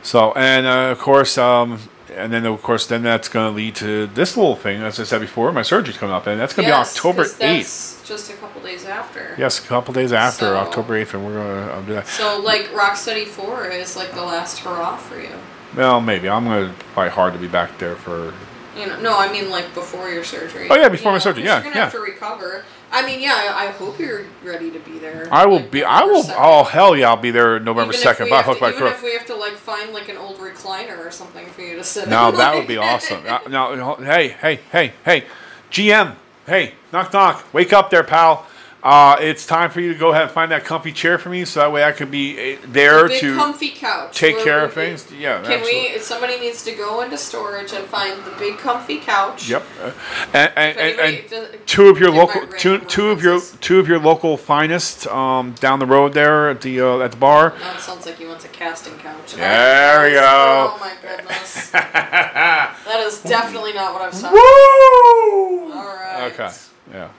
So 0.01 0.31
and 0.33 0.65
uh, 0.65 0.89
of 0.91 0.99
course, 0.99 1.37
um, 1.37 1.79
and 2.15 2.31
then 2.33 2.45
of 2.45 2.61
course, 2.63 2.85
then 2.87 3.03
that's 3.03 3.27
going 3.29 3.51
to 3.51 3.55
lead 3.55 3.75
to 3.77 4.07
this 4.07 4.35
little 4.37 4.55
thing. 4.55 4.81
As 4.81 4.99
I 4.99 5.03
said 5.03 5.21
before, 5.21 5.51
my 5.51 5.61
surgery's 5.61 5.97
coming 5.97 6.13
up, 6.15 6.27
and 6.27 6.39
that's 6.39 6.53
going 6.53 6.65
to 6.67 6.69
Yes, 6.71 6.93
be 6.93 6.97
October 6.99 7.23
'cause 7.23 7.41
eighth. 7.41 7.97
that's 7.99 8.07
Just 8.07 8.29
a 8.31 8.33
couple 8.33 8.61
days 8.61 8.85
after. 8.85 9.35
Yes, 9.37 9.59
a 9.59 9.67
couple 9.67 9.93
days 9.93 10.13
after 10.13 10.45
So- 10.45 10.55
October 10.57 10.95
eighth, 10.97 11.13
and 11.13 11.25
we're 11.25 11.33
going 11.33 11.67
to 11.81 11.87
do 11.87 11.93
that. 11.95 12.07
So 12.07 12.39
like 12.39 12.71
Rocksteady 12.73 13.27
Four 13.27 13.65
is 13.67 13.95
like 13.95 14.13
the 14.13 14.23
last 14.23 14.59
hurrah 14.59 14.95
for 14.97 15.19
you. 15.19 15.29
Well, 15.75 15.99
maybe 16.01 16.29
I'm 16.29 16.45
going 16.45 16.69
to 16.69 16.73
fight 16.95 17.11
hard 17.11 17.33
to 17.33 17.39
be 17.39 17.47
back 17.47 17.77
there 17.77 17.95
for. 17.95 18.33
You 18.77 18.85
know, 18.85 18.99
no, 19.01 19.17
I 19.17 19.31
mean 19.31 19.49
like 19.49 19.73
before 19.73 20.09
your 20.09 20.23
surgery. 20.23 20.67
Oh, 20.69 20.75
yeah, 20.75 20.87
before 20.87 21.09
You 21.11 21.13
my 21.13 21.17
know, 21.17 21.19
surgery, 21.19 21.43
yeah, 21.45 21.55
You're 21.55 21.63
gonna 21.63 21.75
yeah. 21.75 21.81
have 21.85 21.91
to 21.93 21.99
recover. 21.99 22.63
I 22.91 23.05
mean, 23.05 23.19
yeah, 23.19 23.53
I 23.55 23.67
I 23.67 23.71
hope 23.71 23.99
you're 23.99 24.25
ready 24.43 24.71
to 24.71 24.79
be 24.79 24.97
there. 24.97 25.27
I 25.31 25.45
will 25.45 25.57
like, 25.57 25.71
be. 25.71 25.83
I 25.83 26.03
will. 26.03 26.23
2nd. 26.23 26.35
Oh 26.37 26.63
hell 26.63 26.95
yeah! 26.95 27.09
I'll 27.09 27.17
be 27.17 27.31
there 27.31 27.59
November 27.59 27.93
second. 27.93 28.29
By 28.29 28.41
hook 28.43 28.59
by 28.59 28.69
Even 28.71 28.87
if 28.87 29.03
we 29.03 29.13
have 29.13 29.25
to 29.27 29.35
like 29.35 29.53
find 29.53 29.93
like 29.93 30.09
an 30.09 30.17
old 30.17 30.37
recliner 30.37 31.05
or 31.05 31.11
something 31.11 31.45
for 31.47 31.61
you 31.61 31.75
to 31.75 31.83
sit. 31.83 32.07
No, 32.07 32.29
in, 32.29 32.35
that 32.35 32.49
like- 32.51 32.59
would 32.59 32.67
be 32.75 32.77
awesome. 32.77 33.23
Uh, 33.27 33.39
Now, 33.49 33.95
hey, 33.95 34.29
hey, 34.29 34.59
hey, 34.71 34.93
hey, 35.03 35.25
GM, 35.69 36.15
hey, 36.45 36.73
knock, 36.93 37.11
knock, 37.11 37.53
wake 37.53 37.73
up 37.73 37.89
there, 37.89 38.03
pal. 38.03 38.45
Uh, 38.87 39.17
it's 39.19 39.45
time 39.45 39.69
for 39.69 39.81
you 39.81 39.91
to 39.91 39.99
go 39.99 40.11
ahead 40.11 40.21
and 40.23 40.31
find 40.31 40.49
that 40.49 40.63
comfy 40.63 40.93
chair 40.93 41.17
for 41.17 41.27
me, 41.29 41.43
so 41.43 41.59
that 41.59 41.73
way 41.73 41.83
I 41.83 41.91
can 41.91 42.09
be 42.09 42.53
uh, 42.53 42.57
there 42.67 43.09
to 43.09 43.35
comfy 43.35 43.71
couch. 43.71 44.17
take 44.17 44.39
care 44.39 44.63
of 44.63 44.71
things. 44.71 45.11
Yeah, 45.11 45.41
Can 45.41 45.59
absolutely. 45.59 45.73
we? 45.73 45.79
If 45.97 46.03
somebody 46.03 46.39
needs 46.39 46.63
to 46.63 46.71
go 46.71 47.01
into 47.01 47.17
storage 47.17 47.73
and 47.73 47.83
find 47.87 48.23
the 48.23 48.31
big 48.39 48.57
comfy 48.59 48.99
couch. 48.99 49.49
Yep, 49.49 49.63
Uh, 49.83 49.91
and 50.33 50.51
and, 50.55 50.55
and, 50.55 50.77
anybody 50.79 51.19
and 51.19 51.29
does- 51.29 51.49
two 51.65 51.89
of 51.89 51.99
your 51.99 52.11
local 52.11 52.47
two 52.47 52.77
two 52.79 53.09
of 53.09 53.21
your 53.21 53.41
two 53.59 53.79
of 53.81 53.89
your 53.89 53.99
local 53.99 54.37
finest 54.37 55.05
um, 55.07 55.51
down 55.59 55.79
the 55.79 55.85
road 55.85 56.13
there 56.13 56.49
at 56.49 56.61
the 56.61 56.79
uh, 56.79 56.99
at 56.99 57.11
the 57.11 57.17
bar. 57.17 57.55
Now 57.59 57.73
it 57.75 57.81
sounds 57.81 58.05
like 58.05 58.17
he 58.17 58.25
wants 58.25 58.45
a 58.45 58.47
casting 58.47 58.97
couch. 58.99 59.33
There 59.33 60.05
we 60.07 60.13
go. 60.13 60.73
Oh 60.75 60.77
my 60.79 60.93
goodness. 61.01 61.71
that 61.71 63.03
is 63.05 63.21
definitely 63.21 63.73
not 63.73 63.91
what 63.93 64.01
I'm 64.03 64.13
saying. 64.13 64.31
Woo! 64.33 65.73
All 65.73 65.83
right. 65.85 66.31
Okay. 66.31 66.51
Yeah. 66.93 67.09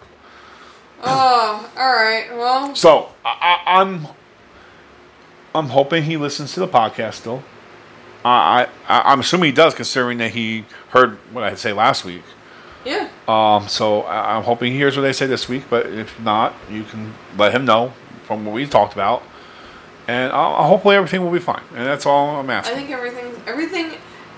Oh, 1.03 1.71
all 1.77 1.93
right. 1.93 2.27
Well, 2.37 2.75
So 2.75 3.11
I, 3.25 3.61
I, 3.67 3.81
I'm 3.81 4.07
I'm 5.55 5.67
hoping 5.69 6.03
he 6.05 6.17
listens 6.17 6.53
to 6.55 6.61
the 6.61 6.69
podcast 6.69 7.15
still. 7.15 7.43
I, 8.25 8.69
I 8.89 9.01
I'm 9.13 9.21
assuming 9.21 9.47
he 9.47 9.53
does, 9.55 9.75
considering 9.75 10.19
that 10.19 10.33
he 10.33 10.65
heard 10.91 11.19
what 11.33 11.45
I 11.45 11.51
had 11.51 11.59
say 11.59 11.73
last 11.73 12.05
week. 12.05 12.23
yeah. 12.85 13.09
Um, 13.29 13.69
so 13.69 14.03
I, 14.03 14.37
I'm 14.37 14.43
hoping 14.43 14.73
he 14.73 14.79
hears 14.79 14.97
what 14.97 15.03
they 15.03 15.13
say 15.13 15.27
this 15.27 15.49
week. 15.49 15.65
But 15.71 15.87
if 15.87 16.19
not, 16.21 16.55
you 16.69 16.83
can 16.85 17.15
let 17.37 17.53
him 17.55 17.65
know 17.65 17.93
from 18.27 18.45
what 18.45 18.55
we 18.55 18.67
talked 18.67 18.93
about, 18.93 19.23
and 20.09 20.33
uh, 20.33 20.63
hopefully 20.65 20.97
everything 20.97 21.23
will 21.23 21.31
be 21.31 21.39
fine. 21.39 21.63
And 21.75 21.87
that's 21.87 22.05
all 22.07 22.41
I'm 22.41 22.51
asking. 22.51 22.77
I 22.77 22.79
think 22.81 22.91
everything, 22.91 23.43
everything, 23.47 23.87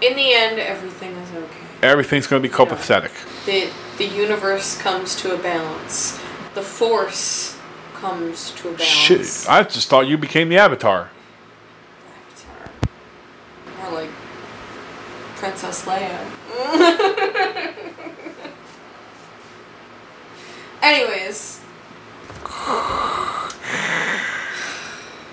in 0.03 0.15
the 0.15 0.35
end, 0.35 0.59
everything 0.61 1.13
is 1.13 1.31
okay. 1.33 1.67
Everything's 1.83 2.27
going 2.27 2.43
to 2.43 2.49
be 2.49 2.55
copacetic. 2.55 3.11
The 3.47 3.71
the 3.99 4.05
universe 4.15 4.79
comes 4.81 5.17
to 5.17 5.35
a 5.35 5.39
balance. 5.39 6.20
The 6.55 6.63
force 6.63 7.57
comes 7.95 8.51
to 8.53 8.69
a 8.71 8.73
balance. 8.73 8.85
Shit, 8.87 9.47
I 9.49 9.63
just 9.63 9.89
thought 9.89 10.09
you 10.09 10.19
became 10.19 10.49
the 10.49 10.57
Avatar. 10.59 11.11
More 13.79 13.93
like 13.93 14.11
Princess 15.37 15.85
Leia. 15.85 16.27
Anyways. 20.83 21.61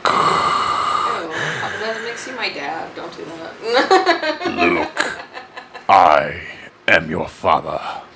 Ew, 0.08 1.34
that 1.82 2.02
makes 2.04 2.28
you 2.28 2.36
my 2.36 2.50
dad. 2.50 2.96
Don't 2.96 3.16
do 3.16 3.26
that. 3.26 3.54
Luke, 4.58 5.24
I 5.90 6.42
am 6.88 7.10
your 7.10 7.28
father. 7.28 8.07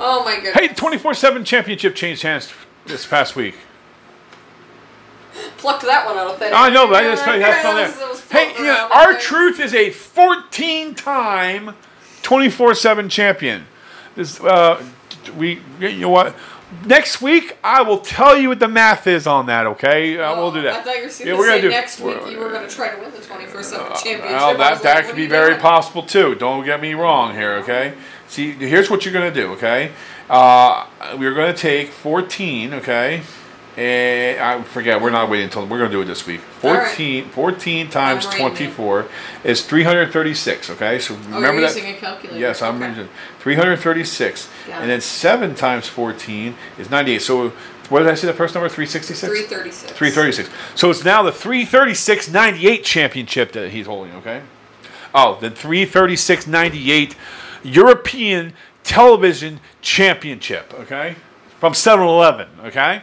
Oh 0.00 0.24
my 0.24 0.36
goodness. 0.36 0.54
Hey, 0.54 0.68
24 0.68 1.14
7 1.14 1.44
championship 1.44 1.94
changed 1.94 2.22
hands 2.22 2.52
this 2.86 3.06
past 3.06 3.36
week. 3.36 3.54
Plucked 5.58 5.82
that 5.82 6.06
one 6.06 6.16
out 6.16 6.28
of 6.28 6.38
thin 6.38 6.48
air. 6.48 6.54
I 6.54 6.68
know, 6.70 6.86
but 6.88 6.96
I 6.96 7.02
just 7.04 7.24
Yeah, 7.26 7.32
had 7.36 7.62
fun 7.62 7.76
that 7.76 7.94
that 7.94 8.28
there. 8.28 8.44
Hey, 8.44 8.58
you 8.58 8.64
know, 8.66 8.88
R-Truth 8.92 9.60
is 9.60 9.74
a 9.74 9.90
14 9.90 10.94
time 10.94 11.74
24 12.22 12.74
7 12.74 13.08
champion. 13.08 13.66
This, 14.16 14.40
uh, 14.40 14.82
we, 15.36 15.60
you 15.80 15.92
know 15.98 16.08
what? 16.10 16.34
Next 16.84 17.22
week, 17.22 17.56
I 17.64 17.82
will 17.82 17.98
tell 17.98 18.36
you 18.36 18.50
what 18.50 18.58
the 18.58 18.68
math 18.68 19.06
is 19.06 19.26
on 19.26 19.46
that, 19.46 19.66
okay? 19.66 20.18
Uh, 20.18 20.34
we'll 20.36 20.52
do 20.52 20.60
that. 20.62 20.74
Oh, 20.74 20.78
I 20.80 20.82
thought 20.82 20.96
you 20.98 21.02
were 21.04 21.30
Yeah, 21.32 21.38
we're 21.38 21.46
gonna 21.48 21.62
do- 21.62 21.68
next 21.70 22.00
week 22.00 22.18
you 22.30 22.38
were 22.38 22.50
going 22.50 22.68
to 22.68 22.74
try 22.74 22.94
to 22.94 23.00
win 23.00 23.10
the 23.10 23.20
24 23.20 23.62
7 23.62 23.86
Uh, 23.86 23.94
championship. 23.94 24.30
Well, 24.30 24.56
that, 24.58 24.82
that 24.82 24.94
like, 24.96 25.06
could 25.06 25.16
be 25.16 25.26
very 25.26 25.50
doing? 25.50 25.60
possible 25.60 26.02
too. 26.02 26.34
Don't 26.34 26.64
get 26.64 26.80
me 26.82 26.94
wrong 26.94 27.34
here, 27.34 27.52
okay? 27.62 27.94
See, 28.28 28.52
here's 28.52 28.90
what 28.90 29.04
you're 29.04 29.14
going 29.14 29.32
to 29.32 29.40
do, 29.40 29.52
okay? 29.52 29.92
Uh, 30.28 30.86
we're 31.18 31.34
going 31.34 31.52
to 31.54 31.58
take 31.58 31.88
14, 31.88 32.74
okay? 32.74 33.22
And 33.76 34.40
I 34.40 34.62
forget, 34.64 35.00
we're 35.00 35.10
not 35.10 35.30
waiting 35.30 35.44
until 35.44 35.62
we're 35.64 35.78
going 35.78 35.90
to 35.90 35.96
do 35.96 36.02
it 36.02 36.06
this 36.06 36.26
week. 36.26 36.40
All 36.62 36.72
right. 36.74 36.88
14, 36.88 37.28
14 37.30 37.88
times 37.90 38.26
I'm 38.26 38.38
24 38.38 39.06
is 39.44 39.64
336, 39.64 40.70
okay? 40.70 40.98
So 40.98 41.14
Oh, 41.14 41.18
remember 41.36 41.60
you're 41.60 41.68
that. 41.68 41.76
using 41.76 41.94
a 41.94 41.94
calculator. 41.94 42.38
Yes, 42.38 42.60
I'm 42.60 42.76
okay. 42.82 42.88
using 42.90 43.08
336. 43.38 44.48
Got 44.66 44.82
and 44.82 44.90
then 44.90 45.00
7 45.00 45.54
times 45.54 45.86
14 45.86 46.56
is 46.78 46.90
98. 46.90 47.22
So 47.22 47.50
what 47.88 48.00
did 48.00 48.08
I 48.08 48.14
say 48.14 48.26
the 48.26 48.34
first 48.34 48.54
number? 48.54 48.68
366? 48.68 49.20
336. 49.20 49.92
336. 49.92 50.50
So 50.74 50.90
it's 50.90 51.04
now 51.04 51.22
the 51.22 51.32
336 51.32 52.28
98 52.30 52.84
championship 52.84 53.52
that 53.52 53.70
he's 53.70 53.86
holding, 53.86 54.12
okay? 54.16 54.42
Oh, 55.14 55.38
the 55.40 55.50
336 55.50 56.46
98 56.48 57.14
European 57.62 58.52
Television 58.84 59.60
Championship, 59.82 60.72
okay? 60.74 61.16
From 61.60 61.74
7 61.74 62.06
Eleven, 62.06 62.48
okay? 62.64 63.02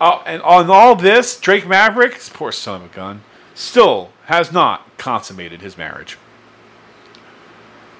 Oh, 0.00 0.22
and 0.26 0.42
on 0.42 0.70
all 0.70 0.94
this, 0.94 1.38
Drake 1.40 1.66
Maverick, 1.66 2.20
poor 2.32 2.52
son 2.52 2.82
of 2.82 2.92
a 2.92 2.94
gun, 2.94 3.22
still 3.54 4.10
has 4.26 4.52
not 4.52 4.96
consummated 4.96 5.60
his 5.60 5.76
marriage. 5.76 6.18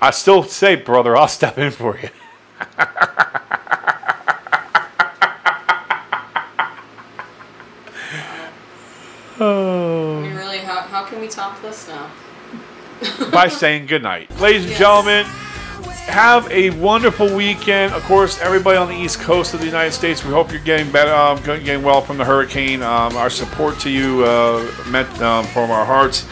I 0.00 0.12
still 0.12 0.44
say, 0.44 0.76
brother, 0.76 1.16
I'll 1.16 1.26
step 1.26 1.58
in 1.58 1.72
for 1.72 1.98
you. 1.98 2.10
I 9.40 10.20
mean, 10.22 10.36
really, 10.36 10.58
how, 10.58 10.82
how 10.82 11.04
can 11.04 11.20
we 11.20 11.26
top 11.26 11.60
this 11.62 11.88
now? 11.88 12.10
By 13.32 13.48
saying 13.48 13.86
goodnight. 13.86 14.30
Ladies 14.40 14.62
and 14.62 14.70
Yes. 14.70 14.78
gentlemen, 14.78 15.26
have 16.08 16.50
a 16.50 16.70
wonderful 16.70 17.28
weekend. 17.34 17.92
Of 17.92 18.02
course, 18.04 18.40
everybody 18.40 18.78
on 18.78 18.88
the 18.88 18.94
East 18.94 19.20
Coast 19.20 19.52
of 19.52 19.60
the 19.60 19.66
United 19.66 19.92
States, 19.92 20.24
we 20.24 20.32
hope 20.32 20.50
you're 20.50 20.60
getting 20.60 20.90
better, 20.90 21.14
um, 21.14 21.38
getting 21.42 21.82
well 21.82 22.00
from 22.00 22.16
the 22.16 22.24
hurricane. 22.24 22.82
Um, 22.82 23.16
our 23.16 23.28
support 23.28 23.78
to 23.80 23.90
you 23.90 24.24
uh, 24.24 24.66
meant 24.88 25.08
um, 25.20 25.44
from 25.46 25.70
our 25.70 25.84
hearts. 25.84 26.24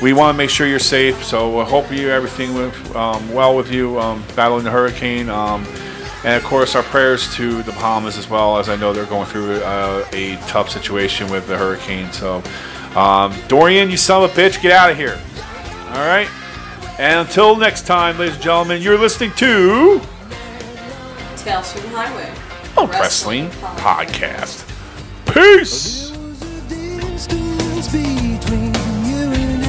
We 0.00 0.14
want 0.14 0.34
to 0.34 0.38
make 0.38 0.50
sure 0.50 0.66
you're 0.66 0.78
safe, 0.78 1.22
so 1.22 1.60
I 1.60 1.64
hope 1.64 1.92
you 1.92 2.08
everything 2.08 2.54
went 2.54 2.96
um, 2.96 3.32
well 3.32 3.54
with 3.54 3.70
you 3.70 4.00
um, 4.00 4.24
battling 4.34 4.64
the 4.64 4.70
hurricane. 4.70 5.28
Um, 5.28 5.64
and 6.24 6.34
of 6.34 6.44
course, 6.44 6.74
our 6.74 6.82
prayers 6.82 7.32
to 7.34 7.62
the 7.62 7.72
Bahamas 7.72 8.16
as 8.16 8.28
well, 8.30 8.56
as 8.58 8.68
I 8.68 8.76
know 8.76 8.92
they're 8.92 9.04
going 9.06 9.26
through 9.26 9.56
uh, 9.56 10.04
a 10.12 10.36
tough 10.48 10.70
situation 10.70 11.30
with 11.30 11.46
the 11.46 11.56
hurricane. 11.56 12.10
So, 12.12 12.42
um, 12.96 13.34
Dorian, 13.48 13.90
you 13.90 13.96
son 13.96 14.24
of 14.24 14.36
a 14.36 14.40
bitch, 14.40 14.60
get 14.62 14.72
out 14.72 14.90
of 14.90 14.96
here. 14.96 15.20
All 15.92 16.06
right. 16.06 16.28
And 16.98 17.20
until 17.26 17.54
next 17.56 17.86
time, 17.86 18.18
ladies 18.18 18.34
and 18.34 18.42
gentlemen, 18.42 18.80
you're 18.80 18.98
listening 18.98 19.32
to 19.32 20.00
Tales 21.36 21.70
from 21.72 21.82
the 21.82 21.88
Highway. 21.90 22.32
a 22.78 22.86
Wrestling 22.86 23.50
Podcast. 23.76 24.64
Peace. 25.26 26.10
A 26.12 26.16
distance 26.70 27.88
between 27.88 28.72
you 29.04 29.32
and 29.32 29.64
I. 29.66 29.68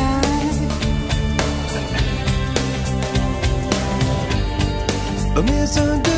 A 5.35 5.41
misunderstanding 5.43 6.12